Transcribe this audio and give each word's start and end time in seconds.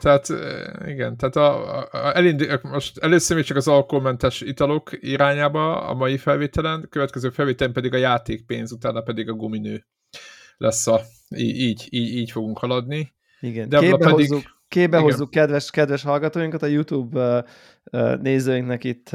tehát 0.00 0.28
igen, 0.86 1.16
tehát 1.16 1.36
a, 1.36 1.78
a, 1.78 2.16
elindi, 2.16 2.46
most 2.62 2.98
először 2.98 3.36
még 3.36 3.44
csak 3.44 3.56
az 3.56 3.68
alkoholmentes 3.68 4.40
italok 4.40 4.90
irányába 5.00 5.80
a 5.88 5.94
mai 5.94 6.18
felvételen, 6.18 6.86
következő 6.90 7.30
felvételen 7.30 7.72
pedig 7.72 7.94
a 7.94 7.96
játékpénz, 7.96 8.72
utána 8.72 9.00
pedig 9.00 9.28
a 9.28 9.32
guminő 9.32 9.86
lesz 10.56 10.86
a, 10.86 11.00
így, 11.36 11.86
így, 11.90 12.14
így 12.14 12.30
fogunk 12.30 12.58
haladni. 12.58 13.14
Igen, 13.40 13.68
Debla 13.68 13.96
pedig, 13.96 14.14
hozzuk, 14.14 14.59
képbe 14.70 14.96
igen. 14.96 15.10
hozzuk 15.10 15.30
kedves, 15.30 15.70
kedves 15.70 16.02
hallgatóinkat, 16.02 16.62
a 16.62 16.66
YouTube 16.66 17.44
nézőinknek 18.20 18.84
itt 18.84 19.10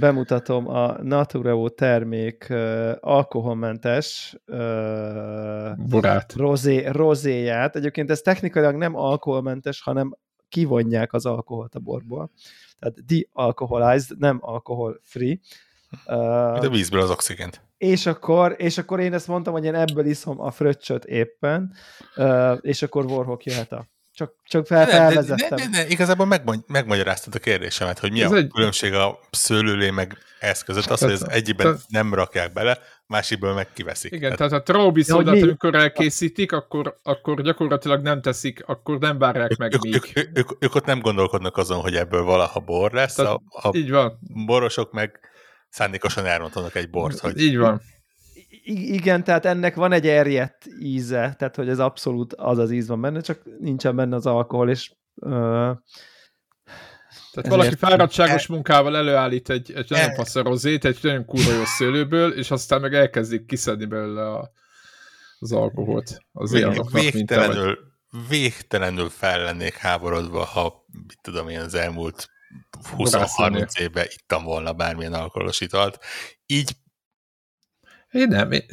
bemutatom 0.00 0.68
a 0.68 1.02
Natureo 1.02 1.68
termék 1.68 2.52
alkoholmentes 3.00 4.36
Borát. 5.88 6.32
Rozé, 6.36 6.86
rozéját. 6.86 7.76
Egyébként 7.76 8.10
ez 8.10 8.20
technikailag 8.20 8.74
nem 8.74 8.96
alkoholmentes, 8.96 9.82
hanem 9.82 10.16
kivonják 10.48 11.12
az 11.12 11.26
alkoholt 11.26 11.74
a 11.74 11.78
borból. 11.78 12.30
Tehát 12.78 13.04
de-alcoholized, 13.04 14.18
nem 14.18 14.38
alkohol 14.40 15.00
free. 15.02 15.38
Uh, 16.06 16.60
De 16.60 16.68
vízből 16.68 17.00
az 17.00 17.10
oxigént. 17.10 17.60
És 17.76 18.06
akkor, 18.06 18.54
és 18.58 18.78
akkor 18.78 19.00
én 19.00 19.12
ezt 19.12 19.28
mondtam, 19.28 19.52
hogy 19.52 19.64
én 19.64 19.74
ebből 19.74 20.06
iszom 20.06 20.40
a 20.40 20.50
fröccsöt 20.50 21.04
éppen, 21.04 21.72
és 22.60 22.82
akkor 22.82 23.04
Warhawk 23.04 23.44
jöhet 23.44 23.72
a 23.72 23.92
csak, 24.14 24.32
csak 24.44 24.66
fel, 24.66 24.86
felvezettem. 24.86 25.58
Ne, 25.58 25.64
ne, 25.64 25.70
ne, 25.70 25.78
ne, 25.78 25.86
igazából 25.86 26.26
megmagy, 26.26 26.58
megmagyaráztad 26.66 27.34
a 27.34 27.38
kérdésemet, 27.38 27.98
hogy 27.98 28.12
mi 28.12 28.22
ez 28.22 28.30
a 28.30 28.36
egy... 28.36 28.48
különbség 28.48 28.92
a 28.92 29.18
szőlőlé 29.30 29.90
meg 29.90 30.18
ez 30.40 30.62
között, 30.62 30.86
az, 30.86 31.00
hogy 31.00 31.12
az 31.12 31.28
egyikben 31.30 31.78
nem 31.88 32.14
rakják 32.14 32.52
bele, 32.52 32.78
másikból 33.06 33.54
meg 33.54 33.68
kiveszik. 33.72 34.12
Igen, 34.12 34.36
tehát, 34.36 34.50
tehát 34.50 34.68
a 34.68 34.72
Traubi 34.72 35.02
szódát, 35.02 35.42
amikor 35.42 35.74
elkészítik, 35.74 36.52
akkor, 36.52 36.98
akkor 37.02 37.42
gyakorlatilag 37.42 38.02
nem 38.02 38.20
teszik, 38.20 38.62
akkor 38.66 38.98
nem 38.98 39.18
várják 39.18 39.56
meg 39.56 39.74
ők, 39.74 39.82
még. 39.82 39.94
Ők, 39.94 40.16
ők, 40.16 40.38
ők, 40.38 40.50
ők 40.58 40.74
ott 40.74 40.84
nem 40.84 41.00
gondolkodnak 41.00 41.56
azon, 41.56 41.80
hogy 41.80 41.94
ebből 41.94 42.22
valaha 42.22 42.60
bor 42.60 42.92
lesz, 42.92 43.14
tehát, 43.14 43.32
a, 43.32 43.68
a 43.68 43.76
így 43.76 43.90
van. 43.90 44.18
borosok 44.46 44.92
meg 44.92 45.20
szándékosan 45.68 46.26
elrontanak 46.26 46.74
egy 46.74 46.90
bort. 46.90 47.18
Hogy... 47.18 47.40
Így 47.40 47.56
van. 47.56 47.82
Igen, 48.62 49.24
tehát 49.24 49.44
ennek 49.44 49.74
van 49.74 49.92
egy 49.92 50.06
erjedt 50.06 50.66
íze, 50.80 51.34
tehát 51.38 51.56
hogy 51.56 51.68
ez 51.68 51.78
abszolút 51.78 52.32
az 52.32 52.58
az 52.58 52.70
íz 52.70 52.88
van 52.88 53.00
benne, 53.00 53.20
csak 53.20 53.42
nincsen 53.58 53.96
benne 53.96 54.16
az 54.16 54.26
alkohol, 54.26 54.70
és 54.70 54.92
uh, 55.14 55.76
tehát 57.34 57.48
Ezért... 57.48 57.62
valaki 57.62 57.76
fáradtságos 57.76 58.46
munkával 58.46 58.96
előállít 58.96 59.50
egy, 59.50 59.72
egy 59.72 59.90
nagyon 59.90 60.10
e- 60.10 60.14
passz 60.14 60.34
rozét, 60.34 60.84
egy 60.84 60.98
nagyon 61.02 61.24
kurva 61.24 61.52
jó 61.52 61.64
szőlőből, 61.64 62.32
és 62.32 62.50
aztán 62.50 62.80
meg 62.80 62.94
elkezdik 62.94 63.46
kiszedni 63.46 63.84
belőle 63.84 64.30
a, 64.30 64.50
az 65.38 65.52
alkoholt. 65.52 66.18
Az 66.32 66.50
Vég, 66.52 66.90
végtelenül, 66.92 67.78
végtelenül 68.28 69.08
fel 69.08 69.42
lennék 69.42 69.74
háborodva, 69.74 70.44
ha 70.44 70.84
mit 71.06 71.18
tudom 71.22 71.48
én 71.48 71.60
az 71.60 71.74
elmúlt 71.74 72.28
20-30 72.96 73.78
évben 73.78 74.06
ittam 74.12 74.44
volna 74.44 74.72
bármilyen 74.72 75.12
alkoholos 75.12 75.60
italt. 75.60 76.04
Így 76.46 76.76
én 78.14 78.28
nem. 78.28 78.50
Én, 78.50 78.64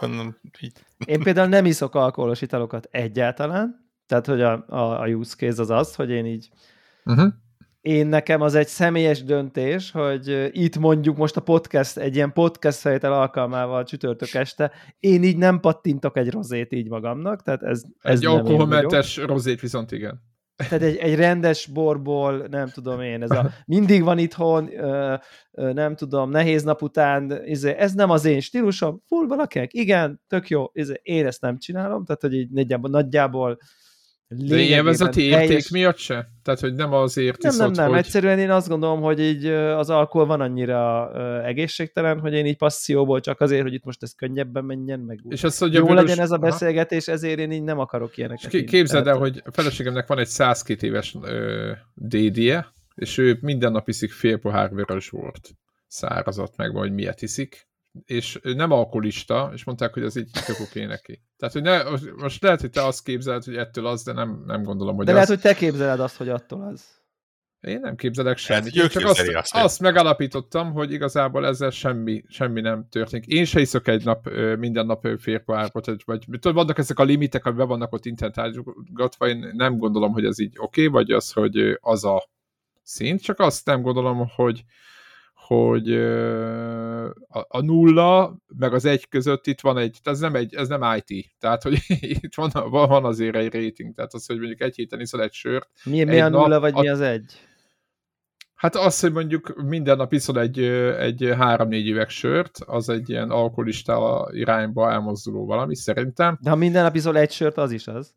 mondom, 0.00 0.36
így. 0.60 0.72
én 1.04 1.22
például 1.22 1.48
nem 1.48 1.64
iszok 1.64 1.94
alkoholos 1.94 2.42
italokat 2.42 2.88
egyáltalán, 2.90 3.90
tehát 4.06 4.26
hogy 4.26 4.40
a, 4.40 4.64
a, 4.68 5.00
a 5.00 5.06
use 5.06 5.36
case 5.36 5.60
az 5.60 5.70
az, 5.70 5.94
hogy 5.94 6.10
én 6.10 6.26
így 6.26 6.48
uh-huh. 7.04 7.32
én 7.80 8.06
nekem 8.06 8.40
az 8.40 8.54
egy 8.54 8.68
személyes 8.68 9.24
döntés, 9.24 9.90
hogy 9.90 10.50
itt 10.52 10.78
mondjuk 10.78 11.16
most 11.16 11.36
a 11.36 11.40
podcast, 11.40 11.96
egy 11.96 12.14
ilyen 12.14 12.32
podcast 12.32 12.78
fejtel 12.78 13.12
alkalmával 13.12 13.84
csütörtök 13.84 14.34
este, 14.34 14.72
én 15.00 15.22
így 15.22 15.36
nem 15.36 15.60
pattintok 15.60 16.16
egy 16.16 16.30
rozét 16.30 16.72
így 16.72 16.88
magamnak, 16.88 17.42
tehát 17.42 17.62
ez, 17.62 17.82
ez 18.00 18.18
Egy 18.18 18.26
alkoholmentes 18.26 19.16
rozét 19.16 19.60
viszont 19.60 19.92
igen. 19.92 20.22
Tehát 20.56 20.82
egy, 20.82 20.96
egy 20.96 21.14
rendes 21.14 21.66
borból, 21.66 22.46
nem 22.50 22.68
tudom 22.68 23.00
én, 23.00 23.22
ez 23.22 23.30
a 23.30 23.50
mindig 23.66 24.02
van 24.02 24.18
itthon, 24.18 24.78
ö, 24.78 25.14
ö, 25.50 25.72
nem 25.72 25.96
tudom, 25.96 26.30
nehéz 26.30 26.62
nap 26.62 26.82
után, 26.82 27.42
izé, 27.44 27.70
ez 27.70 27.92
nem 27.92 28.10
az 28.10 28.24
én 28.24 28.40
stílusom, 28.40 29.02
full 29.06 29.26
valakek, 29.26 29.74
igen, 29.74 30.20
tök 30.28 30.48
jó, 30.48 30.66
izé, 30.72 31.00
én 31.02 31.26
ezt 31.26 31.40
nem 31.40 31.58
csinálom, 31.58 32.04
tehát 32.04 32.20
hogy 32.20 32.34
így 32.34 32.50
nagyjából, 32.50 32.90
nagyjából 32.90 33.58
de 34.28 34.56
élvezeti 34.56 35.22
érték 35.22 35.46
teljes... 35.46 35.68
miatt 35.68 35.96
se? 35.96 36.28
Tehát, 36.42 36.60
hogy 36.60 36.74
nem 36.74 36.92
azért 36.92 37.42
Nem, 37.42 37.56
nem, 37.56 37.70
nem. 37.70 37.88
Hogy... 37.88 37.98
Egyszerűen 37.98 38.38
én 38.38 38.50
azt 38.50 38.68
gondolom, 38.68 39.00
hogy 39.00 39.20
így 39.20 39.46
az 39.46 39.90
alkohol 39.90 40.26
van 40.26 40.40
annyira 40.40 41.10
egészségtelen, 41.44 42.20
hogy 42.20 42.32
én 42.32 42.46
így 42.46 42.56
passzióból 42.56 43.20
csak 43.20 43.40
azért, 43.40 43.62
hogy 43.62 43.72
itt 43.72 43.84
most 43.84 44.02
ez 44.02 44.14
könnyebben 44.14 44.64
menjen, 44.64 45.00
meg 45.00 45.20
És 45.28 45.44
az, 45.44 45.58
hogy 45.58 45.72
jó 45.72 45.86
vörös... 45.86 46.02
legyen 46.02 46.18
ez 46.24 46.30
a 46.30 46.38
beszélgetés, 46.38 47.08
ezért 47.08 47.38
én 47.38 47.50
így 47.50 47.62
nem 47.62 47.78
akarok 47.78 48.16
ilyeneket. 48.16 48.54
És 48.54 48.64
képzeld 48.70 49.06
el, 49.06 49.16
hogy 49.16 49.42
a 49.44 49.52
feleségemnek 49.52 50.06
van 50.06 50.18
egy 50.18 50.26
102 50.26 50.82
éves 50.82 51.16
ö, 51.22 51.72
dédie, 51.94 52.72
és 52.94 53.18
ő 53.18 53.38
minden 53.40 53.72
nap 53.72 53.88
iszik 53.88 54.12
fél 54.12 54.38
pohár 54.38 54.70
vörös 54.74 55.08
volt 55.08 55.50
szárazat 55.86 56.56
meg, 56.56 56.72
vagy 56.72 56.92
miért 56.92 57.22
iszik, 57.22 57.68
és 58.04 58.38
nem 58.42 58.70
alkoholista, 58.70 59.50
és 59.54 59.64
mondták, 59.64 59.94
hogy 59.94 60.02
az 60.02 60.16
így 60.16 60.30
tök 60.46 60.60
oké 60.60 60.84
neki. 60.84 61.22
Tehát, 61.36 61.54
hogy 61.54 61.62
ne, 61.62 61.82
most 62.16 62.42
lehet, 62.42 62.60
hogy 62.60 62.70
te 62.70 62.84
azt 62.84 63.04
képzeled, 63.04 63.44
hogy 63.44 63.56
ettől 63.56 63.86
az, 63.86 64.02
de 64.02 64.12
nem, 64.12 64.42
nem 64.46 64.62
gondolom, 64.62 64.96
hogy 64.96 65.04
De 65.04 65.10
az. 65.10 65.16
lehet, 65.16 65.30
hogy 65.30 65.40
te 65.40 65.54
képzeled 65.54 66.00
azt, 66.00 66.16
hogy 66.16 66.28
attól 66.28 66.62
az. 66.62 66.96
Én 67.60 67.80
nem 67.80 67.96
képzelek 67.96 68.36
semmit. 68.36 68.74
Én 68.74 68.88
csak 68.88 69.04
azt, 69.04 69.28
azt, 69.28 69.54
azt 69.54 69.80
megalapítottam, 69.80 70.72
hogy 70.72 70.92
igazából 70.92 71.46
ezzel 71.46 71.70
semmi, 71.70 72.22
semmi 72.28 72.60
nem 72.60 72.86
történik. 72.90 73.26
Én 73.26 73.44
se 73.44 73.60
iszok 73.60 73.88
egy 73.88 74.04
nap, 74.04 74.28
minden 74.58 74.86
nap 74.86 75.08
férpoárot, 75.18 76.04
vagy 76.04 76.24
tudod, 76.30 76.54
vannak 76.54 76.78
ezek 76.78 76.98
a 76.98 77.02
limitek, 77.02 77.44
ami 77.44 77.56
be 77.56 77.64
vannak 77.64 77.92
ott 77.92 78.04
internetálgatva, 78.04 79.28
én 79.28 79.50
nem 79.52 79.76
gondolom, 79.78 80.12
hogy 80.12 80.24
ez 80.24 80.38
így 80.38 80.54
oké, 80.58 80.86
okay, 80.86 80.92
vagy 80.92 81.10
az, 81.10 81.32
hogy 81.32 81.78
az 81.80 82.04
a 82.04 82.28
szint, 82.82 83.22
csak 83.22 83.40
azt 83.40 83.66
nem 83.66 83.82
gondolom, 83.82 84.28
hogy 84.34 84.64
hogy 85.46 85.94
a, 87.48 87.60
nulla, 87.60 88.36
meg 88.58 88.72
az 88.72 88.84
egy 88.84 89.08
között 89.08 89.46
itt 89.46 89.60
van 89.60 89.78
egy, 89.78 89.98
ez 90.02 90.18
nem, 90.18 90.34
egy, 90.34 90.54
ez 90.54 90.68
nem 90.68 90.96
IT, 90.96 91.34
tehát 91.38 91.62
hogy 91.62 91.78
itt 92.22 92.34
van, 92.34 92.50
van 92.70 93.04
azért 93.04 93.36
egy 93.36 93.54
rating, 93.54 93.94
tehát 93.94 94.14
az, 94.14 94.26
hogy 94.26 94.38
mondjuk 94.38 94.60
egy 94.60 94.74
héten 94.74 95.00
iszol 95.00 95.22
egy 95.22 95.32
sört. 95.32 95.68
Mi, 95.84 96.04
mi 96.04 96.20
a 96.20 96.28
nulla, 96.28 96.46
nap, 96.46 96.60
vagy 96.60 96.72
a, 96.74 96.80
mi 96.80 96.88
az 96.88 97.00
egy? 97.00 97.40
Hát 98.54 98.76
az, 98.76 99.00
hogy 99.00 99.12
mondjuk 99.12 99.62
minden 99.62 99.96
nap 99.96 100.12
iszol 100.12 100.40
egy, 100.40 100.58
egy 100.98 101.32
három-négy 101.36 101.88
üveg 101.88 102.08
sört, 102.08 102.58
az 102.66 102.88
egy 102.88 103.10
ilyen 103.10 103.30
alkoholista 103.30 104.28
irányba 104.32 104.90
elmozduló 104.90 105.46
valami, 105.46 105.76
szerintem. 105.76 106.38
De 106.40 106.50
ha 106.50 106.56
minden 106.56 106.82
nap 106.82 106.94
iszol 106.94 107.18
egy 107.18 107.30
sört, 107.30 107.56
az 107.56 107.70
is 107.70 107.86
az. 107.86 108.14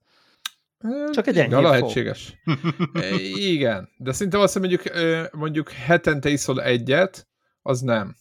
Csak 1.11 1.27
egy 1.27 1.37
ennyi 1.37 1.61
lehetséges. 1.61 2.33
Igen, 3.53 3.89
de 3.97 4.11
szerintem 4.11 4.41
azt, 4.41 4.59
mondjuk, 4.59 4.81
mondjuk 5.31 5.71
hetente 5.71 6.29
iszol 6.29 6.61
egyet, 6.61 7.27
az 7.61 7.81
nem. 7.81 8.15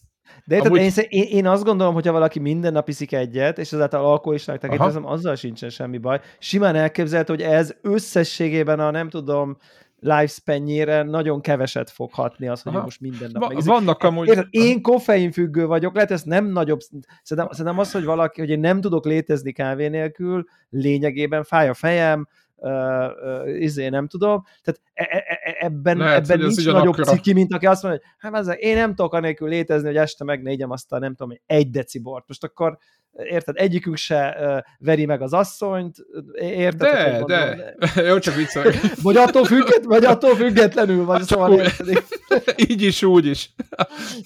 De 0.45 0.55
érted, 0.55 0.71
Amúgy... 0.71 0.81
én, 0.81 1.05
én, 1.09 1.23
én 1.23 1.47
azt 1.47 1.63
gondolom, 1.63 1.93
hogy 1.93 2.05
ha 2.05 2.11
valaki 2.11 2.39
minden 2.39 2.71
nap 2.71 2.89
iszik 2.89 3.13
egyet, 3.13 3.57
és 3.57 3.71
ezáltal 3.71 4.05
alkoholistának 4.05 4.61
tekintezem, 4.61 5.05
azzal 5.05 5.35
sincsen 5.35 5.69
semmi 5.69 5.97
baj. 5.97 6.19
Simán 6.39 6.75
elképzelhető, 6.75 7.33
hogy 7.33 7.43
ez 7.43 7.75
összességében 7.81 8.79
a 8.79 8.91
nem 8.91 9.09
tudom, 9.09 9.57
lifespan 9.99 11.07
nagyon 11.07 11.41
keveset 11.41 11.89
fog 11.89 12.13
hatni 12.13 12.47
az, 12.47 12.61
hogy 12.61 12.73
most 12.73 13.01
minden 13.01 13.29
nap 13.33 13.53
Va- 13.53 13.63
Vannak 13.63 14.03
amúgy... 14.03 14.27
Érted, 14.27 14.47
én 14.49 14.81
koffeinfüggő 14.81 15.65
vagyok, 15.65 15.95
lehet 15.95 16.11
ez 16.11 16.23
nem 16.23 16.45
nagyobb... 16.45 16.79
Szerintem, 17.23 17.53
szerintem 17.53 17.79
az, 17.79 17.91
hogy 17.91 18.03
valaki, 18.03 18.39
hogy 18.39 18.49
én 18.49 18.59
nem 18.59 18.81
tudok 18.81 19.05
létezni 19.05 19.51
kávé 19.51 19.87
nélkül, 19.87 20.45
lényegében 20.69 21.43
fáj 21.43 21.69
a 21.69 21.73
fejem, 21.73 22.27
uh, 22.59 23.61
izé, 23.61 23.89
nem 23.89 24.07
tudom. 24.07 24.43
Tehát 24.63 24.81
e, 24.93 25.03
e, 25.03 25.39
e 25.43 25.65
ebben, 25.65 25.97
Lehet, 25.97 26.29
ebben 26.29 26.45
nincs 26.45 26.65
nagyobb 26.65 26.93
akkora... 26.93 27.11
ciki, 27.11 27.33
mint 27.33 27.53
aki 27.53 27.65
azt 27.65 27.83
mondja, 27.83 28.01
hogy 28.19 28.31
hát 28.45 28.57
én 28.59 28.75
nem 28.75 28.95
tudok 28.95 29.13
anélkül 29.13 29.49
létezni, 29.49 29.87
hogy 29.87 29.97
este 29.97 30.23
megnégyem 30.23 30.71
azt 30.71 30.91
a 30.91 30.99
nem 30.99 31.15
tudom, 31.15 31.37
egy 31.45 31.69
deci 31.69 31.99
bort. 31.99 32.27
Most 32.27 32.43
akkor 32.43 32.77
érted, 33.13 33.55
egyikünk 33.57 33.97
se 33.97 34.37
veri 34.79 35.05
meg 35.05 35.21
az 35.21 35.33
asszonyt, 35.33 35.95
érted? 36.39 36.91
De, 36.91 37.23
de, 37.25 37.75
de. 37.93 38.01
Jó, 38.07 38.19
csak 38.19 38.35
viccelek. 38.35 38.75
vagy, 39.01 39.17
attól 39.17 39.45
függet, 39.45 39.83
vagy 39.83 40.05
attól 40.05 40.35
függetlenül, 40.35 41.05
vagy 41.05 41.21
szóval 41.23 41.53
érted. 41.53 42.03
Így 42.69 42.81
is, 42.81 43.03
úgy 43.03 43.25
is. 43.25 43.53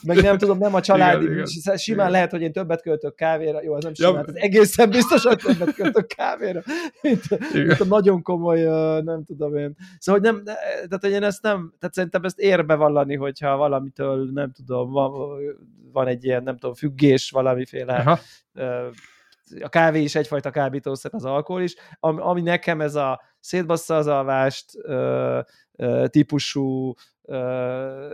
meg 0.03 0.21
nem 0.21 0.37
tudom, 0.37 0.57
nem 0.57 0.73
a 0.73 0.81
családi, 0.81 1.23
igen, 1.23 1.45
igen. 1.45 1.77
simán 1.77 1.99
igen. 1.99 2.11
lehet, 2.11 2.31
hogy 2.31 2.41
én 2.41 2.51
többet 2.51 2.81
költök 2.81 3.15
kávéra, 3.15 3.63
jó, 3.63 3.73
az 3.73 3.83
nem 3.83 3.93
simán, 3.93 4.13
ja. 4.13 4.19
az 4.19 4.35
egészen 4.35 4.89
biztos, 4.89 5.23
hogy 5.23 5.37
többet 5.37 5.73
költök 5.73 6.07
kávéra, 6.07 6.61
mint, 7.01 7.53
mint 7.53 7.79
a 7.79 7.85
nagyon 7.85 8.21
komoly, 8.21 8.61
nem 9.01 9.23
tudom 9.23 9.55
én. 9.55 9.75
Szóval, 9.99 10.21
hogy 10.21 10.31
nem, 10.31 10.43
tehát, 10.43 10.99
hogy 10.99 11.11
én 11.11 11.23
ezt 11.23 11.41
nem, 11.41 11.73
tehát 11.79 11.95
szerintem 11.95 12.23
ezt 12.23 12.39
érbe 12.39 12.75
vallani, 12.75 13.15
hogyha 13.15 13.57
valamitől, 13.57 14.29
nem 14.33 14.51
tudom, 14.51 14.91
van, 14.91 15.11
van 15.93 16.07
egy 16.07 16.25
ilyen, 16.25 16.43
nem 16.43 16.57
tudom, 16.57 16.75
függés 16.75 17.29
valamiféle 17.29 17.93
Aha 17.93 18.19
a 19.61 19.69
kávé 19.69 20.01
is 20.01 20.15
egyfajta 20.15 20.49
kábítószer, 20.49 21.11
az 21.13 21.25
alkohol 21.25 21.61
is, 21.61 21.75
ami, 21.99 22.19
ami 22.21 22.41
nekem 22.41 22.81
ez 22.81 22.95
a 22.95 23.21
szétbassza 23.39 23.95
az 23.95 24.07
alvást 24.07 24.65
típusú 26.05 26.93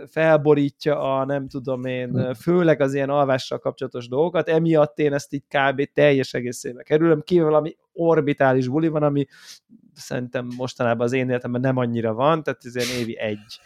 felborítja 0.06 1.16
a 1.16 1.24
nem 1.24 1.48
tudom 1.48 1.84
én, 1.84 2.10
hm. 2.10 2.30
főleg 2.30 2.80
az 2.80 2.94
ilyen 2.94 3.10
alvással 3.10 3.58
kapcsolatos 3.58 4.08
dolgokat, 4.08 4.48
emiatt 4.48 4.98
én 4.98 5.12
ezt 5.12 5.32
így 5.32 5.44
kb. 5.48 5.82
teljes 5.92 6.34
egészébe 6.34 6.82
kerülöm, 6.82 7.20
kívül 7.22 7.44
valami 7.44 7.76
orbitális 7.92 8.68
buli 8.68 8.88
van, 8.88 9.02
ami 9.02 9.26
szerintem 9.94 10.48
mostanában 10.56 11.06
az 11.06 11.12
én 11.12 11.28
életemben 11.28 11.60
nem 11.60 11.76
annyira 11.76 12.14
van, 12.14 12.42
tehát 12.42 12.64
ez 12.64 12.76
ilyen 12.76 12.98
évi 12.98 13.18
egy. 13.18 13.60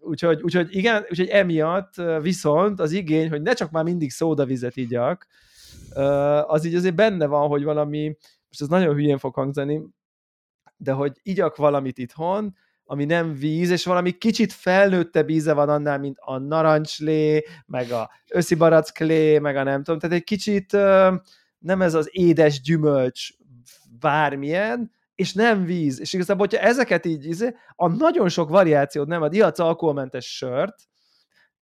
Úgyhogy, 0.00 0.42
úgyhogy 0.42 0.76
igen, 0.76 1.04
úgyhogy 1.10 1.28
emiatt 1.28 1.94
viszont 2.22 2.80
az 2.80 2.92
igény, 2.92 3.28
hogy 3.28 3.42
ne 3.42 3.52
csak 3.52 3.70
már 3.70 3.84
mindig 3.84 4.10
szódavizet 4.10 4.76
igyak, 4.76 5.26
az 6.46 6.64
így 6.64 6.74
azért 6.74 6.94
benne 6.94 7.26
van, 7.26 7.48
hogy 7.48 7.64
valami, 7.64 8.16
most 8.48 8.60
ez 8.60 8.68
nagyon 8.68 8.94
hülyén 8.94 9.18
fog 9.18 9.34
hangzani, 9.34 9.82
de 10.76 10.92
hogy 10.92 11.20
igyak 11.22 11.56
valamit 11.56 11.98
itthon, 11.98 12.56
ami 12.84 13.04
nem 13.04 13.34
víz, 13.34 13.70
és 13.70 13.84
valami 13.84 14.10
kicsit 14.10 14.52
felnőttebb 14.52 15.28
íze 15.28 15.52
van 15.52 15.68
annál, 15.68 15.98
mint 15.98 16.16
a 16.20 16.38
narancslé, 16.38 17.44
meg 17.66 17.90
a 17.90 18.10
őszi 18.34 18.54
baracklé, 18.54 19.38
meg 19.38 19.56
a 19.56 19.62
nem 19.62 19.82
tudom, 19.82 20.00
tehát 20.00 20.16
egy 20.16 20.24
kicsit 20.24 20.72
nem 21.58 21.82
ez 21.82 21.94
az 21.94 22.08
édes 22.10 22.60
gyümölcs 22.60 23.28
bármilyen, 24.00 24.90
és 25.20 25.32
nem 25.32 25.64
víz. 25.64 26.00
És 26.00 26.12
igazából, 26.12 26.46
hogyha 26.50 26.66
ezeket 26.66 27.06
így, 27.06 27.24
izé, 27.24 27.54
a 27.76 27.88
nagyon 27.88 28.28
sok 28.28 28.48
variációt 28.48 29.06
nem 29.06 29.22
ad, 29.22 29.34
ihatsz 29.34 29.58
alkoholmentes 29.58 30.36
sört, 30.36 30.74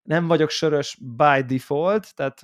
nem 0.03 0.27
vagyok 0.27 0.49
sörös 0.49 0.97
by 1.17 1.43
default, 1.47 2.15
tehát 2.15 2.43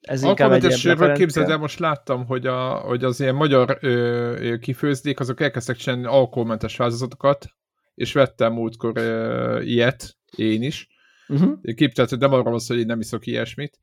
ez 0.00 0.22
inkább 0.22 0.52
egy 0.52 0.84
ilyen 0.84 1.14
képzeld 1.14 1.50
el, 1.50 1.58
most 1.58 1.78
láttam, 1.78 2.26
hogy, 2.26 2.46
a, 2.46 2.74
hogy 2.74 3.04
az 3.04 3.20
ilyen 3.20 3.34
magyar 3.34 3.78
ö, 3.80 4.54
kifőzdék, 4.60 5.20
azok 5.20 5.40
elkezdtek 5.40 5.76
csinálni 5.76 6.06
alkoholmentes 6.06 6.76
változatokat, 6.76 7.46
és 7.94 8.12
vettem 8.12 8.52
múltkor 8.52 8.96
ö, 8.96 9.60
ilyet, 9.60 10.16
én 10.36 10.62
is. 10.62 10.88
Uh-huh. 11.28 11.74
Képzeld, 11.74 12.08
hogy 12.08 12.18
nem 12.18 12.32
arról 12.32 12.42
van 12.42 12.60
hogy 12.66 12.78
én 12.78 12.86
nem 12.86 13.00
iszok 13.00 13.26
ilyesmit. 13.26 13.78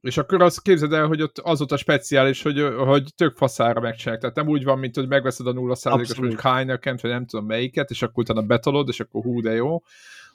És 0.00 0.16
akkor 0.16 0.42
azt 0.42 0.62
képzeld 0.62 0.92
el, 0.92 1.06
hogy 1.06 1.22
ott 1.22 1.38
az 1.38 1.58
volt 1.58 1.72
a 1.72 1.76
speciális, 1.76 2.42
hogy, 2.42 2.60
hogy 2.76 3.14
tök 3.16 3.36
faszára 3.36 3.80
megcsinálják. 3.80 4.20
Tehát 4.20 4.36
nem 4.36 4.48
úgy 4.48 4.64
van, 4.64 4.78
mint 4.78 4.94
hogy 4.94 5.08
megveszed 5.08 5.46
a 5.46 5.52
0%-os 5.52 6.14
mondjuk 6.14 6.40
heineken 6.40 6.98
vagy 7.02 7.10
nem 7.10 7.26
tudom 7.26 7.46
melyiket, 7.46 7.90
és 7.90 8.02
akkor 8.02 8.22
utána 8.22 8.42
betolod, 8.42 8.88
és 8.88 9.00
akkor 9.00 9.22
hú, 9.22 9.40
de 9.40 9.52
jó 9.52 9.82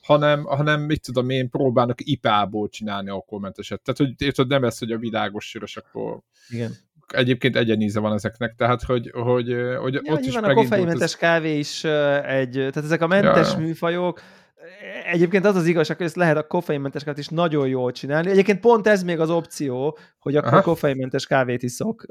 hanem, 0.06 0.44
hanem 0.44 0.82
mit 0.82 1.02
tudom 1.02 1.30
én, 1.30 1.50
próbálnak 1.50 2.00
ipából 2.02 2.70
csinálni 2.70 3.10
alkoholmenteset. 3.10 3.82
Tehát, 3.82 4.00
hogy 4.00 4.28
érted, 4.28 4.48
nem 4.48 4.64
ez, 4.64 4.78
hogy 4.78 4.92
a 4.92 4.98
világos 4.98 5.50
sörös, 5.50 5.78
akkor 5.78 6.20
Igen. 6.50 6.72
egyébként 7.08 7.56
egyeníze 7.56 8.00
van 8.00 8.14
ezeknek, 8.14 8.56
tehát, 8.56 8.84
hogy, 8.84 9.12
hogy, 9.14 9.56
hogy 9.80 9.94
ja, 9.94 10.14
ott 10.14 10.26
is 10.26 10.36
a 10.36 10.54
koffeinmentes 10.54 11.02
ez... 11.02 11.16
kávé 11.16 11.58
is 11.58 11.84
egy, 12.24 12.52
tehát 12.52 12.78
ezek 12.78 13.02
a 13.02 13.08
mentes 13.08 13.52
ja. 13.52 13.58
műfajok, 13.58 14.22
Egyébként 15.12 15.46
az 15.46 15.56
az 15.56 15.66
igazság, 15.66 15.98
hogy 15.98 16.06
ezt 16.06 16.16
lehet 16.16 16.38
a 16.38 16.48
koffeinmenteseket 16.48 17.18
is 17.18 17.28
nagyon 17.28 17.68
jól 17.68 17.92
csinálni. 17.92 18.30
Egyébként 18.30 18.60
pont 18.60 18.88
ez 18.88 19.04
még 19.04 19.20
az 19.20 19.30
opció, 19.30 19.98
hogy 20.20 20.36
akkor 20.36 20.54
Aha. 20.54 20.62
koffeinmentes 20.62 21.26
kávét 21.26 21.64
iszok, 21.64 22.06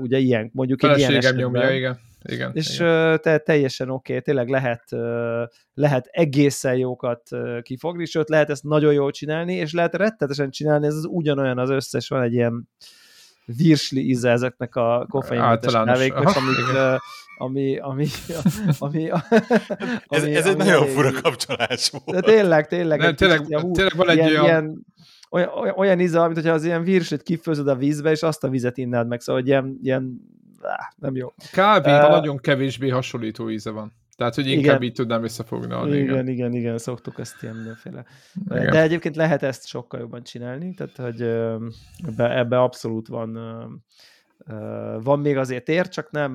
ugye 0.00 0.18
ilyen, 0.18 0.50
mondjuk 0.52 0.82
egy 0.82 0.98
ilyen 0.98 1.14
esetben. 1.14 1.40
nyomja, 1.42 1.70
igen. 1.70 1.98
igen 2.22 2.50
és 2.54 2.74
igen. 2.74 3.20
te 3.20 3.38
teljesen 3.38 3.90
oké, 3.90 4.12
okay, 4.12 4.24
tényleg 4.24 4.48
lehet, 4.48 4.84
lehet 5.74 6.06
egészen 6.10 6.76
jókat 6.76 7.22
kifogni, 7.62 8.04
sőt 8.04 8.28
lehet 8.28 8.50
ezt 8.50 8.62
nagyon 8.62 8.92
jól 8.92 9.10
csinálni, 9.10 9.54
és 9.54 9.72
lehet 9.72 9.94
rettetesen 9.94 10.50
csinálni, 10.50 10.86
ez 10.86 10.94
az 10.94 11.06
ugyanolyan 11.08 11.58
az 11.58 11.70
összes, 11.70 12.08
van 12.08 12.22
egy 12.22 12.32
ilyen 12.32 12.68
virsli 13.44 14.08
íze 14.08 14.30
ezeknek 14.30 14.76
a 14.76 15.06
koffeinmentes 15.08 15.72
kávéknak, 15.72 16.36
amik, 16.36 17.00
ami, 17.42 17.78
ami, 17.78 18.06
ami, 18.78 19.08
ami, 19.10 19.10
ez, 20.08 20.24
ez 20.24 20.46
egy 20.46 20.56
nagyon 20.56 20.86
fura 20.86 21.12
kapcsolás 21.22 21.90
volt. 21.90 22.20
De 22.20 22.20
tényleg, 22.20 22.66
tényleg. 22.66 22.98
Nem, 22.98 23.14
tényleg, 23.14 23.40
kicsit, 23.40 23.60
hú, 23.60 23.72
tényleg 23.72 23.96
van 23.96 24.08
egy 24.08 24.16
ilyen, 24.16 24.28
olyan... 24.28 24.44
ilyen 24.44 24.84
olyan, 25.30 25.48
olyan, 25.48 25.74
olyan 25.76 26.00
íze, 26.00 26.22
mint 26.22 26.34
hogyha 26.34 26.52
az 26.52 26.64
ilyen 26.64 26.82
virslit 26.82 27.22
kifőzöd 27.22 27.68
a 27.68 27.76
vízbe, 27.76 28.10
és 28.10 28.22
azt 28.22 28.44
a 28.44 28.48
vizet 28.48 28.78
innád 28.78 29.08
meg, 29.08 29.20
szóval 29.20 29.44
ilyen, 29.44 29.78
ilyen 29.82 30.20
áh, 30.62 30.86
nem 30.96 31.16
jó. 31.16 31.32
Kávé 31.52 31.92
uh, 31.92 32.08
nagyon 32.08 32.38
kevésbé 32.38 32.88
hasonlító 32.88 33.50
íze 33.50 33.70
van. 33.70 33.92
Tehát, 34.16 34.34
hogy 34.34 34.46
inkább 34.46 34.64
igen. 34.64 34.82
így 34.82 34.92
tudnám 34.92 35.22
összefogni. 35.22 35.74
Igen, 35.74 35.96
igen, 35.96 36.28
igen, 36.28 36.52
igen, 36.52 36.78
szoktuk 36.78 37.18
ezt 37.18 37.42
ilyen 37.42 37.54
mindenféle. 37.54 38.04
Igen. 38.50 38.70
De 38.70 38.82
egyébként 38.82 39.16
lehet 39.16 39.42
ezt 39.42 39.66
sokkal 39.66 40.00
jobban 40.00 40.22
csinálni, 40.22 40.74
tehát, 40.74 40.96
hogy 40.96 41.22
ebbe, 42.06 42.38
ebbe 42.38 42.60
abszolút 42.60 43.08
van 43.08 43.38
van 45.02 45.20
még 45.20 45.36
azért 45.36 45.68
ér, 45.68 45.88
csak 45.88 46.10
nem, 46.10 46.32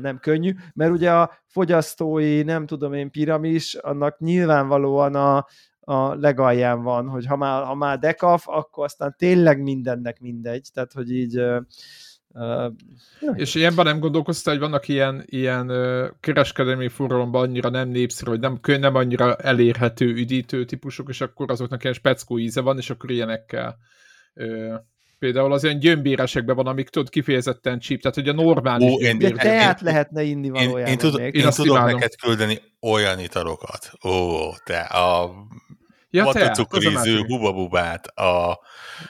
nem 0.00 0.18
könnyű, 0.18 0.54
mert 0.74 0.92
ugye 0.92 1.12
a 1.12 1.30
fogyasztói, 1.46 2.42
nem 2.42 2.66
tudom 2.66 2.92
én, 2.92 3.10
piramis, 3.10 3.74
annak 3.74 4.18
nyilvánvalóan 4.18 5.14
a, 5.14 5.46
a 5.80 6.14
legalján 6.14 6.82
van, 6.82 7.08
hogy 7.08 7.26
ha 7.26 7.36
már, 7.36 7.64
ha 7.64 7.74
már 7.74 7.98
dekaf, 7.98 8.48
akkor 8.48 8.84
aztán 8.84 9.14
tényleg 9.18 9.62
mindennek 9.62 10.20
mindegy, 10.20 10.68
tehát 10.72 10.92
hogy 10.92 11.12
így 11.12 11.42
Uh, 12.34 12.72
és 13.34 13.54
ilyenben 13.54 13.84
nem 13.84 13.98
gondolkoztál, 13.98 14.54
hogy 14.54 14.62
vannak 14.62 14.88
ilyen, 14.88 15.22
ilyen 15.26 15.70
uh, 15.70 16.08
kereskedelmi 16.20 16.88
forralomban 16.88 17.42
annyira 17.42 17.68
nem 17.68 17.88
népszerű, 17.88 18.30
hogy 18.30 18.40
nem, 18.40 18.60
nem 18.62 18.94
annyira 18.94 19.36
elérhető 19.36 20.06
üdítő 20.06 20.64
típusok, 20.64 21.08
és 21.08 21.20
akkor 21.20 21.50
azoknak 21.50 21.82
ilyen 21.82 21.94
speckó 21.94 22.38
íze 22.38 22.60
van, 22.60 22.78
és 22.78 22.90
akkor 22.90 23.10
ilyenekkel 23.10 23.78
uh, 24.34 24.74
például 25.22 25.52
az 25.52 25.64
olyan 25.64 25.78
gyömbéresekben 25.78 26.56
van, 26.56 26.66
amik 26.66 26.88
tudod 26.88 27.08
kifejezetten 27.08 27.78
csíp, 27.78 28.00
tehát 28.00 28.16
hogy 28.16 28.28
a 28.28 28.32
normális 28.32 28.90
Ó, 28.90 29.00
én, 29.00 29.18
De 29.18 29.30
teát 29.30 29.80
én, 29.80 29.86
lehetne 29.86 30.22
inni 30.22 30.48
valójában. 30.50 30.80
Én, 30.80 30.86
én, 30.86 30.98
tud, 30.98 31.18
én, 31.18 31.30
én 31.32 31.50
tudom 31.50 31.76
imádom. 31.76 31.94
neked 31.94 32.16
küldeni 32.16 32.60
olyan 32.80 33.18
italokat. 33.18 33.90
Ó, 34.04 34.10
te 34.64 34.80
a 34.80 35.30
ja, 36.10 36.24
vatacukoríző 36.24 37.20
hubabubát, 37.26 38.06
a... 38.06 38.60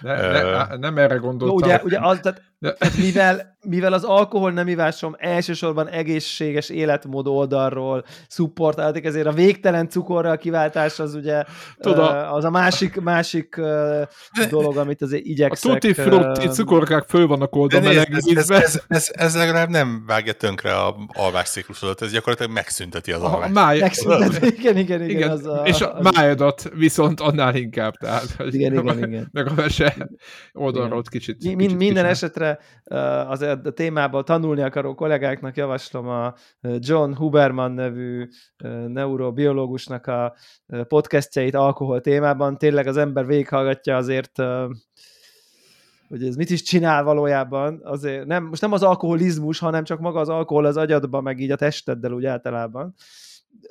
Ne, 0.01 0.31
ne, 0.31 0.77
nem 0.77 0.99
erre 0.99 1.15
gondoltam. 1.15 1.59
Jó, 1.59 1.65
ugye, 1.65 1.81
ugye 1.83 1.99
az, 2.01 2.19
tehát 2.23 2.43
tehát 2.61 2.97
mivel, 2.97 3.52
mivel 3.69 3.93
az 3.93 4.05
alkohol 4.05 4.51
nem 4.51 4.69
ivásom 4.69 5.17
elsősorban 5.19 5.89
egészséges 5.89 6.69
életmód 6.69 7.27
oldalról 7.27 8.05
szupportáltak, 8.29 9.05
ezért 9.05 9.27
a 9.27 9.33
végtelen 9.33 9.89
cukorral 9.89 10.37
kiváltás 10.37 10.99
az 10.99 11.15
ugye 11.15 11.45
Tudom. 11.81 12.09
az 12.33 12.45
a 12.45 12.51
másik, 12.51 13.01
másik 13.01 13.61
dolog, 14.51 14.77
amit 14.77 15.03
azért 15.03 15.25
igyekszek. 15.25 15.71
A 15.71 15.75
tutti 15.75 15.93
frutti 15.93 16.49
cukorkák 16.49 17.05
föl 17.09 17.27
vannak 17.27 17.55
oldva 17.57 17.81
meleg 17.81 18.13
ez, 18.13 18.27
ez, 18.37 18.51
ez, 18.51 18.83
ez, 18.89 19.09
ez, 19.13 19.37
legalább 19.37 19.69
nem 19.69 20.03
vágja 20.07 20.33
tönkre 20.33 20.75
a 20.75 20.97
alvásciklusodat, 21.07 22.03
ez 22.03 22.13
gyakorlatilag 22.13 22.53
megszünteti 22.53 23.13
az 23.13 23.23
alvást. 23.23 23.53
Máj... 23.53 23.79
Megszünteti, 23.79 24.47
igen, 24.47 24.77
igen, 24.77 25.03
igen. 25.03 25.11
igen 25.11 25.31
az 25.31 25.47
a, 25.47 25.63
és 25.65 25.81
a 25.81 25.95
az... 25.95 26.11
májadat 26.15 26.71
viszont 26.75 27.21
annál 27.21 27.55
inkább. 27.55 27.95
Tehát, 27.95 28.37
igen, 28.51 28.73
igen, 28.73 28.97
igen. 28.99 29.29
Meg 29.33 29.47
a 29.47 29.53
mese 29.57 30.09
oldalról 30.53 31.03
kicsit. 31.03 31.45
Mind, 31.45 31.61
kicsit 31.61 31.77
minden 31.77 32.05
esetre 32.05 32.59
az 33.29 33.43
a 33.65 33.71
témából 33.71 34.23
tanulni 34.23 34.63
akaró 34.63 34.95
kollégáknak 34.95 35.57
javaslom 35.57 36.09
a 36.09 36.35
John 36.61 37.15
Huberman 37.15 37.73
nevű 37.73 38.29
neurobiológusnak 38.87 40.07
a 40.07 40.35
podcastjait 40.89 41.55
alkohol 41.55 42.01
témában. 42.01 42.59
Tényleg 42.59 42.87
az 42.87 42.97
ember 42.97 43.27
végighallgatja 43.27 43.97
azért 43.97 44.43
hogy 46.09 46.25
ez 46.25 46.37
mit 46.37 46.51
is 46.51 46.63
csinál 46.63 47.05
valójában, 47.05 47.81
azért 47.83 48.27
nem, 48.27 48.45
most 48.45 48.61
nem 48.61 48.73
az 48.73 48.83
alkoholizmus, 48.83 49.59
hanem 49.59 49.85
csak 49.85 50.01
maga 50.01 50.21
az 50.21 50.29
alkohol 50.29 50.65
az 50.65 50.77
agyadban, 50.77 51.23
meg 51.23 51.41
így 51.41 51.51
a 51.51 51.57
testeddel 51.57 52.13
úgy 52.13 52.25
általában 52.25 52.95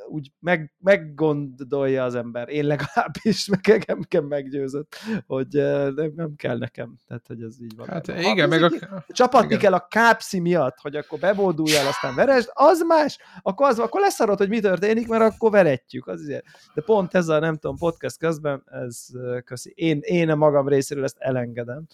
úgy 0.07 0.31
meg, 0.39 0.73
meggondolja 0.79 2.03
az 2.03 2.15
ember. 2.15 2.49
Én 2.49 2.65
legalábbis 2.65 3.47
meg 3.47 3.83
engem 3.85 4.25
meggyőzött, 4.25 4.95
hogy 5.25 5.47
nem, 5.95 6.11
nem 6.15 6.35
kell 6.35 6.57
nekem. 6.57 6.97
Tehát, 7.07 7.27
hogy 7.27 7.41
ez 7.41 7.61
így 7.61 7.75
van. 7.75 7.87
Hát 7.87 8.05
ha, 8.05 8.19
igen, 8.19 8.49
meg 8.49 8.63
a... 8.63 8.69
Csapatni 9.07 9.47
igen. 9.47 9.59
kell 9.59 9.73
a 9.73 9.87
kápszi 9.89 10.39
miatt, 10.39 10.77
hogy 10.81 10.95
akkor 10.95 11.19
bebóduljál, 11.19 11.87
aztán 11.87 12.15
veresd, 12.15 12.49
az 12.53 12.81
más, 12.81 13.17
akkor, 13.41 13.67
az, 13.67 13.79
akkor 13.79 14.01
leszarod, 14.01 14.37
hogy 14.37 14.49
mi 14.49 14.59
történik, 14.59 15.07
mert 15.07 15.33
akkor 15.33 15.51
veretjük. 15.51 16.07
Az 16.07 16.21
azért. 16.21 16.45
De 16.73 16.81
pont 16.81 17.13
ez 17.13 17.27
a, 17.27 17.39
nem 17.39 17.57
tudom, 17.57 17.77
podcast 17.77 18.17
közben, 18.17 18.63
ez 18.65 19.05
köszi. 19.43 19.71
Én, 19.75 19.99
én 20.01 20.29
a 20.29 20.35
magam 20.35 20.67
részéről 20.67 21.03
ezt 21.03 21.17
elengedem. 21.19 21.87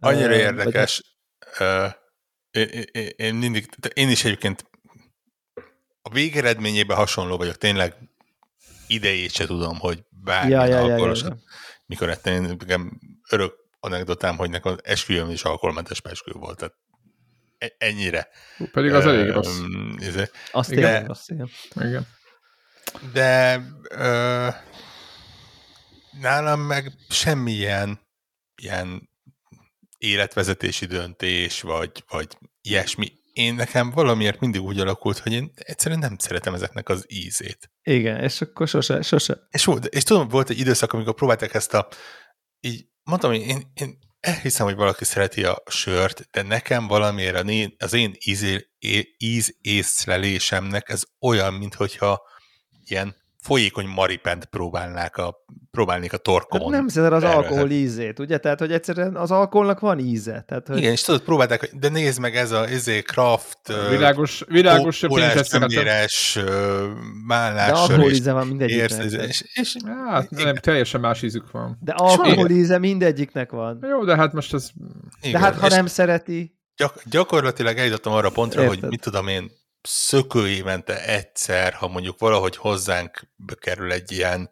Annyira 0.00 0.34
érdekes. 0.34 1.16
Vagy... 1.58 1.68
Uh, 1.68 1.92
én, 2.50 2.84
én, 2.92 3.10
én 3.16 3.34
mindig, 3.34 3.68
én 3.94 4.08
is 4.08 4.24
egyébként 4.24 4.64
a 6.06 6.10
végeredményében 6.12 6.96
hasonló 6.96 7.36
vagyok, 7.36 7.56
tényleg 7.56 7.94
idejét 8.86 9.32
se 9.32 9.46
tudom, 9.46 9.78
hogy 9.78 10.04
bármilyen 10.10 10.68
ja, 10.68 10.76
ja, 10.76 10.82
alkoholos, 10.82 11.20
ja, 11.20 11.26
ja, 11.26 11.34
ja. 11.34 11.42
mikor 11.86 12.08
ettem, 12.08 12.34
én 12.34 12.56
nekem 12.58 13.00
örök 13.30 13.54
anekdotám, 13.80 14.36
hogy 14.36 14.50
nekem 14.50 14.72
az 14.72 14.78
esküvőm 14.82 15.30
is 15.30 15.42
alkoholmentes 15.42 16.00
esküvő 16.04 16.38
volt, 16.38 16.58
tehát 16.58 16.74
e- 17.58 17.74
ennyire. 17.78 18.28
Pedig 18.72 18.92
az 18.92 19.06
elég 19.06 19.30
rossz. 19.30 19.58
Izé. 19.96 20.30
Azt 20.52 20.72
igen, 20.72 21.10
azt 21.10 21.30
igen. 21.30 21.50
igen. 21.74 22.06
De 23.12 23.62
ö, 23.90 24.48
nálam 26.20 26.60
meg 26.60 26.92
semmilyen 27.08 28.00
ilyen 28.62 29.10
életvezetési 29.98 30.86
döntés, 30.86 31.60
vagy, 31.60 32.04
vagy 32.08 32.38
ilyesmi 32.60 33.12
én 33.34 33.54
nekem 33.54 33.90
valamiért 33.90 34.40
mindig 34.40 34.60
úgy 34.60 34.80
alakult, 34.80 35.18
hogy 35.18 35.32
én 35.32 35.52
egyszerűen 35.54 36.00
nem 36.00 36.16
szeretem 36.18 36.54
ezeknek 36.54 36.88
az 36.88 37.04
ízét. 37.08 37.70
Igen, 37.82 38.20
és 38.20 38.40
akkor 38.40 38.68
sose, 38.68 39.02
sose. 39.02 39.38
És, 39.50 39.64
volt, 39.64 39.86
és 39.86 40.02
tudom, 40.02 40.28
volt 40.28 40.50
egy 40.50 40.58
időszak, 40.58 40.92
amikor 40.92 41.14
próbálták 41.14 41.54
ezt 41.54 41.74
a, 41.74 41.88
így 42.60 42.86
mondtam, 43.02 43.30
hogy 43.30 43.40
én, 43.40 43.72
én 43.74 43.98
elhiszem, 44.20 44.66
hogy 44.66 44.74
valaki 44.74 45.04
szereti 45.04 45.44
a 45.44 45.62
sört, 45.70 46.28
de 46.30 46.42
nekem 46.42 46.86
valamiért 46.86 47.82
az 47.82 47.92
én 47.92 48.12
íz, 48.24 48.64
íz 49.18 49.56
észlelésemnek 49.60 50.88
ez 50.88 51.02
olyan, 51.20 51.54
mintha 51.54 52.22
ilyen 52.84 53.16
folyékony 53.44 53.86
maripent 53.86 54.44
próbálnák 54.44 55.16
a, 55.16 55.44
próbálnék 55.70 56.12
a 56.12 56.16
torkomon. 56.16 56.72
Hát 56.72 56.80
nem 56.80 56.88
szeded 56.88 57.12
az 57.12 57.22
alkohol 57.22 57.70
ízét, 57.70 58.18
ugye? 58.18 58.38
Tehát, 58.38 58.58
hogy 58.58 58.72
egyszerűen 58.72 59.16
az 59.16 59.30
alkoholnak 59.30 59.80
van 59.80 59.98
íze. 59.98 60.44
Tehát, 60.46 60.66
hogy... 60.66 60.76
Igen, 60.76 60.92
és 60.92 61.02
tudod, 61.02 61.22
próbálták, 61.22 61.70
de 61.78 61.88
nézd 61.88 62.20
meg 62.20 62.36
ez 62.36 62.50
a 62.50 62.68
izé, 62.68 63.02
craft, 63.02 63.58
világos, 63.90 64.44
világos 64.48 65.00
polás, 65.00 65.48
töméres, 65.48 66.38
mállás, 67.26 67.70
De 67.70 67.76
alkohol 67.76 68.10
íze 68.10 68.32
van 68.32 68.46
mindegyiknek. 68.46 69.04
És, 69.04 69.12
és, 69.12 69.44
és, 69.54 69.76
hát 70.06 70.30
nem, 70.30 70.54
teljesen 70.54 71.00
más 71.00 71.22
ízük 71.22 71.50
van. 71.50 71.78
De 71.80 71.92
alkohol 71.92 72.50
íze 72.50 72.78
mindegyiknek 72.78 73.50
van. 73.50 73.78
Jó, 73.82 74.04
de 74.04 74.16
hát 74.16 74.32
most 74.32 74.54
ez... 74.54 74.70
De 75.32 75.38
hát 75.38 75.56
ha 75.56 75.68
nem 75.68 75.86
szereti... 75.86 76.58
Gyak, 76.76 77.02
gyakorlatilag 77.04 77.78
eljutottam 77.78 78.12
arra 78.12 78.30
pontra, 78.30 78.62
Érted. 78.62 78.80
hogy 78.80 78.88
mit 78.88 79.00
tudom 79.00 79.28
én, 79.28 79.50
szökő 79.88 80.48
évente 80.48 81.04
egyszer, 81.04 81.72
ha 81.72 81.88
mondjuk 81.88 82.18
valahogy 82.18 82.56
hozzánk 82.56 83.28
bekerül 83.36 83.92
egy 83.92 84.12
ilyen 84.12 84.50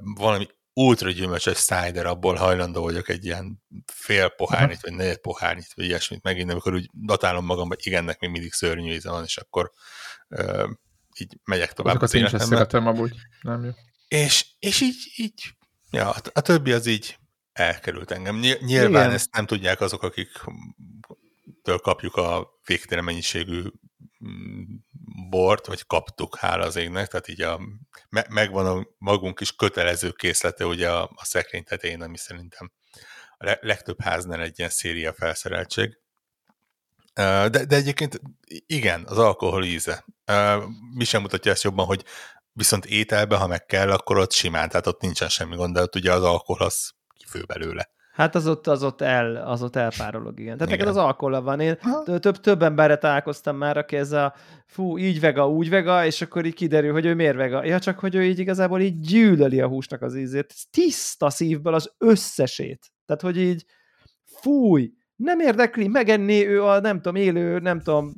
valami 0.00 0.46
ultra 0.72 1.10
gyümölcsös 1.10 1.58
cider, 1.58 2.06
abból 2.06 2.34
hajlandó 2.34 2.82
vagyok 2.82 3.08
egy 3.08 3.24
ilyen 3.24 3.62
fél 3.92 4.28
pohárnyit, 4.28 4.80
vagy 4.80 4.92
negyed 4.92 5.18
pohárnyit, 5.18 5.72
vagy 5.74 5.84
ilyesmit 5.84 6.22
megint, 6.22 6.50
amikor 6.50 6.74
úgy 6.74 6.90
datálom 6.92 7.44
magam, 7.44 7.68
hogy 7.68 7.78
igennek 7.82 8.18
még 8.18 8.30
mindig 8.30 8.52
szörnyű 8.52 8.92
íze 8.92 9.10
van, 9.10 9.24
és 9.24 9.36
akkor 9.36 9.70
uh, 10.28 10.68
így 11.18 11.38
megyek 11.44 11.72
tovább. 11.72 12.02
Azokat 12.02 12.14
én 12.14 12.28
sem 12.28 12.48
szeretem 12.48 12.86
amúgy, 12.86 13.14
nem 13.40 13.64
jó. 13.64 13.70
És, 14.08 14.46
és 14.58 14.80
így, 14.80 15.12
így 15.16 15.54
ja, 15.90 16.14
a 16.32 16.40
többi 16.40 16.72
az 16.72 16.86
így 16.86 17.18
elkerült 17.52 18.10
engem. 18.10 18.38
Nyilván 18.38 18.90
Igen. 18.90 19.10
ezt 19.10 19.34
nem 19.34 19.46
tudják 19.46 19.80
azok, 19.80 20.02
akik 20.02 20.30
től 21.62 21.78
kapjuk 21.78 22.14
a 22.14 22.48
végtelen 22.64 23.04
mennyiségű 23.04 23.62
bort, 25.30 25.66
vagy 25.66 25.86
kaptuk, 25.86 26.36
hála 26.36 26.64
az 26.64 26.76
égnek, 26.76 27.08
tehát 27.08 27.28
így 27.28 27.40
a, 27.40 27.60
me, 28.08 28.26
megvan 28.28 28.66
a 28.66 28.86
magunk 28.98 29.40
is 29.40 29.56
kötelező 29.56 30.10
készlete 30.10 30.66
ugye 30.66 30.90
a, 30.90 31.02
a 31.14 31.24
szekrény 31.24 31.64
tetején, 31.64 32.02
ami 32.02 32.16
szerintem 32.16 32.72
a 33.38 33.58
legtöbb 33.60 34.00
háznál 34.00 34.42
egy 34.42 34.58
ilyen 34.58 34.70
széria 34.70 35.12
felszereltség. 35.12 35.98
De, 37.14 37.48
de 37.48 37.76
egyébként 37.76 38.20
igen, 38.66 39.04
az 39.06 39.18
alkohol 39.18 39.64
íze. 39.64 40.04
Mi 40.94 41.04
sem 41.04 41.22
mutatja 41.22 41.52
ezt 41.52 41.62
jobban, 41.62 41.86
hogy 41.86 42.04
viszont 42.52 42.84
ételbe, 42.84 43.36
ha 43.36 43.46
meg 43.46 43.66
kell, 43.66 43.90
akkor 43.90 44.18
ott 44.18 44.32
simán, 44.32 44.68
tehát 44.68 44.86
ott 44.86 45.00
nincsen 45.00 45.28
semmi 45.28 45.56
gond, 45.56 45.74
de 45.74 45.82
ott 45.82 45.94
ugye 45.94 46.12
az 46.12 46.22
alkohol 46.22 46.66
az 46.66 46.90
kifő 47.18 47.44
belőle. 47.44 47.90
Hát 48.16 48.34
az 48.34 48.46
ott, 48.46 48.66
az 48.66 48.82
ott, 48.82 49.00
el, 49.00 49.36
az 49.36 49.62
ott 49.62 49.76
elpárolog, 49.76 50.40
igen. 50.40 50.56
Tehát 50.56 50.72
igen. 50.72 50.86
neked 50.86 51.00
az 51.00 51.04
alkohol 51.06 51.42
van. 51.42 51.60
Én 51.60 51.78
több, 52.04 52.36
több 52.36 52.62
emberre 52.62 52.96
találkoztam 52.96 53.56
már, 53.56 53.76
aki 53.76 53.96
ez 53.96 54.12
a 54.12 54.34
fú, 54.66 54.98
így 54.98 55.20
vega, 55.20 55.48
úgy 55.48 55.68
vega, 55.68 56.04
és 56.04 56.22
akkor 56.22 56.44
így 56.44 56.54
kiderül, 56.54 56.92
hogy 56.92 57.06
ő 57.06 57.14
miért 57.14 57.36
vega. 57.36 57.64
Ja, 57.64 57.78
csak 57.78 57.98
hogy 57.98 58.14
ő 58.14 58.24
így 58.24 58.38
igazából 58.38 58.80
így 58.80 59.00
gyűlöli 59.00 59.60
a 59.60 59.68
húsnak 59.68 60.02
az 60.02 60.16
ízét. 60.16 60.54
Tiszta 60.70 61.30
szívből 61.30 61.74
az 61.74 61.94
összesét. 61.98 62.92
Tehát, 63.06 63.22
hogy 63.22 63.38
így 63.38 63.64
fúj, 64.24 64.92
nem 65.16 65.40
érdekli, 65.40 65.88
megenné 65.88 66.46
ő 66.46 66.62
a, 66.62 66.80
nem 66.80 66.96
tudom, 66.96 67.14
élő, 67.14 67.58
nem 67.58 67.80
tudom, 67.80 68.12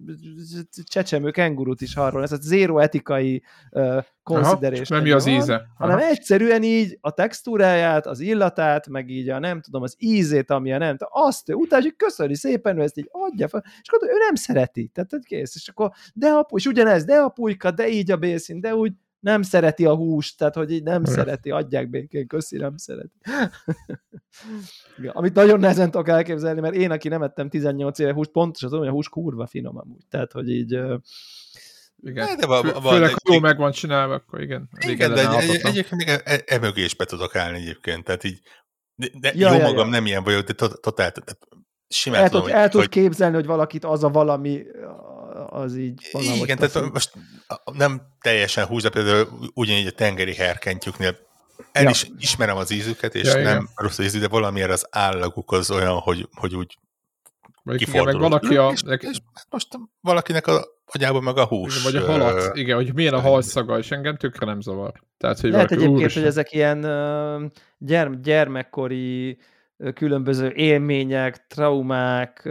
csecsemő 0.85 1.31
kengurut 1.31 1.81
is 1.81 1.97
arról, 1.97 2.23
ez 2.23 2.33
a 2.33 2.37
zéro 2.40 2.78
etikai 2.78 3.43
uh, 3.71 4.05
consideration. 4.23 4.99
Nem 4.99 5.02
mi 5.02 5.11
az 5.11 5.26
íze. 5.26 5.55
Aha. 5.55 5.67
Hanem 5.76 5.99
egyszerűen 5.99 6.62
így 6.62 6.99
a 7.00 7.11
textúráját, 7.11 8.07
az 8.07 8.21
illatát, 8.21 8.88
meg 8.88 9.09
így 9.09 9.28
a 9.28 9.38
nem 9.38 9.61
tudom, 9.61 9.83
az 9.83 9.95
ízét, 9.99 10.50
ami 10.50 10.73
a 10.73 10.78
nem 10.78 10.97
tudom, 10.97 11.12
azt 11.12 11.49
ő 11.49 11.55
utána, 11.55 11.83
hogy 11.83 11.97
köszöni 11.97 12.37
szépen, 12.37 12.78
ő 12.78 12.83
ezt 12.83 12.99
így 12.99 13.09
adja 13.11 13.49
fel, 13.49 13.64
és 13.83 13.88
akkor 13.88 14.09
ő 14.09 14.19
nem 14.26 14.35
szereti. 14.35 14.90
Tehát 14.95 15.11
kész, 15.25 15.55
és 15.55 15.69
akkor 15.69 15.90
de 16.14 16.28
a, 16.28 16.47
és 16.55 16.67
ugyanez, 16.67 17.05
de 17.05 17.17
a 17.17 17.28
pulyka, 17.28 17.71
de 17.71 17.88
így 17.88 18.11
a 18.11 18.17
bészín, 18.17 18.61
de 18.61 18.75
úgy, 18.75 18.93
nem 19.21 19.43
szereti 19.43 19.85
a 19.85 19.95
húst, 19.95 20.39
tehát 20.39 20.55
hogy 20.55 20.73
így 20.73 20.83
nem 20.83 21.03
Olyan. 21.05 21.19
szereti, 21.19 21.51
adják 21.51 21.91
békén, 21.91 22.27
köszi, 22.27 22.57
nem 22.57 22.77
szereti. 22.77 23.19
Amit 25.07 25.35
nagyon 25.35 25.61
nehezen 25.61 25.91
tudok 25.91 26.09
elképzelni, 26.09 26.61
mert 26.61 26.75
én, 26.75 26.91
aki 26.91 27.09
nem 27.09 27.23
ettem 27.23 27.49
18 27.49 27.99
éve 27.99 28.13
húst, 28.13 28.31
pontosan 28.31 28.69
tudom, 28.69 28.85
hogy 28.85 28.93
a 28.93 28.97
hús 28.97 29.09
kurva 29.09 29.47
finom 29.47 29.79
amúgy. 29.79 30.07
Tehát, 30.11 30.33
hogy 30.33 30.51
így... 30.51 30.73
Igen. 32.03 32.37
De 32.37 32.47
van, 32.47 32.71
van, 32.83 32.93
Főleg, 32.93 33.11
ha 33.11 33.33
jó 33.33 33.39
meg 33.39 33.59
van 33.59 33.73
csinálva, 33.73 34.15
akkor 34.15 34.41
igen. 34.41 34.69
Igen, 34.87 35.15
de 35.15 35.29
egy, 35.29 35.51
egy, 35.51 35.61
egyébként 35.63 36.05
még 36.05 36.09
e, 36.25 36.43
e, 36.47 36.59
mögé 36.59 36.85
is 36.85 36.95
be 36.95 37.05
tudok 37.05 37.37
állni 37.37 37.59
egyébként, 37.59 38.05
tehát 38.05 38.25
így 38.25 38.41
de, 38.95 39.09
de 39.21 39.33
ja, 39.35 39.53
jó 39.53 39.57
ja, 39.57 39.63
magam 39.63 39.87
ja. 39.87 39.93
nem 39.93 40.07
ilyen 40.07 40.25
vagyok, 40.25 40.47
de 40.47 40.67
totál, 40.81 41.13
simán 41.89 42.23
el 42.23 42.29
tudom, 42.29 42.45
tud, 42.45 42.55
el 42.55 42.69
tud 42.69 42.81
hogy... 42.81 42.89
képzelni, 42.89 43.35
hogy 43.35 43.47
valakit 43.47 43.85
az 43.85 44.05
a 44.05 44.09
valami 44.09 44.63
az 45.47 45.76
így... 45.76 46.00
Igen, 46.12 46.57
tehát 46.57 46.73
taszít. 46.73 46.92
most 46.92 47.12
nem 47.73 48.02
teljesen 48.21 48.68
de 48.83 48.88
például 48.88 49.28
ugyanígy 49.54 49.87
a 49.87 49.90
tengeri 49.90 50.35
herkentjüknél 50.35 51.16
el 51.73 51.83
ja. 51.83 51.90
is 51.90 52.11
ismerem 52.18 52.57
az 52.57 52.71
ízüket, 52.71 53.14
és 53.14 53.26
ja, 53.26 53.35
nem 53.35 53.42
igen. 53.42 53.68
rossz 53.75 53.99
ízű, 53.99 54.18
de 54.18 54.28
valamiért 54.28 54.71
az 54.71 54.87
állaguk 54.90 55.52
az 55.52 55.71
olyan, 55.71 55.99
hogy, 55.99 56.28
hogy 56.35 56.54
úgy 56.54 56.78
kifordul. 57.76 58.12
meg 58.12 58.21
valaki 58.21 58.57
a... 58.57 58.71
És, 58.73 58.83
és 58.99 59.18
most 59.50 59.68
valakinek 60.00 60.47
a 60.47 60.64
agyában 60.92 61.23
meg 61.23 61.37
a 61.37 61.45
hús. 61.45 61.80
Igen, 61.80 61.92
vagy 61.92 62.02
a 62.02 62.12
halat, 62.12 62.57
igen, 62.57 62.76
hogy 62.76 62.95
milyen 62.95 63.14
a 63.14 63.21
halszaga, 63.21 63.78
és 63.78 63.90
engem 63.90 64.16
tökre 64.16 64.47
nem 64.47 64.61
zavar. 64.61 64.92
Tehát, 65.18 65.40
hogy 65.40 65.50
Lehet 65.50 65.71
egyébként, 65.71 65.99
úr, 65.99 66.12
hogy 66.12 66.25
ezek 66.25 66.52
ilyen 66.52 66.80
gyerm- 67.78 68.21
gyermekkori 68.21 69.38
különböző 69.95 70.51
élmények, 70.51 71.47
traumák, 71.47 72.43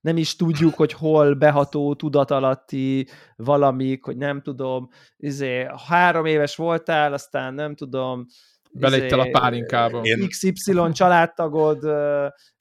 nem 0.00 0.16
is 0.16 0.36
tudjuk, 0.36 0.74
hogy 0.74 0.92
hol 0.92 1.34
beható 1.34 1.94
tudatalatti 1.94 3.06
valamik, 3.36 4.04
hogy 4.04 4.16
nem 4.16 4.42
tudom, 4.42 4.88
izé, 5.16 5.66
három 5.88 6.24
éves 6.24 6.56
voltál, 6.56 7.12
aztán 7.12 7.54
nem 7.54 7.74
tudom, 7.74 8.26
izé, 8.80 9.08
a 9.08 9.28
pálinkába. 9.30 10.00
XY 10.28 10.92
családtagod, 10.92 11.82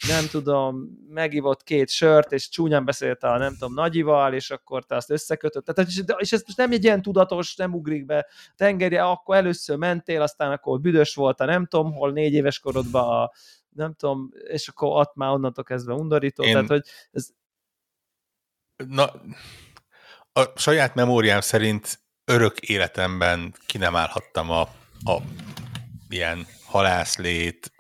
nem 0.08 0.26
tudom, 0.32 0.90
megivott 1.10 1.64
két 1.64 1.90
sört, 1.90 2.32
és 2.32 2.50
csúnyán 2.50 2.86
beszélt 2.86 3.24
a 3.24 3.38
nem 3.38 3.54
tudom, 3.54 3.74
nagyival, 3.74 4.34
és 4.34 4.52
akkor 4.52 4.86
te 4.86 4.96
azt 4.96 5.12
összekötött. 5.12 5.66
Tehát, 5.66 5.92
és 6.18 6.32
ez 6.32 6.44
most 6.46 6.58
nem 6.58 6.72
egy 6.72 6.84
ilyen 6.84 7.02
tudatos, 7.02 7.56
nem 7.56 7.74
ugrik 7.74 8.06
be 8.06 8.28
tengerje, 8.56 9.04
akkor 9.04 9.36
először 9.36 9.78
mentél, 9.78 10.22
aztán 10.22 10.52
akkor 10.52 10.80
büdös 10.80 11.16
volt 11.16 11.40
a 11.40 11.46
nem 11.46 11.66
tudom, 11.66 11.94
hol 11.94 12.12
négy 12.12 12.34
éves 12.34 12.60
korodban 12.60 13.24
a 13.24 13.32
nem 13.76 13.94
tudom, 13.94 14.30
és 14.48 14.68
akkor 14.68 15.00
ott 15.00 15.16
már 15.16 15.30
onnantól 15.30 15.64
kezdve 15.64 15.94
undorító, 15.94 16.44
Én... 16.44 16.52
tehát 16.52 16.68
hogy 16.68 16.84
ez... 17.12 17.30
Na, 18.76 19.12
a 20.34 20.52
saját 20.56 20.96
memóriám 20.96 21.42
szerint 21.42 22.00
örök 22.26 22.60
életemben 22.60 23.56
ki 23.66 23.78
nem 23.78 23.96
állhattam 23.96 24.50
a, 24.50 24.62
a 25.04 25.22
ilyen 26.10 26.48
halászlét. 26.66 27.72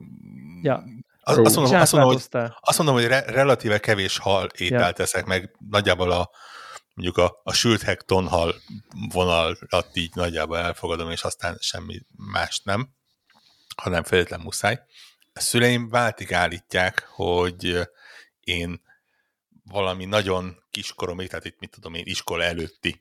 Ja. 0.62 0.84
Azt, 1.22 1.38
azt, 1.38 1.56
mondom, 1.56 1.76
azt, 1.76 1.92
mondom, 1.92 2.12
hogy, 2.12 2.52
azt 2.60 2.78
mondom, 2.78 2.96
hogy 2.96 3.06
re, 3.06 3.20
relatíve 3.20 3.80
kevés 3.80 4.18
hal 4.18 4.50
ételt 4.58 4.82
ja. 4.82 4.92
teszek, 4.92 5.26
meg 5.26 5.56
nagyjából 5.70 6.12
a 6.12 6.30
mondjuk 6.94 7.18
a, 7.18 7.40
a 7.44 7.54
sült 7.54 7.82
hek 7.82 8.02
tonhal 8.02 8.56
vonalat 9.12 9.90
így 9.94 10.16
nagyjából 10.16 10.58
elfogadom, 10.58 11.12
és 11.12 11.24
aztán 11.24 11.58
semmi 11.60 12.02
más 12.16 12.62
nem, 12.64 12.90
hanem 13.76 14.04
feltétlen 14.04 14.40
muszáj 14.40 14.80
a 15.38 15.40
szüleim 15.40 15.90
váltig 15.90 16.34
állítják, 16.34 17.08
hogy 17.10 17.90
én 18.40 18.82
valami 19.64 20.06
nagyon 20.06 20.64
kiskoromig, 20.72 21.28
tehát 21.28 21.46
itt 21.46 21.60
mit 21.60 21.70
tudom 21.72 21.94
én, 21.94 22.04
iskola 22.06 22.44
előtti 22.44 23.00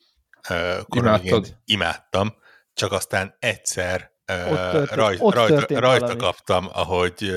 koromig 0.88 1.24
én 1.24 1.46
imádtam, 1.64 2.34
csak 2.72 2.92
aztán 2.92 3.36
egyszer 3.38 4.12
ott 4.50 4.90
rajt, 4.90 5.20
ott 5.20 5.34
rajta, 5.34 5.80
rajta 5.80 6.16
kaptam, 6.16 6.68
ahogy 6.72 7.34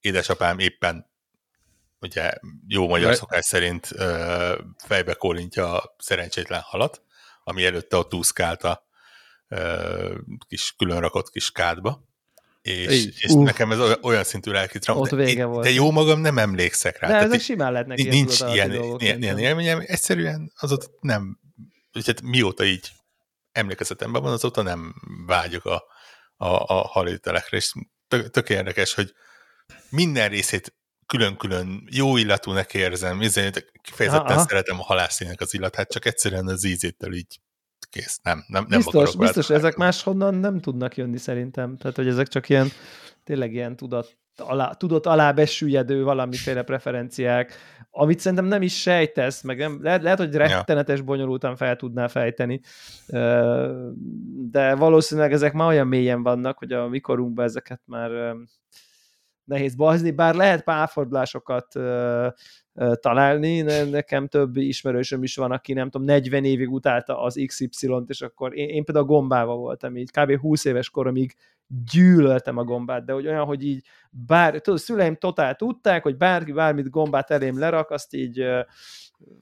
édesapám 0.00 0.58
éppen 0.58 1.10
ugye 2.00 2.32
jó 2.66 2.88
magyar 2.88 3.14
szokás 3.14 3.44
szerint 3.44 3.86
fejbe 4.76 5.14
kólintja 5.14 5.80
a 5.80 5.94
szerencsétlen 5.98 6.60
halat, 6.60 7.02
ami 7.44 7.64
előtte 7.64 7.96
ott 7.96 8.14
úszkált 8.14 8.62
a 8.62 8.86
kis 10.48 10.74
különrakott 10.76 11.30
kis 11.30 11.50
kádba, 11.50 12.13
és, 12.64 13.08
és 13.18 13.30
uh. 13.30 13.44
nekem 13.44 13.72
ez 13.72 13.78
olyan 14.02 14.24
szintű 14.24 14.50
lelki 14.50 14.78
trauma. 14.78 15.00
Ott 15.00 15.10
vége 15.10 15.34
de, 15.34 15.44
volt. 15.44 15.64
De 15.64 15.70
jó 15.70 15.90
magam 15.90 16.20
nem 16.20 16.38
emlékszek 16.38 16.98
rá. 16.98 17.08
De 17.08 17.14
ezek 17.14 17.40
simán 17.40 17.72
lehetnek 17.72 17.98
ilyen 17.98 18.14
Nincs 18.14 18.40
ilyen, 18.40 18.72
ilyen, 18.98 19.22
ilyen 19.22 19.38
élményem, 19.38 19.82
egyszerűen 19.86 20.52
azóta 20.60 20.86
nem, 21.00 21.40
hát 22.04 22.22
mióta 22.22 22.64
így 22.64 22.88
emlékezetemben 23.52 24.22
van, 24.22 24.32
azóta 24.32 24.62
nem 24.62 24.94
vágyok 25.26 25.64
a, 25.64 25.84
a, 26.36 26.46
a 26.46 26.86
halételekre, 26.86 27.56
és 27.56 27.72
tök, 28.08 28.30
tök 28.30 28.48
érdekes, 28.48 28.94
hogy 28.94 29.14
minden 29.88 30.28
részét 30.28 30.74
külön-külön 31.06 31.88
jó 31.90 32.16
illatúnak 32.16 32.74
érzem, 32.74 33.18
kifejezetten 33.82 34.36
Aha. 34.36 34.46
szeretem 34.48 34.80
a 34.80 34.84
halászének 34.84 35.40
az 35.40 35.54
illatát, 35.54 35.92
csak 35.92 36.04
egyszerűen 36.04 36.46
az 36.46 36.64
ízétől 36.64 37.14
így 37.14 37.40
kész. 37.94 38.20
Nem, 38.22 38.44
nem, 38.46 38.64
nem 38.68 38.78
biztos, 38.78 38.94
akarok 38.94 39.20
biztos, 39.20 39.50
ezek 39.50 39.76
máshonnan 39.76 40.34
nem 40.34 40.60
tudnak 40.60 40.96
jönni 40.96 41.18
szerintem. 41.18 41.76
Tehát, 41.76 41.96
hogy 41.96 42.06
ezek 42.06 42.28
csak 42.28 42.48
ilyen, 42.48 42.68
tényleg 43.24 43.52
ilyen 43.52 43.76
tudat, 43.76 44.16
alá, 44.36 44.70
tudott 44.70 45.06
alábesüllyedő 45.06 46.04
valamiféle 46.04 46.62
preferenciák, 46.62 47.52
amit 47.90 48.18
szerintem 48.18 48.46
nem 48.46 48.62
is 48.62 48.80
sejtesz, 48.80 49.42
meg 49.42 49.58
nem, 49.58 49.78
lehet, 49.82 50.02
lehet, 50.02 50.18
hogy 50.18 50.34
rettenetes 50.34 51.00
bonyolultan 51.00 51.56
fel 51.56 51.76
tudná 51.76 52.06
fejteni, 52.06 52.60
de 54.50 54.74
valószínűleg 54.74 55.32
ezek 55.32 55.52
már 55.52 55.68
olyan 55.68 55.86
mélyen 55.86 56.22
vannak, 56.22 56.58
hogy 56.58 56.72
a 56.72 56.88
mikorunkban 56.88 57.44
ezeket 57.44 57.80
már 57.84 58.34
nehéz 59.44 59.74
bazni, 59.74 60.10
bár 60.10 60.34
lehet 60.34 60.64
párfordulásokat 60.64 61.74
találni, 63.00 63.60
nekem 63.90 64.26
több 64.26 64.56
ismerősöm 64.56 65.22
is 65.22 65.36
van, 65.36 65.50
aki 65.50 65.72
nem 65.72 65.90
tudom, 65.90 66.06
40 66.06 66.44
évig 66.44 66.72
utálta 66.72 67.22
az 67.22 67.42
XY-t, 67.46 68.04
és 68.06 68.22
akkor 68.22 68.56
én, 68.56 68.68
én 68.68 68.84
például 68.84 69.06
gombával 69.06 69.56
voltam 69.56 69.96
így, 69.96 70.10
kb. 70.10 70.38
20 70.38 70.64
éves 70.64 70.90
koromig 70.90 71.34
gyűlöltem 71.92 72.56
a 72.56 72.64
gombát, 72.64 73.04
de 73.04 73.12
hogy 73.12 73.26
olyan, 73.26 73.44
hogy 73.44 73.64
így 73.64 73.86
bár, 74.10 74.60
tudod, 74.60 74.80
szüleim 74.80 75.16
totál 75.16 75.54
tudták, 75.54 76.02
hogy 76.02 76.16
bárki 76.16 76.52
bármit 76.52 76.90
gombát 76.90 77.30
elém 77.30 77.58
lerak, 77.58 77.90
azt 77.90 78.14
így 78.14 78.44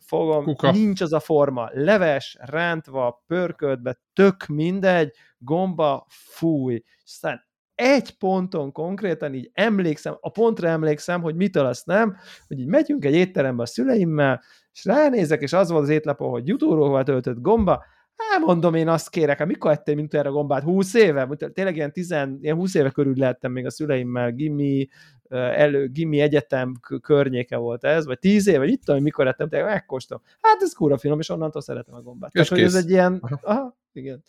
fogom, 0.00 0.44
Kuka. 0.44 0.70
nincs 0.70 1.00
az 1.00 1.12
a 1.12 1.20
forma, 1.20 1.68
leves, 1.72 2.36
rántva, 2.40 3.24
pörköltbe, 3.26 4.00
tök 4.12 4.46
mindegy, 4.46 5.14
gomba, 5.38 6.06
fúj, 6.08 6.82
aztán 7.04 7.50
egy 7.82 8.18
ponton 8.18 8.72
konkrétan 8.72 9.34
így 9.34 9.50
emlékszem, 9.52 10.16
a 10.20 10.30
pontra 10.30 10.68
emlékszem, 10.68 11.22
hogy 11.22 11.34
mitől 11.34 11.66
azt 11.66 11.86
nem, 11.86 12.16
hogy 12.46 12.58
így 12.58 12.66
megyünk 12.66 13.04
egy 13.04 13.14
étterembe 13.14 13.62
a 13.62 13.66
szüleimmel, 13.66 14.42
és 14.72 14.84
ránézek, 14.84 15.42
és 15.42 15.52
az 15.52 15.70
volt 15.70 15.82
az 15.82 15.88
étlapon, 15.88 16.30
hogy 16.30 16.48
jutóróval 16.48 17.02
töltött 17.02 17.40
gomba, 17.40 17.84
Hát 18.30 18.40
mondom, 18.40 18.74
én 18.74 18.88
azt 18.88 19.10
kérek, 19.10 19.38
hát 19.38 19.46
mikor 19.46 19.70
ettél 19.70 19.94
mint 19.94 20.14
erre 20.14 20.28
a 20.28 20.32
gombát? 20.32 20.62
20 20.62 20.94
éve? 20.94 21.28
Tényleg 21.52 21.76
ilyen, 21.76 21.92
10, 21.92 22.10
ilyen 22.40 22.56
20 22.56 22.74
éve 22.74 22.90
körül 22.90 23.14
lehettem 23.16 23.52
még 23.52 23.66
a 23.66 23.70
szüleimmel, 23.70 24.32
gimi, 24.32 24.88
elő, 25.28 25.88
gimi 25.88 26.20
egyetem 26.20 26.74
környéke 27.02 27.56
volt 27.56 27.84
ez, 27.84 28.06
vagy 28.06 28.18
10 28.18 28.46
éve, 28.46 28.58
vagy 28.58 28.68
itt 28.68 28.82
tudom, 28.84 29.02
mikor 29.02 29.26
ettem, 29.26 29.48
de 29.48 29.64
megkóstolom. 29.64 30.22
Hát 30.40 30.62
ez 30.62 30.72
kúra 30.72 30.98
finom, 30.98 31.18
és 31.18 31.28
onnantól 31.28 31.62
szeretem 31.62 31.94
a 31.94 32.02
gombát. 32.02 32.34
És 32.34 32.48
Tehát, 32.48 32.48
hogy 32.48 32.62
ez 32.62 32.84
egy 32.84 32.90
ilyen, 32.90 33.22
aha, 33.42 33.76
igen 33.92 34.22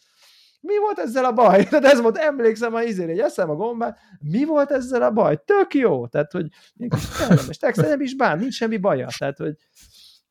mi 0.63 0.77
volt 0.77 0.99
ezzel 0.99 1.25
a 1.25 1.31
baj? 1.31 1.63
Tehát 1.69 1.85
ez 1.85 2.01
volt, 2.01 2.17
emlékszem 2.17 2.73
a 2.73 2.81
izére, 2.81 3.11
hogy 3.11 3.19
eszem 3.19 3.49
a 3.49 3.55
gombát, 3.55 3.97
mi 4.19 4.45
volt 4.45 4.71
ezzel 4.71 5.01
a 5.01 5.11
baj? 5.11 5.39
Tök 5.45 5.73
jó, 5.73 6.07
tehát, 6.07 6.31
hogy 6.31 6.47
és 7.49 7.57
text, 7.57 7.81
nem 7.81 8.01
is 8.01 8.15
bán, 8.15 8.39
nincs 8.39 8.53
semmi 8.53 8.77
baja, 8.77 9.07
tehát, 9.17 9.37
hogy 9.37 9.55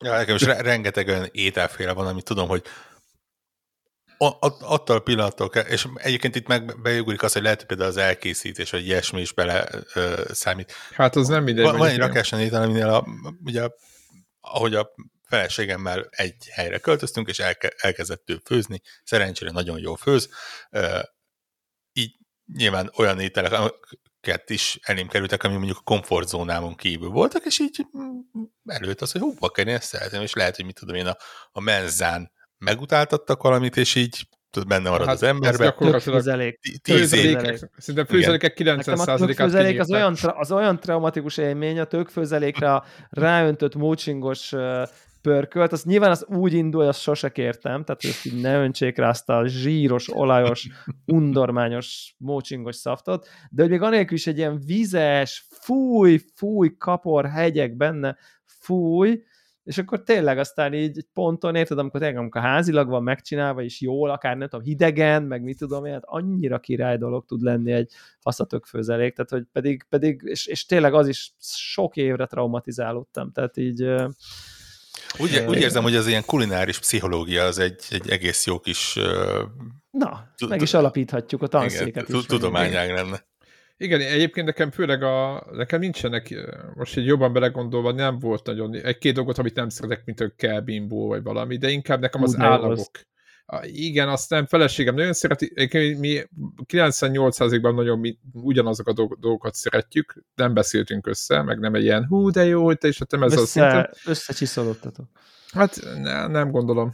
Ja, 0.03 0.17
nekem 0.17 0.35
is 0.35 0.43
rengeteg 0.43 1.09
olyan 1.09 1.29
ételféle 1.33 1.93
van, 1.93 2.07
amit 2.07 2.25
tudom, 2.25 2.49
hogy 2.49 2.63
attól 4.61 4.97
a 4.97 5.01
pillanattól 5.01 5.49
kell, 5.49 5.65
és 5.65 5.87
egyébként 5.95 6.37
itt 6.37 6.47
meg 6.47 6.81
beugrik 6.83 7.23
az, 7.23 7.33
hogy 7.33 7.43
lehet, 7.43 7.59
hogy 7.59 7.67
például 7.67 7.89
az 7.89 7.97
elkészítés, 7.97 8.71
vagy 8.71 8.87
ilyesmi 8.87 9.21
is 9.21 9.33
bele 9.33 9.69
ö, 9.95 10.23
számít. 10.31 10.73
Hát 10.95 11.17
az 11.17 11.29
nem 11.29 11.43
mindegy. 11.43 11.65
Van, 11.65 11.77
van 11.77 11.89
egy 11.89 11.99
rakáson 11.99 12.41
étel, 12.41 12.63
aminél 12.63 12.89
a, 12.89 13.07
ugye, 13.45 13.69
ahogy 14.41 14.75
a 14.75 14.95
feleségemmel 15.33 16.09
egy 16.11 16.49
helyre 16.51 16.79
költöztünk, 16.79 17.29
és 17.29 17.39
elke, 17.39 17.73
elkezdett 17.77 18.31
ő 18.31 18.41
főzni, 18.45 18.81
szerencsére 19.05 19.51
nagyon 19.51 19.79
jól 19.79 19.97
főz, 19.97 20.29
így 21.93 22.17
nyilván 22.57 22.91
olyan 22.97 23.21
ételeket 23.21 24.51
is 24.51 24.79
elém 24.83 25.09
kerültek, 25.09 25.43
ami 25.43 25.55
mondjuk 25.55 25.79
a 25.79 25.85
komfortzónámon 25.85 26.75
kívül 26.75 27.09
voltak, 27.09 27.45
és 27.45 27.61
így 27.61 27.87
mm, 27.99 28.43
előtt 28.67 29.01
az, 29.01 29.13
hogy 29.13 29.21
hú, 29.21 29.35
bakker, 29.39 29.67
én 29.67 29.75
ezt 29.75 29.89
szeretem, 29.89 30.23
és 30.23 30.33
lehet, 30.33 30.57
hogy 30.57 30.65
mit 30.65 30.79
tudom 30.79 30.95
én, 30.95 31.07
a, 31.07 31.17
a 31.53 31.61
menzán 31.61 32.33
megutáltattak 32.59 33.43
valamit, 33.43 33.77
és 33.77 33.95
így 33.95 34.29
tudod, 34.51 34.69
benne 34.69 34.91
marad 34.91 35.07
hát, 35.07 35.15
az 35.15 35.23
emberbe. 35.23 35.75
Főzelék. 36.01 36.61
Tíz 36.83 37.13
év. 37.13 37.39
Szerintem 37.77 38.07
főzelékek 38.07 38.57
90%-át 38.59 39.35
főzelék 39.35 39.81
az 39.81 39.91
olyan, 39.91 40.17
az 40.21 40.53
olyan 40.53 40.81
traumatikus 40.81 41.37
élmény, 41.37 41.79
a 41.79 41.85
tőkfőzelékre 41.85 42.83
ráöntött 43.11 43.75
mócsingos 43.75 44.55
pörkölt, 45.23 45.73
az 45.73 45.85
nyilván 45.85 46.11
az 46.11 46.27
úgy 46.29 46.53
indul, 46.53 46.83
azt 46.83 47.01
sose 47.01 47.33
kértem, 47.33 47.85
tehát 47.85 48.03
hogy 48.03 48.33
így 48.33 48.41
ne 48.41 48.63
öntsék 48.63 48.97
rá 48.97 49.09
azt 49.09 49.29
a 49.29 49.47
zsíros, 49.47 50.17
olajos, 50.17 50.69
undormányos, 51.07 52.15
mócsingos 52.19 52.77
szaftot, 52.77 53.29
de 53.51 53.63
hogy 53.63 53.71
még 53.71 53.83
anélkül 53.83 54.17
is 54.17 54.27
egy 54.27 54.39
ilyen 54.39 54.61
vizes, 54.67 55.47
fúj, 55.51 56.21
fúj, 56.35 56.77
kapor 56.79 57.27
hegyek 57.27 57.77
benne, 57.77 58.17
fúj, 58.45 59.23
és 59.65 59.79
akkor 59.79 60.03
tényleg 60.03 60.39
aztán 60.39 60.75
így 60.75 60.97
egy 60.97 61.07
ponton, 61.13 61.55
érted, 61.55 61.79
amikor 61.79 62.01
tényleg 62.01 62.19
amikor 62.19 62.41
házilag 62.41 62.89
van 62.89 63.03
megcsinálva, 63.03 63.63
és 63.63 63.81
jól, 63.81 64.11
akár 64.11 64.37
nem 64.37 64.49
tudom, 64.49 64.65
hidegen, 64.65 65.23
meg 65.23 65.43
mit 65.43 65.59
tudom 65.59 65.85
én, 65.85 65.93
hát 65.93 66.05
annyira 66.05 66.59
király 66.59 66.99
dolog 66.99 67.25
tud 67.25 67.43
lenni 67.43 67.73
egy 67.73 67.93
faszatök 68.19 68.65
főzelék, 68.65 69.15
tehát 69.15 69.31
hogy 69.31 69.45
pedig, 69.53 69.87
pedig 69.89 70.21
és, 70.25 70.47
és 70.47 70.67
tényleg 70.67 70.95
az 70.95 71.09
is 71.09 71.35
sok 71.39 71.97
évre 71.97 72.27
traumatizálódtam, 72.27 73.33
tehát 73.33 73.57
így 73.57 73.95
úgy, 75.19 75.45
úgy 75.49 75.61
érzem, 75.61 75.83
hogy 75.83 75.97
az 75.97 76.07
ilyen 76.07 76.25
kulináris 76.25 76.79
pszichológia 76.79 77.45
az 77.45 77.59
egy, 77.59 77.85
egy 77.91 78.11
egész 78.11 78.47
jó 78.47 78.59
kis... 78.59 78.99
Na, 79.91 80.33
meg 80.49 80.63
is 80.63 80.75
alapíthatjuk 80.75 81.43
a 81.43 81.47
tanszéket 81.47 82.09
is. 82.09 82.27
Tudományág 82.27 82.91
lenne. 82.91 83.31
Igen, 83.77 84.01
egyébként 84.01 84.47
nekem 84.47 84.71
főleg 84.71 85.03
a, 85.03 85.47
nekem 85.53 85.81
nincsenek, 85.81 86.35
most 86.75 86.97
egy 86.97 87.07
jobban 87.07 87.33
belegondolva, 87.33 87.93
nem 87.93 88.19
volt 88.19 88.47
nagyon, 88.47 88.75
egy-két 88.75 89.15
dolgot, 89.15 89.39
amit 89.39 89.55
nem 89.55 89.69
szeretek, 89.69 90.03
mint 90.05 90.21
a 90.21 90.33
kelbimbó 90.37 91.07
vagy 91.07 91.23
valami, 91.23 91.57
de 91.57 91.69
inkább 91.69 92.01
nekem 92.01 92.23
az 92.23 92.39
állagok. 92.39 93.01
Igen, 93.63 94.09
azt 94.09 94.31
nem, 94.31 94.47
feleségem 94.47 94.95
nagyon 94.95 95.13
szereti, 95.13 95.53
mi 95.99 96.23
98%-ban 96.73 97.75
nagyon 97.75 97.99
mi 97.99 98.19
ugyanazok 98.33 98.89
a 98.89 98.93
dolgokat 98.93 99.55
szeretjük, 99.55 100.25
nem 100.35 100.55
beszéltünk 100.55 101.07
össze, 101.07 101.43
meg 101.43 101.59
nem 101.59 101.75
egy 101.75 101.83
ilyen 101.83 102.07
hú, 102.07 102.31
de 102.31 102.45
jó, 102.45 102.65
hogy 102.65 102.79
te 102.79 102.89
is 102.89 103.01
a 103.01 103.23
ez 103.23 103.37
Össze, 103.37 103.79
a. 103.79 103.91
Összecsiszolódtatok. 104.07 105.07
Hát 105.53 105.81
ne, 106.03 106.27
nem 106.27 106.51
gondolom, 106.51 106.93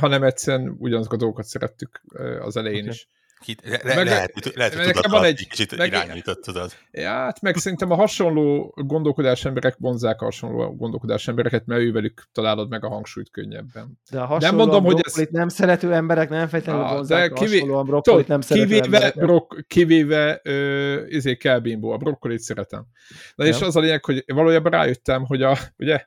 hanem 0.00 0.22
egyszerűen 0.22 0.76
ugyanazok 0.78 1.12
a 1.12 1.16
dolgokat 1.16 1.44
szerettük 1.44 2.02
az 2.40 2.56
elején 2.56 2.82
okay. 2.82 2.92
is. 2.94 3.08
Ki, 3.40 3.56
le, 3.62 3.94
meg, 3.94 4.06
lehet, 4.06 4.54
lehet, 4.54 4.74
hogy 4.74 4.84
tudat 4.84 5.06
van 5.06 5.24
egy 5.24 5.46
kicsit 5.48 5.76
meg, 5.76 5.86
irányított, 5.86 6.42
tudod. 6.42 6.72
Ja, 6.90 7.10
hát 7.10 7.40
meg 7.40 7.56
szerintem 7.56 7.90
a 7.90 7.94
hasonló 7.94 8.74
gondolkodás 8.76 9.44
emberek 9.44 9.76
vonzák 9.78 10.20
a 10.20 10.24
hasonló 10.24 10.74
gondolkodás 10.76 11.28
embereket, 11.28 11.66
mert 11.66 11.80
ővelük 11.80 12.28
találod 12.32 12.68
meg 12.68 12.84
a 12.84 12.88
hangsúlyt 12.88 13.30
könnyebben. 13.30 13.98
De 14.10 14.20
a 14.20 14.38
nem 14.38 14.54
mondom, 14.54 14.84
hogy 14.84 15.00
ez... 15.02 15.26
nem 15.30 15.48
szerető 15.48 15.92
emberek 15.92 16.28
nem 16.28 16.48
feltétlenül 16.48 16.86
vonzák 16.86 17.32
de 17.32 17.44
kivé... 17.44 17.60
a 17.70 17.82
brokkolit 17.82 18.28
nem 18.28 18.40
szerető 18.40 18.66
kivéve, 18.66 18.84
emberek. 18.84 19.14
Brok... 19.14 19.64
Kivéve 19.66 20.40
ö, 20.42 21.04
izé 21.06 21.36
kelbimbó, 21.36 21.90
a 21.90 21.96
brokkolit 21.96 22.40
szeretem. 22.40 22.86
Na 23.34 23.44
ja. 23.44 23.50
és 23.50 23.60
az 23.60 23.76
a 23.76 23.80
lényeg, 23.80 24.04
hogy 24.04 24.24
valójában 24.26 24.72
rájöttem, 24.72 25.24
hogy 25.24 25.42
a, 25.42 25.58
ugye, 25.76 26.06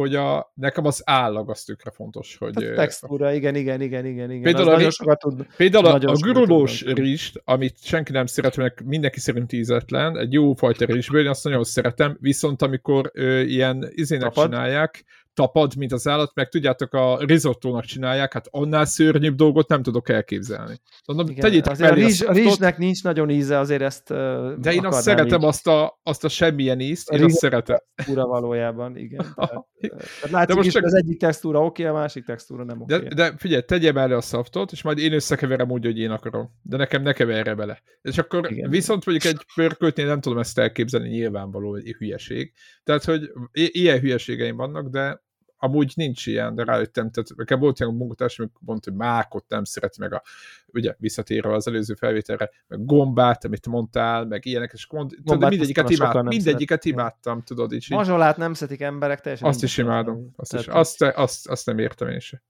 hogy 0.00 0.14
a, 0.14 0.52
nekem 0.54 0.86
az 0.86 1.02
állag 1.04 1.50
az 1.50 1.62
tökre 1.62 1.90
fontos. 1.90 2.36
Hogy, 2.38 2.64
a 2.64 2.74
textúra, 2.74 3.32
igen, 3.32 3.54
igen, 3.54 3.80
igen, 3.80 4.06
igen. 4.06 4.30
igen. 4.30 4.42
Például, 4.42 4.84
a, 4.84 4.90
sokat 4.90 5.18
tud, 5.18 5.46
például 5.56 5.86
a, 5.86 6.10
a 6.10 6.16
gurulós 6.20 6.82
rist, 6.82 7.42
amit 7.44 7.76
senki 7.82 8.12
nem 8.12 8.26
szeret, 8.26 8.56
mert 8.56 8.82
mindenki 8.82 9.20
szerint 9.20 9.52
ízetlen, 9.52 10.18
egy 10.18 10.32
jó 10.32 10.54
fajta 10.54 10.84
rizsből, 10.84 11.22
én 11.22 11.28
azt 11.28 11.44
nagyon 11.44 11.64
szeretem, 11.64 12.16
viszont 12.20 12.62
amikor 12.62 13.10
ö, 13.14 13.40
ilyen 13.40 13.88
izének 13.90 14.32
Tapad. 14.32 14.50
csinálják, 14.50 15.04
tapad, 15.40 15.76
mint 15.76 15.92
az 15.92 16.08
állat, 16.08 16.34
meg 16.34 16.48
tudjátok, 16.48 16.94
a 16.94 17.18
risottónak 17.24 17.84
csinálják, 17.84 18.32
hát 18.32 18.46
annál 18.50 18.84
szörnyűbb 18.84 19.34
dolgot 19.34 19.68
nem 19.68 19.82
tudok 19.82 20.08
elképzelni. 20.08 20.80
Mondom, 21.06 21.28
Igen, 21.28 21.40
tegyétek 21.40 21.72
azért 21.72 21.90
a, 21.90 21.94
rizs, 21.94 22.22
a 22.22 22.32
rizsnek 22.32 22.78
nincs 22.78 23.02
nagyon 23.02 23.30
íze, 23.30 23.58
azért 23.58 23.82
ezt 23.82 24.08
De 24.58 24.72
én 24.72 24.86
azt 24.86 25.02
szeretem, 25.02 25.42
azt 25.42 25.66
a, 25.66 26.00
azt 26.02 26.24
a 26.24 26.28
semmilyen 26.28 26.80
ízt, 26.80 27.08
a 27.08 27.16
én 27.16 27.24
azt 27.24 27.36
szeretem. 27.36 27.78
Textúra 27.94 28.26
valójában, 28.26 28.96
igen. 28.96 29.26
Tehát, 29.34 29.66
tehát 29.80 30.30
látszik 30.30 30.48
de 30.48 30.54
most 30.54 30.66
is, 30.66 30.72
csak... 30.72 30.84
az 30.84 30.94
egyik 30.94 31.18
textúra 31.18 31.64
oké, 31.64 31.82
okay, 31.82 31.96
a 31.96 31.98
másik 31.98 32.24
textúra 32.24 32.64
nem 32.64 32.80
oké. 32.80 32.94
Okay. 32.94 33.08
De, 33.08 33.14
de 33.14 33.34
figyelj, 33.36 33.62
tegyem 33.62 33.96
elő 33.96 34.16
a 34.16 34.20
szaftot, 34.20 34.72
és 34.72 34.82
majd 34.82 34.98
én 34.98 35.12
összekeverem 35.12 35.70
úgy, 35.70 35.84
hogy 35.84 35.98
én 35.98 36.10
akarom. 36.10 36.50
De 36.62 36.76
nekem 36.76 37.02
ne 37.02 37.12
keverje 37.12 37.54
bele. 37.54 37.82
És 38.02 38.18
akkor 38.18 38.52
igen. 38.52 38.70
viszont 38.70 39.06
mondjuk 39.06 39.34
egy 39.34 39.40
pörköltnél 39.54 40.06
nem 40.06 40.20
tudom 40.20 40.38
ezt 40.38 40.58
elképzelni, 40.58 41.08
nyilvánvaló 41.08 41.74
egy 41.74 41.94
hülyeség. 41.98 42.52
Tehát, 42.84 43.04
hogy 43.04 43.30
ilyen 43.52 43.98
hülyeségeim 43.98 44.56
vannak, 44.56 44.88
de 44.88 45.22
amúgy 45.62 45.92
nincs 45.96 46.26
ilyen, 46.26 46.54
de 46.54 46.64
rájöttem, 46.64 47.10
tehát 47.10 47.36
nekem 47.36 47.58
volt 47.58 47.80
ilyen 47.80 47.94
munkatárs, 47.94 48.38
amikor 48.38 48.60
mondta, 48.64 48.90
hogy 48.90 48.98
mákot 48.98 49.44
nem 49.48 49.64
szereti, 49.64 50.00
meg 50.00 50.12
a, 50.12 50.22
ugye 50.66 50.94
visszatérve 50.98 51.54
az 51.54 51.66
előző 51.66 51.94
felvételre, 51.94 52.50
meg 52.66 52.84
gombát, 52.84 53.44
amit 53.44 53.66
mondtál, 53.66 54.24
meg 54.24 54.46
ilyenek, 54.46 54.72
és 54.72 54.86
mond, 54.90 55.10
tudod, 55.24 55.48
mindegyiket, 55.48 55.90
imád, 55.90 56.24
mindegyiket 56.24 56.84
imádtam, 56.84 57.42
tudod, 57.42 57.72
így. 57.72 57.86
Mazsolát 57.88 58.36
nem 58.36 58.54
szeretik 58.54 58.80
emberek, 58.80 59.20
teljesen. 59.20 59.48
Azt 59.48 59.62
is 59.62 59.78
imádom, 59.78 60.32
azt, 60.36 60.54
is, 60.54 60.66
azt, 60.66 61.02
azt, 61.02 61.48
azt 61.48 61.66
nem 61.66 61.78
értem 61.78 62.08
én 62.08 62.18
sem. 62.18 62.40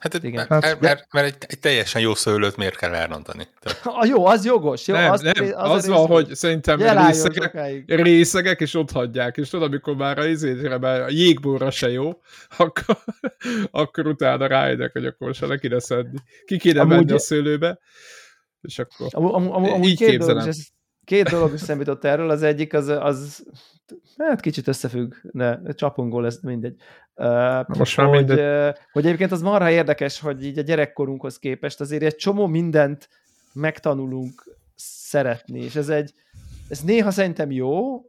Hát, 0.00 0.14
Igen. 0.14 0.46
Mert, 0.48 0.64
hát, 0.64 0.80
mert, 0.80 1.06
mert 1.12 1.26
egy, 1.26 1.34
egy 1.46 1.58
teljesen 1.58 2.00
jó 2.00 2.14
szőlőt 2.14 2.56
miért 2.56 2.76
kell 2.76 2.94
elrontani? 2.94 3.48
Tehát... 3.60 3.80
A 3.84 4.06
jó, 4.12 4.26
az 4.26 4.44
jogos. 4.44 4.86
Jó, 4.86 4.94
nem, 4.94 5.10
az, 5.10 5.20
nem, 5.20 5.34
az, 5.54 5.70
az 5.70 5.86
van, 5.86 6.06
hogy 6.06 6.34
szerintem 6.34 6.82
részegek, 6.82 7.84
részegek, 7.86 8.60
és 8.60 8.74
ott 8.74 8.90
hagyják, 8.90 9.36
és 9.36 9.48
tudod, 9.48 9.66
amikor 9.66 9.94
már 9.96 10.18
a 10.18 10.26
izétre, 10.26 10.78
már 10.78 11.00
a 11.00 11.10
jégborra 11.10 11.70
se 11.70 11.90
jó, 11.90 12.10
akkor, 12.56 12.98
akkor 13.70 14.06
utána 14.06 14.46
rájönnek, 14.46 14.92
hogy 14.92 15.06
akkor 15.06 15.34
se 15.34 15.46
le 15.46 15.58
kéne 15.58 15.80
szedni. 15.80 16.18
Ki 16.44 16.58
kéne 16.58 16.80
Amúgy... 16.80 16.96
menni 16.96 17.12
a 17.12 17.18
szőlőbe, 17.18 17.78
és 18.60 18.78
akkor 18.78 19.06
am, 19.10 19.24
am, 19.34 19.52
am, 19.52 19.82
így 19.82 19.98
képzelem. 19.98 20.48
Ez, 20.48 20.58
két 21.04 21.28
dolog 21.28 21.52
is 21.52 21.60
szemított 21.60 22.04
erről, 22.04 22.30
az 22.30 22.42
egyik 22.42 22.72
az, 22.72 22.88
az 22.88 23.44
hát 24.18 24.40
kicsit 24.40 24.68
összefügg, 24.68 25.14
de 25.22 25.60
csapongó 25.74 26.20
lesz, 26.20 26.40
mindegy. 26.40 26.74
Uh, 27.14 27.68
Most 27.78 27.96
már 27.96 28.06
hogy, 28.06 28.16
mindegy. 28.16 28.74
Hogy 28.92 29.06
egyébként 29.06 29.32
az 29.32 29.42
marha 29.42 29.70
érdekes, 29.70 30.20
hogy 30.20 30.44
így 30.44 30.58
a 30.58 30.62
gyerekkorunkhoz 30.62 31.38
képest 31.38 31.80
azért 31.80 32.02
egy 32.02 32.16
csomó 32.16 32.46
mindent 32.46 33.08
megtanulunk 33.52 34.56
szeretni, 34.76 35.60
és 35.60 35.76
ez 35.76 35.88
egy, 35.88 36.14
ez 36.68 36.80
néha 36.80 37.10
szerintem 37.10 37.50
jó, 37.50 38.04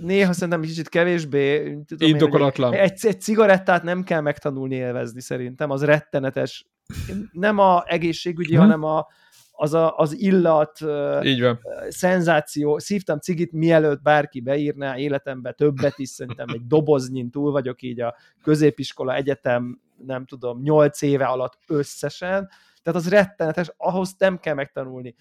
néha 0.00 0.32
szerintem 0.32 0.60
kicsit 0.60 0.88
kevésbé. 0.88 1.78
Indokolatlan. 1.98 2.72
Egy, 2.72 3.06
egy 3.06 3.20
cigarettát 3.20 3.82
nem 3.82 4.02
kell 4.02 4.20
megtanulni 4.20 4.74
élvezni 4.74 5.20
szerintem, 5.20 5.70
az 5.70 5.84
rettenetes. 5.84 6.66
Nem 7.32 7.58
a 7.58 7.84
egészségügyi, 7.86 8.54
hmm. 8.54 8.60
hanem 8.60 8.82
a, 8.82 9.06
az, 9.52 9.74
a, 9.74 9.98
az 9.98 10.20
illat, 10.20 10.78
Így 11.22 11.40
van. 11.40 11.60
szenzáció. 11.88 12.78
Szívtam 12.78 13.18
cigit, 13.18 13.52
mielőtt 13.52 14.02
bárki 14.02 14.40
beírná 14.40 14.96
életembe 14.98 15.52
többet 15.52 15.98
is, 15.98 16.08
szerintem 16.08 16.48
egy 16.48 16.66
doboznyin 16.66 17.30
túl 17.30 17.50
vagyok 17.50 17.82
így 17.82 18.00
a 18.00 18.16
középiskola, 18.42 19.14
egyetem, 19.14 19.80
nem 20.06 20.24
tudom, 20.24 20.62
nyolc 20.62 21.02
éve 21.02 21.24
alatt 21.24 21.58
összesen, 21.66 22.48
tehát 22.82 23.00
az 23.00 23.08
rettenetes, 23.08 23.72
ahhoz 23.76 24.14
nem 24.18 24.38
kell 24.38 24.54
megtanulni 24.54 25.14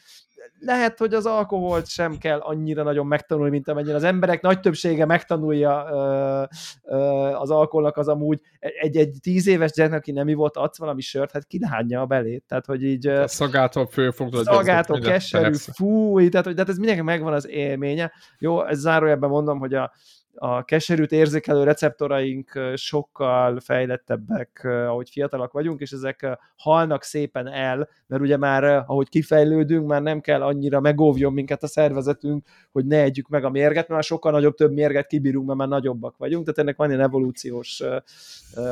lehet, 0.60 0.98
hogy 0.98 1.14
az 1.14 1.26
alkoholt 1.26 1.88
sem 1.88 2.18
kell 2.18 2.40
annyira 2.40 2.84
nagyon 2.84 3.08
megtanulni, 3.08 3.50
mint 3.50 3.68
amennyire 3.68 3.96
az 3.96 4.04
emberek 4.04 4.42
nagy 4.42 4.60
többsége 4.60 5.06
megtanulja 5.06 5.88
ö, 5.92 6.44
ö, 6.84 6.98
az 7.34 7.50
alkoholnak 7.50 7.98
az 7.98 8.08
amúgy 8.08 8.40
egy, 8.60 8.98
egy 8.98 9.18
tíz 9.22 9.48
éves 9.48 9.72
gyerek, 9.72 9.94
aki 9.94 10.12
nem 10.12 10.28
ivott, 10.28 10.56
adsz 10.56 10.78
valami 10.78 11.02
sört, 11.02 11.32
hát 11.32 11.46
kilhányja 11.46 12.02
a 12.02 12.06
belét. 12.06 12.44
Tehát, 12.48 12.66
hogy 12.66 12.84
így... 12.84 13.08
A 13.08 13.28
szagától 13.28 13.88
fölfogod. 13.88 14.44
Szagától, 14.44 15.00
keserű, 15.00 15.54
fúj, 15.54 16.30
tehát, 16.30 16.46
hogy, 16.46 16.56
tehát 16.56 16.70
ez 16.70 16.78
mindenki 16.78 17.02
megvan 17.02 17.34
az 17.34 17.48
élménye. 17.48 18.12
Jó, 18.40 18.66
ez 18.66 18.80
zárójelben 18.80 19.30
mondom, 19.30 19.60
hogy 19.60 19.74
a, 19.74 19.92
a 20.36 20.64
keserűt 20.64 21.12
érzékelő 21.12 21.64
receptoraink 21.64 22.60
sokkal 22.76 23.60
fejlettebbek, 23.60 24.62
ahogy 24.64 25.10
fiatalak 25.10 25.52
vagyunk, 25.52 25.80
és 25.80 25.92
ezek 25.92 26.38
halnak 26.56 27.04
szépen 27.04 27.48
el, 27.48 27.90
mert 28.08 28.22
ugye 28.22 28.38
már, 28.38 28.64
ahogy 28.64 29.10
kifejlődünk, 29.10 29.88
már 29.88 30.02
nem 30.02 30.22
kell 30.22 30.42
annyira 30.42 30.80
megóvjon 30.80 31.34
minket 31.34 31.64
a 31.64 31.68
szervezetünk, 31.68 32.46
hogy 32.72 32.86
ne 32.86 33.02
együk 33.02 33.28
meg 33.28 33.44
a 33.44 33.50
mérget, 33.50 33.76
mert 33.76 33.90
már 33.90 34.04
sokkal 34.04 34.32
nagyobb 34.32 34.56
több 34.56 34.72
mérget 34.72 35.08
kibírunk, 35.08 35.48
mert 35.48 35.60
már 35.60 35.68
nagyobbak 35.68 36.18
vagyunk, 36.18 36.44
tehát 36.44 36.60
ennek 36.60 36.78
van 36.78 36.90
ilyen 36.90 37.02
evolúciós, 37.02 37.84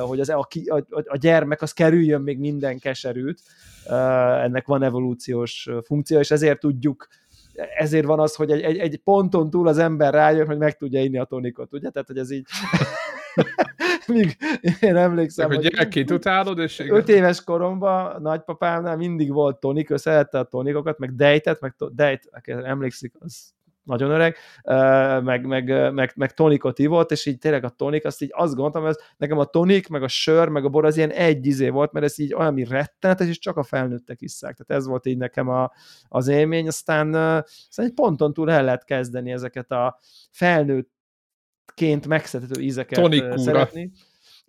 hogy 0.02 0.19
az, 0.19 0.30
a, 0.30 0.48
a, 0.67 0.84
a 1.06 1.17
gyermek 1.17 1.62
az 1.62 1.72
kerüljön 1.72 2.22
még 2.22 2.39
minden 2.39 2.80
keserűt, 2.80 3.41
ennek 4.43 4.67
van 4.67 4.84
evolúciós 4.84 5.69
funkció, 5.84 6.19
és 6.19 6.32
ezért 6.32 6.60
tudjuk 6.60 7.08
ezért 7.78 8.06
van 8.06 8.19
az, 8.19 8.36
hogy 8.36 8.52
egy, 8.52 8.62
egy, 8.62 8.78
egy 8.78 8.98
ponton 8.98 9.50
túl 9.50 9.67
az 9.67 9.78
ember 9.78 10.13
rájön, 10.13 10.45
hogy 10.45 10.58
meg 10.58 10.78
tudja 10.78 11.02
inni 11.02 11.17
a 11.17 11.24
tonikot, 11.24 11.74
ugye? 11.74 11.89
Tehát, 11.89 12.08
hogy 12.08 12.17
ez 12.17 12.32
így... 12.32 12.45
Míg 14.08 14.38
én 14.80 14.95
emlékszem, 14.95 15.48
hogy, 15.48 15.56
hogy 15.56 15.69
gyerekként 15.69 16.12
utálod, 16.12 16.60
és... 16.60 16.80
Öt 16.80 17.10
éves 17.10 17.43
koromban 17.43 18.22
nagypapámnál 18.22 18.98
mindig 18.98 19.32
volt 19.32 19.60
tonik, 19.60 19.89
ő 19.89 19.98
szerette 19.98 20.39
a 20.39 20.43
tonikokat, 20.43 20.98
meg 20.98 21.15
dejtet, 21.15 21.62
meg 21.62 21.76
to, 21.78 21.89
dejt, 21.89 22.30
emlékszik, 22.45 23.13
az 23.19 23.54
nagyon 23.84 24.12
öreg, 24.12 24.36
meg, 25.24 25.46
meg, 25.46 25.94
meg, 25.94 26.13
meg 26.15 26.34
tonikot 26.34 26.80
ivott, 26.80 27.12
és 27.12 27.26
így 27.26 27.38
tényleg 27.38 27.63
a 27.63 27.70
tonik, 27.70 28.06
azt 28.06 28.22
így 28.22 28.30
azt 28.34 28.54
gondoltam, 28.54 28.84
hogy 28.84 28.96
nekem 29.18 29.38
a 29.38 29.46
tonik, 29.46 29.88
meg 29.88 30.04
a 30.04 30.08
sör, 30.08 30.48
meg 30.48 30.65
a 30.65 30.70
bor 30.70 30.86
az 30.86 30.98
ilyen 30.98 31.12
egy 31.12 31.46
izé 31.46 31.70
volt, 31.70 31.92
mert 31.92 32.06
ez 32.06 32.20
így 32.20 32.34
olyan, 32.34 32.54
mi 32.54 32.63
rettenetes, 32.63 33.28
és 33.28 33.39
csak 33.39 33.58
a 33.58 33.63
felnőttek 33.63 34.22
isszák. 34.22 34.58
Tehát 34.58 34.82
ez 34.82 34.88
volt 34.88 35.06
így 35.06 35.18
nekem 35.18 35.48
a, 35.50 35.72
az 36.08 36.28
élmény, 36.28 36.68
aztán, 36.68 37.13
aztán 37.13 37.86
egy 37.86 37.94
ponton 37.94 38.34
túl 38.34 38.52
el 38.52 38.63
lehet 38.63 38.86
kezdeni 38.86 39.32
ezeket 39.32 39.72
a 39.72 40.00
felnőttként 40.32 42.08
megszerető 42.08 42.62
ízeket 42.62 43.00
Tonikúra. 43.00 43.38
szeretni. 43.38 43.92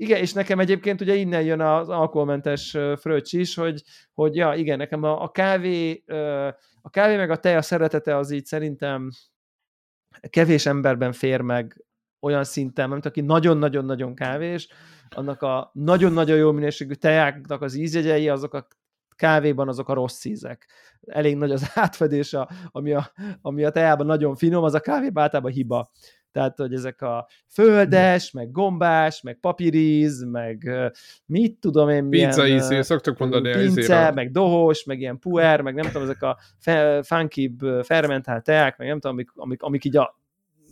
Igen, 0.01 0.21
és 0.21 0.33
nekem 0.33 0.59
egyébként 0.59 1.01
ugye 1.01 1.15
innen 1.15 1.43
jön 1.43 1.61
az 1.61 1.89
alkoholmentes 1.89 2.77
fröccs 2.97 3.33
is, 3.33 3.55
hogy, 3.55 3.83
hogy 4.13 4.37
ja, 4.37 4.55
igen, 4.55 4.79
nekem 4.79 5.03
a, 5.03 5.23
a 5.23 5.31
kávé, 5.31 6.05
a 6.81 6.91
kávé 6.91 7.17
meg 7.17 7.31
a 7.31 7.37
teja 7.37 7.63
szeretete 7.63 8.17
az 8.17 8.31
így 8.31 8.45
szerintem 8.45 9.11
kevés 10.31 10.67
emberben 10.67 11.13
fér 11.13 11.41
meg 11.41 11.85
olyan 12.21 12.45
szinten, 12.45 12.89
mint 12.89 13.07
aki 13.07 13.21
nagyon-nagyon-nagyon 13.21 14.15
kávés, 14.15 14.69
annak 15.09 15.43
a 15.43 15.71
nagyon-nagyon 15.75 16.37
jó 16.37 16.53
minőségű 16.53 16.95
tejáknak 16.95 17.63
az 17.63 17.75
ízjegyei, 17.75 18.29
azok 18.29 18.55
a 18.55 18.67
kávéban 19.17 19.69
azok 19.69 19.89
a 19.89 19.95
rossz 19.95 20.25
ízek. 20.25 20.69
Elég 21.07 21.37
nagy 21.37 21.51
az 21.51 21.71
átfedés, 21.75 22.35
a, 22.35 22.49
ami, 22.71 22.93
a, 22.93 23.13
ami 23.41 23.65
a 23.65 23.71
tejában 23.71 24.07
nagyon 24.07 24.37
finom, 24.37 24.65
az 24.65 24.75
a 24.75 24.81
kávében 24.81 25.23
általában 25.23 25.53
hiba 25.53 25.91
tehát 26.33 26.57
hogy 26.57 26.73
ezek 26.73 27.03
a 27.03 27.29
földes, 27.49 28.31
meg 28.31 28.51
gombás, 28.51 29.23
meg 29.23 29.39
papíríz, 29.41 30.25
meg 30.25 30.71
mit 31.27 31.59
tudom 31.59 31.89
én 31.89 32.05
milyen... 32.05 32.29
Pizza 32.29 32.47
íz, 32.47 32.87
szoktuk 32.87 33.19
mondani 33.19 33.53
pince, 33.53 34.11
meg 34.15 34.31
dohos, 34.31 34.85
meg 34.85 35.01
ilyen 35.01 35.19
puer, 35.19 35.61
meg 35.61 35.75
nem 35.75 35.87
tudom, 35.87 36.03
ezek 36.03 36.23
a 36.23 36.39
funky 37.03 37.57
fermentált 37.83 38.45
teák, 38.45 38.77
meg 38.79 38.89
nem 38.89 39.01
tudom, 39.01 39.17
amik, 39.17 39.31
amik, 39.35 39.63
amik 39.63 39.85
így 39.85 39.97
a 39.97 40.20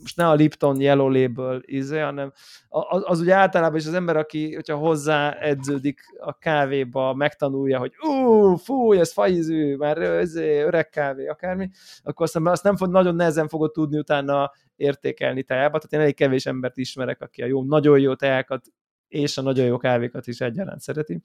most 0.01 0.17
ne 0.17 0.27
a 0.27 0.33
Lipton 0.33 0.81
Yellow 0.81 1.09
Label 1.09 1.61
izé, 1.65 1.99
hanem 1.99 2.31
az, 2.69 3.01
az 3.05 3.19
ugye 3.19 3.33
általában 3.33 3.79
is 3.79 3.85
az 3.85 3.93
ember, 3.93 4.17
aki, 4.17 4.53
hogyha 4.53 4.75
hozzá 4.75 5.31
edződik 5.31 6.01
a 6.19 6.37
kávéba, 6.37 7.13
megtanulja, 7.13 7.79
hogy 7.79 7.93
ú, 8.01 8.55
fúj, 8.55 8.99
ez 8.99 9.13
faízű, 9.13 9.75
már 9.75 9.97
ez 9.97 10.35
öreg 10.35 10.89
kávé, 10.89 11.27
akármi, 11.27 11.69
akkor 12.03 12.25
aztán 12.25 12.47
azt 12.47 12.63
nem 12.63 12.75
fog, 12.75 12.89
nagyon 12.89 13.15
nehezen 13.15 13.47
fogod 13.47 13.71
tudni 13.71 13.97
utána 13.97 14.51
értékelni 14.75 15.43
teába, 15.43 15.77
tehát 15.77 15.93
én 15.93 15.99
elég 15.99 16.15
kevés 16.15 16.45
embert 16.45 16.77
ismerek, 16.77 17.21
aki 17.21 17.41
a 17.41 17.45
jó, 17.45 17.63
nagyon 17.63 17.99
jó 17.99 18.15
teákat 18.15 18.65
és 19.07 19.37
a 19.37 19.41
nagyon 19.41 19.65
jó 19.65 19.77
kávékat 19.77 20.27
is 20.27 20.41
egyaránt 20.41 20.81
szereti. 20.81 21.21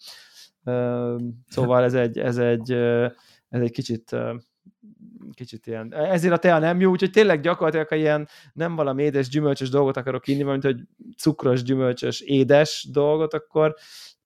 Szóval 1.48 1.82
ez 1.82 1.94
egy, 1.94 2.18
ez 2.18 2.38
egy, 2.38 2.72
ez 3.48 3.60
egy 3.60 3.70
kicsit 3.70 4.16
kicsit 5.34 5.66
ilyen, 5.66 5.94
ezért 5.94 6.34
a 6.34 6.38
tea 6.38 6.58
nem 6.58 6.80
jó, 6.80 6.90
úgyhogy 6.90 7.10
tényleg 7.10 7.40
gyakorlatilag, 7.40 7.88
ha 7.88 7.94
ilyen 7.94 8.28
nem 8.52 8.74
valami 8.74 9.02
édes, 9.02 9.28
gyümölcsös 9.28 9.68
dolgot 9.68 9.96
akarok 9.96 10.28
inni, 10.28 10.42
mint 10.42 10.62
hogy 10.62 10.80
cukros, 11.16 11.62
gyümölcsös, 11.62 12.20
édes 12.20 12.88
dolgot, 12.92 13.34
akkor 13.34 13.74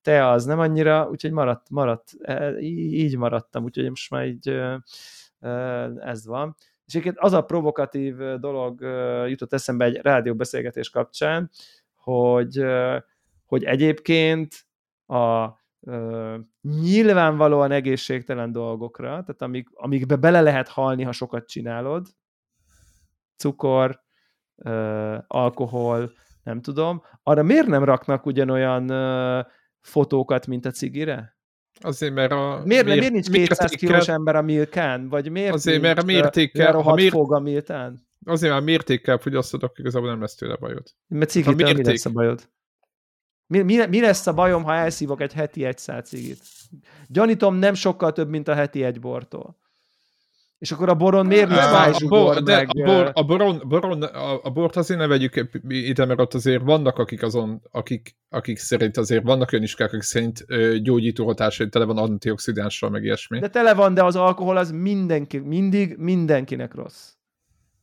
te 0.01 0.27
az 0.27 0.45
nem 0.45 0.59
annyira, 0.59 1.09
úgyhogy 1.09 1.31
maradt, 1.31 1.69
maradt, 1.69 2.11
e, 2.21 2.59
így 2.59 3.17
maradtam, 3.17 3.63
úgyhogy 3.63 3.89
most 3.89 4.09
már 4.09 4.25
így 4.25 4.61
ez 5.99 6.25
van. 6.25 6.55
És 6.85 6.93
egyébként 6.95 7.17
az 7.19 7.33
a 7.33 7.41
provokatív 7.41 8.15
dolog 8.17 8.81
jutott 9.27 9.53
eszembe 9.53 9.85
egy 9.85 9.99
rádióbeszélgetés 10.01 10.89
kapcsán, 10.89 11.49
hogy, 11.95 12.63
hogy 13.45 13.63
egyébként 13.63 14.65
a 15.07 15.47
nyilvánvalóan 16.61 17.71
egészségtelen 17.71 18.51
dolgokra, 18.51 19.07
tehát 19.07 19.41
amik, 19.41 19.67
amikbe 19.73 20.15
bele 20.15 20.41
lehet 20.41 20.67
halni, 20.67 21.03
ha 21.03 21.11
sokat 21.11 21.47
csinálod, 21.47 22.07
cukor, 23.37 24.01
ö, 24.55 25.17
alkohol, 25.27 26.11
nem 26.43 26.61
tudom, 26.61 27.03
arra 27.23 27.43
miért 27.43 27.67
nem 27.67 27.83
raknak 27.83 28.25
ugyanolyan 28.25 28.89
ö, 28.89 29.39
fotókat, 29.81 30.47
mint 30.47 30.65
a 30.65 30.71
cigire? 30.71 31.37
Azért, 31.81 32.13
mert 32.13 32.31
a... 32.31 32.61
Miért, 32.65 32.85
miért, 32.85 32.99
miért 32.99 33.13
nincs 33.13 33.29
200 33.29 33.71
kilós 33.71 34.07
ember 34.07 34.35
a 34.35 34.41
Milkán? 34.41 35.09
Vagy 35.09 35.31
miért 35.31 35.53
azért, 35.53 35.81
mert 35.81 35.99
a 35.99 36.03
mértékkel... 36.03 36.75
A 36.75 36.93
miért, 36.93 37.13
fog 37.13 37.33
a 37.33 37.39
Milkán? 37.39 38.07
Azért, 38.25 38.51
mert 38.51 38.63
a 38.63 38.65
mértékkel 38.65 39.17
fogyasztod, 39.17 39.63
akkor 39.63 39.79
igazából 39.79 40.09
nem 40.09 40.21
lesz 40.21 40.35
tőle 40.35 40.55
bajod. 40.55 40.83
Mert 41.07 41.29
cigit, 41.29 41.55
mérték... 41.55 41.77
mi 41.77 41.83
lesz 41.83 42.05
a 42.05 42.09
bajod? 42.09 42.49
Mi, 43.49 43.61
mi, 43.61 43.85
mi 43.85 44.01
lesz 44.01 44.27
a 44.27 44.33
bajom, 44.33 44.63
ha 44.63 44.73
elszívok 44.73 45.21
egy 45.21 45.33
heti 45.33 45.65
egy 45.65 45.77
cigit? 46.03 46.39
Gyanítom, 47.07 47.55
nem 47.55 47.73
sokkal 47.73 48.11
több, 48.11 48.29
mint 48.29 48.47
a 48.47 48.53
heti 48.53 48.83
egy 48.83 48.99
bortól. 48.99 49.57
És 50.57 50.71
akkor 50.71 50.89
a 50.89 50.95
boron 50.95 51.25
miért 51.25 51.49
nincs 51.49 52.07
bor, 52.07 52.43
de 52.43 52.55
meg... 52.55 52.67
a, 52.69 52.83
bor, 52.83 53.11
a, 53.13 53.23
boron, 53.23 53.61
boron, 53.67 54.01
a, 54.01 54.43
a 54.43 54.49
bort 54.49 54.75
azért 54.75 54.99
ne 54.99 55.07
vegyük 55.07 55.61
ide, 55.67 56.05
mert 56.05 56.19
ott 56.19 56.33
azért 56.33 56.63
vannak, 56.63 56.97
akik 56.97 57.23
azon, 57.23 57.61
akik, 57.71 58.17
akik 58.29 58.57
szerint 58.57 58.97
azért 58.97 59.23
vannak 59.23 59.51
olyan 59.51 59.63
iskák, 59.63 59.87
akik 59.87 60.01
szerint 60.01 60.45
gyógyító 60.81 61.25
hatásai 61.25 61.69
tele 61.69 61.85
van 61.85 61.97
antioxidánssal, 61.97 62.89
meg 62.89 63.03
ilyesmi. 63.03 63.39
De 63.39 63.49
tele 63.49 63.73
van, 63.73 63.93
de 63.93 64.03
az 64.03 64.15
alkohol 64.15 64.57
az 64.57 64.71
mindenki, 64.71 65.37
mindig 65.37 65.95
mindenkinek 65.97 66.73
rossz. 66.73 67.13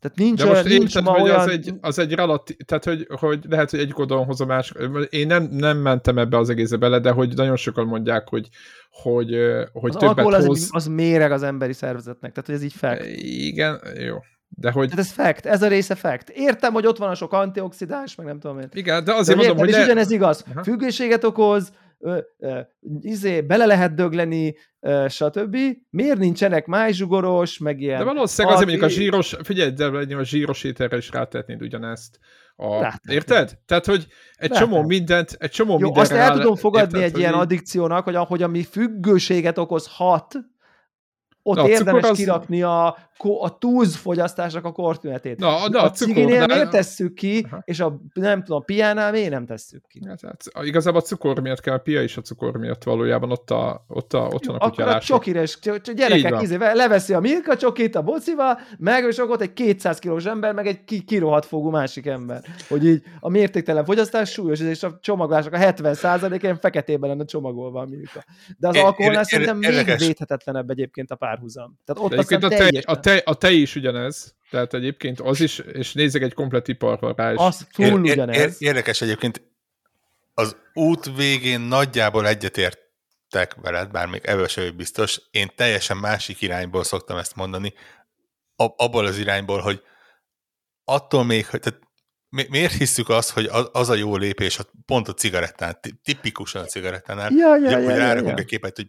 Tehát 0.07 0.29
nincs, 0.31 0.42
De 0.42 0.49
most 0.49 0.64
nincs 0.64 0.83
érted, 0.83 1.03
ma 1.03 1.11
hogy 1.11 1.23
olyan... 1.23 1.40
az 1.40 1.49
egy, 1.49 1.73
az 1.81 1.99
egy 1.99 2.12
relatív, 2.12 2.57
tehát 2.57 2.85
hogy, 2.85 3.07
hogy 3.21 3.45
lehet, 3.49 3.71
hogy 3.71 3.81
egy 3.81 3.92
oldalon 3.95 4.25
hoz 4.25 4.40
a 4.40 4.47
másik. 4.47 4.77
Én 5.11 5.27
nem, 5.27 5.49
nem 5.51 5.79
mentem 5.79 6.19
ebbe 6.19 6.38
az 6.38 6.51
egészbe 6.51 6.77
bele, 6.77 6.99
de 6.99 7.11
hogy 7.11 7.35
nagyon 7.35 7.57
sokan 7.57 7.87
mondják, 7.87 8.29
hogy, 8.29 8.49
hogy, 8.90 9.37
hogy 9.73 9.95
az 9.95 10.01
többet 10.01 10.25
hoz. 10.25 10.49
Az, 10.49 10.69
az 10.71 10.87
méreg 10.87 11.33
az 11.33 11.42
emberi 11.42 11.73
szervezetnek, 11.73 12.33
tehát 12.33 12.47
hogy 12.47 12.55
ez 12.55 12.62
így 12.62 12.73
fact. 12.73 13.05
Igen, 13.47 13.81
jó. 13.99 14.16
De 14.49 14.71
hogy... 14.71 14.88
Tehát 14.88 15.05
ez 15.05 15.11
fact, 15.11 15.47
ez 15.47 15.62
a 15.62 15.69
része 15.69 15.95
fact. 15.95 16.29
Értem, 16.29 16.73
hogy 16.73 16.87
ott 16.87 16.99
van 16.99 17.11
a 17.11 17.14
sok 17.14 17.33
antioxidáns, 17.33 18.14
meg 18.14 18.27
nem 18.27 18.38
tudom 18.38 18.59
én. 18.59 18.69
Igen, 18.73 19.05
de 19.05 19.12
azért 19.12 19.38
de 19.38 19.45
mondom, 19.45 19.57
értem, 19.57 19.59
hogy... 19.59 19.69
És 19.69 19.77
ne... 19.77 19.85
ugyanez 19.85 20.11
igaz. 20.11 20.45
Aha. 20.53 20.62
Függőséget 20.62 21.25
okoz, 21.25 21.73
ö, 21.99 22.19
ö, 22.39 22.61
izé, 23.01 23.41
bele 23.41 23.67
lehet 23.67 23.95
dögleni, 23.95 24.57
ö, 24.81 25.07
stb. 25.09 25.57
Miért 25.91 26.19
nincsenek 26.19 26.67
májzsugoros, 26.67 27.59
meg 27.59 27.81
ilyen... 27.81 27.99
De 27.99 28.05
valószínűleg 28.05 28.57
azért 28.57 28.71
mondjuk 28.71 28.91
a 28.91 28.95
zsíros, 28.95 29.37
figyelj, 29.43 29.71
de 29.71 30.17
a 30.17 30.25
zsíros 30.25 30.65
ételre 30.65 30.97
is 30.97 31.11
rátetnéd 31.11 31.63
ugyanezt. 31.63 32.19
A, 32.57 33.01
érted? 33.09 33.59
Tehát, 33.67 33.87
hogy 33.87 34.07
egy 34.35 34.51
Látom. 34.51 34.69
csomó 34.69 34.83
mindent, 34.83 35.37
egy 35.39 35.51
csomó 35.51 35.79
Jó, 35.79 35.95
azt 35.95 36.13
el 36.13 36.33
tudom 36.33 36.57
fogadni 36.57 36.99
érted, 36.99 37.15
egy 37.15 37.21
ilyen 37.21 37.33
addikciónak, 37.33 38.05
hogy 38.05 38.15
ahogy 38.15 38.43
ami 38.43 38.63
függőséget 38.63 39.59
okozhat, 39.59 40.35
ott 41.43 41.57
Na, 41.57 41.69
érdemes 41.69 42.03
az... 42.03 42.17
kirakni 42.17 42.63
a 42.63 42.97
a 43.18 43.59
túlzfogyasztásnak 43.59 44.64
a 44.64 44.72
kortünetét. 44.72 45.38
Na, 45.38 45.68
na, 45.68 45.83
a, 45.83 45.92
a 45.98 46.46
miért 46.46 46.70
tesszük 46.70 47.14
ki, 47.14 47.46
Aha. 47.50 47.62
és 47.64 47.81
a, 47.81 48.00
nem 48.12 48.42
tudom, 48.42 48.59
a 48.61 48.64
piánál 48.64 49.12
miért 49.12 49.31
nem 49.31 49.46
tesszük 49.46 49.83
ki? 49.88 50.00
Hát, 50.07 50.20
hát, 50.20 50.66
igazából 50.66 51.00
a 51.00 51.05
cukor 51.05 51.40
miatt 51.40 51.61
kell, 51.61 51.74
a 51.74 51.79
pia 51.79 52.02
is 52.02 52.16
a 52.16 52.20
cukor 52.20 52.57
miatt 52.57 52.83
valójában 52.83 53.31
ott, 53.31 53.50
a, 53.50 53.85
ott, 53.88 54.12
a, 54.12 54.29
ott 54.33 54.44
van 54.44 54.57
a 54.57 54.64
Akkor 54.64 54.88
a 54.88 55.00
csokire, 55.00 55.42
és 55.42 55.59
gyerekek 55.94 56.42
izé, 56.42 56.57
leveszi 56.57 57.14
a 57.14 57.20
milka 57.20 57.57
csokit 57.57 57.94
a 57.94 58.02
bocival, 58.02 58.59
meg 58.79 59.05
és 59.05 59.18
akkor 59.18 59.31
ott 59.31 59.40
egy 59.40 59.52
200 59.52 59.98
kilós 59.98 60.24
ember, 60.24 60.55
meg 60.55 60.66
egy 60.66 61.05
kirohadt 61.05 61.46
fogú 61.46 61.70
másik 61.70 62.07
ember. 62.07 62.42
Hogy 62.68 62.87
így 62.87 63.02
a 63.20 63.29
mértéktelen 63.29 63.85
fogyasztás 63.85 64.31
súlyos, 64.31 64.61
és 64.61 64.83
a 64.83 64.98
csomagolások 65.00 65.52
a 65.52 65.59
70%-én 65.59 66.57
feketében 66.57 67.11
lenne 67.11 67.24
csomagolva 67.24 67.81
a 67.81 67.87
milka. 67.87 68.24
De 68.59 68.68
az 68.68 68.76
alkoholnál 68.76 69.24
szerintem 69.24 69.57
még 69.57 69.94
védhetetlenebb 69.98 70.70
egyébként 70.70 71.11
a 71.11 71.14
párhuzam. 71.14 71.79
Tehát 71.85 72.12
ott 72.12 72.42
a, 72.42 72.48
te, 72.48 72.83
a 72.85 73.00
te, 73.07 73.23
a 73.25 73.35
te 73.35 73.51
is 73.51 73.75
ugyanez, 73.75 74.35
tehát 74.51 74.75
egyébként 74.75 75.21
az 75.21 75.40
is, 75.40 75.59
és 75.59 75.92
nézzek 75.92 76.23
egy 76.23 76.35
komplet 76.35 76.69
iparra 76.69 77.14
rá 77.16 77.33
is. 77.33 77.38
Az 77.38 77.66
full 77.71 77.87
ér, 77.87 77.92
ugyanez. 77.92 78.37
Ér, 78.37 78.69
érdekes 78.69 79.01
egyébként, 79.01 79.42
az 80.35 80.57
út 80.75 81.16
végén 81.16 81.61
nagyjából 81.61 82.27
egyetértek 82.27 83.55
veled, 83.62 83.90
bár 83.90 84.07
még 84.07 84.21
ebből 84.25 84.49
sem 84.49 84.77
biztos, 84.77 85.21
én 85.31 85.51
teljesen 85.55 85.97
másik 85.97 86.40
irányból 86.40 86.85
szoktam 86.85 87.16
ezt 87.16 87.37
mondani, 87.37 87.75
abból 88.57 89.07
az 89.07 89.19
irányból, 89.19 89.61
hogy 89.61 89.83
attól 90.85 91.25
még, 91.25 91.47
hogy 91.47 91.61
tehát 91.61 91.81
miért 92.29 92.73
hiszük 92.73 93.09
azt, 93.09 93.31
hogy 93.31 93.49
az 93.73 93.88
a 93.88 93.95
jó 93.95 94.16
lépés 94.16 94.59
pont 94.87 95.09
a 95.09 95.14
cigarettán, 95.14 95.81
tipikusan 96.03 96.62
a 96.62 96.66
cigarettánál, 96.66 97.33
ja, 97.33 97.57
ja, 97.57 97.77
hogy 97.77 97.85
ja, 97.85 97.97
rárakunk 97.97 98.27
ja, 98.27 98.31
ja. 98.31 98.38
egy 98.38 98.45
képet, 98.45 98.77
hogy 98.77 98.88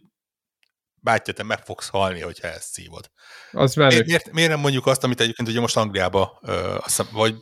bátya, 1.08 1.32
te 1.32 1.42
meg 1.42 1.58
fogsz 1.58 1.88
halni, 1.88 2.20
hogyha 2.20 2.48
ezt 2.48 2.72
szívod. 2.72 3.10
Az 3.52 3.74
miért, 3.74 4.06
miért, 4.06 4.32
miért 4.32 4.50
nem 4.50 4.60
mondjuk 4.60 4.86
azt, 4.86 5.04
amit 5.04 5.20
egyébként 5.20 5.48
ugye 5.48 5.60
most 5.60 5.76
Angliába 5.76 6.38
ö, 6.42 6.76
azt 6.80 7.10
vagy 7.10 7.34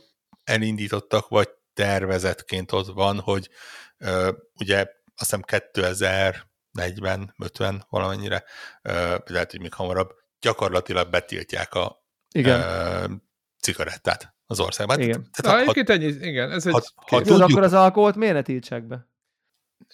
elindítottak, 0.43 1.27
vagy 1.27 1.49
tervezetként 1.73 2.71
ott 2.71 2.93
van, 2.93 3.19
hogy 3.19 3.49
ö, 3.97 4.31
ugye 4.59 4.77
azt 5.15 5.35
hiszem 5.35 5.41
2040, 5.41 7.33
50 7.37 7.85
valamennyire, 7.89 8.43
ö, 8.81 9.15
lehet, 9.25 9.51
hogy 9.51 9.61
még 9.61 9.73
hamarabb, 9.73 10.09
gyakorlatilag 10.39 11.09
betiltják 11.09 11.73
a 11.73 12.05
igen. 12.31 12.59
Ö, 12.59 13.05
cigarettát 13.61 14.35
az 14.45 14.59
országban. 14.59 14.99
Igen. 14.99 15.29
Tehát, 15.31 15.65
ha, 15.65 15.73
ha, 15.73 15.93
ennyi, 15.93 16.05
igen, 16.05 16.51
ez 16.51 16.65
egy... 16.65 16.73
Ha, 16.73 16.81
ha 16.95 17.21
tudjuk, 17.21 17.49
akkor 17.49 17.63
az 17.63 17.73
alkoholt 17.73 18.15
miért 18.15 18.33
ne 18.33 18.41
tiltsák 18.41 18.87
be? 18.87 19.07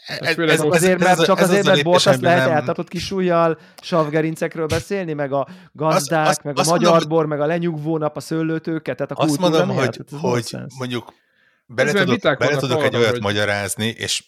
Ez, 0.07 0.37
ez, 0.37 0.61
azért, 0.61 0.99
mert 0.99 1.19
ez, 1.19 1.25
csak 1.25 1.39
ez 1.39 1.49
azért, 1.49 1.65
mert 1.65 1.83
bort 1.83 2.05
azt 2.05 2.21
lehet 2.21 2.47
nem... 2.47 2.55
eltartott 2.55 2.87
kis 2.87 3.11
ujjal 3.11 3.59
savgerincekről 3.81 4.65
beszélni, 4.65 5.13
meg 5.13 5.31
a 5.33 5.47
gazdák, 5.71 6.27
azt, 6.27 6.43
meg 6.43 6.57
azt, 6.57 6.69
a 6.69 6.71
magyar 6.71 6.91
mondom, 6.91 7.09
bor, 7.09 7.25
meg 7.25 7.39
a 7.39 7.45
lenyugvó 7.45 7.97
nap, 7.97 8.15
a 8.15 8.19
szőlőtőket, 8.19 8.95
tehát 8.97 9.11
a 9.11 9.15
Azt 9.15 9.39
mondom, 9.39 9.69
hogy, 9.69 9.97
hát 9.97 10.19
hogy 10.19 10.55
mondjuk 10.77 11.13
bele 11.65 11.91
tudok, 11.91 12.37
bele 12.37 12.55
tudok 12.55 12.83
egy 12.83 12.95
olyat 12.95 13.11
hogy... 13.11 13.21
magyarázni, 13.21 13.87
és 13.87 14.23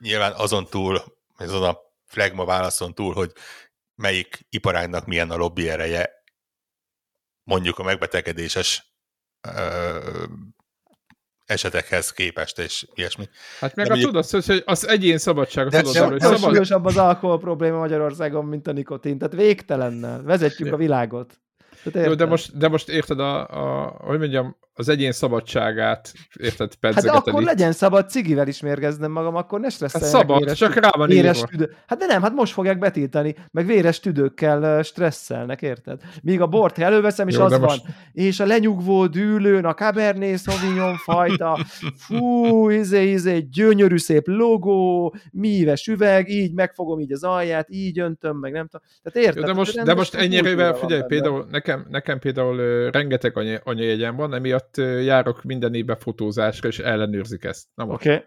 nyilván 0.00 0.32
azon 0.32 0.66
túl, 0.66 1.04
azon 1.36 1.62
a 1.62 1.78
flagma 2.06 2.44
válaszon 2.44 2.94
túl, 2.94 3.14
hogy 3.14 3.32
melyik 3.94 4.46
iparágnak 4.50 5.06
milyen 5.06 5.30
a 5.30 5.36
lobby 5.36 5.68
ereje, 5.68 6.10
mondjuk 7.44 7.78
a 7.78 7.82
megbetegedéses 7.82 8.94
esetekhez 11.50 12.12
képest, 12.12 12.58
és 12.58 12.86
ilyesmi. 12.94 13.28
Hát 13.60 13.74
meg 13.74 13.86
de 13.86 13.92
a 13.92 13.96
mondjuk... 13.96 14.24
tudod, 14.24 14.44
hogy 14.46 14.62
az 14.66 14.88
egyén 14.88 15.18
szabadsága, 15.18 15.68
de, 15.68 15.80
tudod, 15.80 15.94
de, 15.94 16.04
hogy 16.04 16.20
szabad... 16.20 16.38
súlyosabb 16.38 16.84
az 16.84 16.96
alkohol 16.96 17.38
probléma 17.38 17.78
Magyarországon, 17.78 18.44
mint 18.44 18.66
a 18.66 18.72
nikotin, 18.72 19.18
tehát 19.18 19.34
végtelennel. 19.34 20.22
Vezetjük 20.22 20.68
de. 20.68 20.74
a 20.74 20.78
világot. 20.78 21.40
Jó, 21.92 22.14
de 22.14 22.26
most, 22.26 22.56
de 22.56 22.68
most 22.68 22.88
érted, 22.88 23.20
a, 23.20 23.46
a, 23.48 23.94
hogy 23.98 24.18
mondjam, 24.18 24.56
az 24.80 24.88
egyén 24.88 25.12
szabadságát, 25.12 26.12
érted, 26.38 26.72
Hát 26.80 27.02
de 27.02 27.10
akkor 27.10 27.42
legyen 27.42 27.72
szabad 27.72 28.10
cigivel 28.10 28.48
is 28.48 28.60
mérgeznem 28.60 29.10
magam, 29.10 29.34
akkor 29.34 29.60
ne 29.60 29.68
stresszeljenek. 29.68 30.16
Hát 30.16 30.20
szabad, 30.20 30.38
véres, 30.38 30.58
csak 30.58 30.74
rá 30.74 30.90
van 30.96 31.08
véres 31.08 31.40
tüdő. 31.40 31.76
Hát 31.86 31.98
de 31.98 32.06
nem, 32.06 32.22
hát 32.22 32.34
most 32.34 32.52
fogják 32.52 32.78
betiltani, 32.78 33.34
meg 33.50 33.66
véres 33.66 34.00
tüdőkkel 34.00 34.82
stresszelnek, 34.82 35.62
érted? 35.62 36.00
Míg 36.22 36.40
a 36.40 36.46
bort 36.46 36.78
előveszem, 36.78 37.28
és 37.28 37.34
Jó, 37.34 37.42
az 37.42 37.58
most... 37.58 37.84
van. 37.84 37.94
És 38.12 38.40
a 38.40 38.46
lenyugvó 38.46 39.06
dűlőn, 39.06 39.64
a 39.64 39.74
Cabernet 39.74 40.38
Sauvignon 40.38 40.96
fajta, 40.96 41.58
fú, 42.06 42.68
izé, 42.70 43.10
izé, 43.10 43.38
gyönyörű 43.38 43.98
szép 43.98 44.26
logó, 44.26 45.14
míves 45.30 45.86
üveg, 45.86 46.28
így 46.28 46.52
megfogom 46.52 47.00
így 47.00 47.12
az 47.12 47.24
alját, 47.24 47.66
így 47.70 47.98
öntöm, 47.98 48.36
meg 48.36 48.52
nem 48.52 48.66
tudom. 48.66 48.86
Tehát 49.02 49.28
érted? 49.28 49.42
Jó, 49.42 49.52
de 49.52 49.58
most, 49.58 49.82
de 49.82 49.94
most 49.94 50.14
ennyire, 50.14 50.74
figyelj, 50.74 51.02
például 51.06 51.46
nekem, 51.50 51.86
nekem 51.90 52.18
például 52.18 52.90
rengeteg 52.90 53.60
anyajegyem 53.64 54.16
van, 54.16 54.34
emiatt 54.34 54.69
járok 54.76 55.42
minden 55.42 55.74
évben 55.74 55.98
fotózásra, 55.98 56.68
és 56.68 56.78
ellenőrzik 56.78 57.44
ezt. 57.44 57.66
Oké. 57.76 57.92
Okay. 57.92 58.24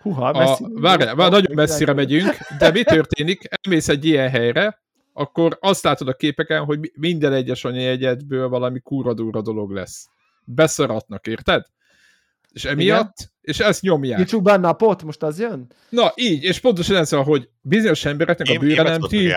Huha, 0.00 0.32
messzi, 0.32 0.64
a, 0.64 0.80
várjál, 0.80 1.14
várjál, 1.14 1.40
nagyon 1.40 1.54
messzire 1.54 1.92
megyünk, 1.92 2.36
de 2.58 2.70
mi 2.70 2.82
történik? 2.82 3.42
Elmész 3.60 3.88
egy 3.88 4.04
ilyen 4.04 4.28
helyre, 4.28 4.82
akkor 5.12 5.56
azt 5.60 5.82
látod 5.82 6.08
a 6.08 6.12
képeken, 6.12 6.64
hogy 6.64 6.92
minden 6.94 7.32
egyes 7.32 7.64
anyajegyedből 7.64 8.48
valami 8.48 8.80
kúradúra 8.80 9.42
dolog 9.42 9.70
lesz. 9.70 10.08
Beszaratnak, 10.44 11.26
érted? 11.26 11.64
És 12.52 12.64
emiatt, 12.64 13.14
Igen? 13.18 13.32
és 13.40 13.60
ezt 13.60 13.82
nyomják. 13.82 14.18
Kicsuk 14.18 14.42
benne 14.42 14.68
a 14.68 14.72
pot, 14.72 15.02
most 15.02 15.22
az 15.22 15.38
jön? 15.38 15.66
Na, 15.88 16.12
így, 16.14 16.42
és 16.42 16.60
pontosan 16.60 16.96
ez 16.96 17.10
hogy 17.10 17.48
bizonyos 17.60 18.04
embereknek 18.04 18.56
a 18.56 18.58
bőre 18.58 18.82
nem 18.82 19.00
ti, 19.00 19.32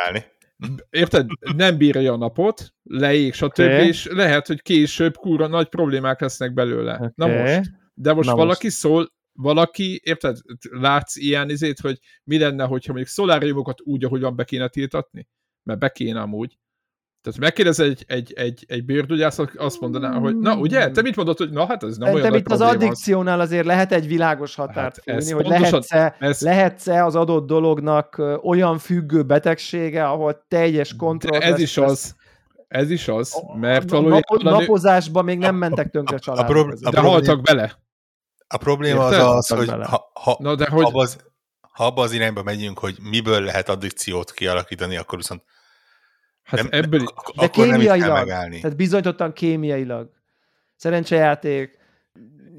érted, 0.89 1.27
nem 1.55 1.77
bírja 1.77 2.13
a 2.13 2.17
napot, 2.17 2.73
leég, 2.83 3.33
stb. 3.33 3.59
Okay. 3.59 3.87
És 3.87 4.07
lehet, 4.11 4.47
hogy 4.47 4.61
később 4.61 5.15
kúra 5.15 5.47
nagy 5.47 5.69
problémák 5.69 6.21
lesznek 6.21 6.53
belőle. 6.53 6.93
Okay. 6.93 7.09
Na 7.15 7.27
most. 7.27 7.71
De 7.93 8.13
most 8.13 8.29
Na 8.29 8.35
valaki 8.35 8.65
most. 8.65 8.77
szól, 8.77 9.13
valaki, 9.33 10.01
érted, 10.03 10.37
látsz 10.69 11.15
ilyen 11.15 11.49
izét, 11.49 11.79
hogy 11.79 11.99
mi 12.23 12.37
lenne, 12.37 12.63
hogyha 12.63 12.91
mondjuk 12.93 13.13
szoláriumokat 13.13 13.81
úgy, 13.81 14.03
ahogyan 14.03 14.35
be 14.35 14.43
kéne 14.43 14.67
tiltatni? 14.67 15.27
Mert 15.63 15.79
be 15.79 15.89
kéne 15.89 16.21
amúgy. 16.21 16.57
Tehát 17.23 17.39
megkérdez 17.39 17.79
egy, 17.79 18.03
egy, 18.07 18.33
egy, 18.35 18.65
egy 18.67 18.85
bőrgyógyász, 18.85 19.37
azt 19.55 19.79
mondaná, 19.79 20.11
hogy 20.11 20.37
na 20.37 20.55
ugye, 20.55 20.91
te 20.91 21.01
mit 21.01 21.15
mondod, 21.15 21.37
hogy 21.37 21.49
na 21.49 21.65
hát 21.65 21.83
ez 21.83 21.97
nem 21.97 22.07
De 22.07 22.15
olyan 22.15 22.29
nagy 22.29 22.39
itt 22.39 22.51
az 22.51 22.61
addikciónál 22.61 23.39
azért 23.39 23.65
lehet 23.65 23.91
egy 23.91 24.07
világos 24.07 24.55
határt 24.55 25.01
hát 25.05 25.23
fújni, 25.23 25.31
hogy 25.31 25.47
lehetsz-e, 25.47 26.15
ez... 26.19 26.41
lehetsz-e 26.41 27.05
az 27.05 27.15
adott 27.15 27.47
dolognak 27.47 28.21
olyan 28.41 28.77
függő 28.77 29.23
betegsége, 29.23 30.07
ahol 30.07 30.45
teljes 30.47 30.95
kontroll. 30.95 31.39
Ez 31.39 31.59
is 31.59 31.77
az. 31.77 32.15
Ez 32.67 32.89
is 32.89 33.07
az, 33.07 33.43
mert 33.59 33.89
valójában... 33.89 34.39
Nap, 34.41 34.59
napozásban 34.59 35.23
még 35.23 35.37
nem 35.37 35.55
mentek 35.55 35.89
tönkre 35.89 36.17
családok. 36.17 36.55
A, 36.55 36.59
a, 36.59 36.75
a 36.81 36.89
de 36.89 36.99
haltak 36.99 37.41
bele. 37.41 37.79
A 38.47 38.57
probléma 38.57 39.03
Érted? 39.03 39.19
az 39.19 39.35
az, 39.35 39.47
hogy 39.47 39.69
ha, 39.69 40.11
ha, 40.13 40.37
Na, 40.39 40.55
de 40.55 40.69
hogy... 40.69 40.83
Ha, 40.83 40.99
az, 40.99 41.17
ha 41.61 41.85
abba 41.85 42.01
az 42.01 42.11
irányba 42.11 42.43
megyünk, 42.43 42.79
hogy 42.79 42.97
miből 43.09 43.41
lehet 43.41 43.69
addikciót 43.69 44.31
kialakítani, 44.31 44.97
akkor 44.97 45.17
viszont 45.17 45.43
Hát 46.43 46.61
nem, 46.61 46.81
ebből... 46.83 47.03
De 47.35 47.47
kémiailag, 47.47 48.27
tehát 48.27 48.75
bizonyítottan 48.75 49.33
kémiailag. 49.33 50.11
Szerencsejáték, 50.75 51.77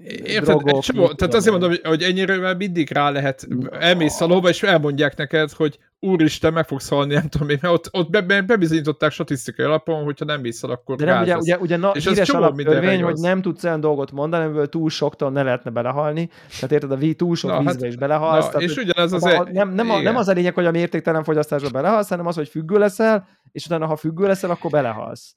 Érted? 0.05 0.57
Drogok, 0.57 0.83
csomó, 0.83 1.13
tehát 1.13 1.35
azért 1.35 1.59
mondom, 1.59 1.79
hogy 1.83 2.03
ennyire 2.03 2.55
mindig 2.55 2.91
rá 2.91 3.11
lehet, 3.11 3.47
elmész 3.71 4.21
a 4.21 4.27
lóba, 4.27 4.49
és 4.49 4.63
elmondják 4.63 5.17
neked, 5.17 5.51
hogy 5.51 5.79
úristen, 6.01 6.53
meg 6.53 6.67
fogsz 6.67 6.89
halni, 6.89 7.15
nem 7.15 7.29
tudom 7.29 7.49
én, 7.49 7.59
mert 7.61 7.75
ott, 7.75 7.89
ott 7.91 8.11
be, 8.11 8.21
be, 8.21 8.41
bebizonyították 8.41 9.13
statisztikai 9.13 9.65
alapon, 9.65 10.05
hogyha 10.05 10.25
nem 10.25 10.43
viszel, 10.43 10.71
akkor 10.71 10.97
De 10.97 11.05
nem, 11.05 11.23
ugye, 11.23 11.37
ugye, 11.37 11.59
ugye 11.59 11.77
na, 11.77 11.91
és 11.91 12.07
híres 12.07 12.29
alaptörvény, 12.29 13.03
hogy 13.03 13.17
nem 13.17 13.43
tudsz 13.43 13.65
olyan 13.65 13.81
dolgot 13.81 14.13
mondani, 14.13 14.45
amiből 14.45 14.69
túl 14.69 14.91
soktól 14.91 15.31
ne 15.31 15.43
lehetne 15.43 15.71
belehalni, 15.71 16.31
tehát 16.55 16.73
érted, 16.73 16.91
a 16.91 16.97
víz 16.97 17.15
túl 17.17 17.37
sok 17.37 17.51
na, 17.51 17.59
vízbe 17.59 17.73
hát, 17.73 17.83
is 17.83 17.97
belehalsz. 17.97 18.45
Na, 18.45 18.51
tehát, 18.51 18.69
és 18.69 18.77
ugyanez 18.77 19.13
az... 19.13 19.25
A, 19.25 19.49
nem, 19.53 19.75
nem, 19.75 19.91
a, 19.91 20.01
nem 20.01 20.17
az 20.17 20.29
a 20.29 20.33
lényeg, 20.33 20.55
hogy 20.55 20.67
a 20.67 20.71
mértéktelen 20.71 21.25
fogyasztásba 21.25 21.69
belehalsz, 21.69 22.09
hanem 22.09 22.27
az, 22.27 22.35
hogy 22.35 22.49
függő 22.49 22.79
leszel, 22.79 23.29
és 23.53 23.67
utána, 23.67 23.87
ha 23.87 23.97
függő 23.97 24.27
leszel, 24.27 24.51
akkor 24.51 24.71
belehalsz. 24.71 25.37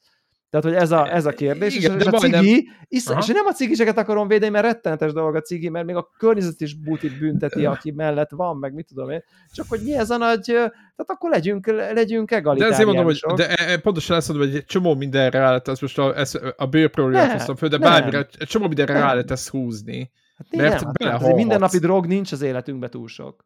Tehát, 0.50 0.66
hogy 0.66 0.76
ez 0.76 0.92
a, 0.92 1.14
ez 1.14 1.26
a 1.26 1.32
kérdés, 1.32 1.76
Igen, 1.76 2.00
és, 2.00 2.06
és 2.06 2.12
a 2.12 2.18
cigi, 2.18 2.32
nem... 2.32 2.44
isz, 2.88 3.10
és 3.18 3.28
nem 3.28 3.46
a 3.46 3.52
cigiseket 3.52 3.98
akarom 3.98 4.28
védeni, 4.28 4.52
mert 4.52 4.66
rettenetes 4.66 5.14
dolog 5.14 5.36
a 5.36 5.42
cigi, 5.42 5.70
mert 5.70 5.86
még 5.86 5.96
a 5.96 6.10
környezet 6.18 6.62
is 6.62 6.74
butit 6.74 7.20
bünteti, 7.20 7.66
aki 7.76 7.92
mellett 7.92 8.30
van, 8.30 8.58
meg 8.58 8.74
mit 8.74 8.88
tudom 8.88 9.10
én. 9.10 9.24
Csak 9.54 9.66
hogy 9.70 9.80
mi 9.84 9.96
ez 9.96 10.10
a 10.10 10.18
nagy, 10.18 10.44
tehát 10.44 11.06
akkor 11.06 11.30
legyünk, 11.30 11.68
legyünk 11.68 12.32
egalitáriánusok. 12.32 12.60
De 12.60 12.74
ezért 12.74 12.86
mondom, 12.88 13.06
hogy 13.06 13.36
de 13.36 13.56
e, 13.56 13.72
e, 13.72 13.78
pontosan 13.78 14.18
ezt 14.18 14.28
mondom, 14.28 14.48
hogy 14.48 14.58
egy 14.58 14.66
csomó 14.66 14.96
mindenre 14.96 15.40
rá 15.40 15.48
lehet, 15.48 15.68
ez 15.68 15.80
most 15.80 15.98
a, 15.98 16.18
ez, 16.18 16.40
a 16.58 16.66
bőrproblémát 16.66 17.32
hoztam 17.32 17.56
föl, 17.56 17.70
de 17.70 17.78
bármire, 17.78 18.28
egy 18.38 18.48
csomó 18.48 18.68
mindenre 18.68 18.94
nem. 18.94 19.02
rá 19.02 19.12
lehet 19.12 19.32
ezt 19.32 19.50
húzni. 19.50 20.12
Hát 20.38 20.48
mert 20.56 20.98
nem, 21.00 21.12
hát 21.12 21.36
mindennapi 21.36 21.78
drog 21.78 22.06
nincs 22.06 22.32
az 22.32 22.42
életünkben 22.42 22.90
túl 22.90 23.08
sok. 23.08 23.46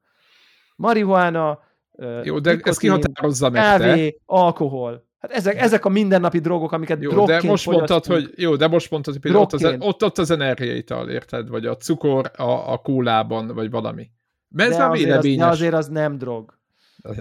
marihuána, 0.75 1.59
Jó, 2.23 2.39
de 2.39 2.49
nikotin, 2.49 2.71
ez 2.71 2.77
kihatározza 2.77 3.49
meg 3.49 3.61
kávé, 3.61 4.09
te. 4.09 4.17
alkohol. 4.25 5.09
Hát 5.21 5.31
ezek, 5.31 5.59
ezek 5.59 5.85
a 5.85 5.89
mindennapi 5.89 6.39
drogok, 6.39 6.71
amiket 6.71 7.01
jó, 7.01 7.25
de 7.25 7.41
most 7.41 7.65
mondtad, 7.65 8.05
hogy 8.05 8.33
Jó, 8.35 8.55
de 8.55 8.67
most 8.67 8.91
mondtad, 8.91 9.13
hogy 9.13 9.21
például 9.21 9.43
ott 9.43 9.53
az, 9.53 9.75
ott, 9.79 10.03
ott 10.03 10.17
az 10.17 10.31
energiaital, 10.31 11.09
érted? 11.09 11.49
Vagy 11.49 11.65
a 11.65 11.77
cukor 11.77 12.31
a, 12.37 12.71
a 12.71 12.77
kólában, 12.77 13.47
vagy 13.47 13.69
valami. 13.69 14.11
Mert 14.47 14.69
ez 14.69 14.77
de, 14.77 14.83
azért 14.85 15.17
az, 15.17 15.35
de 15.35 15.45
azért 15.45 15.73
az 15.73 15.87
nem 15.87 16.17
drog. 16.17 16.59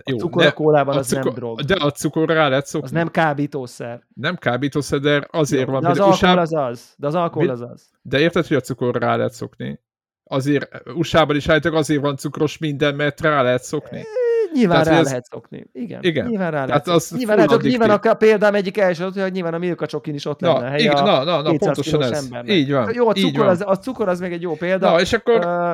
Jó, 0.04 0.16
a 0.16 0.20
cukor 0.20 0.46
a 0.46 0.52
kólában 0.52 0.96
az 0.96 1.06
cukor, 1.06 1.24
nem 1.24 1.34
drog. 1.34 1.60
De 1.60 1.74
a 1.74 1.90
cukor 1.90 2.28
rá 2.28 2.48
lehet 2.48 2.66
szokni. 2.66 2.86
Az 2.86 2.92
nem 2.92 3.08
kábítószer. 3.08 4.06
Nem 4.14 4.36
kábítószer, 4.36 4.98
de 4.98 5.26
azért 5.30 5.66
Jó, 5.66 5.72
van. 5.72 5.82
De 5.82 5.88
az 5.88 5.98
alkohol 5.98 6.38
az 6.38 6.52
az. 6.52 6.94
De 6.96 7.06
az 7.06 7.14
alkohol 7.14 7.48
az 7.48 7.60
az. 7.60 7.90
De 8.02 8.18
érted, 8.18 8.46
hogy 8.46 8.56
a 8.56 8.60
cukor 8.60 8.94
rá 8.94 9.16
lehet 9.16 9.32
szokni? 9.32 9.80
Azért 10.24 10.82
USA-ban 10.94 11.36
is 11.36 11.48
állítok, 11.48 11.74
azért 11.74 12.00
van 12.00 12.16
cukros 12.16 12.58
minden, 12.58 12.94
mert 12.94 13.20
rá 13.20 13.42
lehet 13.42 13.62
szokni. 13.62 14.04
Nyilván 14.52 14.82
Tehát, 14.82 14.98
rá 14.98 14.98
ez... 14.98 15.06
lehet 15.06 15.24
szokni. 15.24 15.66
Igen. 15.72 16.02
igen. 16.02 16.26
Nyilván 16.26 16.50
rá 16.50 16.66
lehet 16.66 16.88
az 16.88 17.10
Nyilván, 17.16 17.36
lehet, 17.36 17.62
nyilván 17.62 17.90
a 17.90 18.14
példám 18.14 18.54
egyik 18.54 18.78
első, 18.78 19.04
hogy 19.04 19.32
nyilván 19.32 19.54
a 19.54 19.58
Milka 19.58 19.86
Csokin 19.86 20.14
is 20.14 20.24
ott 20.24 20.40
lenne. 20.40 20.68
Na, 20.68 20.78
igen, 20.78 21.04
na, 21.04 21.24
na, 21.24 21.42
na 21.42 21.56
pontosan 21.56 22.02
ez. 22.02 22.24
Embernek. 22.24 22.52
Így 22.54 22.72
van. 22.72 22.90
Jó, 22.94 23.08
a 23.08 23.12
cukor, 23.12 23.46
az, 23.46 23.62
a 23.66 23.78
cukor 23.78 24.08
az 24.08 24.20
még 24.20 24.32
egy 24.32 24.42
jó 24.42 24.54
példa. 24.54 24.90
Na, 24.90 25.00
és 25.00 25.12
akkor... 25.12 25.46
Uh, 25.46 25.72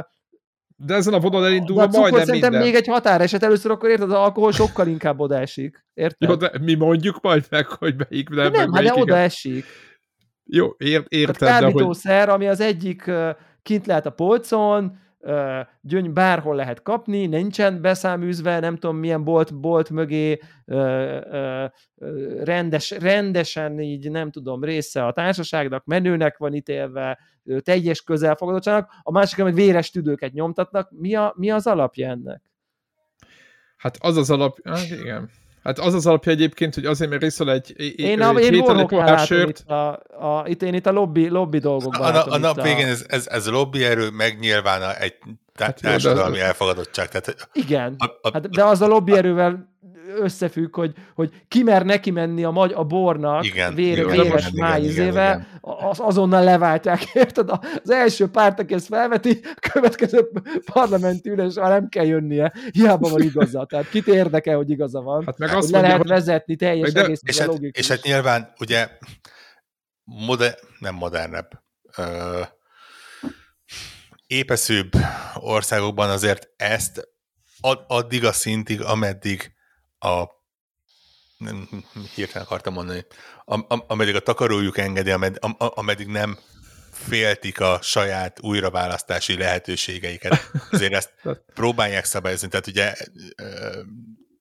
de 0.79 0.95
ezen 0.95 1.15
a 1.15 1.19
vonal 1.19 1.47
elindulva 1.47 1.83
a 1.83 1.89
majdnem 1.93 2.25
szerintem 2.25 2.51
minden. 2.51 2.69
még 2.69 2.81
egy 2.81 2.87
határeset 2.87 3.43
először, 3.43 3.71
akkor 3.71 3.89
érted, 3.89 4.11
az 4.11 4.17
alkohol 4.17 4.53
sokkal 4.53 4.87
inkább 4.87 5.21
odaesik. 5.21 5.85
Érted? 5.95 6.29
Jó, 6.29 6.35
de 6.35 6.51
mi 6.61 6.75
mondjuk 6.75 7.21
majd 7.21 7.45
meg, 7.51 7.67
hogy 7.67 7.95
melyik 8.09 8.29
nem, 8.29 8.53
de 8.53 8.59
nem, 8.59 8.73
hát 8.73 8.83
de 8.83 8.95
odaesik. 8.95 9.65
Jó, 10.45 10.75
ér, 10.79 11.05
érted. 11.09 11.49
Hát 11.49 11.61
kábítószer, 11.61 12.25
hogy... 12.25 12.35
ami 12.35 12.49
az 12.49 12.61
egyik 12.61 13.11
kint 13.62 13.87
lehet 13.87 14.07
a 14.07 14.11
polcon, 14.11 14.99
gyöny 15.81 16.12
bárhol 16.12 16.55
lehet 16.55 16.83
kapni, 16.83 17.27
nincsen 17.27 17.81
beszáműzve, 17.81 18.61
nem 18.61 18.77
tudom 18.77 18.97
milyen 18.97 19.25
bolt, 19.25 19.61
bolt 19.61 19.91
mögé 19.91 20.41
rendes, 22.45 22.91
rendesen 22.91 23.81
így 23.81 24.11
nem 24.11 24.31
tudom, 24.31 24.65
része 24.65 25.07
a 25.07 25.12
társaságnak, 25.12 25.85
menőnek 25.85 26.37
van 26.37 26.55
ítélve, 26.55 27.19
teljes 27.59 28.03
közelfogadottságnak, 28.03 28.91
a 29.03 29.11
másik 29.11 29.45
meg 29.45 29.55
véres 29.55 29.91
tüdőket 29.91 30.33
nyomtatnak. 30.33 30.91
Mi, 30.91 31.15
a, 31.15 31.33
mi 31.37 31.51
az 31.51 31.67
alapja 31.67 32.09
ennek? 32.09 32.43
Hát 33.77 33.97
az 34.01 34.17
az 34.17 34.31
alap, 34.31 34.59
hát 34.65 34.91
igen. 34.91 35.31
Hát 35.66 35.79
az 35.79 35.94
az 35.94 36.07
alapja 36.07 36.33
egyébként, 36.33 36.74
hogy 36.74 36.85
azért, 36.85 37.11
mert 37.11 37.22
részül 37.22 37.50
egy, 37.50 37.74
én, 38.00 38.22
a, 38.22 38.33
én 38.33 38.55
sört. 39.24 39.59
Itt, 39.59 39.70
a, 39.70 40.02
a, 40.20 40.44
itt, 40.48 40.62
én 40.62 40.74
itt 40.74 40.87
a 40.87 40.92
lobby, 40.92 41.29
lobby 41.29 41.59
dolgokban 41.59 42.14
A, 42.14 42.26
a, 42.26 42.33
a 42.33 42.38
nap 42.38 42.62
végén 42.62 42.87
ez, 42.87 43.05
ez, 43.09 43.26
ez 43.26 43.48
lobby 43.48 43.85
erő 43.85 44.11
megnyilván 44.11 44.94
egy 44.98 45.14
hát 45.55 45.81
társadalmi 45.81 46.40
elfogadottság. 46.40 47.09
Tehát, 47.09 47.48
igen, 47.52 47.94
a, 47.98 48.05
a, 48.29 48.31
hát, 48.33 48.50
de 48.50 48.64
az 48.64 48.81
a 48.81 48.87
lobby 48.87 49.12
erővel 49.12 49.76
összefügg, 50.16 50.74
hogy, 50.74 50.92
hogy 51.14 51.33
ki 51.48 51.62
mer 51.62 51.85
neki 51.85 52.11
menni 52.11 52.44
a, 52.44 52.50
magy, 52.50 52.72
a 52.72 52.85
bornak 52.85 53.44
igen, 53.44 53.74
vér, 53.74 53.98
igen, 53.98 54.09
véres 54.09 54.50
májizével, 54.50 55.46
az, 55.61 56.00
azonnal 56.00 56.44
leváltják, 56.44 57.05
érted? 57.14 57.50
Az 57.83 57.90
első 57.90 58.26
párt, 58.26 58.59
aki 58.61 58.74
ezt 58.74 58.87
felveti, 58.87 59.40
a 59.42 59.68
következő 59.72 60.31
parlamenti 60.72 61.29
ülés 61.29 61.55
már 61.55 61.70
nem 61.70 61.88
kell 61.88 62.05
jönnie, 62.05 62.52
hiába 62.72 63.09
van 63.09 63.22
igaza. 63.22 63.64
Tehát 63.64 63.88
kit 63.88 64.07
érdekel, 64.07 64.57
hogy 64.57 64.70
igaza 64.70 65.00
van. 65.00 65.24
Hát 65.24 65.38
meg 65.38 65.55
azt 65.55 65.70
le 65.70 65.79
mondja, 65.79 65.96
lehet 65.96 66.09
vezetni 66.09 66.57
teljes 66.57 66.92
de, 66.92 67.05
egész 67.05 67.20
és, 67.22 67.38
hát, 67.38 67.50
és 67.61 67.88
hát 67.88 68.02
nyilván 68.02 68.52
ugye 68.61 68.88
moder, 70.05 70.55
nem 70.79 70.94
modernebb, 70.94 71.48
ö, 71.96 72.40
épeszőbb 74.26 74.92
országokban 75.35 76.11
azért 76.11 76.48
ezt 76.57 77.09
addig 77.87 78.24
a 78.24 78.33
szintig, 78.33 78.81
ameddig 78.81 79.56
a 80.07 80.45
nem, 81.38 81.69
hirtelen 82.14 82.47
akartam 82.47 82.73
mondani, 82.73 83.07
am, 83.45 83.64
am, 83.69 83.85
ameddig 83.87 84.14
a 84.14 84.21
takarójuk 84.21 84.79
engedi, 84.79 85.11
amed, 85.11 85.37
am, 85.40 85.57
ameddig 85.59 86.07
nem 86.07 86.38
féltik 86.92 87.61
a 87.61 87.79
saját 87.83 88.40
újraválasztási 88.40 89.37
lehetőségeiket. 89.37 90.51
Azért 90.71 90.92
ezt 90.92 91.14
próbálják 91.55 92.05
szabályozni. 92.05 92.49
Tehát 92.49 92.66
ugye 92.66 92.95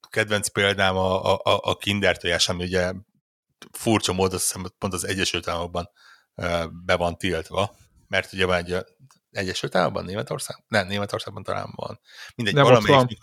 kedvenc 0.10 0.48
példám 0.48 0.96
a, 0.96 1.34
a, 1.34 1.60
a 1.62 1.76
kinder 1.76 2.18
tojás, 2.18 2.50
ami 2.50 2.64
ugye 2.64 2.94
furcsa 3.72 4.14
módon 4.14 4.40
pont 4.78 4.94
az 4.94 5.08
Egyesült 5.08 5.48
Államokban 5.48 5.90
be 6.86 6.96
van 6.96 7.18
tiltva, 7.18 7.76
mert 8.08 8.34
ugye 8.34 8.46
van 8.46 8.58
egy 8.58 8.86
Egyesült 9.32 9.76
Államokban, 9.76 10.06
Németország? 10.06 10.64
Nem, 10.68 10.88
Németországban 10.88 11.44
talán 11.44 11.72
van. 11.76 12.00
Mindegy, 12.36 12.56
nem 12.56 12.64
valamelyik, 12.64 13.18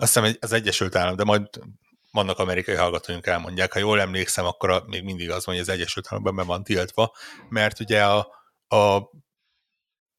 azt 0.00 0.14
hiszem 0.14 0.36
az 0.40 0.52
Egyesült 0.52 0.94
Állam, 0.94 1.16
de 1.16 1.24
majd 1.24 1.48
vannak 2.10 2.38
amerikai 2.38 2.74
hallgatóink 2.74 3.26
elmondják, 3.26 3.72
ha 3.72 3.78
jól 3.78 4.00
emlékszem, 4.00 4.44
akkor 4.44 4.70
a, 4.70 4.84
még 4.86 5.04
mindig 5.04 5.30
az 5.30 5.44
van, 5.44 5.54
hogy 5.54 5.64
az 5.64 5.68
Egyesült 5.68 6.06
Államokban 6.10 6.36
be 6.46 6.52
van 6.52 6.64
tiltva, 6.64 7.16
mert 7.48 7.80
ugye 7.80 8.04
a, 8.04 8.18
a, 8.68 9.10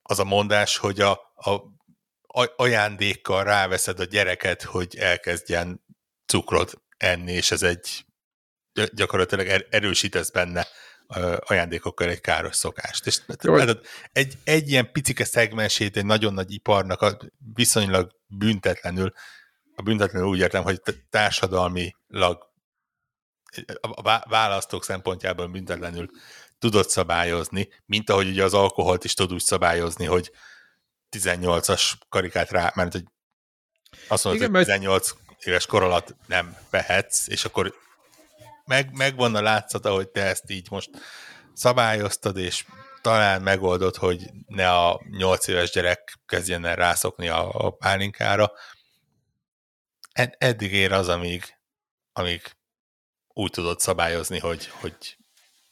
az 0.01 0.19
a 0.19 0.23
mondás, 0.23 0.77
hogy 0.77 0.99
a, 0.99 1.11
a 1.35 1.77
ajándékkal 2.55 3.43
ráveszed 3.43 3.99
a 3.99 4.03
gyereket, 4.03 4.63
hogy 4.63 4.95
elkezdjen 4.97 5.85
cukrot 6.25 6.73
enni, 6.97 7.31
és 7.31 7.51
ez 7.51 7.63
egy 7.63 8.05
gyakorlatilag 8.93 9.47
er, 9.47 9.65
erősítesz 9.69 10.29
benne 10.29 10.67
ajándékokkal 11.39 12.09
egy 12.09 12.21
káros 12.21 12.55
szokást. 12.55 13.05
És 13.05 13.19
Jó. 13.41 13.55
egy, 14.11 14.37
egy 14.43 14.69
ilyen 14.69 14.91
picike 14.91 15.23
szegmensét 15.23 15.97
egy 15.97 16.05
nagyon 16.05 16.33
nagy 16.33 16.51
iparnak 16.51 17.01
a 17.01 17.17
viszonylag 17.53 18.11
büntetlenül 18.27 19.13
a 19.79 19.81
büntetlenül 19.81 20.27
úgy 20.27 20.39
értem, 20.39 20.63
hogy 20.63 20.81
társadalmilag 21.09 22.51
a 23.81 24.29
választók 24.29 24.83
szempontjából 24.83 25.47
büntetlenül 25.47 26.09
tudott 26.57 26.89
szabályozni, 26.89 27.69
mint 27.85 28.09
ahogy 28.09 28.27
ugye 28.27 28.43
az 28.43 28.53
alkoholt 28.53 29.03
is 29.03 29.13
tud 29.13 29.33
úgy 29.33 29.41
szabályozni, 29.41 30.05
hogy 30.05 30.31
18-as 31.17 31.91
karikát 32.09 32.51
rá, 32.51 32.71
mert 32.75 32.91
hogy 32.91 33.03
azt 34.07 34.23
mondod, 34.23 34.41
Igen, 34.41 34.55
hogy 34.55 34.65
18 34.65 35.11
éves 35.43 35.65
kor 35.65 35.83
alatt 35.83 36.15
nem 36.27 36.57
vehetsz, 36.69 37.27
és 37.27 37.45
akkor 37.45 37.73
meg, 38.65 38.95
megvan 38.95 39.35
a 39.35 39.41
látszata, 39.41 39.93
hogy 39.93 40.09
te 40.09 40.23
ezt 40.23 40.49
így 40.49 40.67
most 40.69 40.89
szabályoztad, 41.53 42.37
és 42.37 42.65
talán 43.01 43.41
megoldod, 43.41 43.95
hogy 43.95 44.29
ne 44.47 44.71
a 44.71 45.01
8 45.09 45.47
éves 45.47 45.71
gyerek 45.71 46.19
kezdjen 46.25 46.65
el 46.65 46.75
rászokni 46.75 47.27
a, 47.27 47.49
a 47.53 47.69
pálinkára, 47.69 48.51
ed- 50.19 50.35
eddig 50.37 50.73
ér 50.73 50.91
az, 50.91 51.07
amíg, 51.07 51.43
amíg 52.13 52.41
úgy 53.27 53.51
tudod 53.51 53.79
szabályozni, 53.79 54.39
hogy, 54.39 54.67
hogy 54.67 55.17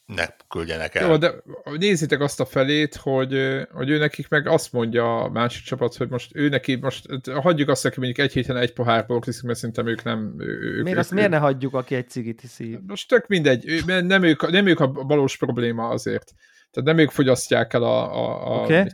ne 0.06 0.26
küldjenek 0.48 0.96
el. 0.96 1.10
Jó, 1.10 1.18
de 1.18 1.34
nézzétek 1.64 2.22
azt 2.22 2.40
a 2.40 2.46
felét, 2.46 2.96
hogy, 2.96 3.66
hogy 3.72 3.90
ő 3.90 3.98
nekik 3.98 4.28
meg 4.28 4.48
azt 4.48 4.72
mondja 4.72 5.24
a 5.24 5.30
másik 5.30 5.64
csapat, 5.64 5.96
hogy 5.96 6.10
most 6.10 6.36
ő 6.36 6.50
neki, 6.50 6.76
most 6.76 7.06
hagyjuk 7.34 7.70
azt, 7.70 7.86
aki 7.86 8.00
mondjuk 8.00 8.28
egy 8.28 8.34
héten 8.34 8.58
egy 8.58 8.74
pohár 8.74 9.06
iszik, 9.26 9.44
mert 9.44 9.58
szerintem 9.60 9.88
ők 9.88 10.04
nem... 10.04 10.36
Ők, 10.40 10.84
miért, 10.84 10.88
ők, 10.88 10.98
azt 10.98 11.12
miért 11.12 11.30
ne 11.30 11.38
hagyjuk, 11.38 11.74
aki 11.74 11.96
egy 11.96 12.10
cigit 12.10 12.42
hiszi? 12.42 12.80
Most 12.88 13.08
tök 13.08 13.28
mindegy, 13.28 13.84
nem 13.86 14.24
ők, 14.24 14.50
nem 14.52 14.68
ők 14.68 14.80
a 14.80 14.88
valós 14.88 15.38
probléma 15.38 15.88
azért. 15.88 16.34
Tehát 16.72 16.90
nem 16.90 16.98
ők 16.98 17.12
fogyasztják 17.12 17.74
el 17.74 17.84
a... 17.84 18.14
a, 18.14 18.56
a 18.56 18.64
okay. 18.64 18.88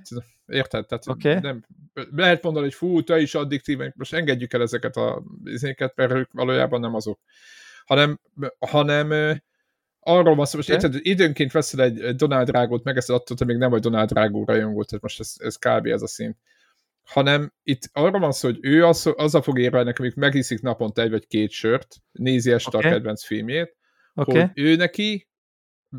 Érted? 0.46 0.86
Tehát 0.86 1.08
okay. 1.08 1.40
nem, 1.40 1.66
lehet 2.12 2.44
mondani, 2.44 2.66
hogy 2.66 2.74
fú, 2.74 3.04
te 3.04 3.20
is 3.20 3.36
addiktív, 3.36 3.80
most 3.96 4.14
engedjük 4.14 4.54
el 4.54 4.62
ezeket 4.62 4.96
a 4.96 5.24
izéket, 5.44 5.96
mert 5.96 6.12
ők 6.12 6.32
valójában 6.32 6.80
nem 6.80 6.96
azok. 6.96 7.20
Hanem, 7.86 8.20
hanem 8.60 9.40
arról 10.00 10.36
van 10.36 10.46
szó, 10.46 10.58
most 10.58 10.70
érted, 10.70 10.96
időnként 11.00 11.52
veszel 11.52 11.84
egy 11.84 12.16
Donald 12.16 12.48
Drágót, 12.48 12.84
megeszed 12.84 13.16
attól, 13.16 13.38
hogy 13.38 13.48
még 13.48 13.58
nem 13.58 13.70
vagy 13.70 13.82
Donald 13.82 14.10
Drágó 14.10 14.44
rajongó, 14.46 14.84
tehát 14.84 15.04
most 15.04 15.20
ez, 15.20 15.34
ez 15.38 15.56
kb. 15.56 15.86
ez 15.86 16.02
a 16.02 16.08
szint. 16.08 16.38
Hanem 17.04 17.54
itt 17.64 17.90
arról 17.94 18.20
van 18.20 18.32
szó, 18.32 18.48
hogy 18.48 18.60
ő 18.62 18.86
az, 18.86 19.14
azzal 19.16 19.42
fog 19.42 19.60
érvelni, 19.60 19.94
amik 19.98 20.16
megiszik 20.16 20.62
naponta 20.62 21.02
egy 21.02 21.10
vagy 21.10 21.28
két 21.28 21.52
sört, 21.52 21.96
nézi 22.12 22.52
este 22.52 22.78
okay. 22.78 22.90
a 22.90 22.94
kedvenc 22.94 23.24
filmjét, 23.24 23.76
okay. 24.14 24.42
hogy 24.42 24.50
ő 24.54 24.76
neki 24.76 25.28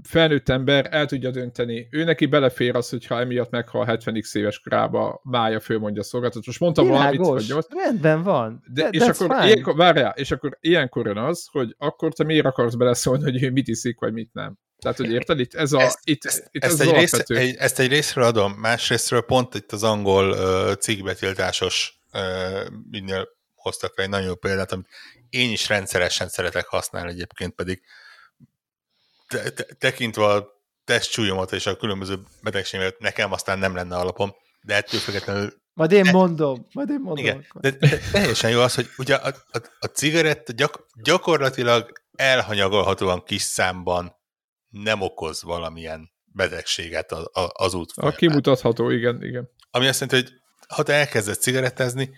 felnőtt 0.03 0.49
ember 0.49 0.88
el 0.90 1.07
tudja 1.07 1.30
dönteni. 1.30 1.88
Ő 1.90 2.05
neki 2.05 2.26
belefér 2.26 2.76
az, 2.76 2.88
hogyha 2.88 3.20
emiatt 3.20 3.51
meghal 3.51 3.86
70x 3.88 4.36
éves 4.36 4.61
korába, 4.61 5.20
mája 5.24 5.61
fölmondja 5.61 6.01
a 6.01 6.05
szolgáltatót. 6.05 6.47
Most 6.47 6.61
mondtam 6.61 6.86
Világos. 6.86 7.26
valamit, 7.26 7.53
hogy 7.53 7.64
Rendben 7.68 8.22
van. 8.22 8.64
De, 8.72 8.88
és, 8.88 9.03
akkor 9.03 9.45
ilyenkor, 9.45 9.76
várjál, 9.76 10.12
és 10.16 10.30
akkor 10.30 10.59
ilyenkor 10.61 11.07
jön 11.07 11.16
az, 11.16 11.49
hogy 11.51 11.74
akkor 11.78 12.12
te 12.12 12.24
miért 12.24 12.47
akarsz 12.47 12.74
beleszólni, 12.74 13.22
hogy 13.22 13.42
ő 13.42 13.51
mit 13.51 13.68
iszik, 13.68 14.01
vagy 14.01 14.12
mit 14.12 14.30
nem. 14.32 14.59
Tehát, 14.78 14.97
hogy 14.97 15.12
érted, 15.12 15.40
itt 15.40 15.55
ez 15.55 15.72
a, 15.72 15.80
ezt, 15.80 15.99
itt, 16.03 16.24
ezt, 16.24 16.49
itt 16.51 16.64
ezt, 16.64 16.80
ez 16.80 16.88
egy 16.88 16.95
rész, 16.95 17.12
egy, 17.12 17.55
ezt 17.59 17.78
egy 17.78 17.88
részről 17.88 18.24
adom, 18.24 18.53
másrésztről 18.53 19.22
pont 19.22 19.55
itt 19.55 19.72
az 19.72 19.82
angol 19.82 20.30
uh, 20.30 20.72
cikkbetiltásos 20.74 22.01
uh, 22.12 23.22
hoztak 23.55 23.92
fel 23.95 24.05
egy 24.05 24.11
nagyon 24.11 24.26
jó 24.26 24.34
példát, 24.34 24.72
amit 24.72 24.88
én 25.28 25.51
is 25.51 25.68
rendszeresen 25.68 26.28
szeretek 26.28 26.66
használni 26.66 27.11
egyébként, 27.11 27.55
pedig 27.55 27.82
te, 29.27 29.51
te, 29.51 29.64
tekintve 29.79 30.25
a 30.25 30.53
testsúlyomat 30.85 31.53
és 31.53 31.66
a 31.66 31.77
különböző 31.77 32.18
betegségemet, 32.43 32.99
nekem 32.99 33.33
aztán 33.33 33.59
nem 33.59 33.75
lenne 33.75 33.97
alapom, 33.97 34.35
de 34.62 34.75
ettől 34.75 35.01
függetlenül 35.01 35.62
Majd 35.72 35.93
én 35.93 36.11
mondom, 36.12 36.66
majd 36.72 36.91
én 36.91 37.01
mondom. 37.01 37.25
Igen, 37.25 37.47
de, 37.61 37.70
de 37.70 37.99
teljesen 38.12 38.51
jó 38.51 38.61
az, 38.61 38.75
hogy 38.75 38.89
ugye 38.97 39.14
a, 39.14 39.35
a, 39.53 39.59
a 39.79 39.87
cigaretta 39.87 40.53
gyak, 40.53 40.87
gyakorlatilag 41.03 41.93
elhanyagolhatóan 42.16 43.22
kis 43.25 43.43
számban 43.43 44.16
nem 44.68 45.01
okoz 45.01 45.43
valamilyen 45.43 46.12
betegséget 46.25 47.12
az, 47.12 47.29
az 47.53 47.75
út 47.75 47.93
A 47.95 48.11
kimutatható, 48.11 48.91
igen, 48.91 49.22
igen. 49.22 49.51
Ami 49.70 49.87
azt 49.87 50.01
jelenti, 50.01 50.31
hogy 50.31 50.41
ha 50.68 50.83
te 50.83 50.93
elkezdesz 50.93 51.39
cigarettázni, 51.39 52.11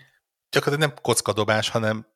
gyakorlatilag 0.49 0.89
nem 0.89 1.01
kockadobás, 1.01 1.69
hanem 1.69 2.07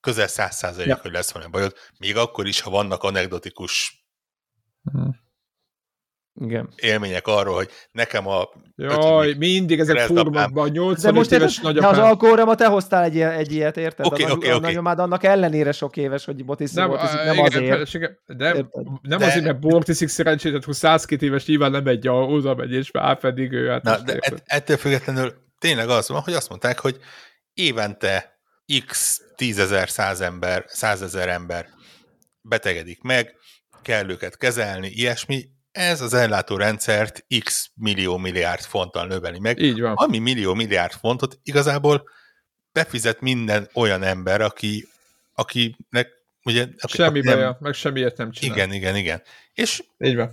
közel 0.00 0.26
száz 0.26 0.56
százalék, 0.56 0.88
ja. 0.88 0.98
hogy 1.02 1.12
lesz 1.12 1.32
valami 1.32 1.50
bajod, 1.50 1.74
még 1.98 2.16
akkor 2.16 2.46
is, 2.46 2.60
ha 2.60 2.70
vannak 2.70 3.02
anekdotikus 3.02 4.03
igen. 6.40 6.68
élmények 6.76 7.26
arról, 7.26 7.54
hogy 7.54 7.68
nekem 7.92 8.28
a... 8.28 8.48
Jaj, 8.76 9.34
mindig 9.34 9.80
ezek 9.80 9.98
furmakban, 9.98 10.70
80 10.70 11.14
most 11.14 11.32
éves 11.32 11.58
nagyapám. 11.58 11.92
De 11.92 12.00
az 12.00 12.06
alkoholra 12.06 12.54
te 12.54 12.66
hoztál 12.66 13.04
egy, 13.04 13.20
egy 13.20 13.52
ilyet, 13.52 13.76
érted? 13.76 14.06
Oké, 14.06 14.22
okay, 14.22 14.34
oké, 14.34 14.52
okay, 14.52 14.74
annak 14.74 15.24
ellenére 15.24 15.72
sok 15.72 15.96
éves, 15.96 16.24
hogy 16.24 16.44
botiszik, 16.44 16.76
nem, 16.76 16.88
botiszik, 16.88 17.20
nem 17.24 17.34
igen, 17.34 17.80
azért. 17.80 18.20
De, 18.26 18.52
nem 19.02 19.18
de... 19.18 19.26
azért, 19.26 19.44
mert 19.44 19.60
bortiszik 19.60 20.08
szerencsét, 20.08 20.64
hogy 20.64 20.74
102 20.74 21.22
éves 21.22 21.46
nyilván 21.46 21.70
nem 21.70 21.86
egy, 21.86 22.08
oda 22.08 22.54
megy, 22.54 22.72
és 22.72 22.90
már 22.90 23.18
pedig 23.18 23.52
ő. 23.52 23.68
Hát 23.68 23.82
Na, 23.82 23.98
de 23.98 24.18
et, 24.20 24.42
ettől 24.44 24.76
függetlenül 24.76 25.32
tényleg 25.58 25.88
az 25.88 26.08
van, 26.08 26.20
hogy 26.20 26.32
azt 26.32 26.48
mondták, 26.48 26.78
hogy 26.78 26.98
évente 27.52 28.38
x 28.86 29.20
tízezer, 29.36 29.88
száz 29.88 30.20
ember, 30.20 30.64
százezer 30.66 31.28
ember 31.28 31.68
betegedik 32.40 33.02
meg, 33.02 33.34
kell 33.84 34.10
őket 34.10 34.36
kezelni, 34.36 34.88
ilyesmi, 34.88 35.48
ez 35.72 36.00
az 36.00 36.14
ellátórendszert 36.14 37.24
x 37.44 37.70
millió 37.74 38.16
milliárd 38.16 38.60
fonttal 38.62 39.06
növeli 39.06 39.38
meg. 39.38 39.58
Így 39.58 39.80
van. 39.80 39.92
Ami 39.94 40.18
millió 40.18 40.54
milliárd 40.54 40.92
fontot 40.92 41.38
igazából 41.42 42.08
befizet 42.72 43.20
minden 43.20 43.68
olyan 43.74 44.02
ember, 44.02 44.40
aki, 44.40 44.88
akinek 45.34 46.08
ugye... 46.44 46.66
Aki, 46.78 46.96
semmi 46.96 47.18
aki 47.18 47.28
baja, 47.28 47.44
nem, 47.44 47.56
meg 47.60 47.74
semmiért 47.74 48.16
nem 48.16 48.30
csinál. 48.30 48.56
Igen, 48.56 48.72
igen, 48.72 48.96
igen. 48.96 49.22
És 49.54 49.84
Így 49.98 50.16
van. 50.16 50.30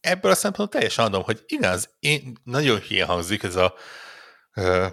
ebből 0.00 0.30
a 0.30 0.34
szempontból 0.34 0.80
teljesen 0.80 1.04
adom, 1.04 1.22
hogy 1.22 1.44
igaz, 1.46 1.90
én 1.98 2.32
nagyon 2.44 2.80
hülye 2.80 3.04
hangzik 3.04 3.42
ez 3.42 3.56
a 3.56 3.74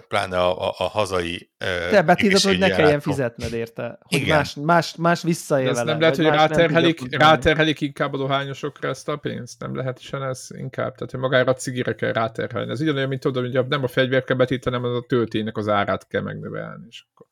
pláne 0.08 0.38
a, 0.38 0.68
a, 0.68 0.74
a 0.78 0.84
hazai 0.84 1.50
Te 1.90 2.02
betítod, 2.02 2.40
hogy 2.40 2.58
ne 2.58 2.68
kelljen 2.68 3.00
fizetned 3.00 3.52
érte, 3.52 3.98
hogy 4.02 4.18
Igen. 4.18 4.36
más, 4.36 4.54
más, 4.54 4.96
más 4.96 5.22
visszaél 5.22 5.68
Ez 5.68 5.82
nem 5.82 6.00
lehet, 6.00 6.16
hogy 6.16 6.24
ráterhelik, 6.24 7.16
ráterhelik 7.16 7.80
inkább 7.80 8.12
a 8.12 8.16
dohányosokra 8.16 8.88
ezt 8.88 9.08
a 9.08 9.16
pénzt? 9.16 9.60
Nem 9.60 9.76
lehet 9.76 9.98
is 9.98 10.12
ez 10.12 10.46
inkább? 10.48 10.94
Tehát, 10.94 11.10
hogy 11.10 11.20
magára 11.20 11.50
a 11.50 11.54
cigire 11.54 11.94
kell 11.94 12.12
ráterhelni. 12.12 12.70
Ez 12.70 12.80
ugyanolyan, 12.80 13.08
mint 13.08 13.20
tudom, 13.20 13.42
hogy 13.42 13.68
nem 13.68 13.82
a 13.82 13.88
fegyver 13.88 14.24
kell 14.24 14.36
betíteni, 14.36 14.76
hanem 14.76 14.90
az 14.90 14.96
a 14.96 15.06
töltének 15.08 15.56
az 15.56 15.68
árát 15.68 16.06
kell 16.06 16.22
megnövelni. 16.22 16.84
És 16.88 17.04
akkor... 17.12 17.26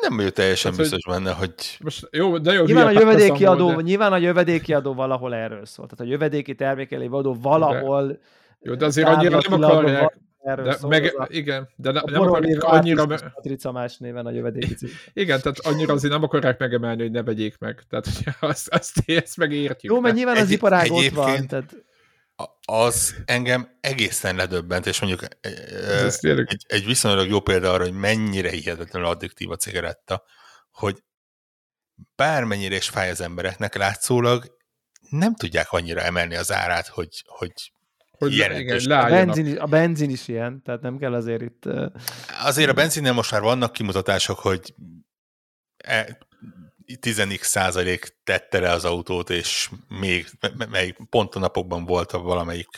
Nem 0.00 0.16
vagyok 0.16 0.32
teljesen 0.32 0.70
hát, 0.70 0.80
biztos 0.80 1.06
benne, 1.08 1.32
hogy... 1.32 1.52
Most 1.80 2.08
jó, 2.10 2.38
de 2.38 2.52
jó, 2.52 2.64
nyilván, 2.64 2.86
a 2.86 2.90
jövedéki 2.90 3.44
adó, 3.44 3.74
de... 3.74 3.82
nyilván 3.82 4.12
a 4.12 4.16
jövedéki 4.16 4.74
adó 4.74 4.94
valahol 4.94 5.34
erről 5.34 5.66
szól. 5.66 5.86
Tehát 5.86 6.06
a 6.06 6.10
jövedéki 6.10 6.54
termékelé 6.54 7.06
adó 7.10 7.36
valahol 7.40 8.06
de... 8.06 8.18
Jó, 8.60 8.74
de 8.74 8.84
azért 8.84 9.08
annyira 9.08 9.40
nem 9.48 9.62
akarják, 9.62 10.18
Erről 10.48 10.64
de 10.64 10.76
szól 10.76 10.90
meg, 10.90 11.14
a, 11.16 11.26
igen, 11.30 11.68
de 11.76 11.90
ne, 11.90 12.00
nem 12.04 12.22
akarják 12.22 12.62
annyira... 12.62 13.06
Patrica 13.06 13.72
más 13.72 13.96
néven 13.96 14.26
a 14.26 14.30
jövedéki 14.30 14.74
cikk. 14.74 14.90
Igen, 15.12 15.40
tehát 15.40 15.58
annyira 15.58 15.92
azért 15.92 16.12
nem 16.12 16.22
akarják 16.22 16.58
megemelni, 16.58 17.02
hogy 17.02 17.10
ne 17.10 17.22
vegyék 17.22 17.58
meg. 17.58 17.82
Tehát 17.88 18.06
azt, 18.40 18.68
azt, 18.68 19.02
ezt 19.06 19.36
megértjük. 19.36 19.92
Jó, 19.92 20.00
mert 20.00 20.14
nyilván 20.14 20.36
az 20.36 20.50
iparág 20.50 20.90
ott 20.90 21.08
van. 21.08 21.46
Tehát... 21.46 21.74
Az 22.64 23.14
engem 23.24 23.78
egészen 23.80 24.36
ledöbbent, 24.36 24.86
és 24.86 25.00
mondjuk 25.00 25.22
egy, 25.40 26.64
egy 26.66 26.84
viszonylag 26.84 27.28
jó 27.28 27.40
példa 27.40 27.72
arra, 27.72 27.82
hogy 27.82 27.92
mennyire 27.92 28.50
hihetetlenül 28.50 29.08
addiktív 29.08 29.50
a 29.50 29.56
cigaretta, 29.56 30.22
hogy 30.70 31.02
bármennyire 32.16 32.76
is 32.76 32.88
fáj 32.88 33.10
az 33.10 33.20
embereknek, 33.20 33.76
látszólag 33.76 34.56
nem 35.10 35.34
tudják 35.34 35.72
annyira 35.72 36.00
emelni 36.00 36.36
az 36.36 36.52
árát, 36.52 36.86
hogy, 36.86 37.24
hogy 37.26 37.52
hogy 38.18 38.36
jelentős. 38.36 38.84
Igen, 38.84 38.98
a, 38.98 39.08
benzin 39.08 39.46
is, 39.46 39.56
a 39.56 39.66
benzin 39.66 40.10
is 40.10 40.28
ilyen, 40.28 40.62
tehát 40.62 40.80
nem 40.80 40.98
kell 40.98 41.14
azért 41.14 41.42
itt... 41.42 41.68
Azért 42.42 42.70
a 42.70 42.72
benzinnél 42.72 43.12
most 43.12 43.30
már 43.30 43.40
vannak 43.40 43.72
kimutatások, 43.72 44.38
hogy 44.38 44.74
e- 45.76 46.18
10x 47.00 47.42
százalék 47.42 48.16
tette 48.24 48.60
le 48.60 48.70
az 48.70 48.84
autót, 48.84 49.30
és 49.30 49.70
még 50.00 50.26
mely 50.70 50.96
pont 51.10 51.34
a 51.34 51.38
napokban 51.38 51.84
volt 51.84 52.12
a 52.12 52.18
valamelyik 52.18 52.68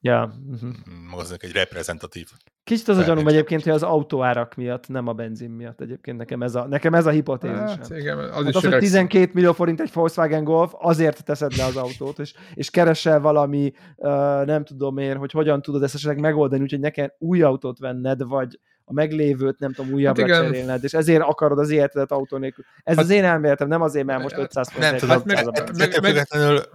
ja. 0.00 0.34
uh-huh. 0.50 1.26
egy 1.38 1.52
reprezentatív. 1.52 2.28
Kicsit 2.66 2.88
az 2.88 2.98
a 2.98 3.02
gyanúm 3.02 3.26
egyébként, 3.26 3.62
hogy 3.62 3.72
az 3.72 3.82
autóárak 3.82 4.54
miatt, 4.54 4.88
nem 4.88 5.06
a 5.06 5.12
benzin 5.12 5.50
miatt 5.50 5.80
egyébként 5.80 6.16
nekem 6.16 6.42
ez 6.42 6.54
a, 6.54 6.66
nekem 6.66 6.94
ez 6.94 7.06
a 7.06 7.10
hipotézis. 7.10 7.58
Hát, 7.58 7.88
hát, 7.88 7.98
igen, 7.98 8.18
az, 8.18 8.30
hát 8.30 8.48
is 8.48 8.54
az, 8.54 8.62
hogy 8.64 8.78
12 8.78 9.30
millió 9.34 9.52
forint 9.52 9.80
egy 9.80 9.90
Volkswagen 9.92 10.44
Golf, 10.44 10.72
azért 10.78 11.24
teszed 11.24 11.56
le 11.56 11.64
az 11.64 11.76
autót, 11.76 12.18
és, 12.18 12.34
és 12.54 12.70
keresel 12.70 13.20
valami, 13.20 13.72
uh, 13.96 14.10
nem 14.44 14.64
tudom 14.64 14.98
én, 14.98 15.16
hogy 15.16 15.30
hogyan 15.30 15.62
tudod 15.62 15.82
ezt 15.82 15.94
esetleg 15.94 16.18
megoldani, 16.18 16.62
úgyhogy 16.62 16.80
nekem 16.80 17.12
új 17.18 17.42
autót 17.42 17.78
venned, 17.78 18.22
vagy, 18.22 18.58
a 18.88 18.92
meglévőt 18.92 19.58
nem 19.58 19.72
tudom 19.72 19.92
újabbra 19.92 20.34
hát 20.34 20.42
cserélned, 20.42 20.84
és 20.84 20.92
ezért 20.92 21.22
akarod 21.22 21.58
az 21.58 21.70
életedet 21.70 22.10
autó 22.10 22.36
nélkül. 22.36 22.64
Ez 22.84 22.96
hát, 22.96 23.04
az 23.04 23.10
én 23.10 23.24
elméletem, 23.24 23.68
nem 23.68 23.82
azért, 23.82 24.06
mert 24.06 24.22
most 24.22 24.36
500 24.36 24.70
forint. 24.70 24.90
Nem 24.90 25.00
tudom, 25.00 25.22
meg, 25.24 25.44
meg, 25.72 26.02
meg, 26.02 26.26
meg, 26.32 26.68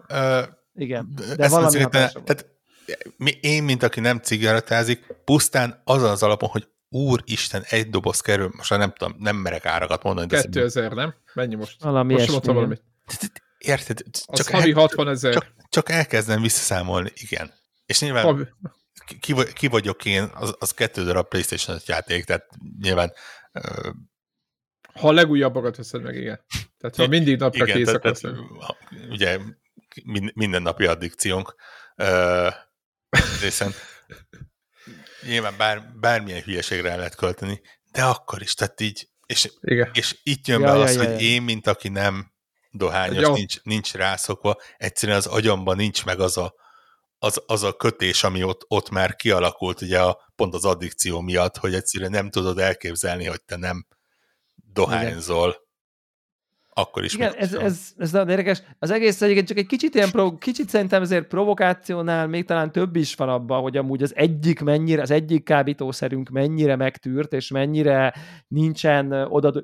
igen, 0.75 1.13
de 1.37 1.47
valami 1.47 1.77
tehát 1.89 2.45
én, 3.41 3.63
mint 3.63 3.83
aki 3.83 3.99
nem 3.99 4.19
cigarettázik, 4.19 5.05
pusztán 5.25 5.81
az 5.83 6.03
az 6.03 6.23
alapon, 6.23 6.49
hogy 6.49 6.67
úristen, 6.89 7.63
egy 7.69 7.89
doboz 7.89 8.21
kerül, 8.21 8.51
most 8.57 8.69
nem 8.69 8.93
tudom, 8.97 9.15
nem 9.19 9.35
merek 9.35 9.65
árakat 9.65 10.03
mondani. 10.03 10.27
2000, 10.27 10.91
nem? 10.91 11.13
Mennyi 11.33 11.55
most? 11.55 11.83
Valami 11.83 12.13
most 12.13 12.45
valami. 12.45 12.77
Érted? 13.57 13.97
Csak, 14.11 14.47
az 14.47 14.47
havi 14.47 14.71
60 14.71 15.07
ezer. 15.07 15.33
Csak, 15.33 15.53
csak 15.69 15.89
elkezdem 15.89 16.41
visszaszámolni, 16.41 17.11
igen. 17.15 17.51
És 17.85 18.01
nyilván 18.01 18.23
havi. 18.23 18.43
Ki, 19.19 19.33
ki 19.53 19.67
vagyok 19.67 20.05
én, 20.05 20.29
az, 20.33 20.55
az 20.59 20.71
kettő 20.71 21.03
darab 21.03 21.27
playstation 21.27 21.77
játék, 21.85 22.25
tehát 22.25 22.47
nyilván 22.81 23.13
ha 24.93 25.07
a 25.07 25.11
legújabbakat 25.11 25.75
veszed 25.75 26.01
meg, 26.01 26.15
igen. 26.15 26.45
Tehát 26.77 26.95
ha 26.95 27.07
mindig 27.07 27.39
napra 27.39 27.65
igen, 27.65 27.77
kész, 27.77 27.85
tehát, 27.85 28.01
tehát, 28.01 28.37
ugye 29.09 29.39
minden 30.33 30.61
napi 30.61 30.85
addikciónk 30.85 31.55
részen 33.41 33.71
nyilván 35.27 35.53
bár, 35.57 35.91
bármilyen 35.99 36.41
hülyeségre 36.41 36.89
el 36.89 36.97
lehet 36.97 37.15
költeni, 37.15 37.61
de 37.91 38.03
akkor 38.03 38.41
is, 38.41 38.53
tehát 38.53 38.81
így, 38.81 39.09
és, 39.25 39.51
Igen. 39.61 39.89
és 39.93 40.19
itt 40.23 40.47
jön 40.47 40.59
ja, 40.59 40.65
be 40.65 40.73
ja, 40.73 40.83
az, 40.83 40.95
ja, 40.95 41.03
hogy 41.03 41.21
ja. 41.21 41.27
én, 41.27 41.41
mint 41.41 41.67
aki 41.67 41.89
nem 41.89 42.31
dohányos, 42.71 43.37
nincs, 43.37 43.63
nincs 43.63 43.93
rászokva, 43.93 44.61
egyszerűen 44.77 45.17
az 45.17 45.25
agyamban 45.25 45.75
nincs 45.75 46.05
meg 46.05 46.19
az 46.19 46.37
a, 46.37 46.53
az, 47.23 47.41
az 47.45 47.63
a 47.63 47.75
kötés, 47.75 48.23
ami 48.23 48.43
ott, 48.43 48.65
ott 48.67 48.89
már 48.89 49.15
kialakult, 49.15 49.81
ugye 49.81 49.99
a, 49.99 50.31
pont 50.35 50.53
az 50.53 50.65
addikció 50.65 51.19
miatt, 51.19 51.57
hogy 51.57 51.73
egyszerűen 51.73 52.11
nem 52.11 52.29
tudod 52.29 52.57
elképzelni, 52.57 53.25
hogy 53.25 53.41
te 53.41 53.55
nem 53.55 53.85
dohányzol, 54.73 55.49
Igen 55.49 55.69
akkor 56.73 57.03
is. 57.03 57.13
Igen, 57.13 57.33
ez, 57.33 57.53
ez, 57.53 57.79
ez 57.97 58.11
nagyon 58.11 58.29
érdekes. 58.29 58.61
Az 58.79 58.91
egész 58.91 59.21
egyébként 59.21 59.47
csak 59.47 59.57
egy 59.57 59.65
kicsit 59.65 59.95
ilyen, 59.95 60.11
pro, 60.11 60.37
kicsit 60.37 60.69
szerintem 60.69 61.01
ezért 61.01 61.27
provokációnál 61.27 62.27
még 62.27 62.45
talán 62.45 62.71
több 62.71 62.95
is 62.95 63.15
van 63.15 63.29
abban, 63.29 63.61
hogy 63.61 63.77
amúgy 63.77 64.03
az 64.03 64.15
egyik 64.15 64.59
mennyire, 64.61 65.01
az 65.01 65.11
egyik 65.11 65.43
kábítószerünk 65.43 66.29
mennyire 66.29 66.75
megtűrt, 66.75 67.33
és 67.33 67.49
mennyire 67.49 68.13
nincsen 68.47 69.11
oda, 69.11 69.63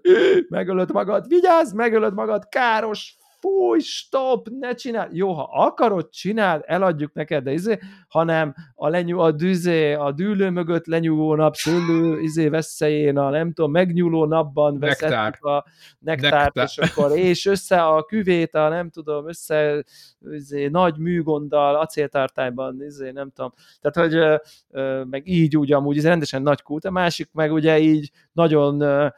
megölöd 0.49 0.91
magad, 0.91 1.27
vigyázz, 1.27 1.73
megölöd 1.73 2.13
magad, 2.13 2.47
káros, 2.49 3.15
fúj, 3.47 3.79
stop, 3.79 4.47
ne 4.59 4.73
csinál. 4.73 5.09
Jó, 5.11 5.33
ha 5.33 5.49
akarod, 5.51 6.09
csináld, 6.09 6.63
eladjuk 6.65 7.13
neked, 7.13 7.43
de 7.43 7.51
izé, 7.51 7.79
hanem 8.07 8.55
a, 8.75 8.87
lenyú, 8.87 9.19
a 9.19 9.31
düzé, 9.31 9.93
a 9.93 10.11
dűlő 10.11 10.49
mögött 10.49 10.85
lenyúló 10.85 11.35
nap, 11.35 11.55
szőlő 11.55 12.21
izé 12.21 12.47
veszélyén, 12.47 13.17
a 13.17 13.29
nem 13.29 13.53
tudom, 13.53 13.71
megnyúló 13.71 14.25
napban 14.25 14.79
veszettük 14.79 15.43
a 15.45 15.65
nektárt, 15.99 16.53
Nektár. 16.53 16.65
és 16.65 16.77
akkor, 16.77 17.17
és 17.17 17.45
össze 17.45 17.83
a 17.83 18.03
küvét, 18.03 18.55
a 18.55 18.69
nem 18.69 18.89
tudom, 18.89 19.27
össze 19.27 19.83
izé, 20.31 20.67
nagy 20.67 20.97
műgonddal, 20.97 21.75
acéltartályban, 21.75 22.83
izé, 22.83 23.11
nem 23.11 23.29
tudom. 23.29 23.53
Tehát, 23.81 24.09
hogy 24.09 24.19
ö, 24.19 24.35
ö, 24.69 25.03
meg 25.03 25.27
így 25.27 25.57
úgy 25.57 25.71
amúgy, 25.71 25.97
ez 25.97 26.05
rendesen 26.05 26.41
nagy 26.41 26.61
kult, 26.61 26.85
a 26.85 26.91
másik 26.91 27.29
meg 27.33 27.51
ugye 27.51 27.79
így 27.79 28.11
nagyon 28.37 29.11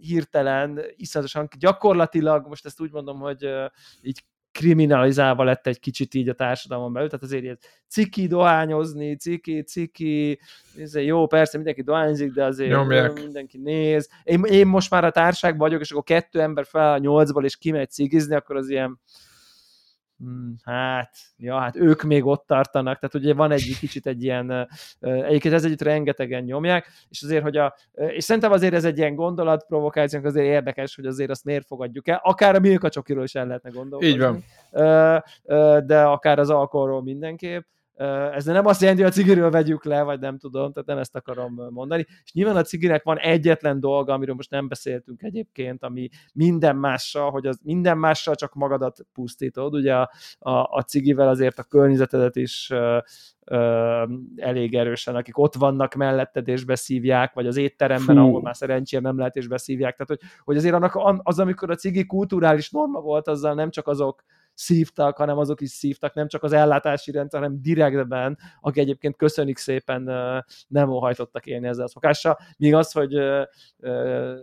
hirtelen, 0.00 0.80
iszonyatosan 0.96 1.48
gyakorlatilag, 1.58 2.48
most 2.48 2.66
ezt 2.66 2.80
úgy 2.80 2.92
mondom, 2.92 3.18
hogy 3.18 3.48
így 4.02 4.22
kriminalizálva 4.56 5.44
lett 5.44 5.66
egy 5.66 5.80
kicsit 5.80 6.14
így 6.14 6.28
a 6.28 6.34
társadalmon 6.34 6.92
belül, 6.92 7.08
tehát 7.08 7.24
azért 7.24 7.42
ilyen 7.42 7.58
ciki 7.88 8.26
dohányozni, 8.26 9.16
ciki, 9.16 9.62
ciki, 9.62 10.40
jó, 10.92 11.26
persze 11.26 11.56
mindenki 11.56 11.82
dohányzik, 11.82 12.32
de 12.32 12.44
azért 12.44 12.70
Nyomják. 12.70 13.12
mindenki 13.22 13.58
néz. 13.58 14.10
Én, 14.24 14.44
én 14.44 14.66
most 14.66 14.90
már 14.90 15.04
a 15.04 15.10
társágban 15.10 15.68
vagyok, 15.68 15.80
és 15.80 15.90
akkor 15.90 16.02
kettő 16.02 16.40
ember 16.40 16.66
fel 16.66 16.92
a 16.92 16.98
nyolcból, 16.98 17.44
és 17.44 17.56
kimegy 17.56 17.90
cigizni, 17.90 18.34
akkor 18.34 18.56
az 18.56 18.68
ilyen 18.68 19.00
hát, 20.64 21.16
ja, 21.36 21.58
hát 21.58 21.76
ők 21.76 22.02
még 22.02 22.24
ott 22.24 22.46
tartanak, 22.46 22.98
tehát 22.98 23.14
ugye 23.14 23.34
van 23.34 23.50
egy 23.50 23.78
kicsit 23.78 24.06
egy 24.06 24.22
ilyen, 24.22 24.68
egyébként 25.00 25.54
ez 25.54 25.64
együtt 25.64 25.82
rengetegen 25.82 26.44
nyomják, 26.44 26.86
és 27.08 27.22
azért, 27.22 27.42
hogy 27.42 27.56
a, 27.56 27.76
és 27.92 28.24
szerintem 28.24 28.52
azért 28.52 28.74
ez 28.74 28.84
egy 28.84 28.98
ilyen 28.98 29.14
gondolatprovokációnk 29.14 30.24
azért 30.24 30.46
érdekes, 30.46 30.94
hogy 30.94 31.06
azért 31.06 31.30
azt 31.30 31.44
miért 31.44 31.66
fogadjuk 31.66 32.08
el, 32.08 32.20
akár 32.22 32.54
a 32.54 32.60
Milka 32.60 32.88
Csokiról 32.88 33.24
is 33.24 33.34
el 33.34 33.46
lehetne 33.46 33.70
gondolni. 33.70 34.06
Így 34.06 34.18
van. 34.18 34.44
De 35.86 36.02
akár 36.02 36.38
az 36.38 36.50
alkoholról 36.50 37.02
mindenképp. 37.02 37.66
Ez 38.32 38.44
nem 38.44 38.66
azt 38.66 38.80
jelenti, 38.80 39.02
hogy 39.02 39.10
a 39.10 39.14
cigiről 39.14 39.50
vegyük 39.50 39.84
le, 39.84 40.02
vagy 40.02 40.20
nem 40.20 40.38
tudom, 40.38 40.72
tehát 40.72 40.88
nem 40.88 40.98
ezt 40.98 41.16
akarom 41.16 41.60
mondani. 41.70 42.06
És 42.24 42.32
nyilván 42.32 42.56
a 42.56 42.62
ciginek 42.62 43.04
van 43.04 43.18
egyetlen 43.18 43.80
dolga, 43.80 44.12
amiről 44.12 44.34
most 44.34 44.50
nem 44.50 44.68
beszéltünk 44.68 45.22
egyébként, 45.22 45.82
ami 45.82 46.08
minden 46.34 46.76
mással, 46.76 47.30
hogy 47.30 47.46
az 47.46 47.58
minden 47.62 47.98
mással 47.98 48.34
csak 48.34 48.54
magadat 48.54 49.06
pusztítod. 49.12 49.74
Ugye 49.74 49.94
a, 49.94 50.10
a, 50.38 50.50
a 50.50 50.82
cigivel 50.86 51.28
azért 51.28 51.58
a 51.58 51.62
környezetedet 51.62 52.36
is 52.36 52.70
ö, 52.70 52.98
elég 54.36 54.74
erősen, 54.74 55.14
akik 55.14 55.38
ott 55.38 55.54
vannak 55.54 55.94
melletted 55.94 56.48
és 56.48 56.64
beszívják, 56.64 57.34
vagy 57.34 57.46
az 57.46 57.56
étteremben, 57.56 58.16
Fú. 58.16 58.22
ahol 58.22 58.42
már 58.42 58.56
szerencsére 58.56 59.02
nem 59.02 59.18
lehet 59.18 59.36
és 59.36 59.46
beszívják. 59.46 59.96
Tehát, 59.96 60.08
hogy, 60.08 60.30
hogy 60.44 60.56
azért 60.56 60.74
annak, 60.74 61.20
az, 61.22 61.38
amikor 61.38 61.70
a 61.70 61.74
cigi 61.74 62.06
kulturális 62.06 62.70
norma 62.70 63.00
volt, 63.00 63.28
azzal 63.28 63.54
nem 63.54 63.70
csak 63.70 63.86
azok 63.86 64.24
szívtak, 64.56 65.16
hanem 65.16 65.38
azok 65.38 65.60
is 65.60 65.70
szívtak, 65.70 66.14
nem 66.14 66.28
csak 66.28 66.42
az 66.42 66.52
ellátási 66.52 67.10
rendszer, 67.10 67.40
hanem 67.40 67.62
direktben, 67.62 68.38
akik 68.60 68.82
egyébként 68.82 69.16
köszönik 69.16 69.58
szépen 69.58 70.02
nem 70.68 70.90
óhajtottak 70.90 71.46
élni 71.46 71.66
ezzel 71.66 71.84
a 71.84 71.88
szokással, 71.88 72.38
míg 72.56 72.74
az, 72.74 72.92
hogy 72.92 73.12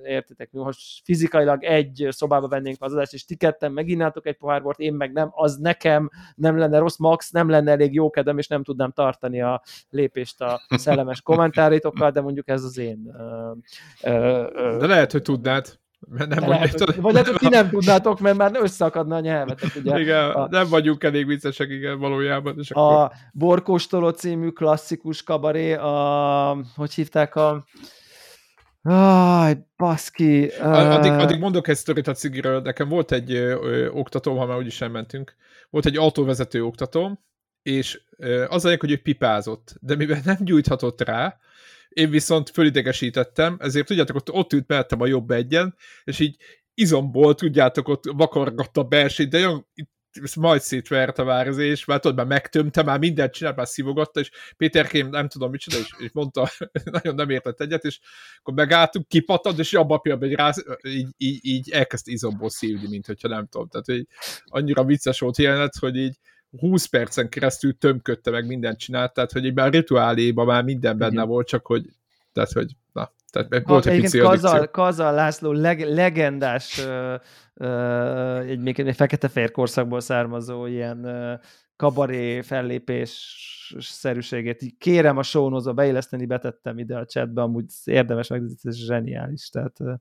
értitek, 0.03 0.51
mi 0.51 0.59
most 0.59 1.01
fizikailag 1.03 1.64
egy 1.64 2.07
szobába 2.09 2.47
vennénk 2.47 2.78
az 2.80 2.93
adást, 2.93 3.14
és 3.14 3.26
ti 3.26 3.36
ketten 3.36 3.72
meginátok 3.72 4.28
egy 4.28 4.38
pohár 4.38 4.61
bort, 4.61 4.80
én 4.80 4.93
meg 4.93 5.11
nem, 5.11 5.30
az 5.32 5.57
nekem 5.57 6.09
nem 6.36 6.57
lenne 6.57 6.78
rossz, 6.78 6.97
max, 6.97 7.32
nem 7.32 7.49
lenne 7.49 7.72
elég 7.72 7.93
jó 7.93 8.09
kedvem, 8.09 8.38
és 8.38 8.47
nem 8.47 8.64
tudnám 8.64 8.91
tartani 8.91 9.41
a 9.41 9.61
lépést 9.89 10.41
a 10.41 10.61
szellemes 10.70 11.22
kommentáritokkal, 11.22 12.11
de 12.11 12.22
mondjuk 12.22 12.47
ez 12.47 12.64
az 12.64 12.78
én. 12.78 13.16
De 14.51 14.88
lehet, 14.88 15.11
hogy 15.11 15.22
tudnád. 15.22 15.82
Mert 16.10 16.30
nem 16.30 16.49
lehet, 16.49 16.80
hogy, 16.80 17.01
vagy 17.01 17.14
lehet, 17.14 17.28
hogy 17.28 17.38
ti 17.38 17.47
nem 17.47 17.70
tudnátok, 17.70 18.20
mert 18.20 18.38
már 18.38 18.51
összeakadna 18.62 19.16
a 19.16 19.20
nyelvetek. 19.20 19.76
Ugye? 19.76 19.99
Igen, 19.99 20.30
a, 20.30 20.47
nem 20.49 20.70
vagyunk 20.70 21.04
elég 21.04 21.26
viccesek, 21.26 21.70
igen, 21.70 21.99
valójában. 21.99 22.60
És 22.60 22.72
akkor... 22.72 22.93
A 22.93 23.12
Borkóstoló 23.34 24.10
című 24.10 24.49
klasszikus 24.49 25.24
kabaré, 25.24 25.74
a, 25.74 26.58
hogy 26.76 26.93
hívták 26.93 27.36
a 27.36 27.66
Aj, 28.86 29.66
baszki. 29.78 30.51
Uh... 30.60 30.93
Addig, 30.93 31.12
addig 31.12 31.39
mondok 31.39 31.68
egy 31.68 31.76
sztorit 31.76 32.08
a 32.08 32.14
cigiről. 32.14 32.62
Nekem 32.62 32.89
volt 32.89 33.12
egy 33.12 33.34
ö, 33.34 33.66
ö, 33.66 33.89
oktatóm, 33.89 34.38
ha 34.38 34.45
már 34.45 34.58
úgyis 34.58 34.80
mentünk. 34.80 35.36
Volt 35.70 35.86
egy 35.86 35.97
autóvezető 35.97 36.66
oktatóm, 36.66 37.20
és 37.62 38.01
ö, 38.18 38.45
az 38.49 38.66
a 38.66 38.76
hogy 38.78 38.91
ő 38.91 39.01
pipázott, 39.01 39.76
de 39.80 39.95
mivel 39.95 40.20
nem 40.26 40.38
gyújthatott 40.39 41.01
rá, 41.01 41.38
én 41.94 42.10
viszont 42.10 42.50
fölidegesítettem, 42.50 43.58
ezért 43.60 43.88
tudjátok, 43.88 44.16
ott, 44.16 44.32
ott 44.32 44.54
ült 44.54 44.68
mellettem 44.68 45.02
a 45.02 45.08
jobb 45.08 45.32
egyen, 45.32 45.76
és 46.04 46.20
így 46.20 46.36
izomból, 46.74 47.36
tudjátok, 47.36 47.88
ott 47.88 48.04
vakargatta 48.06 48.82
a 48.82 48.84
belsét, 48.84 49.30
de 49.30 49.38
olyan 49.38 49.68
majd 50.36 50.62
szétvert 50.62 51.18
a 51.18 51.24
várzés, 51.24 51.86
mert 51.86 52.02
tudod, 52.02 52.18
már 52.18 52.26
megtömte, 52.26 52.84
már 52.84 53.00
mindent 53.00 53.34
csinált, 53.34 53.56
már 53.56 53.68
szívogatta, 53.68 54.20
és 54.20 54.32
Péterkém 54.58 55.10
nem 55.10 55.28
tudom 55.28 55.52
micsoda, 55.52 55.78
és, 55.78 55.89
és 55.98 56.12
mondta, 56.12 56.50
nagyon 56.91 57.16
nem 57.16 57.30
értett 57.30 57.62
egyet, 57.62 57.84
és 57.84 58.00
akkor 58.39 58.54
megálltunk, 58.54 59.08
kipatad, 59.08 59.60
és 59.60 59.74
abban 59.74 59.98
a 59.98 60.00
pillanatban 60.00 60.36
ráz, 60.36 60.66
így, 60.88 61.10
így, 61.18 61.39
így 61.41 61.72
elkezd 61.72 62.08
izomból 62.08 62.50
szívni, 62.50 62.88
mint 62.88 63.06
hogyha 63.06 63.28
nem 63.28 63.48
tudom. 63.48 63.68
Tehát, 63.68 63.86
hogy 63.86 64.08
annyira 64.46 64.84
vicces 64.84 65.20
volt 65.20 65.38
jelenet, 65.38 65.76
hogy 65.76 65.96
így 65.96 66.18
20 66.60 66.86
percen 66.86 67.30
keresztül 67.30 67.78
tömködte 67.78 68.32
meg 68.32 68.45
mindent 68.45 68.78
csinált, 68.78 69.14
tehát 69.14 69.32
hogy 69.32 69.54
már 69.54 69.72
rituáléban 69.72 70.45
már 70.45 70.64
minden 70.64 70.97
benne 70.97 71.14
Igen. 71.14 71.28
volt, 71.28 71.47
csak 71.47 71.66
hogy, 71.66 71.86
tehát 72.34 72.51
hogy, 72.51 72.72
na, 72.93 73.12
tehát 73.32 73.68
volt 73.68 73.86
egy 73.86 74.01
pici 74.01 74.18
Kazal, 74.18 74.68
Kazal 74.68 75.14
László 75.14 75.51
leg, 75.51 75.80
legendás 75.80 76.86
uh, 76.86 77.14
uh, 77.54 78.38
egy, 78.39 78.60
még 78.60 78.80
egy 78.80 78.95
fekete-fehér 78.95 79.51
korszakból 79.51 79.99
származó 79.99 80.66
ilyen 80.66 81.06
uh, 81.06 81.39
kabaré 81.76 82.41
fellépés 82.41 83.41
szerűségét. 83.80 84.76
Kérem 84.78 85.18
a 85.18 85.24
sónozó 85.24 85.74
beilleszteni, 85.74 86.26
betettem 86.26 86.78
ide 86.78 86.97
a 86.97 87.06
chatbe, 87.06 87.41
amúgy 87.41 87.66
érdemes 87.84 88.28
meg, 88.28 88.43
ez 88.64 88.76
zseniális. 88.76 89.49
Tehát 89.49 89.80
uh, 89.80 89.93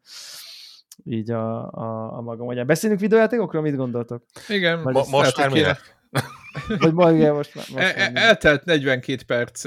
így 1.04 1.30
a, 1.30 1.70
a, 1.70 2.16
a 2.16 2.20
magam. 2.20 2.46
Ugye 2.46 2.64
beszélünk 2.64 3.00
videójátékokról, 3.00 3.62
mit 3.62 3.76
gondoltok? 3.76 4.24
Igen, 4.48 4.78
Mo- 4.78 5.08
most 5.08 5.36
már 5.36 5.76
vagy 6.78 6.92
majd 6.92 7.16
igen, 7.16 7.34
most, 7.34 7.54
most 7.54 7.74
el, 7.74 7.90
e- 7.94 8.10
eltelt 8.14 8.64
42 8.64 9.22
perc. 9.26 9.64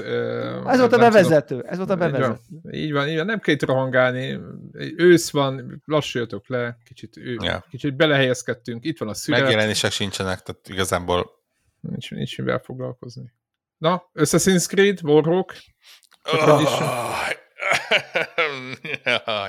Ez 0.66 0.78
volt 0.78 0.92
a 0.92 0.98
bevezető. 0.98 1.62
Ez 1.66 1.76
volt 1.76 1.90
a 1.90 1.96
bevezető. 1.96 2.38
Így 2.50 2.62
van, 2.62 2.72
így 2.72 2.92
van, 2.92 3.08
így 3.08 3.16
van. 3.16 3.26
nem 3.26 3.40
kell 3.40 3.54
itt 3.54 3.64
rohangálni. 3.64 4.38
Ősz 4.96 5.30
van, 5.30 5.82
lassuljatok 5.84 6.48
le, 6.48 6.78
kicsit, 6.84 7.16
ő, 7.16 7.36
ja. 7.42 7.64
kicsit 7.70 7.94
belehelyezkedtünk. 7.94 8.84
Itt 8.84 8.98
van 8.98 9.08
a 9.08 9.14
szület. 9.14 9.40
Megjelenések 9.40 9.90
sincsenek, 9.90 10.42
tehát 10.42 10.68
igazából 10.68 11.30
nincs, 11.80 12.10
nincs 12.10 12.38
mivel 12.38 12.58
foglalkozni. 12.64 13.32
Na, 13.78 14.10
Assassin's 14.14 14.66
Creed, 14.66 14.98
Warhawk. 15.02 15.54
Oh, 16.32 16.62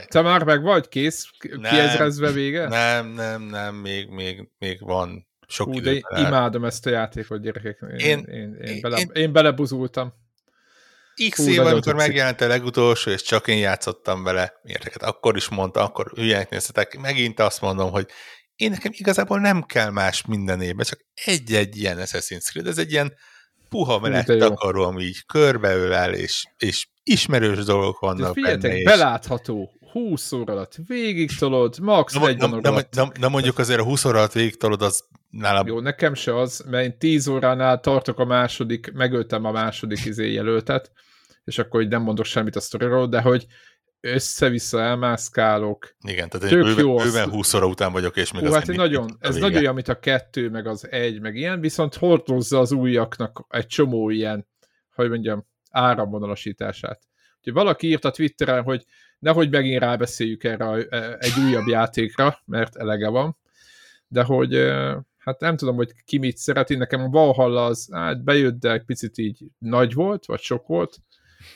Te 0.08 0.22
már 0.22 0.44
meg 0.44 0.62
vagy 0.62 0.88
kész? 0.88 1.30
Kiezrezve 1.40 2.32
vége? 2.32 2.68
Nem, 2.68 3.08
nem, 3.08 3.42
nem, 3.42 3.76
még, 3.76 4.10
még, 4.10 4.50
még 4.58 4.80
van 4.80 5.27
sok 5.48 5.68
Hú, 5.68 5.80
de 5.80 6.00
imádom 6.18 6.66
ezt 6.66 6.86
a 6.86 6.90
játékot, 6.90 7.42
gyerekek. 7.42 7.78
Én, 7.98 7.98
én, 7.98 8.26
én, 8.30 8.54
én, 8.54 8.82
bele, 8.82 8.98
én, 8.98 9.10
én 9.14 9.32
belebuzultam. 9.32 10.14
X 11.30 11.48
év, 11.48 11.60
amikor 11.60 11.96
megjelent 11.96 12.42
a 12.42 12.48
legutolsó, 12.48 13.12
és 13.12 13.22
csak 13.22 13.48
én 13.48 13.58
játszottam 13.58 14.24
vele, 14.24 14.54
érdeket, 14.64 15.04
akkor 15.04 15.36
is 15.36 15.50
mondta, 15.50 15.84
akkor 15.84 16.12
hülyenek 16.16 16.50
néztetek, 16.50 16.98
megint 17.00 17.40
azt 17.40 17.62
mondom, 17.62 17.92
hogy 17.92 18.08
én 18.56 18.70
nekem 18.70 18.92
igazából 18.96 19.40
nem 19.40 19.64
kell 19.64 19.90
más 19.90 20.26
minden 20.26 20.62
évben, 20.62 20.86
csak 20.86 21.06
egy-egy 21.26 21.78
ilyen 21.78 21.98
Assassin's 22.00 22.44
Creed, 22.44 22.68
ez 22.68 22.78
egy 22.78 22.92
ilyen 22.92 23.14
puha 23.70 24.00
menet 24.00 24.26
takarom, 24.26 25.00
így 25.00 25.26
körbeölel, 25.26 26.14
és, 26.14 26.44
és 26.58 26.88
ismerős 27.04 27.64
dolgok 27.64 28.00
vannak 28.00 28.28
De 28.28 28.34
figyeljetek, 28.34 28.62
benne. 28.62 28.78
És... 28.78 28.84
belátható, 28.84 29.77
20 29.92 30.32
óra 30.32 30.54
alatt 30.54 30.76
végig 30.88 31.38
tolod, 31.38 31.80
max. 31.80 32.14
na, 32.14 32.20
40 32.20 32.54
óra 32.54 32.70
alatt. 32.70 32.96
Na, 32.96 33.12
na, 33.20 33.30
mondjuk 33.30 33.60
azért 33.60 33.80
a 33.80 33.84
20 33.84 34.06
óra 34.06 34.18
alatt 34.18 34.32
végig 34.32 34.58
tolod, 34.58 34.82
az 34.82 35.04
nálam... 35.30 35.68
Jó, 35.68 35.80
nekem 35.80 36.14
se 36.14 36.40
az, 36.40 36.66
mert 36.70 36.86
én 36.86 36.98
10 36.98 37.28
óránál 37.28 37.80
tartok 37.80 38.20
a 38.20 38.26
második, 38.26 38.92
megöltem 38.94 39.46
a 39.46 39.52
második 39.52 40.06
izé 40.06 40.32
jelöltet, 40.32 40.92
és 41.44 41.58
akkor 41.58 41.82
így 41.82 41.88
nem 41.88 42.02
mondok 42.02 42.26
semmit 42.26 42.56
a 42.56 42.60
sztoriról, 42.60 43.08
de 43.08 43.22
hogy 43.22 43.46
össze-vissza 44.00 44.82
elmászkálok. 44.82 45.96
Igen, 46.08 46.30
tehát 46.30 46.50
Tök 46.50 46.64
bőven, 46.64 46.86
jó 46.86 46.96
bőven 46.96 47.30
20 47.30 47.54
óra 47.54 47.68
után 47.68 47.92
vagyok, 47.92 48.16
és 48.16 48.32
még 48.32 48.42
Hú, 48.42 48.48
az 48.48 48.54
hát 48.54 48.68
nagyon, 48.68 49.18
ez 49.20 49.36
nagyon 49.36 49.62
olyan, 49.62 49.74
mint 49.74 49.88
a 49.88 50.00
kettő, 50.00 50.50
meg 50.50 50.68
az 50.68 50.92
egy, 50.92 51.22
meg 51.22 51.36
ilyen, 51.36 51.60
viszont 51.60 51.96
hordozza 51.96 52.60
az 52.60 52.72
újaknak 52.72 53.46
egy 53.50 53.68
csomó 53.68 54.10
ilyen, 54.10 54.48
hogy 54.96 55.10
mondjam, 55.10 55.48
áramvonalasítását. 55.72 57.02
Úgyhogy 57.38 57.54
valaki 57.54 57.88
írt 57.88 58.06
a 58.06 58.12
Twitteren, 58.12 58.64
hogy 58.64 58.86
nehogy 59.20 59.50
megint 59.50 59.82
rábeszéljük 59.82 60.44
erre 60.44 60.76
egy 61.18 61.34
újabb 61.48 61.68
játékra, 61.68 62.42
mert 62.46 62.76
elege 62.76 63.10
van, 63.10 63.38
de 64.08 64.24
hogy 64.24 64.56
hát 65.18 65.40
nem 65.40 65.58
tudom, 65.58 65.76
hogy 65.76 65.92
ki 66.06 66.18
mit 66.18 66.38
szereti, 66.38 66.76
nekem 66.76 67.02
a 67.02 67.10
Valhalla 67.10 67.66
az 67.66 67.90
hát 67.92 68.24
bejött, 68.24 68.60
de 68.60 68.72
egy 68.72 68.84
picit 68.84 69.18
így 69.18 69.46
nagy 69.58 69.94
volt, 69.94 70.26
vagy 70.26 70.40
sok 70.40 70.68
volt, 70.68 70.98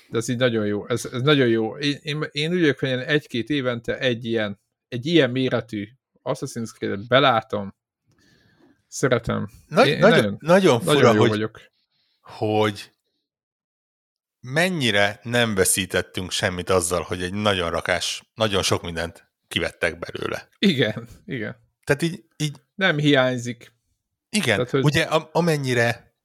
de 0.10 0.18
ez 0.18 0.28
így 0.28 0.38
nagyon 0.38 0.66
jó, 0.66 0.88
ez, 0.88 1.10
ez 1.12 1.22
nagyon 1.22 1.48
jó. 1.48 1.78
Én, 1.78 1.98
én, 2.02 2.24
én 2.32 2.50
vagyok, 2.50 2.80
hogy 2.80 2.90
egy-két 2.90 3.50
évente 3.50 3.98
egy 4.00 4.26
ilyen, 4.26 4.60
egy 4.88 5.06
ilyen 5.06 5.30
méretű 5.30 5.88
Assassin's 6.24 6.74
Creed-et 6.74 7.08
belátom, 7.08 7.76
szeretem. 8.88 9.50
Nagy, 9.68 9.88
én, 9.88 10.00
nagyon, 10.00 10.18
nagyon, 10.18 10.38
nagyon 10.42 10.80
fura, 10.80 10.94
nagyon 10.94 11.14
jó 11.14 11.20
hogy, 11.20 11.30
vagyok. 11.30 11.62
hogy 12.22 12.92
mennyire 14.42 15.20
nem 15.24 15.56
veszítettünk 15.56 16.32
semmit 16.32 16.70
azzal, 16.70 17.02
hogy 17.02 17.24
egy 17.24 17.34
nagyon 17.34 17.70
rakás, 17.70 18.24
nagyon 18.36 18.64
sok 18.64 18.82
mindent 18.82 19.30
kivettek 19.48 20.00
belőle. 20.00 20.48
Igen, 20.60 21.08
igen. 21.26 21.56
Tehát 21.84 22.02
így... 22.02 22.24
így 22.38 22.56
nem 22.76 22.98
hiányzik. 22.98 23.74
Igen, 24.30 24.56
Tehát, 24.56 24.70
hogy... 24.70 24.84
ugye 24.84 25.04
amennyire 25.32 26.16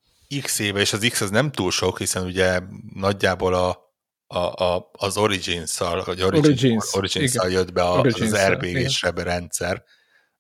X 0.43 0.59
éve, 0.59 0.81
és 0.81 0.93
az 0.93 1.07
X 1.11 1.21
az 1.21 1.31
nem 1.31 1.53
túl 1.53 1.71
sok, 1.71 1.99
hiszen 1.99 2.25
ugye 2.25 2.61
nagyjából 2.95 3.55
a, 3.55 3.95
a, 4.27 4.65
a, 4.65 4.91
az 4.93 5.17
Origins-szal, 5.17 6.05
vagy 6.05 6.23
Origins, 6.23 6.95
Origins, 6.95 7.35
jött 7.49 7.73
be 7.73 7.83
a, 7.83 8.01
az 8.01 8.37
RPG-s 8.37 9.03
rendszer, 9.15 9.85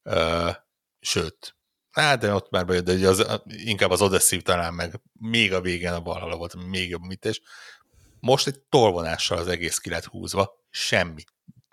uh, 0.03 0.55
sőt, 1.01 1.56
Hát, 2.01 2.18
de 2.20 2.34
ott 2.34 2.51
már 2.51 2.66
bejött, 2.66 2.84
de 2.84 3.09
az, 3.09 3.40
inkább 3.47 3.90
az 3.90 4.03
Odyssey 4.03 4.42
talán 4.42 4.74
meg 4.74 5.01
még 5.12 5.53
a 5.53 5.61
végén 5.61 5.92
a 5.92 6.01
Valhalla 6.01 6.36
volt, 6.36 6.68
még 6.68 6.88
jobb 6.88 7.03
mit 7.03 7.24
és 7.24 7.40
most 8.20 8.47
egy 8.47 8.61
tolvonással 8.61 9.38
az 9.38 9.49
egész 9.49 9.78
ki 9.78 9.90
lett 9.90 10.05
húzva, 10.05 10.64
semmi. 10.70 11.22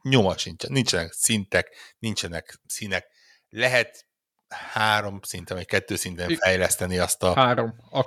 Nyoma 0.01 0.37
sincsen, 0.37 0.71
nincsenek 0.71 1.11
szintek, 1.11 1.95
nincsenek 1.99 2.59
színek. 2.67 3.07
Lehet 3.49 4.05
három 4.47 5.19
szinten, 5.21 5.57
vagy 5.57 5.65
kettő 5.65 5.95
szinten 5.95 6.35
fejleszteni 6.35 6.97
azt 6.97 7.23
a... 7.23 7.33
Három. 7.33 7.75
A 7.89 8.05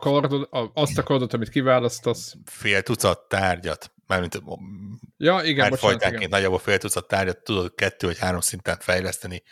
azt 0.74 0.98
a 0.98 1.02
kardot, 1.02 1.32
amit 1.32 1.48
kiválasztasz. 1.48 2.34
Fél 2.44 2.82
tucat 2.82 3.28
tárgyat, 3.28 3.92
mármint 4.06 4.42
ja, 5.16 5.40
igen, 5.42 5.70
bocsánat, 5.70 6.12
igen. 6.12 6.28
nagyjából 6.28 6.58
fél 6.58 6.78
tucat 6.78 7.08
tárgyat 7.08 7.42
tudod 7.42 7.74
kettő 7.74 8.06
vagy 8.06 8.18
három 8.18 8.40
szinten 8.40 8.78
fejleszteni. 8.78 9.42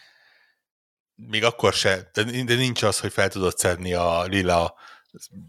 Még 1.15 1.45
akkor 1.45 1.73
se, 1.73 2.11
de, 2.13 2.23
de 2.45 2.55
nincs 2.55 2.83
az, 2.83 3.01
hogy 3.01 3.13
fel 3.13 3.29
tudod 3.29 3.59
szedni 3.59 3.95
a 3.95 4.25
lila 4.25 4.75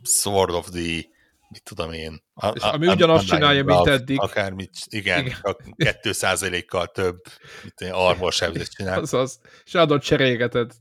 Sword 0.03 0.53
of 0.53 0.69
the 0.69 1.13
mit 1.49 1.63
tudom 1.63 1.91
én. 1.91 2.23
A, 2.33 2.47
és 2.47 2.61
ami 2.61 2.87
a, 2.87 2.91
ugyanazt 2.93 3.27
csinálja, 3.27 3.63
mint 3.63 3.87
eddig. 3.87 4.19
Akármit, 4.19 4.69
igen, 4.85 5.25
igen. 5.25 5.37
a 5.41 5.55
2%-kal 5.77 6.87
több 6.87 7.21
mint 7.63 7.93
armor 7.93 8.33
sebzést 8.33 8.71
csinál. 8.71 8.99
Azaz, 9.01 9.39
és 9.65 9.73
adott 9.73 10.01
cserégeted. 10.01 10.71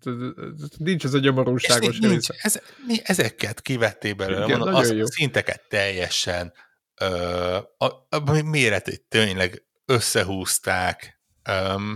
Nincs 0.79 1.05
ez 1.05 1.15
a 1.15 1.19
gyomorúságos 1.19 1.99
nincs, 1.99 2.29
ez, 2.43 2.61
ezeket 3.03 3.61
kivették 3.61 4.17
belőle, 4.17 4.45
igen, 4.45 4.59
mondom, 4.59 4.77
az 4.77 4.93
jó. 4.93 5.07
szinteket 5.07 5.63
teljesen 5.69 6.53
ö, 7.01 7.57
a, 7.79 7.87
a 8.09 8.43
méretét 8.45 9.05
tényleg 9.09 9.65
összehúzták, 9.87 11.21
um, 11.51 11.95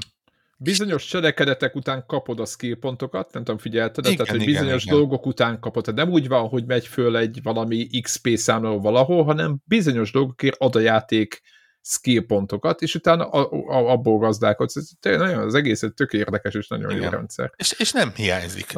Bizonyos 0.61 1.05
cselekedetek 1.05 1.75
után 1.75 2.05
kapod 2.07 2.41
a 2.41 2.45
skill 2.45 2.79
pontokat, 2.79 3.33
nem 3.33 3.45
tudom, 3.45 3.61
figyelted, 3.61 4.05
igen, 4.05 4.17
tehát 4.17 4.33
hogy 4.33 4.43
igen, 4.43 4.55
bizonyos 4.55 4.85
igen. 4.85 4.97
dolgok 4.97 5.27
után 5.27 5.61
kapod. 5.61 5.85
Tehát 5.85 6.01
nem 6.01 6.11
úgy 6.11 6.29
van, 6.29 6.49
hogy 6.49 6.65
megy 6.67 6.87
föl 6.87 7.17
egy 7.17 7.43
valami 7.43 8.01
XP 8.01 8.29
számláló 8.37 8.81
valahol, 8.81 9.25
hanem 9.25 9.57
bizonyos 9.65 10.11
dolgokért 10.11 10.57
ad 10.59 10.77
a 10.77 10.81
játék 10.81 11.43
skill 11.81 12.27
pontokat, 12.27 12.83
és 12.83 12.95
utána 12.95 13.29
a, 13.29 13.51
a, 13.69 13.91
abból 13.91 14.19
gazdálkodsz. 14.19 14.77
Ez 14.77 14.91
nagyon, 15.01 15.39
az 15.39 15.55
egész 15.55 15.83
egy 15.83 15.95
tök 15.95 16.13
érdekes 16.13 16.55
és 16.55 16.69
nagyon 16.69 16.91
igen. 16.91 17.03
jó 17.03 17.09
rendszer. 17.09 17.53
És, 17.57 17.75
és 17.79 17.93
nem 17.93 18.13
hiányzik. 18.15 18.73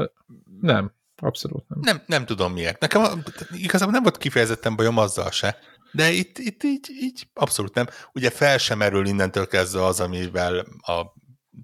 Nem, 0.60 0.92
abszolút 1.16 1.68
nem. 1.68 1.78
Nem, 1.82 2.02
nem 2.06 2.26
tudom 2.26 2.52
miért. 2.52 2.80
Nekem 2.80 3.22
igazából 3.52 3.92
nem 3.92 4.02
volt 4.02 4.16
kifejezetten 4.16 4.76
bajom 4.76 4.98
azzal 4.98 5.30
se, 5.30 5.58
de 5.92 6.10
itt, 6.10 6.38
itt 6.38 6.62
így, 6.62 6.90
így 7.00 7.28
abszolút 7.34 7.74
nem. 7.74 7.86
Ugye 8.12 8.30
fel 8.30 8.58
sem 8.58 8.82
erül 8.82 9.06
innentől 9.06 9.46
kezdve 9.46 9.84
az, 9.84 10.00
amivel 10.00 10.66
a 10.80 11.02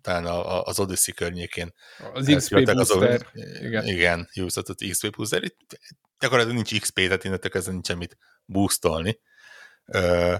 talán 0.00 0.26
a, 0.26 0.56
a, 0.56 0.62
az 0.64 0.80
Odyssey 0.80 1.14
környékén. 1.14 1.74
Az 2.12 2.32
XP 2.36 2.72
booster. 2.72 3.26
igen. 3.60 3.86
Igen, 3.86 4.28
Ubisoft 4.36 4.88
XP 4.90 5.16
booster. 5.16 5.42
Itt 5.42 5.78
gyakorlatilag 6.18 6.56
nincs 6.56 6.80
XP, 6.80 6.94
tehát 6.94 7.24
innentől 7.24 7.50
kezdve 7.50 7.72
nincs 7.72 7.94
mit 7.94 8.16
boostolni. 8.44 9.20
Ö, 9.84 10.34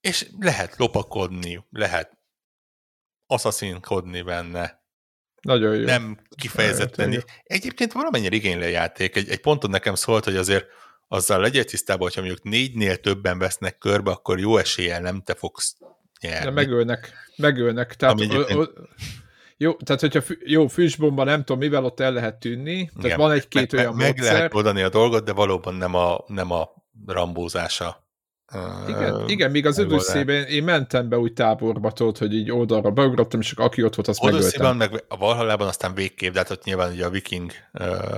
és 0.00 0.28
lehet 0.38 0.76
lopakodni, 0.76 1.66
lehet 1.70 2.18
assassinkodni 3.26 4.22
benne. 4.22 4.82
Nagyon 5.40 5.76
jó. 5.76 5.84
Nem 5.84 6.26
kifejezetten. 6.36 7.08
Nagyon 7.08 7.24
Egyébként 7.42 7.92
valamennyire 7.92 8.36
igényli 8.36 8.64
a 8.64 8.68
játék. 8.68 9.16
Egy, 9.16 9.28
egy 9.28 9.40
ponton 9.40 9.70
nekem 9.70 9.94
szólt, 9.94 10.24
hogy 10.24 10.36
azért 10.36 10.66
azzal 11.08 11.40
legyél 11.40 11.64
tisztában, 11.64 12.02
hogyha 12.02 12.20
mondjuk 12.20 12.42
négynél 12.42 12.96
többen 12.96 13.38
vesznek 13.38 13.78
körbe, 13.78 14.10
akkor 14.10 14.38
jó 14.38 14.56
eséllyel 14.56 15.00
nem 15.00 15.22
te 15.22 15.34
fogsz 15.34 15.76
nyerni. 16.24 16.44
De 16.44 16.50
megölnek, 16.50 17.12
megölnek. 17.36 17.94
Tehát, 17.94 18.20
o, 18.20 18.60
o, 18.60 18.64
jó, 19.56 19.72
tehát 19.72 20.00
hogyha 20.00 20.20
fü, 20.20 20.34
jó, 20.44 20.66
füstbomba 20.66 21.24
nem 21.24 21.38
tudom, 21.38 21.58
mivel 21.58 21.84
ott 21.84 22.00
el 22.00 22.12
lehet 22.12 22.40
tűnni, 22.40 22.86
tehát 22.86 23.04
Igen. 23.04 23.18
van 23.18 23.30
egy-két 23.30 23.72
meg, 23.72 23.80
olyan 23.80 23.94
meg, 23.94 24.06
módszer. 24.06 24.24
Meg 24.24 24.34
lehet 24.34 24.54
oldani 24.54 24.82
a 24.82 24.88
dolgot, 24.88 25.24
de 25.24 25.32
valóban 25.32 25.74
nem 25.74 25.94
a, 25.94 26.24
nem 26.26 26.50
a 26.50 26.68
rambózása. 27.06 28.02
Igen, 28.88 29.14
uh, 29.14 29.30
igen 29.30 29.50
még 29.50 29.66
az 29.66 29.78
Odyssey-ben 29.78 30.44
én 30.44 30.64
mentem 30.64 31.08
be 31.08 31.18
úgy 31.18 31.32
táborba, 31.32 31.92
tudod, 31.92 32.18
hogy 32.18 32.34
így 32.34 32.50
oldalra 32.50 32.90
beugrottam, 32.90 33.40
és 33.40 33.52
aki 33.52 33.82
ott 33.82 33.94
volt, 33.94 34.08
azt 34.08 34.22
megöltem. 34.22 34.76
meg 34.76 35.04
a 35.08 35.16
Valhallában 35.16 35.68
aztán 35.68 35.94
végképp, 35.94 36.32
de 36.32 36.38
hát 36.38 36.50
ott 36.50 36.64
nyilván 36.64 36.92
ugye 36.92 37.04
a 37.04 37.10
viking 37.10 37.52
uh, 37.72 38.16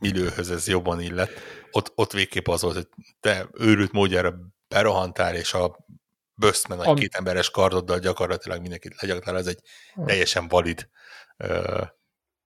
időhöz 0.00 0.50
ez 0.50 0.68
jobban 0.68 1.00
illet. 1.00 1.30
Ott, 1.70 1.92
ott 1.94 2.12
végképp 2.12 2.48
az 2.48 2.62
volt, 2.62 2.74
hogy 2.74 2.88
te 3.20 3.48
őrült 3.52 3.92
módjára 3.92 4.34
berohantál, 4.68 5.34
és 5.34 5.54
a 5.54 5.83
böszme 6.34 6.74
nagy 6.74 6.86
Am... 6.86 6.94
két 6.96 7.14
emberes 7.14 7.50
kardoddal 7.50 7.98
gyakorlatilag 7.98 8.60
mindenkit 8.60 9.00
legyaktál, 9.00 9.36
ez 9.36 9.46
egy 9.46 9.60
teljesen 10.06 10.48
valid 10.48 10.88
uh, 11.38 11.86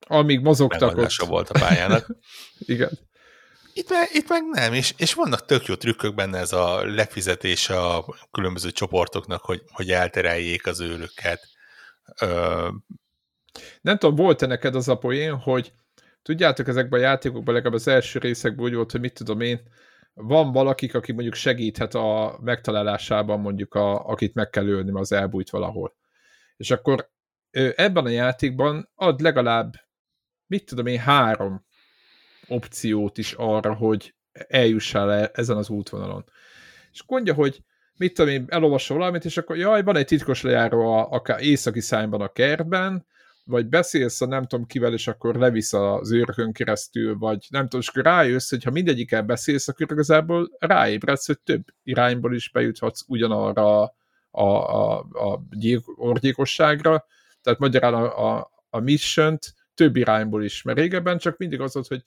amíg 0.01 0.41
mozogtak 0.41 0.97
ott. 0.97 1.15
volt 1.15 1.51
a 1.51 1.59
pályának. 1.59 2.07
Igen. 2.59 2.91
Itt 3.73 3.89
meg, 3.89 4.09
itt 4.13 4.29
meg 4.29 4.43
nem, 4.53 4.73
és, 4.73 4.95
és 4.97 5.15
vannak 5.15 5.45
tök 5.45 5.67
jó 5.67 5.75
trükkök 5.75 6.15
benne 6.15 6.39
ez 6.39 6.53
a 6.53 6.85
lefizetés 6.85 7.71
a 7.71 8.05
különböző 8.31 8.71
csoportoknak, 8.71 9.45
hogy, 9.45 9.63
hogy 9.73 9.91
eltereljék 9.91 10.67
az 10.67 10.81
őröket. 10.81 11.49
Uh, 12.23 12.69
nem 13.81 13.99
tudom, 13.99 14.15
volt-e 14.15 14.47
neked 14.47 14.75
az 14.75 14.89
a 14.89 14.99
poén, 14.99 15.37
hogy 15.37 15.73
tudjátok, 16.23 16.69
ezekben 16.69 17.01
a 17.01 17.03
játékokban, 17.03 17.55
legalább 17.55 17.79
az 17.79 17.89
első 17.89 18.19
részekben 18.19 18.65
úgy 18.65 18.75
volt, 18.75 18.91
hogy 18.91 19.01
mit 19.01 19.15
tudom 19.15 19.41
én, 19.41 19.61
van 20.21 20.53
valakik, 20.53 20.95
aki 20.95 21.13
mondjuk 21.13 21.35
segíthet 21.35 21.95
a 21.95 22.39
megtalálásában 22.43 23.41
mondjuk, 23.41 23.75
a, 23.75 24.09
akit 24.09 24.35
meg 24.35 24.51
kell 24.51 24.67
ölni, 24.67 24.91
mert 24.91 25.05
az 25.05 25.13
elbújt 25.13 25.51
valahol. 25.51 25.97
És 26.57 26.71
akkor 26.71 27.11
ebben 27.75 28.05
a 28.05 28.09
játékban 28.09 28.91
ad 28.95 29.21
legalább, 29.21 29.75
mit 30.47 30.65
tudom 30.65 30.87
én, 30.87 30.99
három 30.99 31.67
opciót 32.49 33.19
is 33.19 33.33
arra, 33.33 33.75
hogy 33.75 34.15
eljussál 34.33 35.13
el 35.13 35.31
ezen 35.35 35.57
az 35.57 35.69
útvonalon. 35.69 36.25
És 36.93 37.03
mondja, 37.07 37.35
hogy 37.35 37.63
mit 37.97 38.15
tudom 38.15 38.33
én, 38.33 38.45
elolvasol 38.49 38.99
valamit, 38.99 39.25
és 39.25 39.37
akkor 39.37 39.57
jaj, 39.57 39.83
van 39.83 39.97
egy 39.97 40.07
titkos 40.07 40.43
lejáró 40.43 40.93
a, 40.93 41.11
akár 41.11 41.43
északi 41.43 41.81
szányban 41.81 42.21
a 42.21 42.33
kertben, 42.33 43.07
vagy 43.49 43.67
beszélsz 43.67 44.21
a 44.21 44.27
nem 44.27 44.47
tudom 44.47 44.67
kivel, 44.67 44.93
és 44.93 45.07
akkor 45.07 45.35
levisz 45.35 45.73
az 45.73 46.13
őrökön 46.13 46.53
keresztül, 46.53 47.19
vagy 47.19 47.47
nem 47.51 47.63
tudom, 47.63 47.81
és 47.81 47.89
akkor 47.89 48.03
rájössz, 48.03 48.51
hogy 48.51 48.73
mindegyikkel 48.73 49.23
beszélsz, 49.23 49.69
akkor 49.69 49.87
igazából 49.91 50.51
ráébredsz, 50.59 51.27
hogy 51.27 51.39
több 51.41 51.65
irányból 51.83 52.35
is 52.35 52.51
bejuthatsz 52.51 53.05
ugyanarra 53.07 53.83
a, 53.83 53.95
a, 54.31 54.43
a, 54.43 54.99
a 54.99 55.43
orgyékosságra, 55.97 57.07
tehát 57.43 57.59
magyarán 57.59 57.95
a, 57.95 58.37
a, 58.37 58.51
a 58.71 58.79
mission 58.79 59.39
több 59.75 59.97
irányból 59.97 60.45
is, 60.45 60.63
mert 60.63 60.79
régebben 60.79 61.19
csak 61.19 61.37
mindig 61.37 61.61
az 61.61 61.75
volt, 61.75 61.87
hogy 61.87 62.03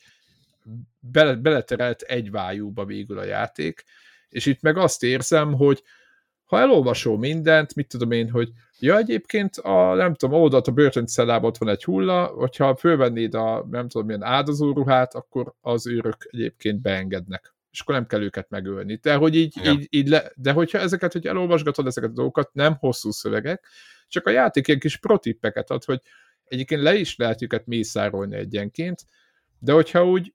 bele, 1.00 1.36
beleterelt 1.36 2.02
egy 2.02 2.32
vájúba 2.32 2.86
végül 2.86 3.18
a 3.18 3.24
játék, 3.24 3.84
és 4.30 4.46
itt 4.46 4.62
meg 4.62 4.78
azt 4.78 5.04
érzem, 5.04 5.54
hogy 5.54 5.84
ha 6.52 6.60
elolvasol 6.60 7.18
mindent, 7.18 7.76
mit 7.76 7.88
tudom 7.88 8.12
én, 8.12 8.30
hogy 8.30 8.50
ja, 8.80 8.98
egyébként 8.98 9.56
a, 9.56 9.94
nem 9.94 10.14
tudom, 10.14 10.42
oldalt 10.42 10.68
a 10.68 10.72
börtöncellában 10.72 11.50
ott 11.50 11.58
van 11.58 11.70
egy 11.70 11.84
hulla, 11.84 12.26
hogyha 12.26 12.76
fölvennéd 12.76 13.34
a, 13.34 13.68
nem 13.70 13.88
tudom, 13.88 14.08
milyen 14.08 14.24
áldozóruhát, 14.24 15.14
akkor 15.14 15.54
az 15.62 15.88
őrök 15.88 16.28
egyébként 16.30 16.82
beengednek 16.82 17.54
és 17.72 17.80
akkor 17.80 17.96
nem 17.96 18.06
kell 18.06 18.22
őket 18.22 18.50
megölni. 18.50 18.96
De, 19.02 19.16
hogy 19.16 19.36
így, 19.36 19.56
ja. 19.64 19.72
így, 19.72 19.88
így 19.90 20.08
le, 20.08 20.32
de 20.36 20.52
hogyha 20.52 20.78
ezeket, 20.78 21.12
hogy 21.12 21.28
elolvasgatod 21.28 21.88
ezeket 21.88 22.10
a 22.10 22.14
dolgokat, 22.14 22.54
nem 22.54 22.76
hosszú 22.76 23.12
szövegek, 23.12 23.68
csak 24.08 24.28
a 24.28 24.30
játék 24.30 24.68
ilyen 24.68 24.80
kis 24.80 24.98
protippeket 24.98 25.70
ad, 25.70 25.84
hogy 25.84 26.02
egyébként 26.44 26.82
le 26.82 26.96
is 26.96 27.16
lehet 27.16 27.42
őket 27.42 27.66
mészárolni 27.66 28.36
egyenként, 28.36 29.06
de 29.60 29.72
hogyha 29.72 30.08
úgy 30.08 30.34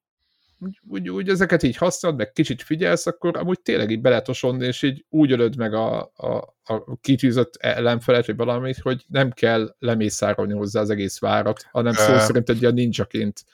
úgy, 0.59 0.81
úgy, 0.89 1.09
úgy 1.09 1.29
ezeket 1.29 1.63
így 1.63 1.77
használod, 1.77 2.19
meg 2.19 2.33
kicsit 2.33 2.63
figyelsz, 2.63 3.07
akkor 3.07 3.37
amúgy 3.37 3.61
tényleg 3.61 3.91
így 3.91 4.01
beletosonni, 4.01 4.67
és 4.67 4.83
így 4.83 5.05
úgy 5.09 5.33
ölöd 5.33 5.57
meg 5.57 5.75
a, 5.75 6.13
a, 6.17 6.55
a 6.65 6.97
kitűzött 7.01 7.57
ellenfelet, 7.57 8.27
vagy 8.27 8.37
valamit, 8.37 8.79
hogy 8.79 9.05
nem 9.09 9.31
kell 9.31 9.75
lemészárolni 9.79 10.53
hozzá 10.53 10.81
az 10.81 10.91
egész 10.91 11.19
várat, 11.19 11.67
hanem 11.71 11.93
szó 11.93 12.13
uh, 12.13 12.19
szerint 12.19 12.49
egy 12.49 12.61
ilyen 12.61 12.75
ninjaként 12.75 13.45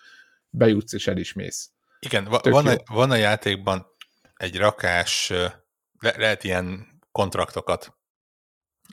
bejutsz 0.51 0.93
és 0.93 1.07
el 1.07 1.17
is 1.17 1.33
mész. 1.33 1.71
Igen, 1.99 2.25
va- 2.25 2.49
van, 2.49 2.67
a, 2.67 2.77
van 2.93 3.11
a 3.11 3.17
játékban 3.17 3.87
egy 4.35 4.57
rakás, 4.57 5.29
le- 5.99 6.17
lehet 6.17 6.45
ilyen 6.45 6.87
kontraktokat 7.13 7.97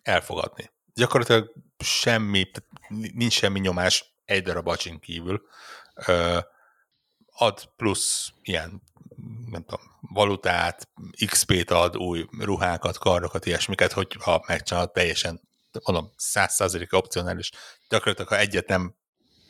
elfogadni. 0.03 0.71
Gyakorlatilag 0.93 1.53
semmi, 1.77 2.51
nincs 3.13 3.33
semmi 3.33 3.59
nyomás 3.59 4.13
egy 4.25 4.43
darab 4.43 4.67
acsin 4.67 4.99
kívül. 4.99 5.41
Uh, 6.07 6.37
ad 7.41 7.69
plusz 7.75 8.31
ilyen, 8.41 8.81
nem 9.45 9.63
tudom, 9.63 9.81
valutát, 10.01 10.89
XP-t 11.25 11.71
ad, 11.71 11.97
új 11.97 12.25
ruhákat, 12.39 12.97
kardokat, 12.97 13.45
ilyesmiket, 13.45 13.91
hogyha 13.91 14.43
megcsinálod 14.47 14.91
teljesen, 14.91 15.41
mondom, 15.83 16.13
százszázalék 16.15 16.93
opcionális. 16.93 17.51
Gyakorlatilag, 17.89 18.29
ha 18.29 18.37
egyet 18.37 18.67
nem 18.67 18.95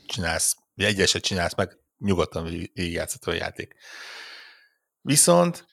csinálsz, 0.06 0.56
vagy 0.76 0.86
egyet 0.86 1.08
se 1.08 1.20
csinálsz 1.20 1.56
meg, 1.56 1.78
nyugodtan 1.98 2.44
végigjátszható 2.44 3.32
a 3.32 3.36
játék. 3.36 3.76
Viszont 5.02 5.68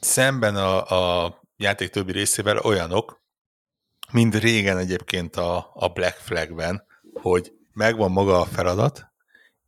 szemben 0.00 0.56
a, 0.56 1.24
a 1.24 1.40
játék 1.56 1.90
többi 1.90 2.12
részével 2.12 2.58
olyanok, 2.58 3.22
mint 4.12 4.34
régen 4.34 4.78
egyébként 4.78 5.36
a, 5.36 5.70
a 5.74 5.88
Black 5.88 6.16
Flagben, 6.16 6.86
hogy 7.12 7.52
megvan 7.72 8.10
maga 8.10 8.40
a 8.40 8.44
feladat, 8.44 9.06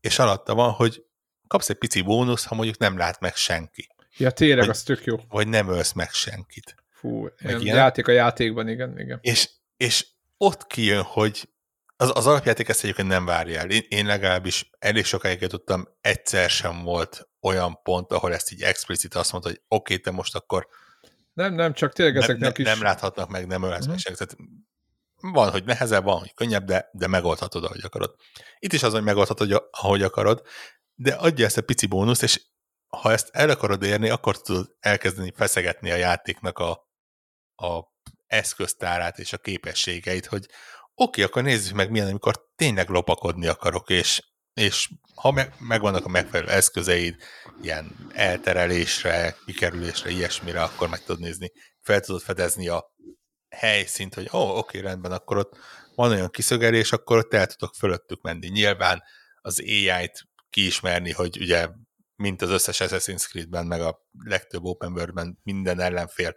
és 0.00 0.18
alatta 0.18 0.54
van, 0.54 0.72
hogy 0.72 1.04
kapsz 1.50 1.68
egy 1.68 1.76
pici 1.76 2.00
bónusz, 2.00 2.44
ha 2.44 2.54
mondjuk 2.54 2.78
nem 2.78 2.96
lát 2.96 3.20
meg 3.20 3.34
senki. 3.34 3.88
Ja, 4.16 4.30
tényleg, 4.30 4.58
vagy, 4.58 4.68
az 4.68 4.82
tök 4.82 5.04
jó. 5.04 5.16
Vagy 5.28 5.48
nem 5.48 5.68
ölsz 5.68 5.92
meg 5.92 6.10
senkit. 6.10 6.74
Fú, 6.90 7.26
ilyen 7.38 7.62
játék 7.62 8.08
a 8.08 8.12
játékban, 8.12 8.68
igen, 8.68 8.98
igen. 8.98 9.18
És, 9.22 9.48
és 9.76 10.06
ott 10.36 10.66
kijön, 10.66 11.02
hogy 11.02 11.48
az, 11.96 12.10
az 12.14 12.26
alapjáték 12.26 12.68
ezt 12.68 12.82
egyébként 12.82 13.08
nem 13.08 13.24
várja 13.24 13.60
el. 13.60 13.70
Én, 13.70 13.82
én 13.88 14.06
legalábbis 14.06 14.70
elég 14.78 15.04
sokáig 15.04 15.46
tudtam, 15.46 15.88
egyszer 16.00 16.50
sem 16.50 16.82
volt 16.82 17.28
olyan 17.40 17.82
pont, 17.82 18.12
ahol 18.12 18.32
ezt 18.32 18.52
így 18.52 18.62
explicit 18.62 19.14
azt 19.14 19.32
mondta, 19.32 19.50
hogy 19.50 19.60
oké, 19.68 19.92
okay, 19.92 20.04
te 20.04 20.10
most 20.10 20.34
akkor 20.34 20.68
nem, 21.32 21.54
nem, 21.54 21.72
csak 21.72 21.92
tényleg 21.92 22.16
ezeknek 22.16 22.56
nem, 22.56 22.66
is... 22.66 22.72
Nem 22.72 22.82
láthatnak 22.82 23.28
meg, 23.28 23.46
nem 23.46 23.62
ölhetnek 23.62 23.96
uh-huh. 23.96 24.16
Tehát 24.16 24.36
van, 25.20 25.50
hogy 25.50 25.64
nehezebb, 25.64 26.04
van, 26.04 26.18
hogy 26.18 26.34
könnyebb, 26.34 26.64
de, 26.64 26.88
de 26.92 27.06
megoldhatod, 27.06 27.64
ahogy 27.64 27.80
akarod. 27.84 28.14
Itt 28.58 28.72
is 28.72 28.82
az, 28.82 28.92
hogy 28.92 29.02
megoldhatod, 29.02 29.68
ahogy 29.70 30.02
akarod, 30.02 30.42
de 31.02 31.14
adja 31.14 31.44
ezt 31.44 31.56
a 31.56 31.62
pici 31.62 31.86
bónuszt, 31.86 32.22
és 32.22 32.40
ha 32.88 33.12
ezt 33.12 33.28
el 33.32 33.50
akarod 33.50 33.82
érni, 33.82 34.08
akkor 34.08 34.42
tudod 34.42 34.76
elkezdeni 34.80 35.32
feszegetni 35.36 35.90
a 35.90 35.96
játéknak 35.96 36.58
a, 36.58 36.70
a 37.54 37.82
eszköztárát 38.26 39.18
és 39.18 39.32
a 39.32 39.38
képességeit, 39.38 40.26
hogy 40.26 40.46
oké, 40.46 40.54
okay, 40.94 41.24
akkor 41.24 41.42
nézzük 41.42 41.74
meg 41.74 41.90
milyen, 41.90 42.08
amikor 42.08 42.34
tényleg 42.56 42.88
lopakodni 42.88 43.46
akarok, 43.46 43.88
és, 43.90 44.22
és 44.54 44.88
ha 45.14 45.30
me, 45.30 45.54
megvannak 45.58 46.04
a 46.04 46.08
megfelelő 46.08 46.50
eszközeid, 46.50 47.16
ilyen 47.62 48.10
elterelésre, 48.12 49.36
kikerülésre, 49.46 50.10
ilyesmire, 50.10 50.62
akkor 50.62 50.88
meg 50.88 51.00
tudod 51.00 51.20
nézni, 51.20 51.52
fel 51.80 52.00
tudod 52.00 52.22
fedezni 52.22 52.68
a 52.68 52.94
helyszínt, 53.48 54.14
hogy 54.14 54.28
ó, 54.32 54.38
oh, 54.38 54.48
oké, 54.48 54.78
okay, 54.78 54.80
rendben, 54.80 55.12
akkor 55.12 55.36
ott 55.36 55.56
van 55.94 56.10
olyan 56.10 56.30
kiszögelés, 56.30 56.92
akkor 56.92 57.18
ott 57.18 57.34
el 57.34 57.46
tudok 57.46 57.74
fölöttük 57.74 58.22
menni. 58.22 58.48
Nyilván 58.48 59.02
az 59.40 59.60
AI-t 59.60 60.28
kiismerni, 60.50 61.12
hogy 61.12 61.38
ugye 61.40 61.68
mint 62.16 62.42
az 62.42 62.50
összes 62.50 62.80
Assassin's 62.80 63.28
Creed-ben, 63.28 63.66
meg 63.66 63.80
a 63.80 64.06
legtöbb 64.24 64.64
open 64.64 64.92
world-ben 64.92 65.38
minden 65.42 65.80
ellenfél 65.80 66.36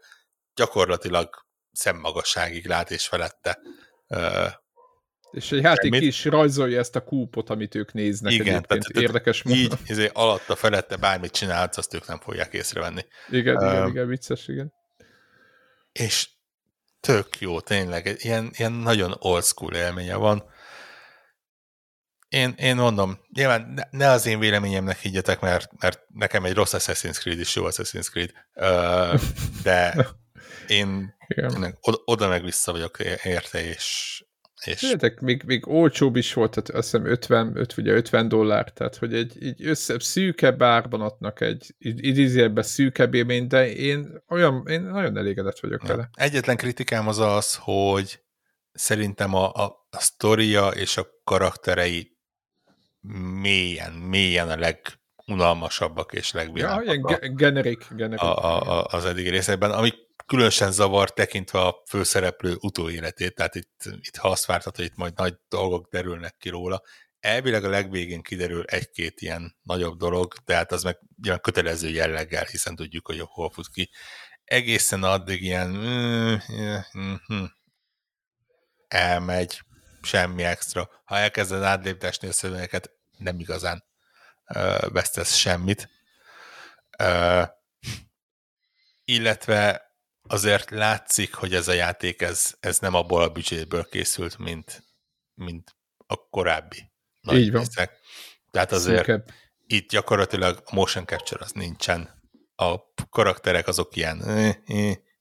gyakorlatilag 0.56 1.30
szemmagasságig 1.72 2.68
lát 2.68 2.92
és 2.92 3.08
felette. 3.08 3.60
És 5.32 5.52
egy 5.52 5.62
játék 5.62 5.92
mit? 5.92 6.02
is 6.02 6.26
rajzolja 6.26 6.80
ezt 6.80 6.96
a 6.96 7.04
kúpot, 7.04 7.50
amit 7.50 7.76
ők 7.76 7.94
néznek 7.94 8.34
Igen, 8.34 8.48
egyébként. 8.48 8.68
Tehát, 8.68 9.04
Érdekes 9.04 9.44
módon. 9.44 9.62
Így, 9.62 9.74
izé, 9.86 10.10
alatta, 10.14 10.56
felette 10.56 10.96
bármit 10.96 11.32
csinálsz, 11.32 11.78
azt 11.78 11.94
ők 11.94 12.08
nem 12.08 12.20
fogják 12.20 12.54
észrevenni. 12.54 13.06
Igen, 13.30 13.56
uh, 13.56 13.72
igen, 13.72 13.88
igen, 13.88 14.08
vicces, 14.08 14.48
igen. 14.48 14.74
És 15.92 16.30
tök 17.00 17.40
jó, 17.40 17.60
tényleg, 17.60 18.16
ilyen, 18.18 18.52
ilyen 18.56 18.72
nagyon 18.72 19.16
old 19.20 19.44
school 19.44 19.74
élménye 19.74 20.16
van 20.16 20.44
én, 22.34 22.54
én 22.58 22.76
mondom, 22.76 23.20
nyilván 23.34 23.74
ne, 23.76 23.84
ne 23.92 24.10
az 24.10 24.26
én 24.26 24.40
véleményemnek 24.40 24.98
higgyetek, 24.98 25.40
mert, 25.40 25.70
mert 25.80 26.02
nekem 26.14 26.46
egy 26.46 26.54
rossz 26.54 26.74
Assassin's 26.78 27.20
Creed 27.20 27.40
is 27.40 27.56
jó 27.56 27.64
Assassin's 27.66 28.10
Creed, 28.10 28.32
de 29.64 29.96
én, 30.68 31.16
én 31.28 31.78
oda, 31.82 31.98
oda 32.06 32.28
meg 32.28 32.44
vissza 32.44 32.72
vagyok 32.72 32.98
érte, 33.24 33.66
és, 33.66 34.24
és... 34.66 34.84
Értek, 34.84 35.20
még, 35.20 35.44
még 35.46 35.68
olcsóbb 35.68 36.16
is 36.16 36.34
volt, 36.34 36.52
tehát 36.52 36.70
azt 36.70 36.92
hiszem 36.92 37.06
50, 37.06 37.58
50, 37.58 37.86
ugye 37.86 37.94
50 37.94 38.28
dollár, 38.28 38.72
tehát 38.72 38.96
hogy 38.96 39.14
egy, 39.14 39.38
egy 39.44 39.66
össze, 39.66 40.00
szűkebb 40.00 40.62
árban 40.62 41.02
adnak 41.02 41.42
egy 41.42 41.76
idézőjelbe 41.80 42.62
szűkebb 42.62 43.14
élmény, 43.14 43.48
de 43.48 43.74
én 43.74 44.24
olyan, 44.28 44.64
én 44.68 44.82
nagyon 44.82 45.18
elégedett 45.18 45.60
vagyok 45.60 45.82
ja. 45.84 45.88
vele. 45.88 46.10
Egyetlen 46.14 46.58
kritikám 46.58 47.08
az 47.08 47.20
az, 47.20 47.56
hogy 47.56 48.20
szerintem 48.72 49.34
a, 49.34 49.52
a, 49.52 49.88
a 49.90 50.00
sztoria 50.00 50.68
és 50.68 50.98
a 50.98 51.08
karakterei 51.24 52.13
mélyen, 53.42 53.94
mélyen 53.94 54.50
a 54.50 54.56
legunalmasabbak 55.26 56.14
és 56.14 56.32
legvilágabbak. 56.32 57.12
Ja, 57.12 57.18
ilyen 57.22 57.36
generik, 57.36 57.88
generik. 57.90 58.22
A, 58.22 58.44
a, 58.44 58.80
a, 58.80 58.86
az 58.86 59.06
eddigi 59.06 59.30
részekben, 59.30 59.72
ami 59.72 59.92
különösen 60.26 60.72
zavar 60.72 61.14
tekintve 61.14 61.60
a 61.60 61.82
főszereplő 61.90 62.56
utóéletét, 62.60 63.36
tehát 63.36 63.56
itt, 63.56 63.84
itt 64.02 64.16
ha 64.16 64.30
azt 64.30 64.46
vártad, 64.46 64.76
hogy 64.76 64.86
itt 64.86 64.96
majd 64.96 65.14
nagy 65.16 65.36
dolgok 65.50 65.88
derülnek 65.90 66.36
ki 66.38 66.50
róla, 66.50 66.82
elvileg 67.20 67.64
a 67.64 67.70
legvégén 67.70 68.22
kiderül 68.22 68.64
egy-két 68.64 69.22
ilyen 69.22 69.56
nagyobb 69.64 69.98
dolog, 69.98 70.34
de 70.46 70.56
hát 70.56 70.72
az 70.72 70.84
meg 70.84 71.00
ilyen 71.24 71.40
kötelező 71.42 71.90
jelleggel, 71.90 72.44
hiszen 72.44 72.76
tudjuk, 72.76 73.06
hogy 73.06 73.20
hol 73.20 73.50
fut 73.50 73.70
ki. 73.70 73.90
Egészen 74.44 75.04
addig 75.04 75.44
ilyen 75.44 75.70
mm, 75.70 76.36
mm, 76.98 77.14
mm, 77.34 77.44
elmegy, 78.88 79.62
semmi 80.06 80.44
extra. 80.44 80.90
Ha 81.06 81.18
elkezded 81.18 81.64
átléptesni 81.64 82.28
a 82.28 82.32
szövegeket, 82.32 82.92
nem 83.18 83.40
igazán 83.40 83.84
uh, 84.56 84.92
vesztesz 84.92 85.36
semmit. 85.36 85.90
Illetve 89.06 89.92
azért 90.28 90.70
látszik, 90.70 91.34
hogy 91.34 91.54
ez 91.54 91.68
a 91.68 91.74
játék, 91.74 92.22
ez, 92.22 92.54
ez 92.60 92.80
nem 92.80 92.94
abból 92.94 93.22
a 93.22 93.30
büdzséből 93.30 93.90
készült, 93.90 94.38
mint, 94.38 94.84
mint 95.34 95.76
a 95.98 96.30
korábbi 96.30 96.92
nagy 97.22 97.38
Így 97.38 97.52
van. 97.52 97.62
Részek. 97.62 98.00
Tehát 98.52 98.72
azért 98.72 99.06
Szűkebb. 99.06 99.30
itt 99.66 99.90
gyakorlatilag 99.90 100.62
a 100.66 100.76
motion 100.76 101.06
capture 101.06 101.44
az 101.44 101.52
nincsen. 101.52 102.22
A 102.56 102.76
karakterek 103.10 103.68
azok 103.68 103.96
ilyen 103.96 104.24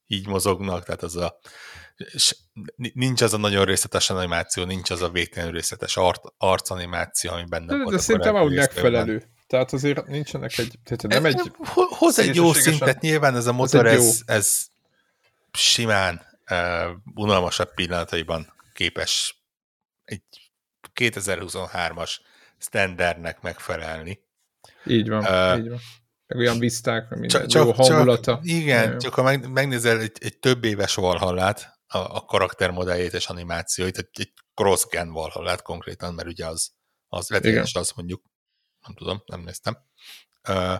így 0.07 0.27
mozognak, 0.27 0.85
tehát 0.85 1.03
az 1.03 1.15
a 1.15 1.39
nincs 2.75 3.21
az 3.21 3.33
a 3.33 3.37
nagyon 3.37 3.65
részletes 3.65 4.09
animáció, 4.09 4.63
nincs 4.63 4.89
az 4.89 5.01
a 5.01 5.09
végtelenül 5.09 5.53
részletes 5.53 5.97
art, 5.97 6.21
arcanimáció, 6.37 7.31
ami 7.31 7.43
benne 7.49 7.65
de, 7.65 7.83
volt. 7.83 7.95
De 7.95 8.01
szerintem 8.01 8.35
ahogy 8.35 8.55
megfelelő. 8.55 9.23
Tehát 9.47 9.73
azért 9.73 10.07
nincsenek 10.07 10.57
egy... 10.57 10.79
Tehát 10.83 11.07
nem 11.07 11.25
egy 11.25 11.51
hoz 11.89 12.19
egy 12.19 12.35
jó 12.35 12.53
szintet, 12.53 13.01
nyilván 13.01 13.35
ez 13.35 13.45
a 13.45 13.53
motor, 13.53 13.85
ez, 13.85 14.21
ez 14.25 14.65
simán 15.51 16.21
uh, 16.49 16.89
unalmasabb 17.15 17.73
pillanataiban 17.73 18.53
képes 18.73 19.43
egy 20.05 20.21
2023-as 20.95 22.17
standardnek 22.57 23.41
megfelelni. 23.41 24.19
Így 24.85 25.09
van, 25.09 25.19
uh, 25.19 25.63
így 25.63 25.69
van. 25.69 25.79
Meg 26.27 26.37
olyan 26.37 26.59
viszták, 26.59 27.09
minden 27.09 27.47
csak, 27.47 27.65
jó 27.65 27.71
hangulata. 27.71 28.21
Csak, 28.21 28.45
igen, 28.45 28.91
jó. 28.91 28.97
csak 28.97 29.13
ha 29.13 29.37
megnézel 29.37 29.99
egy, 29.99 30.17
egy 30.19 30.37
több 30.37 30.63
éves 30.63 30.95
valhallát, 30.95 31.72
a, 31.93 32.15
a 32.15 32.25
karaktermodelljét 32.25 33.13
és 33.13 33.27
animációit, 33.27 33.97
egy, 33.97 34.07
egy 34.11 34.33
cross-gen 34.53 35.11
valahol 35.11 35.57
konkrétan, 35.57 36.13
mert 36.13 36.27
ugye 36.27 36.47
az, 36.47 36.71
az 37.07 37.29
letétes 37.29 37.75
az 37.75 37.91
mondjuk, 37.95 38.23
nem 38.81 38.95
tudom, 38.95 39.23
nem 39.25 39.41
néztem, 39.41 39.77
uh, 40.49 40.77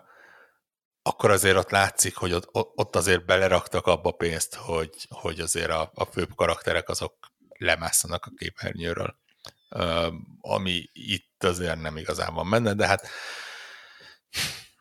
akkor 1.02 1.32
azért 1.32 1.58
ott 1.58 1.70
látszik, 1.70 2.16
hogy 2.16 2.34
ott, 2.34 2.50
ott 2.52 2.96
azért 2.96 3.26
beleraktak 3.26 3.88
abba 3.88 4.12
pénzt, 4.12 4.56
hogy, 4.56 5.08
hogy 5.10 5.40
azért 5.40 5.70
a, 5.70 5.92
a 5.94 6.06
főbb 6.06 6.36
karakterek 6.36 6.90
azok 6.90 7.32
lemásszanak 7.58 8.26
a 8.26 8.32
képernyőről, 8.36 9.20
uh, 9.70 10.14
ami 10.40 10.90
itt 10.92 11.44
azért 11.44 11.82
nem 11.82 11.98
igazán 11.98 12.34
van 12.34 12.50
benne, 12.50 12.74
de 12.74 12.88
hát 12.88 13.08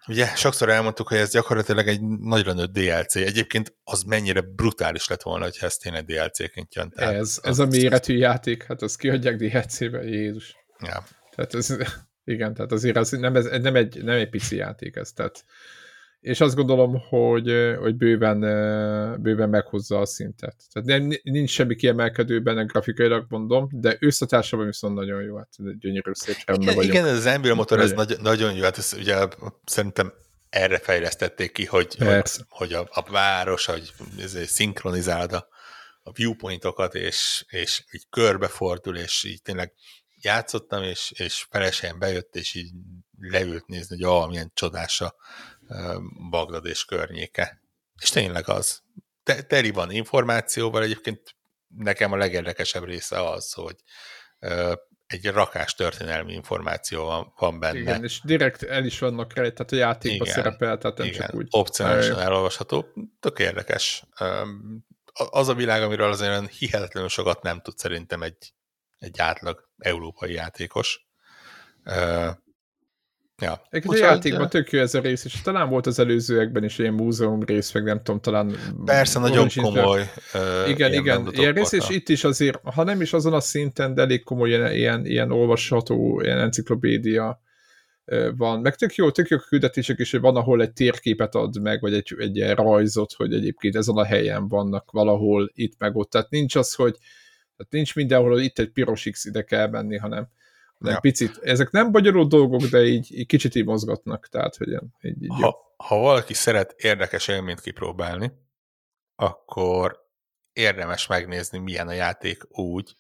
Ugye 0.09 0.27
sokszor 0.27 0.69
elmondtuk, 0.69 1.09
hogy 1.09 1.19
ez 1.19 1.31
gyakorlatilag 1.31 1.89
egy 1.89 2.01
nagyra 2.03 2.53
nőtt 2.53 2.73
DLC. 2.73 3.17
Egyébként 3.17 3.75
az 3.85 4.03
mennyire 4.03 4.41
brutális 4.41 5.09
lett 5.09 5.23
volna, 5.23 5.45
hogyha 5.45 5.67
ez 5.67 5.77
tényleg 5.77 6.05
DLC-ként 6.05 6.75
jön. 6.75 6.91
Tehát 6.91 7.15
ez, 7.15 7.39
ez 7.43 7.59
a 7.59 7.67
méretű 7.67 8.17
játék, 8.17 8.63
hát 8.63 8.83
azt 8.83 8.99
kiadják 8.99 9.37
DLC-be, 9.37 10.03
Jézus. 10.03 10.57
Ja. 10.79 11.05
Tehát 11.35 11.55
ez, 11.55 11.77
igen, 12.25 12.55
tehát 12.55 12.73
azért 12.73 12.97
az 12.97 13.11
nem, 13.11 13.37
ez, 13.37 13.45
nem, 13.45 13.77
egy, 13.77 14.03
nem 14.05 14.17
egy 14.17 14.29
pici 14.29 14.57
játék 14.57 14.97
ez, 14.97 15.13
tehát 15.13 15.45
és 16.23 16.41
azt 16.41 16.55
gondolom, 16.55 17.03
hogy, 17.09 17.53
hogy 17.79 17.97
bőven, 17.97 18.41
bőven 19.23 19.49
meghozza 19.49 19.99
a 19.99 20.07
szintet. 20.07 20.57
Tehát 20.73 20.89
nem, 20.89 21.11
nincs 21.23 21.51
semmi 21.51 21.75
kiemelkedő 21.75 22.43
benne 22.43 22.63
grafikailag 22.63 23.27
mondom, 23.29 23.69
de 23.71 23.97
összetársában 24.01 24.67
viszont 24.67 24.95
nagyon 24.95 25.23
jó, 25.23 25.37
hát 25.37 25.79
gyönyörű 25.79 26.11
szép 26.13 26.37
igen, 26.47 26.75
vagyok. 26.75 26.85
igen, 26.85 27.05
az 27.05 27.27
Ember 27.27 27.55
motor, 27.55 27.81
ez 27.81 27.93
nagy, 27.93 28.17
nagyon 28.21 28.55
jó, 28.55 28.63
hát 28.63 28.79
ez 28.79 28.95
ugye 28.99 29.29
szerintem 29.65 30.13
erre 30.49 30.79
fejlesztették 30.79 31.53
ki, 31.53 31.65
hogy, 31.65 31.97
hogy, 31.99 32.31
hogy 32.49 32.73
a, 32.73 32.89
a 32.91 33.11
város, 33.11 33.67
hogy 33.67 33.93
szinkronizálda 34.47 35.39
a, 35.39 35.49
a 36.03 36.13
viewpointokat, 36.13 36.95
és, 36.95 37.45
és 37.49 37.85
így 37.93 38.05
körbefordul, 38.11 38.97
és 38.97 39.25
így 39.25 39.43
tényleg 39.43 39.73
játszottam, 40.21 40.83
és, 40.83 41.13
és 41.17 41.47
felesén 41.51 41.99
bejött, 41.99 42.37
és 42.37 42.55
így 42.55 42.71
leült 43.21 43.67
nézni, 43.67 44.03
hogy 44.03 44.15
ah, 44.15 44.29
milyen 44.29 44.51
csodás 44.55 45.01
a, 45.01 45.15
Bagdad 46.31 46.67
és 46.67 46.85
környéke. 46.85 47.63
És 48.01 48.11
tényleg 48.11 48.49
az. 48.49 48.83
Te, 49.23 49.43
teli 49.43 49.71
van 49.71 49.91
információval, 49.91 50.83
egyébként 50.83 51.37
nekem 51.69 52.13
a 52.13 52.17
legérdekesebb 52.17 52.85
része 52.85 53.29
az, 53.31 53.53
hogy 53.53 53.77
egy 55.07 55.27
rakás 55.27 55.75
történelmi 55.75 56.33
információ 56.33 57.05
van, 57.05 57.33
van 57.37 57.59
benne. 57.59 57.79
Igen, 57.79 58.05
és 58.05 58.21
direkt 58.25 58.63
el 58.63 58.85
is 58.85 58.99
vannak 58.99 59.35
rá, 59.35 59.43
tehát 59.43 59.73
a 59.73 59.77
játékban 59.77 60.27
igen, 60.27 60.43
szerepel, 60.43 60.79
tehát 60.79 60.99
nem 60.99 61.07
igen, 61.07 61.21
csak 61.21 61.35
úgy. 61.35 61.47
opcionálisan 61.51 62.21
elolvasható. 62.21 62.87
Tök 63.21 63.39
érdekes. 63.39 64.05
Az 65.15 65.49
a 65.49 65.55
világ, 65.55 65.83
amiről 65.83 66.11
azért 66.11 66.31
olyan 66.31 66.49
hihetetlenül 66.49 67.09
sokat 67.09 67.43
nem 67.43 67.61
tud 67.61 67.79
szerintem 67.79 68.23
egy, 68.23 68.53
egy 68.99 69.21
átlag 69.21 69.69
európai 69.79 70.33
játékos 70.33 71.07
Ja. 73.43 73.61
Egy 73.71 73.85
játékban 73.93 74.49
tök 74.49 74.71
jó 74.71 74.81
ez 74.81 74.95
a 74.95 75.01
rész, 75.01 75.25
és 75.25 75.41
talán 75.41 75.69
volt 75.69 75.87
az 75.87 75.99
előzőekben 75.99 76.65
is 76.65 76.79
ilyen 76.79 76.93
múzeum 76.93 77.43
rész, 77.45 77.73
meg 77.73 77.85
nem 77.85 78.03
tudom, 78.03 78.21
talán... 78.21 78.57
Persze, 78.85 79.19
nagyon 79.19 79.49
komoly. 79.57 80.11
Uh, 80.35 80.69
igen, 80.69 80.91
ilyen 80.91 81.03
igen, 81.03 81.29
ilyen 81.31 81.53
rész, 81.53 81.73
és 81.73 81.89
itt 81.89 82.09
is 82.09 82.25
azért, 82.25 82.61
ha 82.65 82.85
nem 82.85 83.01
is 83.01 83.13
azon 83.13 83.33
a 83.33 83.41
szinten, 83.41 83.95
de 83.95 84.03
elég 84.03 84.25
komoly 84.25 84.49
ilyen, 84.49 84.73
ilyen, 84.73 85.07
ilyen 85.07 85.31
olvasható, 85.31 86.21
ilyen 86.21 86.39
enciklopédia 86.39 87.41
van. 88.37 88.61
Meg 88.61 88.77
tök 88.77 88.95
jó, 88.95 89.11
tök 89.11 89.29
jó 89.29 89.39
küldetések 89.39 89.99
is, 89.99 90.11
hogy 90.11 90.21
van, 90.21 90.37
ahol 90.37 90.63
egy 90.63 90.73
térképet 90.73 91.35
ad 91.35 91.61
meg, 91.61 91.81
vagy 91.81 91.95
egy, 91.95 92.15
egy 92.19 92.37
ilyen 92.37 92.55
rajzot, 92.55 93.13
hogy 93.13 93.35
egyébként 93.35 93.77
ezen 93.77 93.97
a 93.97 94.05
helyen 94.05 94.49
vannak 94.49 94.91
valahol 94.91 95.51
itt 95.55 95.75
meg 95.79 95.97
ott. 95.97 96.11
Tehát 96.11 96.31
nincs 96.31 96.55
az, 96.55 96.75
hogy 96.75 96.97
tehát 97.57 97.73
nincs 97.73 97.95
mindenhol, 97.95 98.31
hogy 98.31 98.45
itt 98.45 98.59
egy 98.59 98.71
piros 98.71 99.09
X 99.11 99.25
ide 99.25 99.43
kell 99.43 99.69
menni, 99.69 99.97
hanem 99.97 100.19
nem 100.19 100.29
ja. 100.91 101.01
picit. 101.01 101.39
Ezek 101.43 101.71
nem 101.71 101.93
bonyolult 101.93 102.29
dolgok, 102.29 102.63
de 102.63 102.83
így, 102.85 103.19
így 103.19 103.27
kicsit 103.27 103.55
így 103.55 103.65
mozgatnak, 103.65 104.29
tehát 104.29 104.57
hogy 104.57 104.69
így, 105.01 105.23
így 105.23 105.31
ha, 105.41 105.75
ha 105.77 105.97
valaki 105.97 106.35
szeret 106.35 106.75
érdekes 106.77 107.29
élményt 107.29 107.61
kipróbálni, 107.61 108.33
akkor 109.17 110.11
érdemes 110.53 111.07
megnézni, 111.07 111.59
milyen 111.59 111.89
a 111.89 111.93
játék 111.93 112.59
úgy, 112.59 112.97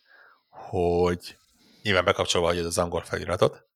hogy 0.48 1.36
nyilván 1.82 2.04
bekapcsolva 2.04 2.46
hagyod 2.46 2.66
az 2.66 2.78
angol 2.78 3.02
feliratot, 3.02 3.66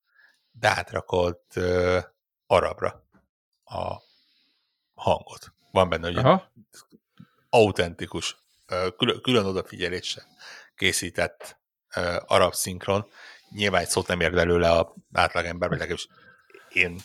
de 0.51 0.69
átrakod 0.69 1.41
uh, 1.57 1.99
arabra 2.47 3.07
a 3.65 4.03
hangot. 4.95 5.53
Van 5.71 5.89
benne 5.89 6.09
ugye 6.09 6.21
Aha. 6.21 6.53
autentikus, 7.51 8.37
külön, 8.97 9.21
külön 9.21 9.45
odafigyeléssel 9.45 10.25
készített 10.75 11.59
uh, 11.97 12.17
arab 12.27 12.55
szinkron, 12.55 13.07
nyilván 13.51 13.81
egy 13.81 13.89
szót 13.89 14.07
nem 14.07 14.21
ért 14.21 14.33
belőle 14.33 14.71
a 14.71 14.95
átlagember, 15.13 15.69
vagy 15.69 15.79
legalábbis 15.79 16.09
én 16.69 16.99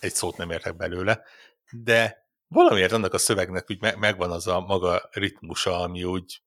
egy 0.00 0.14
szót 0.14 0.36
nem 0.36 0.50
értek 0.50 0.76
belőle, 0.76 1.22
de 1.70 2.26
valamiért 2.48 2.92
annak 2.92 3.14
a 3.14 3.18
szövegnek 3.18 3.70
úgy 3.70 3.96
megvan 3.96 4.30
az 4.30 4.46
a 4.46 4.60
maga 4.60 5.08
ritmusa, 5.12 5.80
ami 5.80 6.04
úgy 6.04 6.42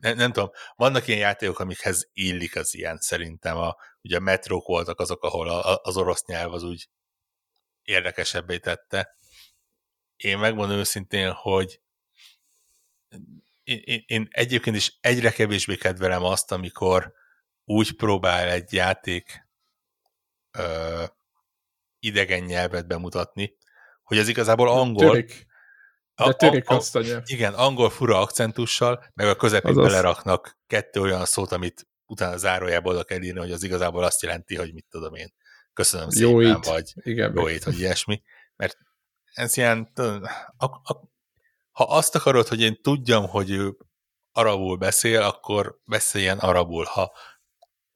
nem, 0.00 0.16
nem 0.16 0.32
tudom, 0.32 0.50
vannak 0.76 1.06
ilyen 1.06 1.20
játékok, 1.20 1.58
amikhez 1.58 2.08
illik 2.12 2.56
az 2.56 2.74
ilyen, 2.74 2.98
szerintem. 2.98 3.56
A, 3.56 3.76
ugye 4.02 4.16
a 4.16 4.20
metrók 4.20 4.66
voltak 4.66 5.00
azok, 5.00 5.22
ahol 5.22 5.48
a, 5.48 5.80
az 5.82 5.96
orosz 5.96 6.24
nyelv 6.24 6.52
az 6.52 6.62
úgy 6.62 6.88
érdekesebbé 7.82 8.58
tette. 8.58 9.14
Én 10.16 10.38
megmondom 10.38 10.78
őszintén, 10.78 11.30
hogy 11.30 11.80
én, 13.62 13.82
én, 13.84 14.04
én 14.06 14.28
egyébként 14.30 14.76
is 14.76 14.96
egyre 15.00 15.30
kevésbé 15.30 15.76
kedvelem 15.76 16.24
azt, 16.24 16.52
amikor 16.52 17.12
úgy 17.66 17.96
próbál 17.96 18.48
egy 18.48 18.72
játék 18.72 19.48
ö, 20.58 21.04
idegen 21.98 22.42
nyelvet 22.42 22.86
bemutatni, 22.86 23.56
hogy 24.02 24.18
ez 24.18 24.28
igazából 24.28 24.68
angol. 24.68 25.10
Törik. 25.10 25.46
De 26.14 26.32
törik 26.32 26.68
a, 26.68 26.74
a, 26.74 26.76
azt 26.76 26.96
a 26.96 27.00
nyelv. 27.00 27.22
Igen, 27.24 27.54
angol 27.54 27.90
fura 27.90 28.20
akcentussal, 28.20 29.04
meg 29.14 29.28
a 29.28 29.36
közepén 29.36 29.70
Azaz. 29.70 29.84
beleraknak 29.84 30.58
kettő 30.66 31.00
olyan 31.00 31.24
szót, 31.24 31.52
amit 31.52 31.88
utána 32.06 32.36
zárójából 32.36 32.92
oda 32.92 33.04
kell 33.04 33.22
írni, 33.22 33.38
hogy 33.38 33.52
az 33.52 33.62
igazából 33.62 34.04
azt 34.04 34.22
jelenti, 34.22 34.56
hogy 34.56 34.72
mit 34.72 34.86
tudom 34.90 35.14
én, 35.14 35.34
köszönöm 35.72 36.08
jó 36.10 36.40
szépen, 36.40 36.56
itt. 36.56 36.64
vagy 36.64 36.92
igen, 36.94 37.32
jó 37.36 37.48
itt, 37.48 37.62
vagy 37.62 37.78
ilyesmi. 37.78 38.22
Mert 38.56 38.76
ez 39.32 39.56
ilyen, 39.56 39.92
a, 40.56 40.64
a, 40.64 41.10
ha 41.70 41.84
azt 41.84 42.14
akarod, 42.14 42.46
hogy 42.46 42.60
én 42.60 42.82
tudjam, 42.82 43.28
hogy 43.28 43.50
ő 43.50 43.76
arabul 44.32 44.76
beszél, 44.76 45.22
akkor 45.22 45.80
beszéljen 45.84 46.38
arabul. 46.38 46.84
Ha 46.84 47.12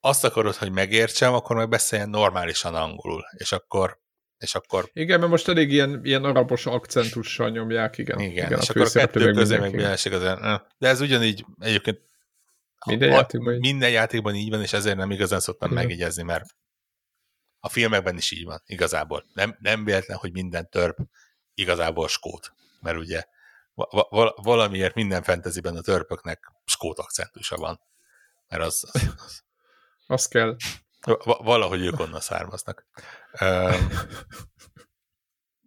azt 0.01 0.25
akarod, 0.25 0.55
hogy 0.55 0.73
megértsem, 0.73 1.35
akkor 1.35 1.57
meg 1.57 1.69
beszéljen 1.69 2.11
normálisan 2.11 2.75
angolul, 2.75 3.23
és 3.37 3.53
akkor 3.53 3.99
és 4.41 4.55
akkor... 4.55 4.91
Igen, 4.93 5.19
mert 5.19 5.31
most 5.31 5.49
elég 5.49 5.73
ilyen, 5.73 6.01
ilyen 6.05 6.25
arabos 6.25 6.67
akcentussal 6.67 7.51
nyomják, 7.51 7.99
igen. 7.99 8.19
Igen, 8.19 8.47
igen 8.47 8.61
és 8.61 8.69
a 8.69 8.73
akkor 8.73 8.87
a 8.87 8.91
kettő 8.91 9.33
közé 9.33 9.59
meg 9.59 9.75
azért. 9.75 10.41
De 10.79 10.89
ez 10.89 11.01
ugyanígy 11.01 11.45
egyébként 11.59 12.01
minden, 12.87 13.11
a, 13.11 13.13
játékban 13.13 13.55
így. 13.55 13.61
minden 13.61 13.91
játékban 13.91 14.35
így 14.35 14.51
van, 14.51 14.63
és 14.63 14.73
ezért 14.73 14.97
nem 14.97 15.11
igazán 15.11 15.41
szoktam 15.41 15.71
igen. 15.71 15.83
megjegyezni, 15.83 16.23
mert 16.23 16.45
a 17.61 17.69
filmekben 17.69 18.17
is 18.17 18.31
így 18.31 18.45
van, 18.45 18.63
igazából. 18.67 19.25
Nem, 19.35 19.57
nem 19.61 19.85
véletlen, 19.85 20.17
hogy 20.17 20.33
minden 20.33 20.69
törp 20.69 20.99
igazából 21.55 22.09
skót, 22.09 22.53
mert 22.81 22.97
ugye 22.97 23.25
val 23.75 24.35
valamiért 24.43 24.95
minden 24.95 25.23
fenteziben 25.23 25.77
a 25.77 25.81
törpöknek 25.81 26.53
skót 26.65 26.99
akcentusa 26.99 27.57
van. 27.57 27.81
Mert 28.49 28.63
az, 28.63 28.85
az, 28.93 29.15
az 29.17 29.43
azt 30.11 30.29
kell. 30.29 30.57
Valahogy 31.25 31.81
ők 31.81 32.01
onnan 32.01 32.21
származnak. 32.21 32.87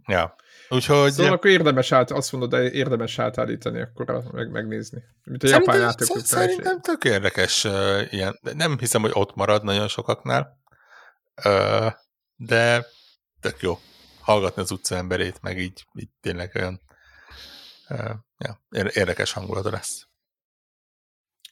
Ja. 0.08 0.36
Úgyhogy... 0.70 1.12
Szóval 1.12 1.34
akkor 1.34 1.50
érdemes 1.50 1.92
át, 1.92 2.12
azt 2.12 2.32
mondod, 2.32 2.50
de 2.50 2.72
érdemes 2.72 3.20
átállítani, 3.20 3.82
akkor 3.82 4.24
meg, 4.32 4.52
megnézni. 4.52 5.04
Mint 5.24 5.44
a 5.44 5.48
japán 5.48 5.80
játékok. 5.80 6.20
Szerintem 6.20 6.82
tök 6.82 7.04
érdekes 7.04 7.64
uh, 7.64 8.14
ilyen. 8.14 8.40
Nem 8.42 8.78
hiszem, 8.78 9.02
hogy 9.02 9.12
ott 9.14 9.36
marad 9.36 9.64
nagyon 9.64 9.88
sokaknál, 9.88 10.60
uh, 11.46 11.92
de 12.36 12.86
tök 13.40 13.62
jó 13.62 13.80
hallgatni 14.22 14.62
az 14.62 14.72
utca 14.72 14.96
emberét, 14.96 15.42
meg 15.42 15.58
így, 15.60 15.86
így 15.94 16.10
tényleg 16.22 16.52
olyan 16.56 16.82
uh, 17.90 18.12
ja, 18.38 18.60
érdekes 18.94 19.32
hangulata 19.32 19.70
lesz. 19.70 20.08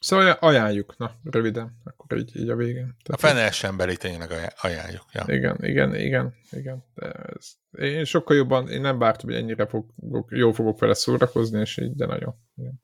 Szóval 0.02 0.32
ajánljuk, 0.32 0.98
na, 0.98 1.12
röviden, 1.24 1.82
akkor 1.84 2.18
így, 2.18 2.38
így 2.38 2.50
a 2.50 2.56
végén. 2.56 2.96
Tehát 3.04 3.10
a 3.10 3.18
fenes 3.18 3.64
emberi 3.64 3.98
tényleg 3.98 4.54
ajánljuk. 4.62 5.06
Ja. 5.14 5.24
Igen, 5.28 5.58
igen, 5.60 5.96
igen, 5.96 6.34
igen. 6.52 6.84
De 6.94 7.12
ez, 7.12 7.52
én 7.72 8.06
sokkal 8.06 8.36
jobban, 8.36 8.70
én 8.70 8.82
nem 8.82 8.98
vártam, 8.98 9.30
hogy 9.30 9.40
ennyire 9.40 9.68
fogok, 9.68 10.32
jól 10.32 10.54
fogok 10.54 10.80
vele 10.80 10.94
szórakozni, 10.94 11.60
és 11.60 11.78
így, 11.78 11.96
de 11.96 12.06
nagyon. 12.06 12.36
Igen. 12.56 12.82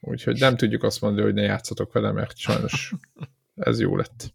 Úgyhogy 0.00 0.38
nem 0.38 0.56
tudjuk 0.56 0.82
azt 0.82 1.00
mondani, 1.00 1.24
hogy 1.24 1.34
ne 1.34 1.42
játszatok 1.42 1.92
vele, 1.92 2.12
mert 2.12 2.36
sajnos 2.36 2.92
ez 3.54 3.80
jó 3.80 3.96
lett. 3.96 4.34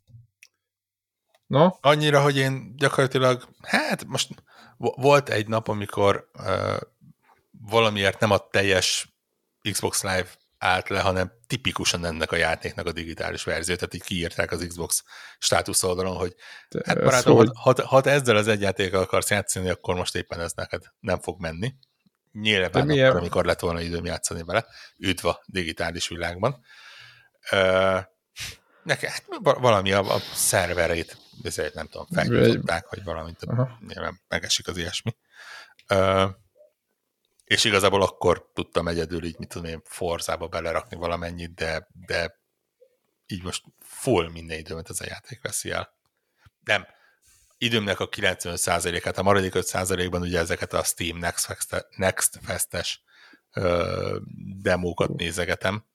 No? 1.47 1.69
Annyira, 1.81 2.21
hogy 2.21 2.37
én 2.37 2.75
gyakorlatilag, 2.75 3.47
hát 3.61 4.05
most 4.05 4.43
volt 4.77 5.29
egy 5.29 5.47
nap, 5.47 5.67
amikor 5.67 6.29
uh, 6.33 6.77
valamiért 7.51 8.19
nem 8.19 8.31
a 8.31 8.47
teljes 8.47 9.17
Xbox 9.71 10.03
Live 10.03 10.27
állt 10.57 10.89
le, 10.89 10.99
hanem 10.99 11.31
tipikusan 11.47 12.05
ennek 12.05 12.31
a 12.31 12.35
játéknak 12.35 12.85
a 12.85 12.91
digitális 12.91 13.43
verzió, 13.43 13.75
tehát 13.75 13.93
így 13.93 14.03
kiírták 14.03 14.51
az 14.51 14.65
Xbox 14.67 15.03
státusz 15.39 15.83
oldalon, 15.83 16.15
hogy 16.15 16.35
De 16.69 16.81
hát 16.85 17.03
barátom, 17.03 17.35
hogy... 17.35 17.49
ha, 17.53 17.73
ha 17.85 18.01
te 18.01 18.11
ezzel 18.11 18.35
az 18.35 18.47
egy 18.47 18.61
játékkal 18.61 19.01
akarsz 19.01 19.29
játszani, 19.29 19.69
akkor 19.69 19.95
most 19.95 20.15
éppen 20.15 20.39
ez 20.39 20.51
neked 20.51 20.83
nem 20.99 21.19
fog 21.19 21.39
menni. 21.39 21.73
Nyilván 22.31 22.85
milyen... 22.85 23.07
akkor, 23.07 23.19
amikor 23.19 23.45
lett 23.45 23.59
volna 23.59 23.81
időm 23.81 24.05
játszani 24.05 24.43
vele, 24.43 24.65
üdv 24.97 25.25
a 25.25 25.41
digitális 25.45 26.07
világban. 26.07 26.51
Uh, 27.51 27.99
nekem 28.83 29.11
hát 29.11 29.25
valami 29.41 29.91
a, 29.91 30.15
a 30.15 30.19
szerverét, 30.33 31.17
ezért 31.43 31.73
nem 31.73 31.87
tudom, 31.87 32.07
felnyitották, 32.13 32.85
hogy 32.85 33.03
valamit, 33.03 33.45
nyilván 33.87 34.21
megesik 34.27 34.67
az 34.67 34.77
ilyesmi. 34.77 35.15
Uh, 35.89 36.29
és 37.47 37.63
igazából 37.63 38.01
akkor 38.01 38.49
tudtam 38.53 38.87
egyedül 38.87 39.23
így, 39.23 39.37
mit 39.37 39.49
tudom 39.49 39.67
én, 39.67 39.81
forzába 39.83 40.47
belerakni 40.47 40.97
valamennyit, 40.97 41.53
de, 41.53 41.87
de 41.93 42.39
így 43.27 43.43
most 43.43 43.63
full 43.79 44.29
minden 44.29 44.57
időmet 44.57 44.89
ez 44.89 45.01
a 45.01 45.05
játék 45.07 45.41
veszi 45.41 45.69
el. 45.71 45.93
Nem, 46.63 46.87
időmnek 47.57 47.99
a 47.99 48.09
95%-át, 48.09 49.17
a 49.17 49.23
maradék 49.23 49.51
5%-ban 49.55 50.21
ugye 50.21 50.39
ezeket 50.39 50.73
a 50.73 50.83
Steam 50.83 51.17
Next, 51.17 51.45
Fest 51.45 51.87
Next 51.95 52.39
Fest-es 52.41 53.01
demókat 54.61 55.09
nézegetem. 55.09 55.85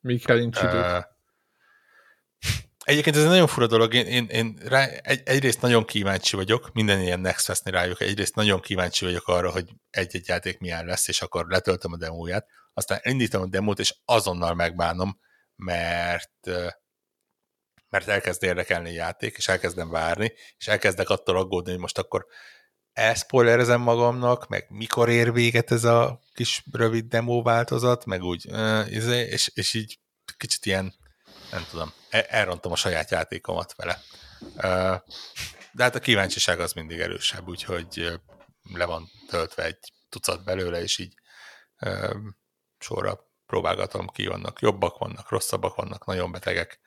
Mikre 0.00 0.34
nincs 0.34 0.62
idő? 0.62 1.06
Egyébként 2.90 3.16
ez 3.16 3.22
egy 3.22 3.28
nagyon 3.28 3.46
fura 3.46 3.66
dolog, 3.66 3.94
én, 3.94 4.06
én, 4.06 4.26
én 4.26 4.58
rá, 4.64 4.86
egy, 4.86 5.22
egyrészt 5.24 5.60
nagyon 5.60 5.84
kíváncsi 5.84 6.36
vagyok, 6.36 6.72
minden 6.72 7.00
ilyen 7.00 7.20
Next 7.20 7.44
fest 7.44 7.68
rájuk, 7.68 8.00
egyrészt 8.00 8.34
nagyon 8.34 8.60
kíváncsi 8.60 9.04
vagyok 9.04 9.28
arra, 9.28 9.50
hogy 9.50 9.68
egy-egy 9.90 10.28
játék 10.28 10.58
milyen 10.58 10.84
lesz, 10.84 11.08
és 11.08 11.22
akkor 11.22 11.46
letöltöm 11.48 11.92
a 11.92 11.96
demóját, 11.96 12.46
aztán 12.72 13.00
indítom 13.02 13.42
a 13.42 13.46
demót, 13.46 13.78
és 13.78 13.94
azonnal 14.04 14.54
megbánom, 14.54 15.18
mert 15.56 16.50
mert 17.88 18.08
elkezd 18.08 18.42
érdekelni 18.42 18.88
a 18.88 18.92
játék, 18.92 19.36
és 19.36 19.48
elkezdem 19.48 19.90
várni, 19.90 20.32
és 20.56 20.68
elkezdek 20.68 21.08
attól 21.08 21.36
aggódni, 21.36 21.70
hogy 21.70 21.80
most 21.80 21.98
akkor 21.98 22.26
elszpoilerezem 22.92 23.80
magamnak, 23.80 24.48
meg 24.48 24.66
mikor 24.68 25.08
ér 25.08 25.32
véget 25.32 25.70
ez 25.70 25.84
a 25.84 26.20
kis 26.32 26.64
rövid 26.72 27.04
demo 27.04 27.42
változat, 27.42 28.04
meg 28.04 28.22
úgy, 28.22 28.50
és, 28.88 29.50
és 29.54 29.74
így 29.74 29.98
kicsit 30.36 30.66
ilyen 30.66 30.94
nem 31.50 31.66
tudom, 31.70 31.92
e- 32.10 32.26
elrontom 32.28 32.72
a 32.72 32.76
saját 32.76 33.10
játékomat 33.10 33.74
vele. 33.74 34.00
De 35.72 35.82
hát 35.82 35.94
a 35.94 36.00
kíváncsiság 36.00 36.60
az 36.60 36.72
mindig 36.72 37.00
erősebb, 37.00 37.48
úgyhogy 37.48 38.20
le 38.72 38.84
van 38.84 39.10
töltve 39.28 39.64
egy 39.64 39.92
tucat 40.08 40.44
belőle, 40.44 40.82
és 40.82 40.98
így 40.98 41.14
sorra 42.78 43.28
próbálgatom 43.46 44.06
ki, 44.08 44.26
vannak 44.26 44.60
jobbak, 44.60 44.98
vannak 44.98 45.30
rosszabbak, 45.30 45.74
vannak 45.74 46.06
nagyon 46.06 46.32
betegek. 46.32 46.80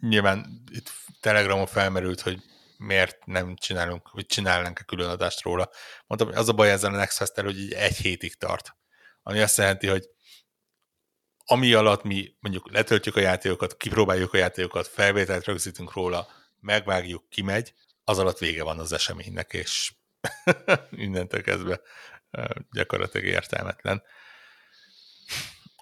Nyilván 0.00 0.62
itt 0.70 0.92
Telegramon 1.20 1.66
felmerült, 1.66 2.20
hogy 2.20 2.42
miért 2.76 3.26
nem 3.26 3.56
csinálunk, 3.56 4.10
vagy 4.10 4.26
csinálnánk 4.26 4.78
a 4.78 4.84
külön 4.84 5.08
adást 5.08 5.42
róla. 5.42 5.70
Mondtam, 6.06 6.30
hogy 6.30 6.38
az 6.38 6.48
a 6.48 6.52
baj 6.52 6.70
ezzel 6.70 6.94
a 6.94 6.96
Next 6.96 7.16
fest 7.16 7.40
hogy 7.40 7.58
így 7.58 7.72
egy 7.72 7.96
hétig 7.96 8.34
tart. 8.36 8.76
Ami 9.22 9.40
azt 9.40 9.56
jelenti, 9.56 9.86
hogy 9.86 10.08
ami 11.44 11.72
alatt 11.72 12.02
mi 12.02 12.36
mondjuk 12.40 12.72
letöltjük 12.72 13.16
a 13.16 13.20
játékokat, 13.20 13.76
kipróbáljuk 13.76 14.32
a 14.32 14.36
játékokat, 14.36 14.86
felvételt 14.86 15.44
rögzítünk 15.44 15.92
róla, 15.92 16.28
megvágjuk, 16.60 17.28
kimegy, 17.28 17.74
az 18.04 18.18
alatt 18.18 18.38
vége 18.38 18.62
van 18.62 18.78
az 18.78 18.92
eseménynek, 18.92 19.52
és 19.52 19.94
mindentől 20.90 21.42
kezdve 21.42 21.80
gyakorlatilag 22.72 23.26
értelmetlen. 23.26 24.02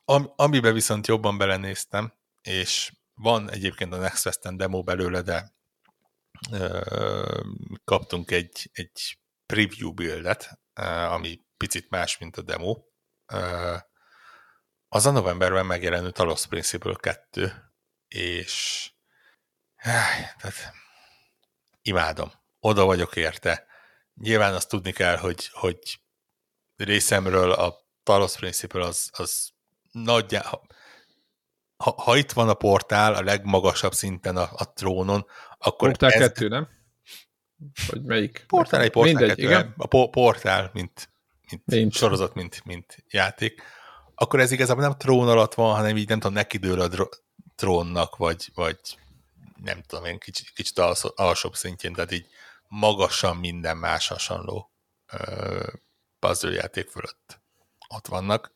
Am, 0.05 0.33
amiben 0.37 0.75
viszont 0.75 1.07
jobban 1.07 1.39
belenéztem, 1.39 2.13
és 2.43 2.93
van 3.15 3.51
egyébként 3.51 3.93
a 3.93 3.97
Next 3.97 4.23
Fest-en 4.23 4.57
demo 4.57 4.83
belőle, 4.83 5.23
de 5.23 5.53
ö, 6.51 7.41
kaptunk 7.85 8.31
egy, 8.31 8.71
egy 8.73 9.19
preview 9.47 9.93
buildet, 9.93 10.61
ö, 10.75 10.83
ami 10.85 11.41
picit 11.57 11.91
más, 11.91 12.19
mint 12.19 12.37
a 12.37 12.43
demo. 12.43 12.83
Ö, 13.33 13.77
az 14.95 15.07
a 15.07 15.11
novemberben 15.11 15.67
megjelenő 15.67 16.11
Talos 16.11 16.47
Principle 16.47 16.95
2, 17.01 17.53
és 18.09 18.91
tehát 20.39 20.73
imádom. 21.83 22.33
Oda 22.61 22.85
vagyok 22.85 23.17
érte. 23.17 23.67
Nyilván 24.15 24.55
azt 24.55 24.69
tudni 24.69 24.93
kell, 24.93 25.17
hogy, 25.17 25.49
hogy 25.53 26.01
részemről 26.77 27.53
a 27.53 27.75
Talos 28.03 28.37
Principle 28.37 28.85
az, 28.85 29.11
az 29.13 29.51
nagyjából, 29.91 30.67
ha, 31.77 31.91
ha 31.91 32.17
itt 32.17 32.33
van 32.33 32.49
a 32.49 32.55
portál 32.55 33.15
a 33.15 33.23
legmagasabb 33.23 33.93
szinten 33.93 34.37
a, 34.37 34.49
a 34.53 34.73
trónon, 34.73 35.27
akkor 35.59 35.89
Portál 35.89 36.11
ez... 36.11 36.19
kettő, 36.19 36.49
nem? 36.49 36.69
Vagy 37.87 38.03
melyik? 38.03 38.45
Portál 38.47 38.81
egy 38.81 38.91
portál 38.91 39.13
Mindegy, 39.13 39.37
kettő, 39.37 39.43
igen? 39.43 39.75
A 39.77 39.87
po- 39.87 40.11
portál, 40.11 40.71
mint, 40.73 41.11
mint 41.65 41.93
sorozat, 41.93 42.35
mint, 42.35 42.65
mint 42.65 43.05
játék. 43.09 43.63
Akkor 44.23 44.41
ez 44.41 44.51
igazából 44.51 44.83
nem 44.83 44.97
trón 44.97 45.29
alatt 45.29 45.55
van, 45.55 45.75
hanem 45.75 45.97
így 45.97 46.09
nem 46.09 46.19
tudom, 46.19 46.35
neki 46.35 46.59
dől 46.59 46.81
a 46.81 46.89
dro- 46.89 47.23
trónnak, 47.57 48.17
vagy, 48.17 48.51
vagy 48.55 48.79
nem 49.63 49.83
tudom 49.83 50.05
én, 50.05 50.19
kicsit, 50.19 50.51
kicsit 50.55 50.79
alsó, 50.79 51.13
alsóbb 51.17 51.55
szintjén, 51.55 51.93
tehát 51.93 52.13
így 52.13 52.27
magasan 52.69 53.37
minden 53.37 53.77
más 53.77 54.09
hasonló 54.09 54.71
puzzle 56.19 56.51
játék 56.51 56.89
fölött 56.89 57.41
ott 57.89 58.07
vannak. 58.07 58.53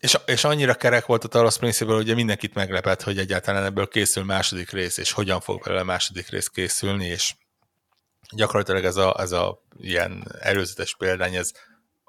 És, 0.00 0.18
és 0.26 0.44
annyira 0.44 0.74
kerek 0.74 1.06
volt 1.06 1.24
a 1.24 1.28
Talos 1.28 1.58
Principle, 1.58 1.94
hogy 1.94 2.14
mindenkit 2.14 2.54
meglepett, 2.54 3.02
hogy 3.02 3.18
egyáltalán 3.18 3.64
ebből 3.64 3.88
készül 3.88 4.24
második 4.24 4.70
rész, 4.70 4.96
és 4.96 5.12
hogyan 5.12 5.40
fog 5.40 5.62
belőle 5.62 5.82
második 5.82 6.28
rész 6.28 6.48
készülni, 6.48 7.06
és 7.06 7.34
gyakorlatilag 8.30 8.84
ez 8.84 8.96
a, 8.96 9.20
ez 9.20 9.32
a 9.32 9.62
ilyen 9.76 10.24
előzetes 10.40 10.96
példány, 10.96 11.34
ez 11.34 11.52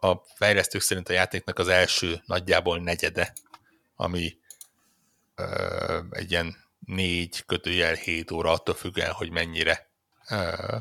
a 0.02 0.22
fejlesztők 0.36 0.82
szerint 0.82 1.10
a 1.10 1.14
játéknak 1.14 1.60
az 1.60 1.68
első 1.68 2.22
nagyjából 2.26 2.80
negyede, 2.80 3.34
ami 3.96 4.38
ö, 5.36 6.00
egy 6.10 6.32
ilyen 6.32 6.56
négy 6.86 7.46
kötőjel 7.46 7.94
hét 7.94 8.32
óra, 8.32 8.52
attól 8.52 8.76
függően, 8.76 9.12
hogy 9.12 9.32
mennyire 9.32 9.90
ö, 10.30 10.78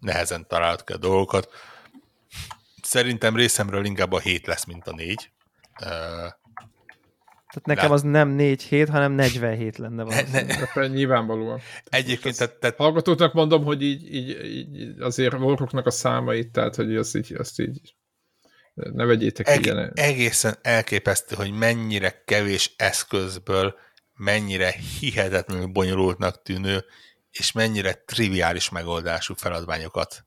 nehezen 0.00 0.46
találod 0.46 0.84
ki 0.84 0.92
a 0.92 0.96
dolgokat. 0.96 1.48
Szerintem 2.82 3.36
részemről 3.36 3.84
inkább 3.84 4.12
a 4.12 4.18
hét 4.18 4.46
lesz, 4.46 4.64
mint 4.64 4.86
a 4.86 4.92
négy. 4.92 5.30
Tehát 7.48 7.66
nekem 7.66 7.90
az 7.90 8.02
nem 8.02 8.28
4 8.28 8.62
hét, 8.62 8.88
hanem 8.88 9.12
47 9.12 9.76
lenne 9.78 10.02
valószínűleg. 10.02 10.46
Ne, 10.74 10.80
ne. 10.80 10.86
Nyilvánvalóan. 10.86 11.60
Egyébként, 11.84 12.36
tehát, 12.36 12.54
tehát... 12.58 12.76
Hallgatóknak 12.76 13.32
mondom, 13.32 13.64
hogy 13.64 13.82
így, 13.82 14.14
így, 14.14 14.28
így 14.42 15.00
azért 15.00 15.36
voroknak 15.36 15.86
a 15.86 15.90
számait, 15.90 16.52
tehát 16.52 16.74
hogy 16.74 16.96
azt 16.96 17.16
így, 17.16 17.32
azt 17.32 17.60
így 17.60 17.94
ne 18.92 19.04
vegyétek 19.04 19.48
Eg- 19.48 19.64
ilyen. 19.64 19.92
Egészen 19.94 20.58
elképesztő, 20.62 21.34
hogy 21.34 21.50
mennyire 21.50 22.22
kevés 22.24 22.72
eszközből, 22.76 23.74
mennyire 24.14 24.74
hihetetlenül 25.00 25.66
bonyolultnak 25.66 26.42
tűnő, 26.42 26.84
és 27.30 27.52
mennyire 27.52 27.92
triviális 27.92 28.68
megoldású 28.68 29.34
feladványokat 29.34 30.24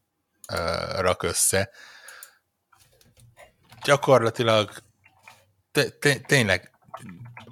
uh, 0.53 0.99
rak 0.99 1.23
össze. 1.23 1.69
Gyakorlatilag 3.83 4.71
tényleg 6.25 6.71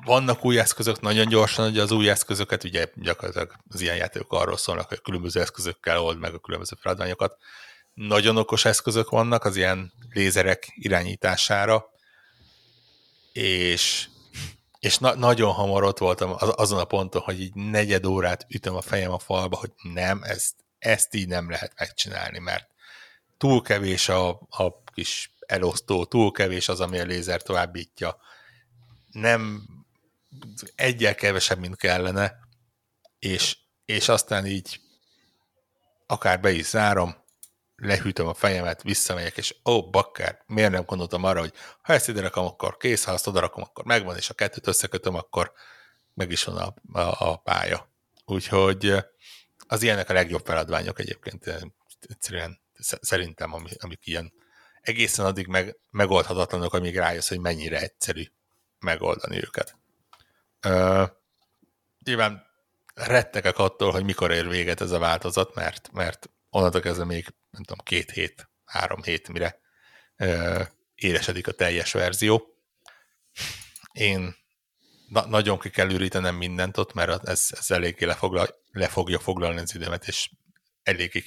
vannak 0.05 0.45
új 0.45 0.59
eszközök, 0.59 1.01
nagyon 1.01 1.27
gyorsan, 1.27 1.65
hogy 1.65 1.79
az 1.79 1.91
új 1.91 2.09
eszközöket, 2.09 2.63
ugye 2.63 2.87
gyakorlatilag 2.95 3.53
az 3.69 3.81
ilyen 3.81 3.95
játékok 3.95 4.33
arról 4.33 4.57
szólnak, 4.57 4.87
hogy 4.87 5.01
különböző 5.01 5.41
eszközökkel 5.41 5.99
old 5.99 6.19
meg 6.19 6.33
a 6.33 6.39
különböző 6.39 6.75
feladványokat. 6.79 7.37
Nagyon 8.07 8.37
okos 8.37 8.65
eszközök 8.65 9.09
vannak 9.09 9.45
az 9.45 9.55
ilyen 9.55 9.93
lézerek 10.09 10.67
irányítására, 10.75 11.85
és, 13.31 14.09
és 14.79 14.97
na- 14.97 15.15
nagyon 15.15 15.51
hamar 15.51 15.83
ott 15.83 15.97
voltam 15.97 16.33
az, 16.37 16.53
azon 16.55 16.79
a 16.79 16.85
ponton, 16.85 17.21
hogy 17.21 17.41
így 17.41 17.53
negyed 17.53 18.05
órát 18.05 18.45
ütöm 18.49 18.75
a 18.75 18.81
fejem 18.81 19.11
a 19.11 19.19
falba, 19.19 19.57
hogy 19.57 19.71
nem, 19.93 20.23
ezt, 20.23 20.55
ezt 20.77 21.13
így 21.13 21.27
nem 21.27 21.49
lehet 21.49 21.73
megcsinálni, 21.79 22.39
mert 22.39 22.67
túl 23.37 23.61
kevés 23.61 24.09
a, 24.09 24.29
a 24.49 24.83
kis 24.93 25.31
elosztó, 25.39 26.05
túl 26.05 26.31
kevés 26.31 26.69
az, 26.69 26.79
ami 26.79 26.99
a 26.99 27.05
lézer 27.05 27.41
továbbítja. 27.41 28.17
Nem 29.11 29.67
egyel 30.75 31.15
kevesebb, 31.15 31.59
mint 31.59 31.75
kellene, 31.75 32.35
és, 33.19 33.57
és 33.85 34.09
aztán 34.09 34.45
így 34.45 34.79
akár 36.07 36.39
be 36.39 36.51
is 36.51 36.65
zárom, 36.65 37.27
lehűtöm 37.81 38.27
a 38.27 38.33
fejemet, 38.33 38.83
visszamegyek, 38.83 39.37
és 39.37 39.55
ó, 39.65 39.71
oh, 39.71 39.89
bakker, 39.89 40.43
miért 40.45 40.71
nem 40.71 40.83
gondoltam 40.85 41.23
arra, 41.23 41.39
hogy 41.39 41.53
ha 41.81 41.93
ezt 41.93 42.07
ide 42.07 42.21
rakom, 42.21 42.45
akkor 42.45 42.77
kész, 42.77 43.03
ha 43.03 43.11
azt 43.11 43.27
oda 43.27 43.39
rakom, 43.39 43.63
akkor 43.63 43.85
megvan, 43.85 44.15
és 44.15 44.29
a 44.29 44.33
kettőt 44.33 44.67
összekötöm, 44.67 45.15
akkor 45.15 45.51
meg 46.13 46.31
is 46.31 46.43
van 46.43 46.57
a, 46.57 46.99
a, 46.99 47.31
a 47.31 47.37
pálya. 47.37 47.89
Úgyhogy 48.25 48.93
az 49.67 49.83
ilyenek 49.83 50.09
a 50.09 50.13
legjobb 50.13 50.45
feladványok 50.45 50.99
egyébként, 50.99 51.45
egyszerűen 52.07 52.59
szerintem, 53.01 53.53
amik 53.77 54.07
ilyen 54.07 54.33
egészen 54.81 55.25
addig 55.25 55.47
meg, 55.47 55.77
megoldhatatlanok, 55.91 56.73
amíg 56.73 56.97
rájössz, 56.97 57.29
hogy 57.29 57.39
mennyire 57.39 57.81
egyszerű 57.81 58.23
megoldani 58.79 59.37
őket. 59.37 59.77
Uh, 60.67 61.09
nyilván 62.03 62.45
rettegek 62.93 63.57
attól, 63.57 63.91
hogy 63.91 64.03
mikor 64.03 64.31
ér 64.31 64.47
véget 64.47 64.81
ez 64.81 64.91
a 64.91 64.99
változat, 64.99 65.55
mert, 65.55 65.89
mert 65.91 66.29
onnantól 66.49 66.81
kezdve 66.81 67.05
még, 67.05 67.27
nem 67.49 67.63
tudom, 67.63 67.85
két 67.85 68.11
hét, 68.11 68.49
három 68.65 69.03
hét, 69.03 69.27
mire 69.27 69.59
uh, 70.17 70.65
éresedik 70.95 71.47
a 71.47 71.51
teljes 71.51 71.91
verzió. 71.91 72.53
Én 73.91 74.35
na- 75.07 75.27
nagyon 75.27 75.59
ki 75.59 75.69
kell 75.69 75.89
ürítenem 75.91 76.35
mindent 76.35 76.77
ott, 76.77 76.93
mert 76.93 77.27
ez, 77.27 77.47
ez 77.49 77.71
eléggé 77.71 78.05
lefoglal, 78.05 78.47
le 78.71 78.87
fogja 78.87 79.19
foglalni 79.19 79.59
az 79.59 79.75
időmet, 79.75 80.07
és 80.07 80.29
eléggé 80.83 81.23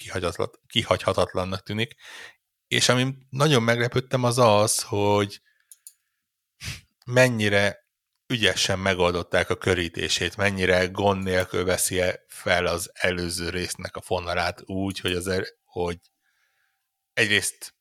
kihagyhatatlannak 0.66 1.62
tűnik, 1.62 1.94
és 2.68 2.88
ami 2.88 3.14
nagyon 3.30 3.62
meglepődtem 3.62 4.24
az 4.24 4.38
az, 4.38 4.82
hogy 4.82 5.40
mennyire 7.04 7.81
ügyesen 8.32 8.78
megoldották 8.78 9.50
a 9.50 9.56
körítését, 9.56 10.36
mennyire 10.36 10.86
gond 10.86 11.22
nélkül 11.22 11.64
veszi 11.64 12.00
-e 12.00 12.24
fel 12.28 12.66
az 12.66 12.90
előző 12.94 13.48
résznek 13.48 13.96
a 13.96 14.00
fonalát 14.00 14.62
úgy, 14.64 14.98
hogy, 14.98 15.12
az, 15.12 15.26
er, 15.26 15.44
hogy 15.64 15.98
egyrészt 17.12 17.74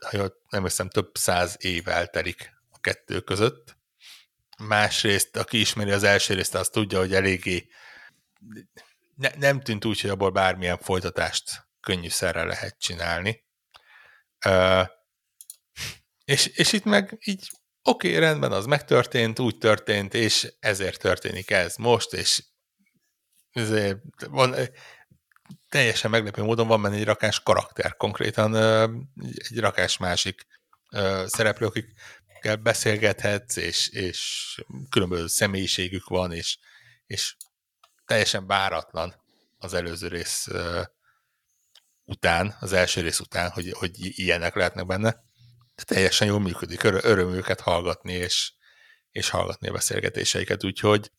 ha 0.00 0.32
nem 0.48 0.62
hiszem, 0.62 0.88
több 0.88 1.10
száz 1.16 1.56
év 1.58 1.88
eltelik 1.88 2.50
a 2.70 2.78
kettő 2.80 3.20
között. 3.20 3.76
Másrészt, 4.58 5.36
aki 5.36 5.60
ismeri 5.60 5.90
az 5.90 6.02
első 6.02 6.34
részt, 6.34 6.54
az 6.54 6.68
tudja, 6.68 6.98
hogy 6.98 7.14
eléggé 7.14 7.68
ne, 9.14 9.30
nem 9.36 9.60
tűnt 9.60 9.84
úgy, 9.84 10.00
hogy 10.00 10.10
abból 10.10 10.30
bármilyen 10.30 10.78
folytatást 10.78 11.68
könnyűszerre 11.80 12.44
lehet 12.44 12.78
csinálni. 12.78 13.44
Uh, 14.46 14.88
és, 16.24 16.46
és 16.46 16.72
itt 16.72 16.84
meg 16.84 17.16
így 17.24 17.50
oké, 17.82 18.08
okay, 18.08 18.20
rendben, 18.20 18.52
az 18.52 18.66
megtörtént, 18.66 19.38
úgy 19.38 19.58
történt, 19.58 20.14
és 20.14 20.52
ezért 20.60 21.00
történik 21.00 21.50
ez 21.50 21.76
most, 21.76 22.12
és 22.12 22.44
ezért 23.50 23.98
van, 24.28 24.54
teljesen 25.68 26.10
meglepő 26.10 26.42
módon 26.42 26.66
van 26.66 26.82
benne 26.82 26.96
egy 26.96 27.04
rakás 27.04 27.40
karakter, 27.42 27.96
konkrétan 27.96 28.56
egy 29.48 29.58
rakás 29.58 29.96
másik 29.96 30.46
szereplő, 31.24 31.66
akikkel 31.66 32.56
beszélgethetsz, 32.56 33.56
és, 33.56 33.88
és 33.88 34.60
különböző 34.90 35.26
személyiségük 35.26 36.08
van, 36.08 36.32
és, 36.32 36.58
és 37.06 37.36
teljesen 38.04 38.46
váratlan 38.46 39.14
az 39.58 39.74
előző 39.74 40.08
rész 40.08 40.48
után, 42.04 42.56
az 42.60 42.72
első 42.72 43.00
rész 43.00 43.20
után, 43.20 43.50
hogy, 43.50 43.72
hogy 43.72 43.90
ilyenek 43.98 44.54
lehetnek 44.54 44.86
benne. 44.86 45.28
Teljesen 45.84 46.26
jól 46.26 46.40
működik, 46.40 46.82
Ör, 46.82 47.00
öröm 47.04 47.32
őket 47.32 47.60
hallgatni, 47.60 48.12
és, 48.12 48.52
és 49.10 49.28
hallgatni 49.28 49.68
a 49.68 49.72
beszélgetéseiket, 49.72 50.64
úgyhogy 50.64 51.10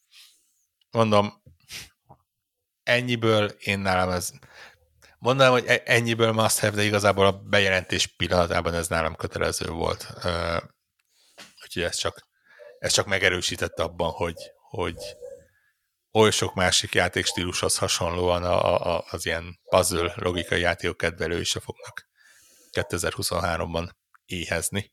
mondom, 0.91 1.43
ennyiből 2.84 3.45
én 3.45 3.80
nálam 3.80 4.09
ez 4.09 4.32
mondanám, 5.22 5.51
hogy 5.51 5.66
e- 5.66 5.82
ennyiből 5.86 6.32
must 6.32 6.59
have, 6.59 6.76
de 6.76 6.84
igazából 6.84 7.26
a 7.26 7.32
bejelentés 7.32 8.07
pillanatában 8.07 8.74
ez 8.74 8.88
nálam 8.88 9.16
kötelező 9.16 9.70
volt. 9.70 10.07
Úgyhogy 11.64 11.84
ez 11.84 11.95
csak, 11.95 12.28
ez 12.80 12.91
csak 12.91 13.05
megerősítette 13.05 13.84
abban, 13.84 14.12
hogy, 14.12 14.51
hogy 14.70 14.97
oly 16.12 16.32
sok 16.32 16.53
másik 16.53 16.93
játékstílushoz 16.93 17.78
hasonlóan 17.78 18.43
a, 18.43 18.95
a, 18.95 19.05
az 19.09 19.26
ilyen 19.26 19.59
puzzle 19.70 20.14
logikai 20.16 20.59
játékok 20.59 20.97
kedvelői 20.97 21.43
se 21.43 21.59
fognak 21.59 22.09
2023-ban 22.72 23.89
éhezni. 24.32 24.92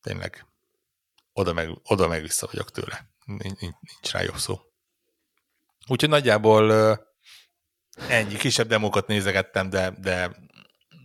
Tényleg 0.00 0.46
oda 1.32 1.52
meg, 1.52 1.70
oda 1.84 2.08
meg 2.08 2.22
vissza 2.22 2.46
vagyok 2.46 2.70
tőle. 2.70 3.08
Nincs, 3.24 3.58
nincs 3.60 4.10
rá 4.12 4.22
jobb 4.22 4.36
szó. 4.36 4.60
Úgyhogy 5.86 6.08
nagyjából 6.08 6.70
ennyi 8.08 8.36
kisebb 8.36 8.68
demókat 8.68 9.06
nézegettem, 9.06 9.70
de, 9.70 9.90
de 9.90 10.30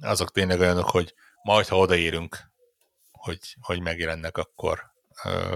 azok 0.02 0.32
tényleg 0.32 0.60
olyanok, 0.60 0.90
hogy 0.90 1.14
majd, 1.44 1.68
ha 1.68 1.78
odaérünk, 1.78 2.38
hogy, 3.12 3.56
hogy 3.62 3.82
megjelennek, 3.82 4.38
akkor 4.38 4.84
ö, 5.24 5.56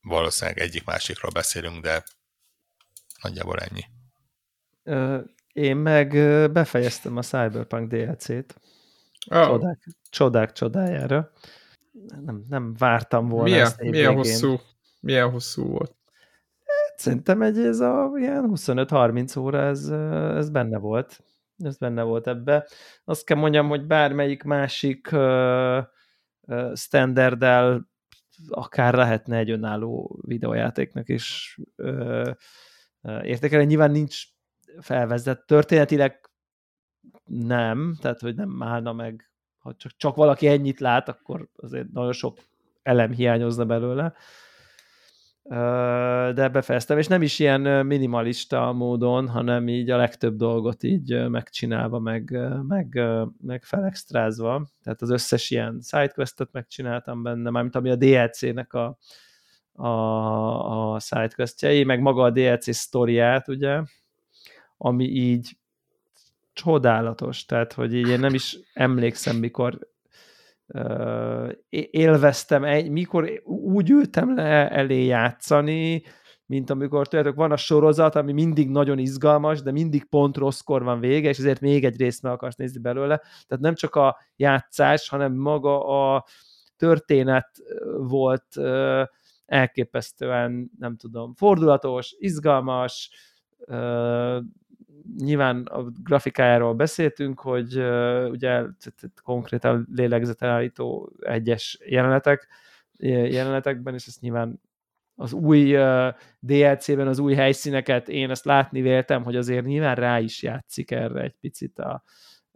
valószínűleg 0.00 0.58
egyik-másikról 0.58 1.30
beszélünk, 1.30 1.82
de 1.82 2.04
nagyjából 3.22 3.58
ennyi. 3.58 3.84
Én 5.52 5.76
meg 5.76 6.10
befejeztem 6.52 7.16
a 7.16 7.22
Cyberpunk 7.22 7.92
DLC-t. 7.92 8.60
Oh. 9.30 9.46
Csodák, 9.46 9.86
csodák 10.10 10.52
csodájára. 10.52 11.32
Nem, 12.24 12.44
nem 12.48 12.74
vártam 12.78 13.28
volna 13.28 13.44
milyen, 13.44 13.66
ezt 13.66 13.80
milyen 13.80 14.14
hosszú, 14.14 14.60
milyen 15.00 15.30
hosszú 15.30 15.64
volt? 15.64 15.96
Hát, 16.64 16.98
szerintem 16.98 17.42
egy 17.42 17.58
ez 17.58 17.80
a 17.80 18.10
ilyen 18.16 18.50
25-30 18.54 19.38
óra 19.38 19.62
ez, 19.62 19.88
ez 20.36 20.50
benne 20.50 20.78
volt. 20.78 21.24
Ez 21.58 21.76
benne 21.76 22.02
volt 22.02 22.26
ebbe. 22.26 22.68
Azt 23.04 23.24
kell 23.24 23.36
mondjam, 23.36 23.68
hogy 23.68 23.86
bármelyik 23.86 24.42
másik 24.42 25.08
uh, 25.12 25.84
uh, 26.40 26.74
standarddel 26.74 27.88
akár 28.48 28.94
lehetne 28.94 29.36
egy 29.36 29.50
önálló 29.50 30.18
videójátéknak 30.26 31.08
is 31.08 31.58
uh, 31.76 32.34
értékelni. 33.22 33.64
Nyilván 33.64 33.90
nincs 33.90 34.22
felvezett 34.80 35.46
történetileg 35.46 36.25
nem, 37.26 37.96
tehát 38.00 38.20
hogy 38.20 38.34
nem 38.34 38.62
állna 38.62 38.92
meg, 38.92 39.30
ha 39.58 39.74
csak, 39.74 39.92
csak 39.96 40.16
valaki 40.16 40.46
ennyit 40.46 40.80
lát, 40.80 41.08
akkor 41.08 41.48
azért 41.56 41.92
nagyon 41.92 42.12
sok 42.12 42.38
elem 42.82 43.12
hiányozna 43.12 43.64
belőle. 43.64 44.14
De 46.32 46.48
befejeztem, 46.48 46.98
és 46.98 47.06
nem 47.06 47.22
is 47.22 47.38
ilyen 47.38 47.86
minimalista 47.86 48.72
módon, 48.72 49.28
hanem 49.28 49.68
így 49.68 49.90
a 49.90 49.96
legtöbb 49.96 50.36
dolgot 50.36 50.82
így 50.82 51.28
megcsinálva, 51.28 51.98
meg, 51.98 52.38
meg, 52.62 53.00
meg 53.40 53.64
felextrázva. 53.64 54.66
Tehát 54.82 55.02
az 55.02 55.10
összes 55.10 55.50
ilyen 55.50 55.80
sidequestet 55.82 56.48
megcsináltam 56.52 57.22
benne, 57.22 57.50
mármint 57.50 57.76
ami 57.76 57.90
a 57.90 57.96
DLC-nek 57.96 58.72
a, 58.72 58.98
a, 59.72 60.94
a 60.94 60.98
sidequestjei, 60.98 61.84
meg 61.84 62.00
maga 62.00 62.22
a 62.22 62.30
DLC 62.30 62.74
sztoriát, 62.74 63.48
ugye, 63.48 63.82
ami 64.76 65.04
így 65.04 65.56
csodálatos, 66.56 67.44
tehát, 67.44 67.72
hogy 67.72 67.94
így 67.94 68.08
én 68.08 68.20
nem 68.20 68.34
is 68.34 68.58
emlékszem, 68.72 69.36
mikor 69.36 69.78
uh, 70.66 71.52
élveztem, 71.70 72.64
egy, 72.64 72.90
mikor 72.90 73.42
úgy 73.44 73.90
ültem 73.90 74.34
le 74.34 74.70
elé 74.70 75.04
játszani, 75.04 76.02
mint 76.46 76.70
amikor 76.70 77.08
tudjátok, 77.08 77.34
van 77.34 77.52
a 77.52 77.56
sorozat, 77.56 78.14
ami 78.14 78.32
mindig 78.32 78.70
nagyon 78.70 78.98
izgalmas, 78.98 79.62
de 79.62 79.70
mindig 79.70 80.04
pont 80.04 80.36
rosszkor 80.36 80.82
van 80.82 81.00
vége, 81.00 81.28
és 81.28 81.38
ezért 81.38 81.60
még 81.60 81.84
egy 81.84 81.96
részt 81.96 82.22
meg 82.22 82.32
akarsz 82.32 82.56
nézni 82.56 82.80
belőle. 82.80 83.16
Tehát 83.46 83.64
nem 83.64 83.74
csak 83.74 83.94
a 83.94 84.16
játszás, 84.36 85.08
hanem 85.08 85.32
maga 85.32 85.86
a 86.14 86.24
történet 86.76 87.48
volt 87.98 88.46
uh, 88.56 89.02
elképesztően, 89.46 90.70
nem 90.78 90.96
tudom, 90.96 91.34
fordulatos, 91.34 92.14
izgalmas, 92.18 93.10
uh, 93.58 94.38
nyilván 95.18 95.62
a 95.62 95.82
grafikájáról 96.02 96.74
beszéltünk, 96.74 97.40
hogy 97.40 97.78
ugye 98.30 98.62
konkrétan 99.22 99.88
lélegzetelállító 99.94 101.12
egyes 101.20 101.78
jelenetek, 101.84 102.48
jelenetekben, 102.98 103.94
és 103.94 104.06
ezt 104.06 104.20
nyilván 104.20 104.60
az 105.14 105.32
új 105.32 105.76
DLC-ben 106.40 107.06
az 107.06 107.18
új 107.18 107.34
helyszíneket 107.34 108.08
én 108.08 108.30
ezt 108.30 108.44
látni 108.44 108.80
véltem, 108.80 109.22
hogy 109.22 109.36
azért 109.36 109.66
nyilván 109.66 109.94
rá 109.94 110.18
is 110.18 110.42
játszik 110.42 110.90
erre 110.90 111.20
egy 111.20 111.34
picit 111.40 111.78
a, 111.78 112.02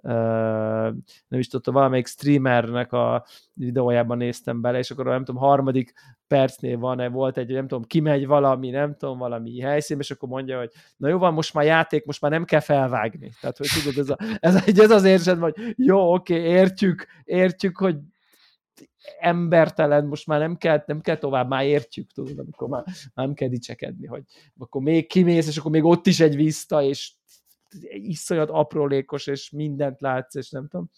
nem 0.03 1.39
is 1.39 1.49
tudtam, 1.49 1.75
valamelyik 1.75 2.07
streamernek 2.07 2.93
a 2.93 3.27
videójában 3.53 4.17
néztem 4.17 4.61
bele, 4.61 4.79
és 4.79 4.91
akkor 4.91 5.05
nem 5.05 5.25
tudom, 5.25 5.41
harmadik 5.41 5.93
percnél 6.27 6.79
van-e, 6.79 7.09
volt 7.09 7.39
egy, 7.39 7.53
nem 7.53 7.69
tudom, 7.69 7.85
kimegy 7.85 8.27
valami, 8.27 8.71
nem 8.71 8.97
tudom, 8.97 9.19
valami 9.19 9.61
helyszín, 9.61 9.99
és 9.99 10.11
akkor 10.11 10.29
mondja, 10.29 10.59
hogy 10.59 10.71
na 10.97 11.09
jó 11.09 11.19
van, 11.19 11.33
most 11.33 11.55
már 11.55 11.65
játék, 11.65 12.05
most 12.05 12.21
már 12.21 12.31
nem 12.31 12.45
kell 12.45 12.61
felvágni. 12.61 13.33
Tehát, 13.41 13.57
hogy 13.57 13.69
tudod, 13.83 13.99
ez, 13.99 14.11
a, 14.11 14.17
ez, 14.39 14.79
ez 14.79 14.91
az 14.91 15.05
érzed, 15.05 15.39
hogy 15.39 15.55
jó, 15.77 16.15
oké, 16.15 16.35
értjük, 16.35 17.07
értjük, 17.25 17.77
hogy 17.77 17.97
embertelen, 19.19 20.05
most 20.07 20.27
már 20.27 20.41
nem 20.41 20.57
kell, 20.57 20.83
nem 20.87 21.01
kell 21.01 21.17
tovább, 21.17 21.49
már 21.49 21.65
értjük, 21.65 22.11
tudod, 22.13 22.39
amikor 22.39 22.69
már, 22.69 22.85
már 23.15 23.27
nem 23.27 23.35
kell 23.35 23.49
dicsekedni, 23.49 24.07
hogy 24.07 24.23
akkor 24.59 24.83
még 24.83 25.07
kimész, 25.07 25.49
és 25.49 25.57
akkor 25.57 25.71
még 25.71 25.85
ott 25.85 26.07
is 26.07 26.21
egy 26.21 26.37
vissza, 26.37 26.83
és 26.83 27.13
iszonyat 27.91 28.51
aprólékos, 28.51 29.27
és 29.27 29.51
mindent 29.51 30.01
látsz, 30.01 30.35
és 30.35 30.51
nem 30.51 30.69
tudom. 30.69 30.91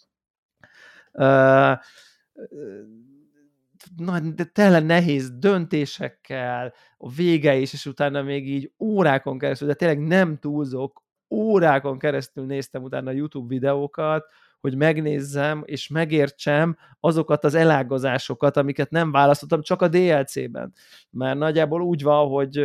Na, 3.96 4.20
de 4.20 4.44
tele 4.44 4.80
nehéz 4.80 5.30
döntésekkel, 5.30 6.74
a 6.96 7.10
vége 7.10 7.56
is, 7.56 7.72
és 7.72 7.86
utána 7.86 8.22
még 8.22 8.48
így 8.48 8.72
órákon 8.78 9.38
keresztül, 9.38 9.68
de 9.68 9.74
tényleg 9.74 9.98
nem 9.98 10.38
túlzok, 10.38 11.02
órákon 11.30 11.98
keresztül 11.98 12.44
néztem 12.44 12.82
utána 12.82 13.10
a 13.10 13.14
YouTube 13.14 13.48
videókat, 13.48 14.24
hogy 14.60 14.76
megnézzem 14.76 15.62
és 15.64 15.88
megértsem 15.88 16.76
azokat 17.00 17.44
az 17.44 17.54
elágazásokat, 17.54 18.56
amiket 18.56 18.90
nem 18.90 19.12
választottam 19.12 19.62
csak 19.62 19.82
a 19.82 19.88
DLC-ben. 19.88 20.72
Mert 21.10 21.38
nagyjából 21.38 21.82
úgy 21.82 22.02
van, 22.02 22.28
hogy 22.28 22.56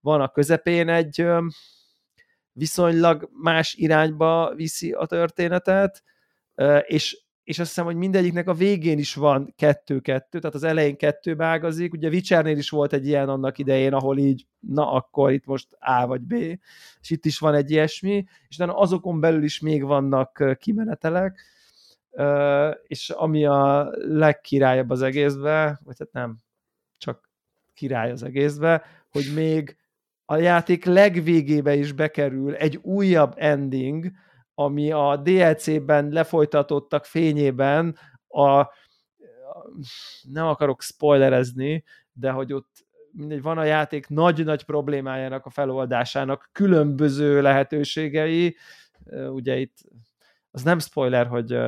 van 0.00 0.20
a 0.20 0.28
közepén 0.28 0.88
egy 0.88 1.26
viszonylag 2.52 3.28
más 3.32 3.74
irányba 3.74 4.52
viszi 4.54 4.92
a 4.92 5.06
történetet, 5.06 6.02
és, 6.82 7.22
és 7.44 7.58
azt 7.58 7.68
hiszem, 7.68 7.84
hogy 7.84 7.96
mindegyiknek 7.96 8.48
a 8.48 8.54
végén 8.54 8.98
is 8.98 9.14
van 9.14 9.54
kettő-kettő, 9.56 10.38
tehát 10.38 10.54
az 10.54 10.62
elején 10.62 10.96
kettő 10.96 11.34
ágazik, 11.38 11.92
ugye 11.92 12.08
Witchernél 12.08 12.56
is 12.56 12.70
volt 12.70 12.92
egy 12.92 13.06
ilyen 13.06 13.28
annak 13.28 13.58
idején, 13.58 13.92
ahol 13.92 14.18
így, 14.18 14.46
na 14.58 14.92
akkor 14.92 15.32
itt 15.32 15.44
most 15.44 15.68
A 15.78 16.06
vagy 16.06 16.20
B, 16.20 16.32
és 17.00 17.10
itt 17.10 17.24
is 17.24 17.38
van 17.38 17.54
egy 17.54 17.70
ilyesmi, 17.70 18.24
és 18.48 18.56
utána 18.56 18.78
azokon 18.78 19.20
belül 19.20 19.42
is 19.42 19.60
még 19.60 19.84
vannak 19.84 20.56
kimenetelek, 20.58 21.40
és 22.82 23.10
ami 23.10 23.44
a 23.44 23.90
legkirályabb 23.94 24.90
az 24.90 25.02
egészbe, 25.02 25.80
vagy 25.84 25.96
hát 25.98 26.12
nem, 26.12 26.38
csak 26.98 27.30
király 27.74 28.10
az 28.10 28.22
egészbe, 28.22 28.84
hogy 29.08 29.24
még 29.34 29.76
a 30.32 30.36
játék 30.36 30.84
legvégébe 30.84 31.74
is 31.74 31.92
bekerül 31.92 32.54
egy 32.54 32.76
újabb 32.82 33.32
ending, 33.36 34.10
ami 34.54 34.92
a 34.92 35.16
DLC-ben 35.16 36.08
lefolytatottak 36.08 37.04
fényében 37.04 37.98
a 38.28 38.66
nem 40.22 40.46
akarok 40.46 40.82
spoilerezni, 40.82 41.84
de 42.12 42.30
hogy 42.30 42.52
ott 42.52 42.86
mindegy, 43.10 43.42
van 43.42 43.58
a 43.58 43.64
játék 43.64 44.08
nagy-nagy 44.08 44.64
problémájának 44.64 45.46
a 45.46 45.50
feloldásának 45.50 46.48
különböző 46.52 47.42
lehetőségei, 47.42 48.56
ugye 49.30 49.56
itt 49.56 49.76
az 50.50 50.62
nem 50.62 50.78
spoiler, 50.78 51.26
hogy 51.26 51.58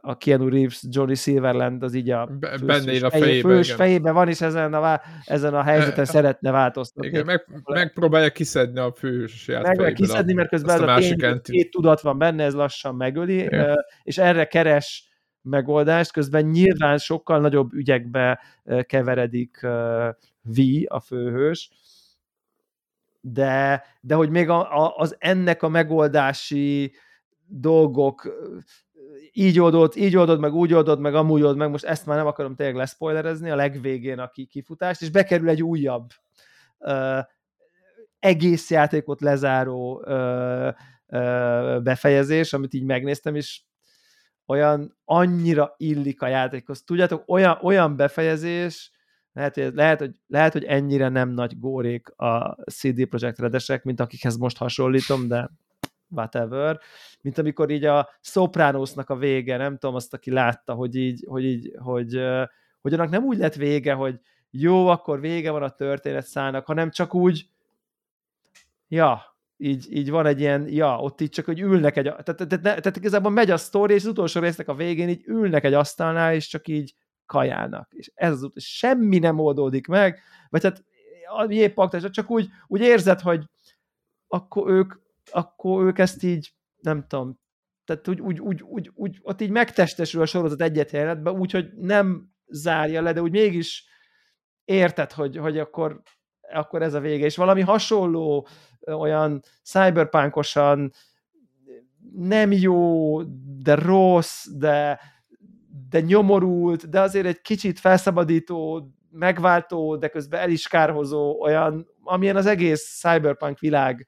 a 0.00 0.16
Keanu 0.16 0.48
Reeves, 0.48 0.82
Johnny 0.88 1.14
Silverland 1.14 1.82
az 1.82 1.94
így 1.94 2.10
a 2.10 2.26
benne 2.64 3.06
a 3.06 3.10
fejébe, 3.10 3.48
fős 3.48 3.72
fejébe 3.72 4.10
van, 4.10 4.28
és 4.28 4.40
ezen 4.40 4.74
a, 4.74 5.00
ezen 5.24 5.54
a 5.54 5.62
helyzeten 5.62 6.04
szeretne 6.14 6.50
változtatni. 6.50 7.08
Igen, 7.08 7.24
meg, 7.24 7.46
megpróbálja 7.64 8.30
kiszedni 8.30 8.78
a 8.78 8.92
fősját 8.92 9.76
Meg 9.76 9.92
kiszedni, 9.92 10.32
mert 10.32 10.48
közben 10.48 10.88
ez 10.88 11.10
a, 11.22 11.26
a 11.26 11.40
két 11.40 11.70
tudat 11.70 12.00
van 12.00 12.18
benne, 12.18 12.44
ez 12.44 12.54
lassan 12.54 12.94
megöli, 12.94 13.38
Igen. 13.38 13.76
és 14.02 14.18
erre 14.18 14.46
keres 14.46 15.10
megoldást, 15.42 16.12
közben 16.12 16.44
nyilván 16.44 16.98
sokkal 16.98 17.40
nagyobb 17.40 17.72
ügyekbe 17.72 18.40
keveredik 18.86 19.60
V, 20.42 20.60
a 20.86 21.00
főhős, 21.00 21.70
de, 23.20 23.84
de 24.00 24.14
hogy 24.14 24.30
még 24.30 24.48
a, 24.48 24.84
a, 24.84 24.94
az 24.96 25.16
ennek 25.18 25.62
a 25.62 25.68
megoldási 25.68 26.92
dolgok 27.46 28.32
így 29.32 29.60
oldod, 29.60 29.96
így 29.96 30.16
oldod, 30.16 30.40
meg 30.40 30.54
úgy 30.54 30.74
oldod, 30.74 31.00
meg 31.00 31.14
amúgy 31.14 31.40
oldod, 31.40 31.56
meg 31.56 31.70
most 31.70 31.84
ezt 31.84 32.06
már 32.06 32.16
nem 32.16 32.26
akarom 32.26 32.54
tényleg 32.54 32.76
leszpoilerezni, 32.76 33.50
a 33.50 33.56
legvégén 33.56 34.18
a 34.18 34.30
kifutást, 34.48 35.02
és 35.02 35.10
bekerül 35.10 35.48
egy 35.48 35.62
újabb. 35.62 36.10
Uh, 36.78 37.18
egész 38.22 38.70
játékot 38.70 39.20
lezáró 39.20 40.02
ö, 40.06 40.68
ö, 41.06 41.78
befejezés, 41.82 42.52
amit 42.52 42.74
így 42.74 42.84
megnéztem, 42.84 43.34
és 43.34 43.60
olyan 44.46 44.96
annyira 45.04 45.74
illik 45.76 46.22
a 46.22 46.26
játékhoz. 46.26 46.82
Tudjátok, 46.82 47.22
olyan, 47.26 47.58
olyan 47.62 47.96
befejezés, 47.96 48.92
lehet 49.32 49.54
hogy, 49.54 49.74
lehet, 49.74 49.98
hogy, 49.98 50.14
lehet, 50.26 50.52
hogy 50.52 50.64
ennyire 50.64 51.08
nem 51.08 51.28
nagy 51.28 51.58
górék 51.58 52.08
a 52.08 52.56
CD 52.70 53.06
Projekt 53.06 53.38
Redesek, 53.38 53.84
mint 53.84 54.00
akikhez 54.00 54.36
most 54.36 54.56
hasonlítom, 54.56 55.28
de 55.28 55.50
whatever, 56.12 56.80
mint 57.20 57.38
amikor 57.38 57.70
így 57.70 57.84
a 57.84 58.08
Sopranosnak 58.20 59.10
a 59.10 59.16
vége, 59.16 59.56
nem 59.56 59.78
tudom 59.78 59.94
azt, 59.94 60.14
aki 60.14 60.30
látta, 60.30 60.74
hogy 60.74 60.94
így, 60.94 61.24
hogy 61.28 61.44
így, 61.44 61.72
hogy, 61.78 62.22
hogy 62.80 62.94
annak 62.94 63.10
nem 63.10 63.24
úgy 63.24 63.38
lett 63.38 63.54
vége, 63.54 63.92
hogy 63.92 64.20
jó, 64.50 64.86
akkor 64.86 65.20
vége 65.20 65.50
van 65.50 65.62
a 65.62 65.70
történet 65.70 66.26
szállnak, 66.26 66.66
hanem 66.66 66.90
csak 66.90 67.14
úgy, 67.14 67.46
ja, 68.88 69.36
így, 69.56 69.86
így 69.90 70.10
van 70.10 70.26
egy 70.26 70.40
ilyen, 70.40 70.68
ja, 70.68 70.98
ott 70.98 71.20
így 71.20 71.30
csak, 71.30 71.44
hogy 71.44 71.60
ülnek 71.60 71.96
egy, 71.96 72.04
tehát, 72.04 72.24
tehát, 72.24 72.48
tehát, 72.48 72.62
tehát 72.62 72.96
igazából 72.96 73.30
megy 73.30 73.50
a 73.50 73.56
sztori, 73.56 73.94
és 73.94 74.02
az 74.02 74.10
utolsó 74.10 74.40
résznek 74.40 74.68
a 74.68 74.74
végén 74.74 75.08
így 75.08 75.22
ülnek 75.26 75.64
egy 75.64 75.74
asztalnál, 75.74 76.34
és 76.34 76.46
csak 76.46 76.68
így 76.68 76.94
kajálnak. 77.26 77.92
És 77.92 78.10
ez 78.14 78.32
az 78.32 78.50
semmi 78.54 79.18
nem 79.18 79.38
oldódik 79.38 79.86
meg, 79.86 80.20
vagy 80.50 80.62
hát 80.62 80.84
épp 81.48 81.78
aktuális, 81.78 82.10
csak 82.10 82.30
úgy, 82.30 82.48
úgy 82.66 82.80
érzed, 82.80 83.20
hogy 83.20 83.44
akkor 84.28 84.70
ők, 84.70 84.94
akkor 85.30 85.84
ők 85.84 85.98
ezt 85.98 86.22
így, 86.22 86.54
nem 86.76 87.06
tudom, 87.06 87.40
tehát 87.84 88.08
úgy, 88.08 88.20
úgy, 88.20 88.40
úgy, 88.40 88.62
úgy, 88.62 88.90
úgy 88.94 89.18
ott 89.22 89.40
így 89.40 89.50
megtestesül 89.50 90.20
a 90.20 90.26
sorozat 90.26 90.62
egyet 90.62 90.90
jelenetben, 90.90 91.34
úgyhogy 91.34 91.72
nem 91.76 92.30
zárja 92.46 93.02
le, 93.02 93.12
de 93.12 93.22
úgy 93.22 93.30
mégis 93.30 93.86
érted, 94.64 95.12
hogy, 95.12 95.36
hogy 95.36 95.58
akkor, 95.58 96.02
akkor 96.52 96.82
ez 96.82 96.94
a 96.94 97.00
vége. 97.00 97.24
És 97.24 97.36
valami 97.36 97.60
hasonló, 97.60 98.46
olyan 98.86 99.42
cyberpunkosan 99.62 100.92
nem 102.12 102.52
jó, 102.52 103.22
de 103.62 103.74
rossz, 103.74 104.46
de, 104.46 105.00
de 105.88 106.00
nyomorult, 106.00 106.88
de 106.88 107.00
azért 107.00 107.26
egy 107.26 107.40
kicsit 107.40 107.80
felszabadító, 107.80 108.90
megváltó, 109.12 109.96
de 109.96 110.08
közben 110.08 110.40
el 110.40 110.50
is 110.50 110.68
kárhozó, 110.68 111.40
olyan, 111.40 111.86
amilyen 112.02 112.36
az 112.36 112.46
egész 112.46 112.98
cyberpunk 113.00 113.58
világ 113.58 114.06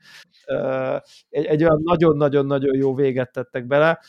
egy, 1.28 1.44
egy 1.44 1.62
olyan 1.62 1.80
nagyon-nagyon-nagyon 1.84 2.76
jó 2.76 2.94
véget 2.94 3.32
tettek 3.32 3.66
bele, 3.66 4.00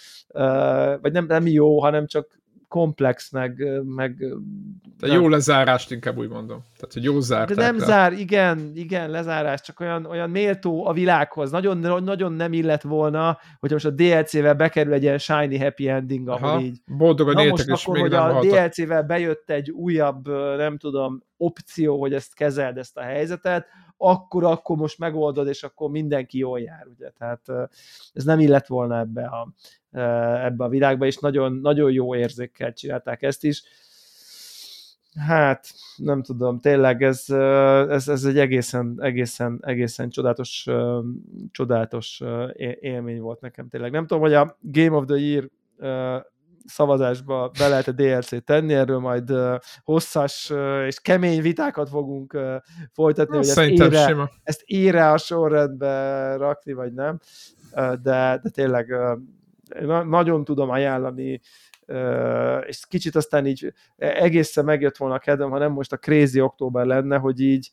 vagy 1.01 1.11
nem, 1.11 1.25
nem 1.25 1.47
jó, 1.47 1.79
hanem 1.81 2.07
csak 2.07 2.39
komplex, 2.75 3.31
meg... 3.31 3.63
meg 3.85 4.23
De 4.99 5.07
jó 5.07 5.27
lezárást 5.27 5.91
inkább 5.91 6.17
úgy 6.17 6.29
mondom. 6.29 6.63
Tehát, 6.75 6.93
hogy 6.93 7.03
jó 7.03 7.19
zárták 7.19 7.57
De 7.57 7.63
nem 7.63 7.77
le. 7.77 7.85
zár, 7.85 8.13
igen, 8.13 8.71
igen, 8.73 9.09
lezárás, 9.09 9.61
csak 9.61 9.79
olyan, 9.79 10.05
olyan 10.05 10.29
méltó 10.29 10.85
a 10.85 10.93
világhoz. 10.93 11.51
Nagyon, 11.51 12.03
nagyon 12.03 12.33
nem 12.33 12.53
illet 12.53 12.83
volna, 12.83 13.37
hogyha 13.59 13.75
most 13.75 13.85
a 13.85 13.89
DLC-vel 13.89 14.53
bekerül 14.53 14.93
egy 14.93 15.03
ilyen 15.03 15.17
shiny 15.17 15.61
happy 15.61 15.89
ending, 15.89 16.27
ahol 16.27 16.49
Aha, 16.49 16.59
így... 16.59 16.77
Boldogan 16.85 17.37
éltek, 17.37 17.67
és 17.67 17.83
akkor, 17.83 17.93
még 17.93 18.03
hogy 18.03 18.13
a 18.13 18.39
DLC-vel 18.39 19.03
bejött 19.03 19.49
egy 19.49 19.71
újabb, 19.71 20.27
nem 20.57 20.77
tudom, 20.77 21.23
opció, 21.37 21.99
hogy 21.99 22.13
ezt 22.13 22.33
kezeld 22.33 22.77
ezt 22.77 22.97
a 22.97 23.01
helyzetet, 23.01 23.65
akkor, 23.97 24.43
akkor 24.43 24.77
most 24.77 24.99
megoldod, 24.99 25.47
és 25.47 25.63
akkor 25.63 25.89
mindenki 25.89 26.37
jól 26.37 26.59
jár, 26.59 26.87
ugye, 26.95 27.09
tehát 27.09 27.69
ez 28.13 28.23
nem 28.23 28.39
illet 28.39 28.67
volna 28.67 28.99
ebbe 28.99 29.25
a, 29.25 29.53
ebbe 30.45 30.63
a 30.63 30.69
világba, 30.69 31.05
és 31.05 31.17
nagyon, 31.17 31.53
nagyon 31.53 31.91
jó 31.91 32.15
érzékkel 32.15 32.73
csinálták 32.73 33.21
ezt 33.21 33.43
is. 33.43 33.63
Hát, 35.19 35.67
nem 35.95 36.21
tudom, 36.21 36.59
tényleg 36.59 37.03
ez, 37.03 37.29
ez, 37.89 38.07
ez 38.07 38.23
egy 38.23 38.37
egészen, 38.37 38.97
egészen, 39.01 39.59
egészen 39.61 40.09
csodálatos, 40.09 40.67
csodálatos 41.51 42.21
élmény 42.79 43.19
volt 43.19 43.41
nekem 43.41 43.67
tényleg. 43.67 43.91
Nem 43.91 44.07
tudom, 44.07 44.23
hogy 44.23 44.33
a 44.33 44.57
Game 44.61 44.97
of 44.97 45.05
the 45.05 45.17
Year 45.17 45.49
szavazásba 46.65 47.51
be 47.59 47.67
lehet 47.67 47.87
a 47.87 47.91
DLC-t 47.91 48.43
tenni, 48.43 48.73
erről 48.73 48.99
majd 48.99 49.31
hosszas 49.83 50.53
és 50.87 50.99
kemény 50.99 51.41
vitákat 51.41 51.89
fogunk 51.89 52.37
folytatni, 52.91 53.37
hogy 53.37 53.47
ezt 53.47 53.59
ére, 53.59 54.29
ezt 54.43 54.61
ére 54.65 55.11
a 55.11 55.17
sorrendbe 55.17 56.35
rakni, 56.35 56.73
vagy 56.73 56.93
nem, 56.93 57.19
de, 58.01 58.39
de 58.41 58.49
tényleg 58.53 58.95
na, 59.79 60.03
nagyon 60.03 60.43
tudom 60.43 60.69
ajánlani, 60.69 61.41
és 62.65 62.85
kicsit 62.87 63.15
aztán 63.15 63.45
így 63.45 63.73
egészen 63.97 64.65
megjött 64.65 64.97
volna 64.97 65.15
a 65.15 65.19
kedvem, 65.19 65.49
ha 65.49 65.57
nem 65.57 65.71
most 65.71 65.93
a 65.93 65.97
Crazy 65.97 66.41
Október 66.41 66.85
lenne, 66.85 67.17
hogy 67.17 67.39
így 67.39 67.71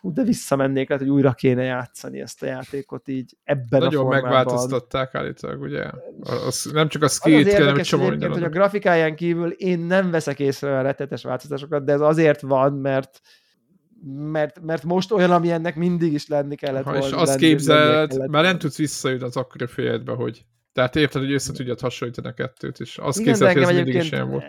fú, 0.00 0.12
de 0.12 0.22
visszamennék, 0.22 0.88
lehet, 0.88 1.04
hogy 1.04 1.12
újra 1.12 1.32
kéne 1.32 1.62
játszani 1.62 2.20
ezt 2.20 2.42
a 2.42 2.46
játékot 2.46 3.08
így 3.08 3.36
ebben 3.44 3.80
Nagyon 3.80 4.00
a 4.00 4.02
formában. 4.02 4.22
megváltoztatták 4.22 5.14
állítólag, 5.14 5.60
ugye? 5.60 5.84
Az, 6.20 6.70
nem 6.72 6.88
csak 6.88 7.02
a 7.02 7.08
skillt 7.08 7.48
kell, 7.48 7.66
hanem 7.66 7.82
csomó 7.82 8.08
minden. 8.08 8.30
hogy 8.30 8.42
a 8.42 8.48
grafikáján 8.48 9.16
kívül 9.16 9.50
én 9.50 9.78
nem 9.78 10.10
veszek 10.10 10.40
észre 10.40 10.78
a 10.78 10.82
rettetes 10.82 11.22
változásokat, 11.22 11.84
de 11.84 11.92
ez 11.92 12.00
azért 12.00 12.40
van, 12.40 12.72
mert 12.72 13.20
mert, 14.04 14.60
mert 14.60 14.82
most 14.82 15.12
olyan, 15.12 15.30
ami 15.30 15.50
ennek 15.50 15.76
mindig 15.76 16.12
is 16.12 16.28
lenni 16.28 16.54
kellett 16.54 16.84
volna. 16.84 17.06
És 17.06 17.12
azt 17.12 17.38
képzeled, 17.38 18.30
mert 18.30 18.44
nem 18.44 18.58
tudsz 18.58 18.76
visszajönni 18.76 19.22
az 19.22 19.36
akkori 19.36 19.66
fejedbe, 19.66 20.12
hogy 20.12 20.44
tehát 20.72 20.96
érted, 20.96 21.22
hogy 21.22 21.32
össze 21.32 21.52
tudjad 21.52 21.80
hasonlítani 21.80 22.28
a 22.28 22.32
kettőt, 22.32 22.80
és 22.80 22.98
azt 22.98 23.22
képzeled, 23.22 23.52
hogy 23.52 23.62
ez 23.62 23.74
mindig 23.74 23.94
is 23.94 24.10
ilyen 24.10 24.30
volt. 24.30 24.44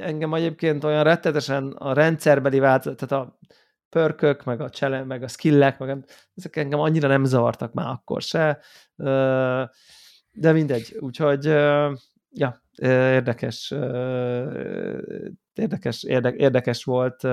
Engem 0.00 0.34
egyébként 0.34 0.84
olyan 0.84 1.04
rettetesen 1.04 1.72
a 1.78 1.92
rendszerbeli 1.92 2.58
változat, 2.58 2.98
tehát 2.98 3.26
a 3.26 3.38
pörkök, 3.90 4.44
meg 4.44 4.60
a 4.60 4.68
challenge, 4.68 5.06
meg 5.06 5.22
a 5.22 5.28
skillek, 5.28 5.78
meg 5.78 6.04
ezek 6.34 6.56
engem 6.56 6.80
annyira 6.80 7.08
nem 7.08 7.24
zavartak 7.24 7.72
már 7.72 7.86
akkor 7.86 8.22
se, 8.22 8.58
de 10.32 10.52
mindegy, 10.52 10.96
úgyhogy 11.00 11.44
ja, 12.30 12.62
érdekes, 12.82 13.74
érdekes, 15.54 16.02
érdekes 16.36 16.84
volt 16.84 17.24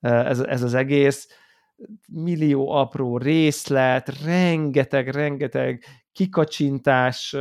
ez, 0.00 0.40
ez 0.40 0.62
az 0.62 0.74
egész, 0.74 1.28
millió 2.12 2.70
apró 2.70 3.18
részlet, 3.18 4.22
rengeteg, 4.24 5.08
rengeteg 5.08 5.84
kikacsintás, 6.12 7.36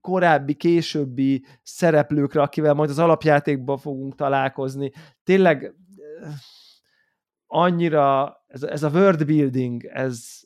korábbi, 0.00 0.54
későbbi 0.54 1.44
szereplőkre, 1.62 2.42
akivel 2.42 2.74
majd 2.74 2.90
az 2.90 2.98
alapjátékban 2.98 3.78
fogunk 3.78 4.14
találkozni. 4.14 4.92
Tényleg 5.24 5.74
annyira, 7.46 8.36
ez, 8.46 8.62
ez 8.62 8.82
a 8.82 8.88
world 8.88 9.26
building, 9.26 9.84
ez, 9.84 10.40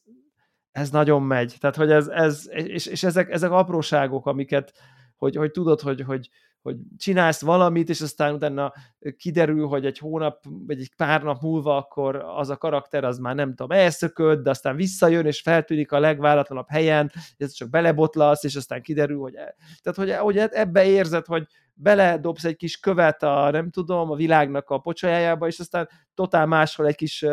ez 0.71 0.91
nagyon 0.91 1.23
megy. 1.23 1.57
Tehát, 1.61 1.77
hogy 1.77 1.91
ez, 1.91 2.07
ez 2.07 2.49
és, 2.51 2.87
és 2.87 3.03
ezek, 3.03 3.31
ezek 3.31 3.51
apróságok, 3.51 4.27
amiket, 4.27 4.73
hogy, 5.17 5.37
hogy 5.37 5.51
tudod, 5.51 5.81
hogy, 5.81 6.01
hogy, 6.01 6.31
hogy 6.63 6.77
csinálsz 6.97 7.41
valamit, 7.41 7.89
és 7.89 8.01
aztán 8.01 8.35
utána 8.35 8.73
kiderül, 9.17 9.67
hogy 9.67 9.87
egy 9.87 9.99
hónap, 9.99 10.45
vagy 10.67 10.81
egy 10.81 10.95
pár 10.97 11.23
nap 11.23 11.41
múlva 11.41 11.77
akkor 11.77 12.17
az 12.17 12.51
a 12.51 12.57
karakter 12.57 13.05
az 13.05 13.19
már 13.19 13.35
nem 13.35 13.55
tudom, 13.55 13.79
elszököd, 13.79 14.41
de 14.41 14.51
aztán 14.51 14.77
visszajön, 14.77 15.27
és 15.27 15.41
feltűnik 15.41 15.93
a 15.93 15.99
legváratlanabb 15.99 16.69
helyen, 16.69 17.13
ez 17.37 17.53
csak 17.53 17.71
belebotlasz, 17.71 18.45
és 18.45 18.57
aztán 18.57 18.83
kiderül, 18.83 19.19
hogy... 19.19 19.35
E, 19.35 19.55
tehát, 19.83 19.99
hogy, 19.99 20.13
hogy 20.13 20.49
ebbe 20.51 20.85
érzed, 20.85 21.27
hogy 21.27 21.47
beledobsz 21.75 22.45
egy 22.45 22.57
kis 22.57 22.81
követ 22.81 23.23
a, 23.23 23.51
nem 23.51 23.71
tudom, 23.71 24.11
a 24.11 24.17
világnak 24.17 24.71
a 24.71 24.79
pocsajájába, 24.79 25.47
és 25.47 25.59
aztán 25.59 25.89
totál 26.15 26.47
máshol 26.47 26.87
egy 26.87 26.95
kis 26.95 27.25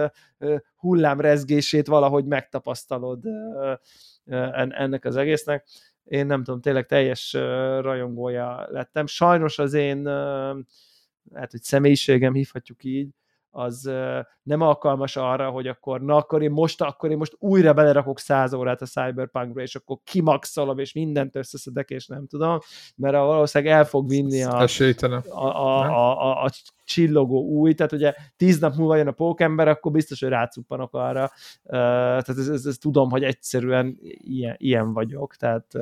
hullámrezgését 0.76 1.88
valahogy 1.88 2.26
megtapasztalod 2.26 3.24
ennek 4.70 5.06
az 5.06 5.16
egésznek 5.16 5.68
én 6.08 6.26
nem 6.26 6.44
tudom, 6.44 6.62
tényleg 6.62 6.86
teljes 6.86 7.34
rajongója 7.82 8.68
lettem. 8.70 9.06
Sajnos 9.06 9.60
az 9.60 9.74
én, 9.74 10.06
hát 11.34 11.52
hogy 11.52 11.62
személyiségem 11.62 12.34
hívhatjuk 12.34 12.84
így, 12.84 13.10
az 13.58 13.92
nem 14.44 14.62
alkalmas 14.62 15.16
arra, 15.16 15.50
hogy 15.50 15.68
akkor, 15.68 16.02
na 16.02 16.16
akkor 16.16 16.42
én 16.42 16.52
most, 16.52 16.82
akkor 16.82 17.12
én 17.12 17.18
most 17.18 17.36
újra 17.40 17.74
belerakok 17.74 18.20
száz 18.20 18.54
órát 18.54 18.82
a 18.82 18.86
Cyberpunkra, 18.86 19.62
és 19.62 19.76
akkor 19.76 19.98
kimaxolom, 20.04 20.80
és 20.80 20.94
mindent 20.94 21.36
összeszedek, 21.36 21.90
és 21.90 22.08
nem 22.08 22.28
tudom, 22.28 22.60
mert 22.96 23.16
a 23.16 23.26
valószínűleg 23.26 23.74
el 23.74 23.86
fog 23.86 24.10
vinni 24.10 24.44
a, 24.44 24.58
a, 25.30 25.46
a, 25.46 25.80
a, 25.80 26.22
a, 26.22 26.44
a 26.44 26.50
csillogó 26.84 27.42
új, 27.44 27.74
tehát 27.74 27.92
ugye 27.92 28.14
tíz 28.36 28.60
nap 28.60 28.76
múlva 28.76 28.96
jön 28.96 29.08
a 29.08 29.12
pókember, 29.12 29.68
akkor 29.68 29.92
biztos, 29.92 30.20
hogy 30.20 30.30
rácuppanok 30.30 30.94
arra, 30.94 31.32
tehát 31.64 32.30
ez, 32.30 32.48
ez, 32.48 32.66
ez, 32.66 32.78
tudom, 32.78 33.10
hogy 33.10 33.24
egyszerűen 33.24 33.98
ilyen, 34.02 34.56
ilyen 34.58 34.94
vagyok, 34.94 35.36
tehát 35.36 35.74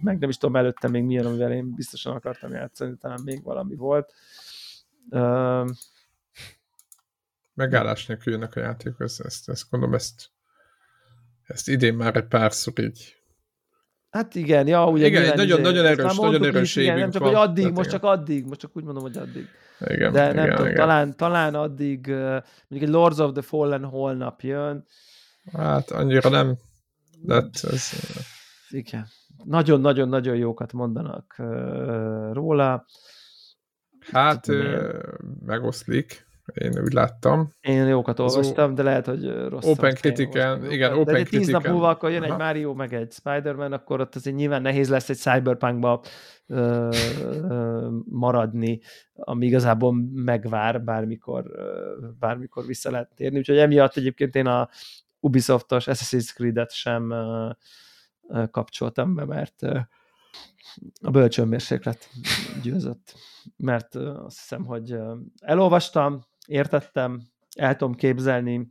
meg 0.00 0.18
nem 0.18 0.28
is 0.28 0.36
tudom 0.36 0.56
előtte 0.56 0.88
még 0.88 1.02
milyen, 1.02 1.26
amivel 1.26 1.52
én 1.52 1.74
biztosan 1.74 2.14
akartam 2.14 2.52
játszani, 2.52 2.96
talán 3.00 3.20
még 3.24 3.42
valami 3.42 3.74
volt 3.74 4.12
megállás 7.58 8.06
nélkül 8.06 8.32
jönnek 8.32 8.56
a 8.56 8.60
játékok, 8.60 9.00
ezt, 9.00 9.48
ezt, 9.48 9.70
gondolom, 9.70 9.94
ezt, 9.94 10.30
ezt 11.46 11.68
idén 11.68 11.94
már 11.94 12.16
egy 12.16 12.26
párszor 12.26 12.78
így 12.80 13.16
Hát 14.10 14.34
igen, 14.34 14.66
ja, 14.66 14.86
ugye 14.86 15.06
igen, 15.06 15.22
nagyon, 15.22 15.44
izé, 15.44 15.60
nagyon 15.60 15.84
erős, 15.86 16.16
nagyon 16.16 16.44
erős 16.44 16.76
is, 16.76 16.82
igen, 16.82 16.98
nem 16.98 17.10
csak, 17.10 17.22
van. 17.22 17.34
hogy 17.34 17.48
addig, 17.48 17.64
most 17.64 17.88
igen. 17.88 17.90
csak 17.90 18.02
addig, 18.02 18.46
most 18.46 18.60
csak 18.60 18.76
úgy 18.76 18.84
mondom, 18.84 19.02
hogy 19.02 19.16
addig. 19.16 19.48
Igen, 19.80 20.12
De 20.12 20.32
nem 20.32 20.44
igen, 20.44 20.56
tudom, 20.56 20.70
igen. 20.70 20.76
Talán, 20.76 21.16
talán 21.16 21.54
addig, 21.54 22.06
mondjuk 22.06 22.82
egy 22.82 22.88
Lords 22.88 23.18
of 23.18 23.32
the 23.32 23.42
Fallen 23.42 23.84
holnap 23.84 24.40
jön. 24.40 24.86
Hát 25.52 25.90
annyira 25.90 26.28
nem 26.28 26.56
lett 27.24 27.54
ez. 27.62 27.90
Igen. 28.68 29.06
Nagyon-nagyon-nagyon 29.44 30.36
jókat 30.36 30.72
mondanak 30.72 31.34
róla. 32.32 32.84
Hát 34.12 34.46
megoszlik. 35.44 36.27
Én 36.54 36.80
úgy 36.82 36.92
láttam. 36.92 37.48
Én 37.60 37.86
jókat 37.86 38.18
olvastam, 38.18 38.74
de 38.74 38.82
lehet, 38.82 39.06
hogy 39.06 39.48
rossz. 39.48 39.66
Open 39.66 39.94
Critical, 39.94 40.64
igen, 40.64 40.92
Open 40.92 41.14
De 41.14 41.22
tíz 41.22 41.48
nap 41.48 41.66
múlva 41.66 41.88
akkor 41.88 42.10
jön 42.10 42.22
Aha. 42.22 42.32
egy 42.32 42.38
Mario, 42.38 42.74
meg 42.74 42.94
egy 42.94 43.12
Spider-Man, 43.12 43.72
akkor 43.72 44.00
ott 44.00 44.14
azért 44.14 44.36
nyilván 44.36 44.62
nehéz 44.62 44.88
lesz 44.88 45.08
egy 45.08 45.16
Cyberpunkba 45.16 46.02
ö, 46.46 46.90
ö, 47.22 47.88
maradni, 48.04 48.80
ami 49.14 49.46
igazából 49.46 49.94
megvár, 50.12 50.84
bármikor, 50.84 51.44
bármikor 52.18 52.66
vissza 52.66 52.90
lehet 52.90 53.14
térni. 53.14 53.38
Úgyhogy 53.38 53.58
emiatt 53.58 53.96
egyébként 53.96 54.34
én 54.34 54.46
a 54.46 54.68
Ubisoftos 55.20 55.86
Assassin's 55.86 56.34
Creed-et 56.34 56.72
sem 56.72 57.10
ö, 57.10 57.50
ö, 58.28 58.46
kapcsoltam 58.50 59.14
be, 59.14 59.24
mert 59.24 59.62
ö, 59.62 59.78
a 61.00 61.10
bölcsönmérséklet 61.10 62.08
győzött. 62.62 63.14
Mert 63.56 63.94
azt 63.94 64.38
hiszem, 64.38 64.64
hogy 64.64 64.98
elolvastam, 65.40 66.26
értettem, 66.48 67.22
el 67.56 67.76
tudom 67.76 67.94
képzelni, 67.94 68.68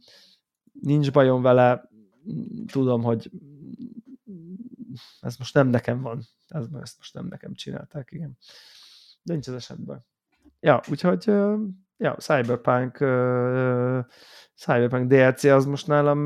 nincs 0.82 1.12
bajom 1.12 1.41
vele, 1.41 1.90
tudom, 2.72 3.04
hogy 3.04 3.32
ez 5.20 5.36
most 5.38 5.54
nem 5.54 5.68
nekem 5.68 6.02
van, 6.02 6.22
ez, 6.48 6.66
ezt 6.82 6.98
most 6.98 7.14
nem 7.14 7.26
nekem 7.26 7.54
csinálták, 7.54 8.12
igen. 8.12 8.38
De 9.22 9.34
nincs 9.34 9.48
az 9.48 9.54
esetben. 9.54 10.06
Ja, 10.60 10.82
úgyhogy 10.90 11.26
ja, 11.98 12.16
Cyberpunk 12.18 12.98
Cyberpunk 14.56 15.08
DLC 15.08 15.44
az 15.44 15.66
most 15.66 15.88
nálam 15.88 16.26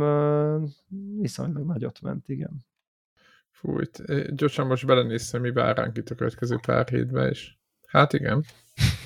viszonylag 1.17 1.65
nagyot 1.65 2.01
ment, 2.01 2.29
igen. 2.29 2.65
Fújt. 3.49 4.03
Gyorsan 4.35 4.67
most 4.67 4.85
belenéztem, 4.85 5.41
mi 5.41 5.51
vár 5.51 5.77
ránk 5.77 5.97
itt 5.97 6.09
a 6.09 6.15
következő 6.15 6.57
pár 6.65 6.87
hétben, 6.87 7.29
és 7.29 7.53
hát 7.87 8.13
igen. 8.13 8.43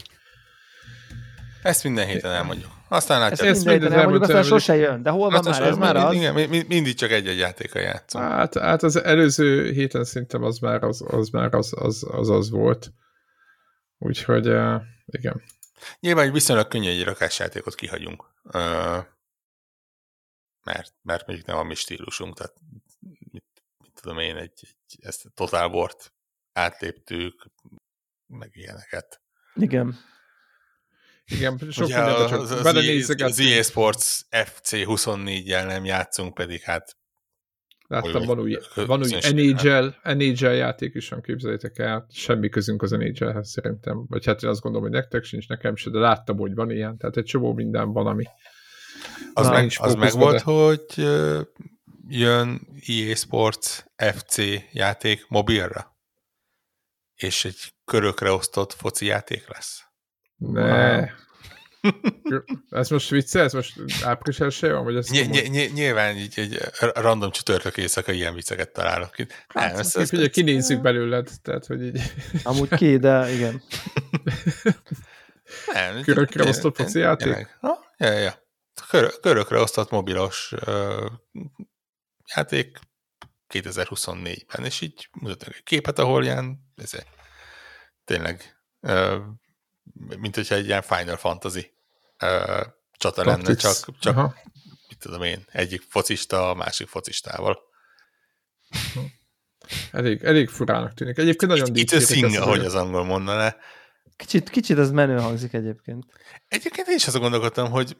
Ezt 1.65 1.83
minden 1.83 2.07
héten 2.07 2.31
elmondjuk. 2.31 2.71
Aztán 2.87 3.19
látja. 3.19 3.45
Ezt 3.45 3.65
minden 3.65 3.81
héten 3.81 3.97
elmondjuk, 3.97 4.23
aztán 4.23 4.43
sose 4.43 4.75
jön. 4.75 5.01
De 5.01 5.09
hol 5.09 5.29
van 5.29 5.43
már? 5.43 5.61
Ez 5.61 5.77
már 5.77 5.95
az? 5.95 6.13
Igen, 6.13 6.33
mindig 6.67 6.93
csak 6.93 7.11
egy-egy 7.11 7.37
játéka 7.37 7.79
játszom. 7.79 8.21
Hát, 8.21 8.57
hát 8.57 8.83
az 8.83 9.03
előző 9.03 9.71
héten 9.71 10.03
szerintem 10.03 10.43
az 10.43 10.59
már 10.59 10.83
az, 10.83 11.03
az, 11.07 11.29
már 11.29 11.53
az, 11.53 11.73
az, 11.75 12.05
az, 12.11 12.29
az 12.29 12.49
volt. 12.49 12.93
Úgyhogy 13.97 14.47
uh, 14.47 14.81
igen. 15.05 15.43
Nyilván 15.99 16.25
egy 16.25 16.31
viszonylag 16.31 16.67
könnyű 16.67 16.89
egy 16.89 17.03
rakásjátékot 17.03 17.75
kihagyunk. 17.75 18.25
Uh, 18.43 18.53
mert, 20.63 20.93
mert 21.01 21.27
mondjuk 21.27 21.47
nem 21.47 21.57
a 21.57 21.63
mi 21.63 21.75
stílusunk, 21.75 22.35
tehát 22.35 22.53
mit, 23.31 23.45
mit 23.77 23.93
tudom 24.01 24.19
én, 24.19 24.35
egy, 24.35 24.59
egy, 24.61 25.05
ezt 25.05 25.25
a 25.25 25.29
Total 25.33 25.71
War-t 25.71 26.13
átléptük, 26.53 27.45
meg 28.27 28.49
ilyeneket. 28.53 29.21
Igen. 29.55 29.97
Igen, 31.25 31.57
sok 31.69 31.85
Ugye 31.85 31.97
a, 31.97 32.29
csak 32.29 32.41
az, 32.41 32.51
az, 32.51 33.15
az 33.21 33.39
EA 33.39 33.63
Sports 33.63 34.19
FC24-jel 34.31 35.65
nem 35.65 35.85
játszunk, 35.85 36.33
pedig 36.33 36.61
hát 36.61 36.97
Láttam, 37.87 38.25
van 38.25 38.39
új, 38.39 38.57
van 38.75 39.01
új 39.01 39.31
NHL, 39.31 39.87
NHL 40.03 40.45
játék 40.45 40.93
is 40.93 41.09
van, 41.09 41.21
képzeljétek 41.21 41.79
el. 41.79 42.07
Semmi 42.09 42.49
közünk 42.49 42.81
az 42.81 42.91
NHL-hez 42.91 43.49
szerintem. 43.49 44.05
Vagy 44.07 44.25
hát 44.25 44.43
én 44.43 44.49
azt 44.49 44.61
gondolom, 44.61 44.89
hogy 44.89 44.97
nektek 44.97 45.23
sincs, 45.23 45.47
nekem 45.47 45.75
se, 45.75 45.89
de 45.89 45.99
láttam, 45.99 46.37
hogy 46.37 46.53
van 46.53 46.71
ilyen. 46.71 46.97
Tehát 46.97 47.17
egy 47.17 47.23
csomó 47.23 47.53
minden 47.53 47.91
van, 47.91 48.07
ami... 48.07 48.23
Az, 49.33 49.47
meg, 49.47 49.71
az 49.77 49.95
meg 49.95 50.11
volt, 50.11 50.41
hogy 50.41 50.83
jön 52.07 52.67
EA 52.87 53.15
Sports 53.15 53.83
FC 53.97 54.37
játék 54.71 55.25
mobilra? 55.27 55.97
És 57.15 57.45
egy 57.45 57.73
körökre 57.85 58.31
osztott 58.31 58.73
foci 58.73 59.05
játék 59.05 59.47
lesz? 59.47 59.84
Ne. 60.37 60.99
Wow. 60.99 61.07
ez 62.69 62.89
most 62.89 63.09
vicce? 63.09 63.41
Ez 63.41 63.53
most 63.53 63.81
április 64.03 64.39
első 64.39 64.73
van? 64.73 64.83
Vagy 64.83 64.95
ez 64.95 65.07
ny- 65.07 65.29
ny- 65.29 65.49
ny- 65.49 65.73
nyilván 65.73 66.17
így 66.17 66.33
egy 66.35 66.59
random 66.79 67.31
csütörtök 67.31 67.77
éjszaka 67.77 68.11
ilyen 68.11 68.33
vicceket 68.33 68.73
találok. 68.73 69.17
Nem, 69.17 69.27
hát, 69.47 69.77
ezt, 69.77 69.97
ezt, 69.97 70.13
ugye 70.13 70.27
kinézzük 70.27 70.81
belőled, 70.81 71.29
tehát 71.41 71.65
hogy 71.65 71.83
így... 71.83 72.01
Amúgy 72.43 72.69
ki, 72.69 72.97
de 72.97 73.31
igen. 73.31 73.61
Nem, 75.73 76.01
Körökre 76.01 76.47
osztott 76.47 76.75
foci 76.75 76.99
játék? 76.99 77.57
Ja, 77.97 78.11
ja. 78.11 78.43
Kör, 78.89 79.19
körökre 79.19 79.59
osztott 79.59 79.89
mobilos 79.89 80.51
uh, 80.51 81.11
játék 82.35 82.79
2024-ben, 83.53 84.65
és 84.65 84.81
így 84.81 85.09
mutatnak 85.11 85.55
egy 85.55 85.63
képet, 85.63 85.99
ahol 85.99 86.23
ilyen 86.23 86.59
ez 86.75 86.91
tényleg 88.05 88.57
uh, 88.81 89.17
mint 89.93 90.35
hogyha 90.35 90.55
egy 90.55 90.65
ilyen 90.65 90.81
Final 90.81 91.15
Fantasy 91.17 91.71
uh, 92.21 92.65
csata 92.97 93.23
Tactics. 93.23 93.45
lenne, 93.45 93.55
csak, 93.55 93.99
csak 93.99 94.17
Aha. 94.17 94.35
mit 94.89 94.99
tudom 94.99 95.21
én, 95.21 95.45
egyik 95.51 95.81
focista 95.89 96.49
a 96.49 96.53
másik 96.53 96.87
focistával. 96.87 97.59
Elég, 99.91 100.23
elég 100.23 100.49
furának 100.49 100.93
tűnik. 100.93 101.17
Egyébként 101.17 101.51
nagyon 101.51 101.75
Itt 101.75 101.91
a 101.91 101.99
szing, 101.99 102.35
ahogy 102.35 102.65
az 102.65 102.75
angol 102.75 103.03
mondaná. 103.03 103.55
Kicsit, 104.15 104.49
kicsit 104.49 104.77
ez 104.77 104.91
menő 104.91 105.19
hangzik 105.19 105.53
egyébként. 105.53 106.05
Egyébként 106.47 106.87
én 106.87 106.95
is 106.95 107.07
azt 107.07 107.19
gondolkodtam, 107.19 107.71
hogy 107.71 107.95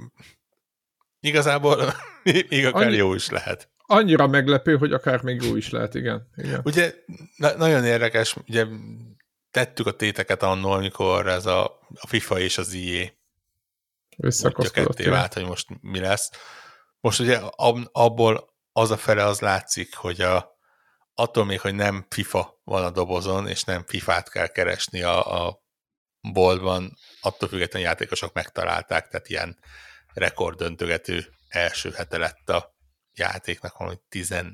igazából 1.19 1.93
még 2.49 2.65
akár 2.65 2.87
Annyi, 2.87 2.95
jó 2.95 3.13
is 3.13 3.29
lehet. 3.29 3.69
Annyira 3.77 4.27
meglepő, 4.27 4.77
hogy 4.77 4.93
akár 4.93 5.21
még 5.21 5.41
jó 5.41 5.55
is 5.55 5.69
lehet, 5.69 5.95
igen. 5.95 6.27
igen. 6.35 6.61
Ugye 6.63 6.93
na- 7.37 7.57
nagyon 7.57 7.83
érdekes, 7.85 8.35
ugye 8.47 8.65
tettük 9.56 9.88
a 9.88 9.95
téteket 9.95 10.44
annól, 10.44 10.73
amikor 10.73 11.27
ez 11.27 11.45
a, 11.45 11.64
a 11.95 12.07
FIFA 12.07 12.40
és 12.40 12.57
az 12.57 12.73
IE 12.73 13.18
ketté 14.72 15.07
vált, 15.07 15.34
hogy 15.34 15.45
most 15.45 15.68
mi 15.82 15.99
lesz. 15.99 16.30
Most 16.99 17.19
ugye 17.19 17.38
abból 17.91 18.53
az 18.72 18.91
a 18.91 18.98
fele 18.98 19.26
az 19.26 19.40
látszik, 19.40 19.95
hogy 19.95 20.22
a, 20.22 20.57
attól 21.14 21.45
még, 21.45 21.60
hogy 21.60 21.76
nem 21.76 22.06
FIFA 22.10 22.61
van 22.64 22.84
a 22.84 22.90
dobozon, 22.90 23.48
és 23.48 23.64
nem 23.64 23.84
FIFA-t 23.86 24.30
kell 24.30 24.48
keresni 24.48 25.02
a, 25.02 25.45
a 25.45 25.64
boltban, 26.22 26.98
attól 27.22 27.49
függetlenül 27.49 27.88
játékosok 27.88 28.34
megtalálták, 28.34 29.07
tehát 29.07 29.30
ilyen 29.30 29.60
rekorddöntögető 30.14 31.26
első 31.48 31.91
hete 31.91 32.18
lett 32.18 32.49
a 32.49 32.76
játéknak, 33.14 33.77
valami 33.77 33.99
10x 34.10 34.52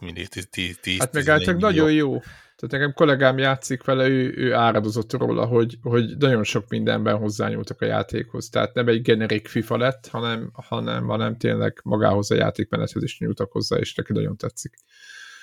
millió, 0.00 0.24
10, 0.50 0.78
10 0.80 0.98
Hát 0.98 1.12
meg 1.12 1.24
hát 1.24 1.56
nagyon 1.56 1.92
jó. 1.92 2.18
Tehát 2.60 2.70
nekem 2.70 2.92
kollégám 2.92 3.38
játszik 3.38 3.84
vele, 3.84 4.08
ő, 4.08 4.34
ő 4.36 4.54
áradozott 4.54 5.12
róla, 5.12 5.46
hogy, 5.46 5.78
hogy 5.82 6.16
nagyon 6.18 6.44
sok 6.44 6.68
mindenben 6.68 7.16
hozzányúltak 7.16 7.80
a 7.80 7.84
játékhoz. 7.84 8.48
Tehát 8.48 8.74
nem 8.74 8.88
egy 8.88 9.02
generik 9.02 9.48
FIFA 9.48 9.76
lett, 9.76 10.06
hanem, 10.06 10.50
hanem, 10.52 11.04
hanem 11.06 11.36
tényleg 11.36 11.80
magához 11.84 12.30
a 12.30 12.34
játékmenethez 12.34 13.02
is 13.02 13.18
nyújtak 13.18 13.52
hozzá, 13.52 13.76
és 13.76 13.94
neki 13.94 14.12
nagyon 14.12 14.36
tetszik. 14.36 14.74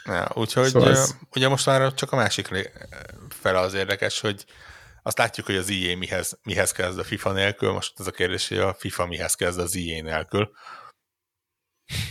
Ja, 0.06 0.32
úgyhogy 0.34 0.68
szóval 0.68 0.90
ez... 0.90 1.16
ugye 1.36 1.48
most 1.48 1.66
már 1.66 1.94
csak 1.94 2.12
a 2.12 2.16
másik 2.16 2.70
fele 3.30 3.60
az 3.60 3.74
érdekes, 3.74 4.20
hogy 4.20 4.46
azt 5.04 5.18
látjuk, 5.18 5.46
hogy 5.46 5.56
az 5.56 5.70
IE 5.70 5.96
mihez, 5.96 6.40
mihez 6.44 6.72
kezd 6.72 7.00
a 7.00 7.04
FIFA 7.04 7.32
nélkül, 7.32 7.72
most 7.72 8.00
az 8.00 8.08
a 8.08 8.12
kérdés, 8.12 8.48
hogy 8.48 8.58
a 8.58 8.74
FIFA 8.74 9.06
mihez 9.06 9.36
kezd 9.36 9.60
az 9.60 9.76
IE 9.76 10.02
nélkül. 10.02 10.52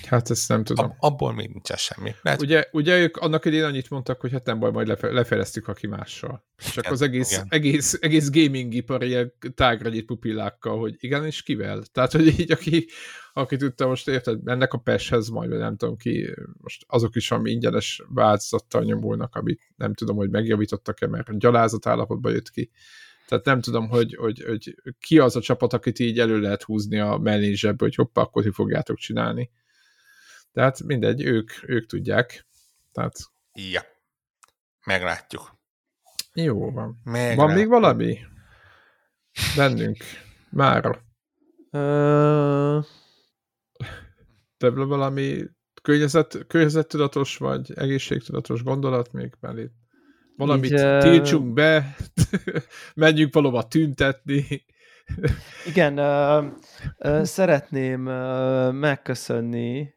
Hát 0.06 0.30
ezt 0.30 0.48
nem 0.48 0.64
tudom. 0.64 0.84
Ab, 0.84 0.94
abból 0.98 1.34
még 1.34 1.48
nincs 1.48 1.72
semmi. 1.72 2.14
Lehet... 2.22 2.42
Ugye, 2.42 2.64
ugye 2.72 2.98
ők 2.98 3.16
annak 3.16 3.44
idén 3.44 3.64
annyit 3.64 3.90
mondtak, 3.90 4.20
hogy 4.20 4.32
hát 4.32 4.44
nem 4.44 4.58
baj, 4.58 4.70
majd 4.70 4.86
lefe, 4.86 5.12
lefejlesztük 5.12 5.68
aki 5.68 5.86
mással. 5.86 6.44
Csak 6.56 6.76
igen, 6.76 6.92
az 6.92 7.02
egész, 7.02 7.32
igen. 7.32 7.46
egész, 7.48 7.98
egész 8.00 8.30
gaming 8.30 8.74
ipar 8.74 9.02
ilyen 9.02 9.32
tágra 9.54 9.88
nyit 9.88 10.04
pupillákkal, 10.04 10.78
hogy 10.78 10.94
igen, 10.98 11.26
és 11.26 11.42
kivel? 11.42 11.82
Tehát, 11.92 12.12
hogy 12.12 12.40
így 12.40 12.52
aki, 12.52 12.86
aki 13.32 13.56
tudta, 13.56 13.86
most 13.86 14.08
érted, 14.08 14.48
ennek 14.48 14.72
a 14.72 14.78
peshez 14.78 15.28
majd, 15.28 15.50
nem 15.50 15.76
tudom 15.76 15.96
ki, 15.96 16.34
most 16.60 16.84
azok 16.86 17.16
is, 17.16 17.30
ami 17.30 17.50
ingyenes 17.50 18.02
változattal 18.08 18.82
nyomulnak, 18.82 19.34
amit 19.34 19.72
nem 19.76 19.94
tudom, 19.94 20.16
hogy 20.16 20.30
megjavítottak-e, 20.30 21.06
mert 21.06 21.38
gyalázat 21.38 21.86
állapotban 21.86 22.32
jött 22.32 22.50
ki. 22.50 22.70
Tehát 23.26 23.44
nem 23.44 23.60
tudom, 23.60 23.88
hogy, 23.88 24.14
hogy, 24.14 24.44
hogy 24.46 24.74
ki 24.98 25.18
az 25.18 25.36
a 25.36 25.40
csapat, 25.40 25.72
akit 25.72 25.98
így 25.98 26.18
elő 26.18 26.40
lehet 26.40 26.62
húzni 26.62 26.98
a 26.98 27.18
mellé 27.18 27.54
hogy 27.78 27.94
hoppá, 27.94 28.22
akkor 28.22 28.42
ti 28.42 28.50
fogjátok 28.50 28.96
csinálni. 28.96 29.50
Tehát 30.56 30.82
mindegy, 30.82 31.22
ők, 31.22 31.50
ők 31.66 31.86
tudják. 31.86 32.46
Tehát... 32.92 33.16
Ja. 33.52 33.82
Meglátjuk. 34.84 35.58
Jó 36.34 36.70
van. 36.70 37.00
Meglátjuk. 37.04 37.46
Van 37.46 37.54
még 37.54 37.68
valami? 37.68 38.18
Bennünk. 39.56 39.96
Mára. 40.50 40.90
Uh... 41.70 42.84
Te 44.56 44.70
valami 44.70 45.44
környezet, 45.82 46.46
környezettudatos 46.46 47.36
vagy 47.36 47.72
egészségtudatos 47.74 48.62
gondolat 48.62 49.12
még 49.12 49.34
belé? 49.40 49.70
Valamit 50.36 50.70
Így, 50.70 50.98
tiltsunk 50.98 51.52
be, 51.52 51.96
menjünk 52.94 53.34
valóban 53.34 53.68
tüntetni. 53.68 54.64
Igen, 55.66 55.98
uh, 55.98 56.52
uh, 56.98 57.22
szeretném 57.22 58.06
uh, 58.06 58.72
megköszönni 58.72 59.95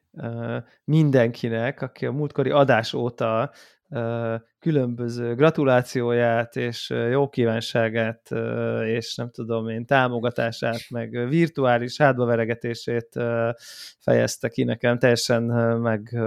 mindenkinek, 0.84 1.82
aki 1.82 2.06
a 2.06 2.12
múltkori 2.12 2.50
adás 2.50 2.94
óta 2.94 3.52
különböző 4.60 5.36
gratulációját 5.36 6.56
és 6.56 6.90
jó 7.12 7.30
kívánságát 7.30 8.30
és 8.86 9.16
nem 9.16 9.30
tudom 9.30 9.70
én 9.70 9.86
támogatását, 9.86 10.80
meg 10.90 11.28
virtuális 11.30 11.98
hátbaveregetését 11.98 13.10
fejezte 14.00 14.50
ki 14.50 14.64
nekem, 14.64 14.98
teljesen 14.98 15.44
meg 15.80 16.18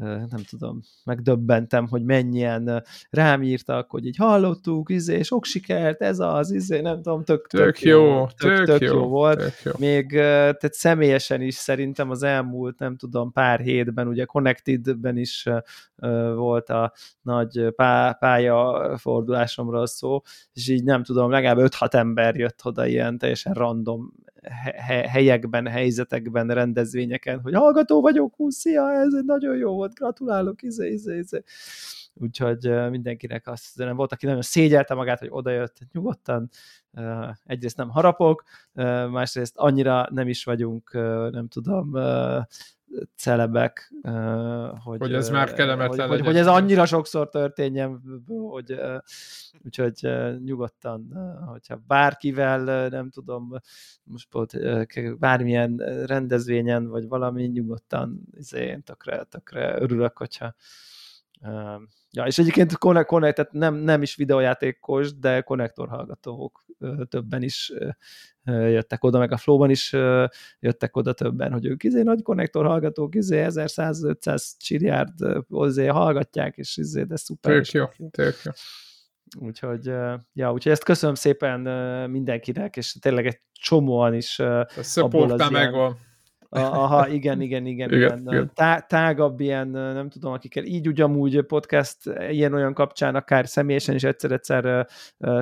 nem 0.00 0.42
tudom, 0.48 0.80
megdöbbentem, 1.04 1.88
hogy 1.88 2.04
mennyien 2.04 2.84
rám 3.10 3.42
írtak, 3.42 3.90
hogy 3.90 4.06
így 4.06 4.16
hallottuk, 4.16 4.90
izé, 4.90 5.22
sok 5.22 5.44
sikert, 5.44 6.02
ez 6.02 6.18
az, 6.18 6.50
izé, 6.50 6.80
nem 6.80 7.02
tudom, 7.02 7.24
tök, 7.24 7.46
tök, 7.46 7.64
tök 7.64 7.80
jó, 7.80 8.26
tök, 8.26 8.56
tök, 8.56 8.66
tök 8.66 8.80
jó, 8.80 8.94
jó 8.94 9.08
volt. 9.08 9.38
Tök 9.38 9.54
jó. 9.64 9.72
Még 9.78 10.10
tehát 10.10 10.72
személyesen 10.72 11.40
is 11.40 11.54
szerintem 11.54 12.10
az 12.10 12.22
elmúlt, 12.22 12.78
nem 12.78 12.96
tudom, 12.96 13.32
pár 13.32 13.60
hétben, 13.60 14.08
ugye 14.08 14.24
Connected-ben 14.24 15.16
is 15.16 15.48
volt 16.34 16.68
a 16.68 16.92
nagy 17.22 17.72
pá, 17.76 18.12
pályafordulásomról 18.12 19.86
szó, 19.86 20.20
és 20.52 20.68
így 20.68 20.84
nem 20.84 21.02
tudom, 21.02 21.30
legalább 21.30 21.70
5-6 21.70 21.94
ember 21.94 22.36
jött 22.36 22.60
oda 22.64 22.86
ilyen 22.86 23.18
teljesen 23.18 23.52
random 23.52 24.12
helyekben, 25.08 25.66
helyzetekben, 25.66 26.48
rendezvényeken, 26.48 27.40
hogy 27.40 27.54
hallgató 27.54 28.00
vagyok, 28.00 28.34
hú, 28.34 28.50
szia, 28.50 28.92
ez 28.92 29.12
egy 29.18 29.24
nagyon 29.24 29.56
jó 29.56 29.74
volt, 29.74 29.94
gratulálok, 29.94 30.62
izé, 30.62 30.92
izé, 30.92 31.18
izé. 31.18 31.42
Úgyhogy 32.20 32.90
mindenkinek 32.90 33.46
azt 33.46 33.76
nem 33.76 33.96
volt, 33.96 34.12
aki 34.12 34.26
nagyon 34.26 34.42
szégyelte 34.42 34.94
magát, 34.94 35.18
hogy 35.18 35.28
odajött 35.30 35.78
nyugodtan. 35.92 36.48
Egyrészt 37.44 37.76
nem 37.76 37.90
harapok, 37.90 38.42
másrészt 39.10 39.56
annyira 39.56 40.08
nem 40.10 40.28
is 40.28 40.44
vagyunk, 40.44 40.90
nem 41.30 41.48
tudom, 41.48 41.92
celebek, 43.16 43.94
hogy, 44.84 44.98
hogy 44.98 45.12
ez 45.12 45.30
már 45.30 45.52
kellemetlen 45.52 46.08
hogy, 46.08 46.16
hogy, 46.16 46.26
hogy 46.26 46.36
ez 46.36 46.46
annyira 46.46 46.86
sokszor 46.86 47.28
történjen, 47.28 48.02
hogy 48.26 48.80
úgyhogy 49.64 50.08
nyugodtan, 50.44 51.12
hogyha 51.46 51.82
bárkivel, 51.86 52.88
nem 52.88 53.10
tudom, 53.10 53.52
most 54.02 54.32
volt 54.32 54.58
bármilyen 55.18 55.76
rendezvényen, 56.06 56.88
vagy 56.88 57.08
valami, 57.08 57.46
nyugodtan 57.46 58.20
izé, 58.30 58.66
én 58.66 58.82
tökre, 58.82 59.22
tökre 59.22 59.80
örülök, 59.80 60.16
hogyha 60.16 60.54
Ja, 62.10 62.24
és 62.26 62.38
egyébként 62.38 62.76
Connect, 62.76 63.34
tehát 63.34 63.52
nem, 63.52 63.74
nem 63.74 64.02
is 64.02 64.16
videójátékos, 64.16 65.18
de 65.18 65.40
konnektor 65.40 65.88
hallgatók 65.88 66.64
többen 67.08 67.42
is 67.42 67.72
jöttek 68.44 69.04
oda, 69.04 69.18
meg 69.18 69.32
a 69.32 69.36
Flow-ban 69.36 69.70
is 69.70 69.92
jöttek 70.58 70.96
oda 70.96 71.12
többen, 71.12 71.52
hogy 71.52 71.66
ők 71.66 71.84
izé 71.84 72.02
nagy 72.02 72.22
konnektor 72.22 72.66
hallgatók, 72.66 73.14
izé 73.14 73.46
1100-500 73.48 74.50
csiliárd 74.58 75.12
izé 75.48 75.86
hallgatják, 75.86 76.56
és 76.56 76.76
izé, 76.76 77.02
de 77.02 77.16
szuper. 77.16 77.54
Tök 77.54 77.70
jó, 77.70 77.84
tök 78.10 78.34
jó. 78.44 78.50
Úgyhogy, 79.40 79.86
ja, 80.32 80.52
úgyhogy 80.52 80.72
ezt 80.72 80.84
köszönöm 80.84 81.14
szépen 81.14 81.60
mindenkinek, 82.10 82.76
és 82.76 82.92
tényleg 82.92 83.26
egy 83.26 83.40
csomóan 83.52 84.14
is 84.14 84.38
a 84.38 84.66
az 84.76 85.50
megvan. 85.50 85.98
Aha, 86.56 87.08
igen, 87.08 87.40
igen, 87.40 87.66
igen. 87.66 87.92
igen, 87.92 88.18
igen. 88.26 88.50
Tá, 88.54 88.80
tágabb 88.80 89.40
ilyen, 89.40 89.68
nem 89.68 90.08
tudom, 90.08 90.32
akikkel 90.32 90.64
így 90.64 90.88
ugyanúgy 90.88 91.42
podcast 91.42 91.96
ilyen-olyan 92.30 92.74
kapcsán, 92.74 93.14
akár 93.14 93.48
személyesen 93.48 93.94
is 93.94 94.04
egyszer-egyszer 94.04 94.86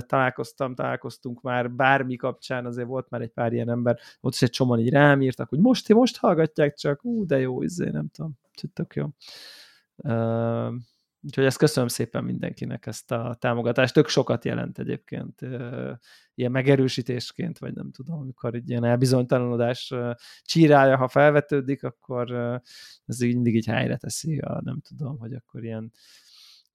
találkoztam, 0.06 0.74
találkoztunk 0.74 1.40
már 1.40 1.70
bármi 1.70 2.16
kapcsán, 2.16 2.66
azért 2.66 2.86
volt 2.86 3.10
már 3.10 3.20
egy 3.20 3.32
pár 3.32 3.52
ilyen 3.52 3.70
ember, 3.70 3.98
ott 4.20 4.32
is 4.32 4.42
egy 4.42 4.50
csomóan 4.50 4.78
így 4.78 4.90
rám 4.90 5.22
írtak, 5.22 5.48
hogy 5.48 5.58
most, 5.58 5.88
most 5.88 6.16
hallgatják 6.16 6.74
csak, 6.74 7.04
ú, 7.04 7.26
de 7.26 7.38
jó, 7.38 7.62
izé, 7.62 7.90
nem 7.90 8.06
tudom, 8.12 8.32
tök 8.72 8.94
jó. 8.94 9.06
Uh, 9.96 10.74
Úgyhogy 11.24 11.44
ezt 11.44 11.58
köszönöm 11.58 11.88
szépen 11.88 12.24
mindenkinek 12.24 12.86
ezt 12.86 13.12
a 13.12 13.36
támogatást. 13.40 13.94
Tök 13.94 14.08
sokat 14.08 14.44
jelent 14.44 14.78
egyébként 14.78 15.40
ilyen 16.34 16.50
megerősítésként, 16.50 17.58
vagy 17.58 17.74
nem 17.74 17.90
tudom, 17.90 18.18
amikor 18.18 18.54
egy 18.54 18.70
ilyen 18.70 18.84
elbizonytalanodás 18.84 19.94
csírája, 20.42 20.96
ha 20.96 21.08
felvetődik, 21.08 21.82
akkor 21.82 22.32
ez 23.06 23.20
így 23.20 23.34
mindig 23.34 23.54
így 23.54 23.66
helyre 23.66 23.96
teszi, 23.96 24.38
a, 24.38 24.60
nem 24.64 24.80
tudom, 24.80 25.18
hogy 25.18 25.32
akkor 25.32 25.64
ilyen 25.64 25.92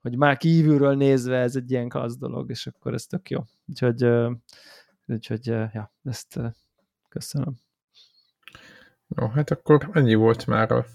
hogy 0.02 0.18
már 0.18 0.38
kívülről 0.38 0.96
nézve 0.96 1.38
ez 1.38 1.56
egy 1.56 1.72
ilyen 1.72 1.90
klassz 1.90 2.18
dolog, 2.18 2.50
és 2.50 2.68
akkor 2.68 2.94
ez 2.94 3.06
tök 3.06 3.30
jó. 3.30 3.44
Úgyhogy, 3.66 4.10
úgyhogy 5.06 5.46
ja, 5.48 5.94
ezt 6.04 6.40
köszönöm. 7.10 7.56
Jó, 9.08 9.28
hát 9.28 9.52
akkor 9.52 9.90
ennyi 9.94 10.16
volt 10.16 10.46
már 10.46 10.72
a 10.72 10.86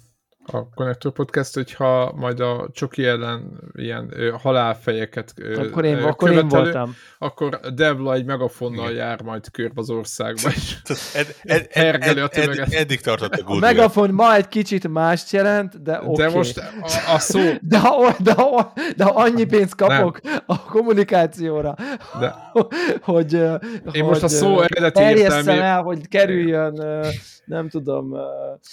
a 0.46 0.68
Connector 0.74 1.12
Podcast, 1.12 1.54
hogyha 1.54 2.12
majd 2.16 2.40
a 2.40 2.68
Csoki 2.72 3.06
ellen 3.06 3.60
ilyen 3.74 4.10
ö, 4.16 4.30
halálfejeket 4.38 5.32
ö, 5.36 5.66
akkor 5.66 5.84
én, 5.84 5.96
ö, 5.96 6.06
akkor 6.06 6.30
én 6.30 6.48
voltam. 6.48 6.94
akkor 7.18 7.60
Devla 7.74 8.14
egy 8.14 8.24
megafonnal 8.24 8.90
Igen. 8.90 9.06
jár 9.06 9.22
majd 9.22 9.50
körbe 9.50 9.80
az 9.80 9.90
országba, 9.90 10.50
és 10.50 10.76
ed, 11.14 11.36
ed, 11.42 11.66
ed, 11.70 12.02
ed, 12.02 12.18
a 12.18 12.28
tömeget. 12.28 12.66
Ed, 12.66 12.72
eddig 12.72 13.00
tartott 13.00 13.32
a 13.32 13.42
good 13.42 13.56
A 13.56 13.66
megafon 13.66 14.10
ma 14.10 14.34
egy 14.34 14.48
kicsit 14.48 14.88
mást 14.88 15.32
jelent, 15.32 15.82
de 15.82 15.96
oké. 15.96 16.06
Okay. 16.06 16.26
De 16.26 16.36
most 16.36 16.58
a, 16.58 17.12
a 17.14 17.18
szó... 17.18 17.40
De 17.60 17.78
ha, 17.78 18.16
de, 18.18 18.32
ha, 18.32 18.72
de 18.96 19.04
ha 19.04 19.10
annyi 19.10 19.44
pénzt 19.44 19.74
kapok 19.74 20.22
Nem. 20.22 20.38
a 20.46 20.64
kommunikációra, 20.64 21.74
de. 22.20 22.34
hogy... 23.12 23.32
Én 23.32 23.58
hogy, 23.84 24.02
most 24.02 24.22
a 24.22 24.28
szó 24.28 24.60
eredeti 24.60 25.02
értelmét... 25.02 25.60
el, 25.60 25.82
hogy 25.82 26.08
kerüljön 26.08 27.02
nem 27.44 27.68
tudom. 27.68 28.14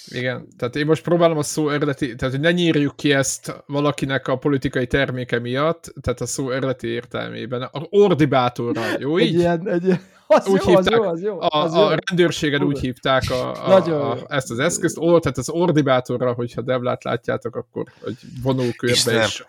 Igen, 0.08 0.48
tehát 0.58 0.76
én 0.76 0.86
most 0.86 1.04
próbálom 1.04 1.38
a 1.38 1.44
szó 1.44 1.61
eredeti, 1.70 2.16
tehát 2.16 2.34
hogy 2.34 2.44
ne 2.44 2.52
nyírjuk 2.52 2.96
ki 2.96 3.14
ezt 3.14 3.64
valakinek 3.66 4.28
a 4.28 4.38
politikai 4.38 4.88
terméke 4.88 5.40
miatt, 5.40 5.94
tehát 6.02 6.22
a 6.22 6.26
szó 6.26 6.52
eredeti 6.52 6.88
értelmében. 6.88 7.62
A 7.62 7.88
ordibátorra, 7.90 8.82
jó 9.00 9.20
így? 9.20 9.28
Egy 9.28 9.40
ilyen, 9.40 9.70
egy 9.70 9.84
ilyen... 9.84 10.02
Az 10.28 10.48
úgy 10.48 10.62
jó, 10.66 10.76
hívták, 10.76 11.00
az 11.00 11.06
jó, 11.06 11.10
az 11.10 11.22
jó, 11.22 11.38
az 11.40 11.74
a, 11.74 11.80
jó. 11.80 11.86
a 11.86 11.98
rendőrségen 12.06 12.64
úgy 12.64 12.80
hívták 12.80 13.24
a, 13.30 13.76
a, 13.76 14.12
a, 14.12 14.26
ezt 14.28 14.52
az 14.52 14.60
eszközt, 14.60 14.98
ó, 14.98 15.20
tehát 15.20 15.38
az 15.38 15.50
ordibátorra, 15.50 16.34
hogyha 16.34 16.62
Devlát 16.62 17.04
látjátok, 17.04 17.56
akkor 17.56 17.86
hogy 18.02 18.16
vonókörbe 18.44 19.24
is 19.26 19.46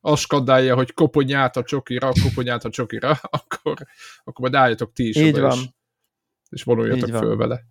askadálja, 0.00 0.74
hogy 0.74 0.94
koponyát 0.94 1.56
a 1.56 1.62
csokira, 1.62 2.10
koponyát 2.22 2.64
a 2.64 2.70
csokira, 2.70 3.10
akkor, 3.38 3.74
akkor 4.24 4.40
majd 4.40 4.54
álljatok 4.54 4.92
ti 4.92 5.08
is 5.08 5.16
Így 5.16 5.40
van. 5.40 5.52
És, 5.52 5.68
és 6.48 6.62
vonuljatok 6.62 7.16
föl 7.16 7.36
vele. 7.36 7.64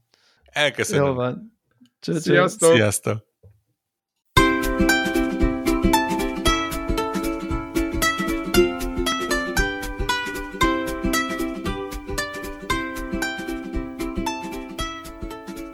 Elköszönöm. 0.43 1.05
Jó 1.05 1.13
van. 1.13 1.59
Cső, 1.99 2.19
Sziasztok. 2.19 2.73
Sziasztok. 2.73 3.25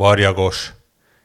Varjagos, 0.00 0.72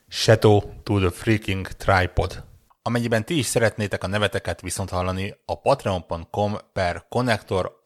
Seto 0.08 0.64
to 0.84 1.00
the 1.00 1.10
freaking 1.10 1.68
tripod. 1.68 2.44
Amennyiben 2.82 3.26
ti 3.26 3.38
is 3.38 3.46
szeretnétek 3.46 4.04
a 4.04 4.08
neveteket 4.08 4.62
viszont 4.62 4.90
hallani, 4.90 5.36
a 5.46 5.60
patreon.com 5.60 6.56
per 6.74 7.06
connector 7.10 7.82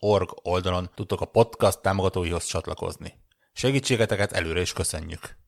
org 0.00 0.30
oldalon 0.42 0.90
tudtok 0.94 1.20
a 1.20 1.24
podcast 1.24 1.82
támogatóihoz 1.82 2.44
csatlakozni. 2.44 3.14
Segítségeteket 3.52 4.32
előre 4.32 4.60
is 4.60 4.72
köszönjük! 4.72 5.45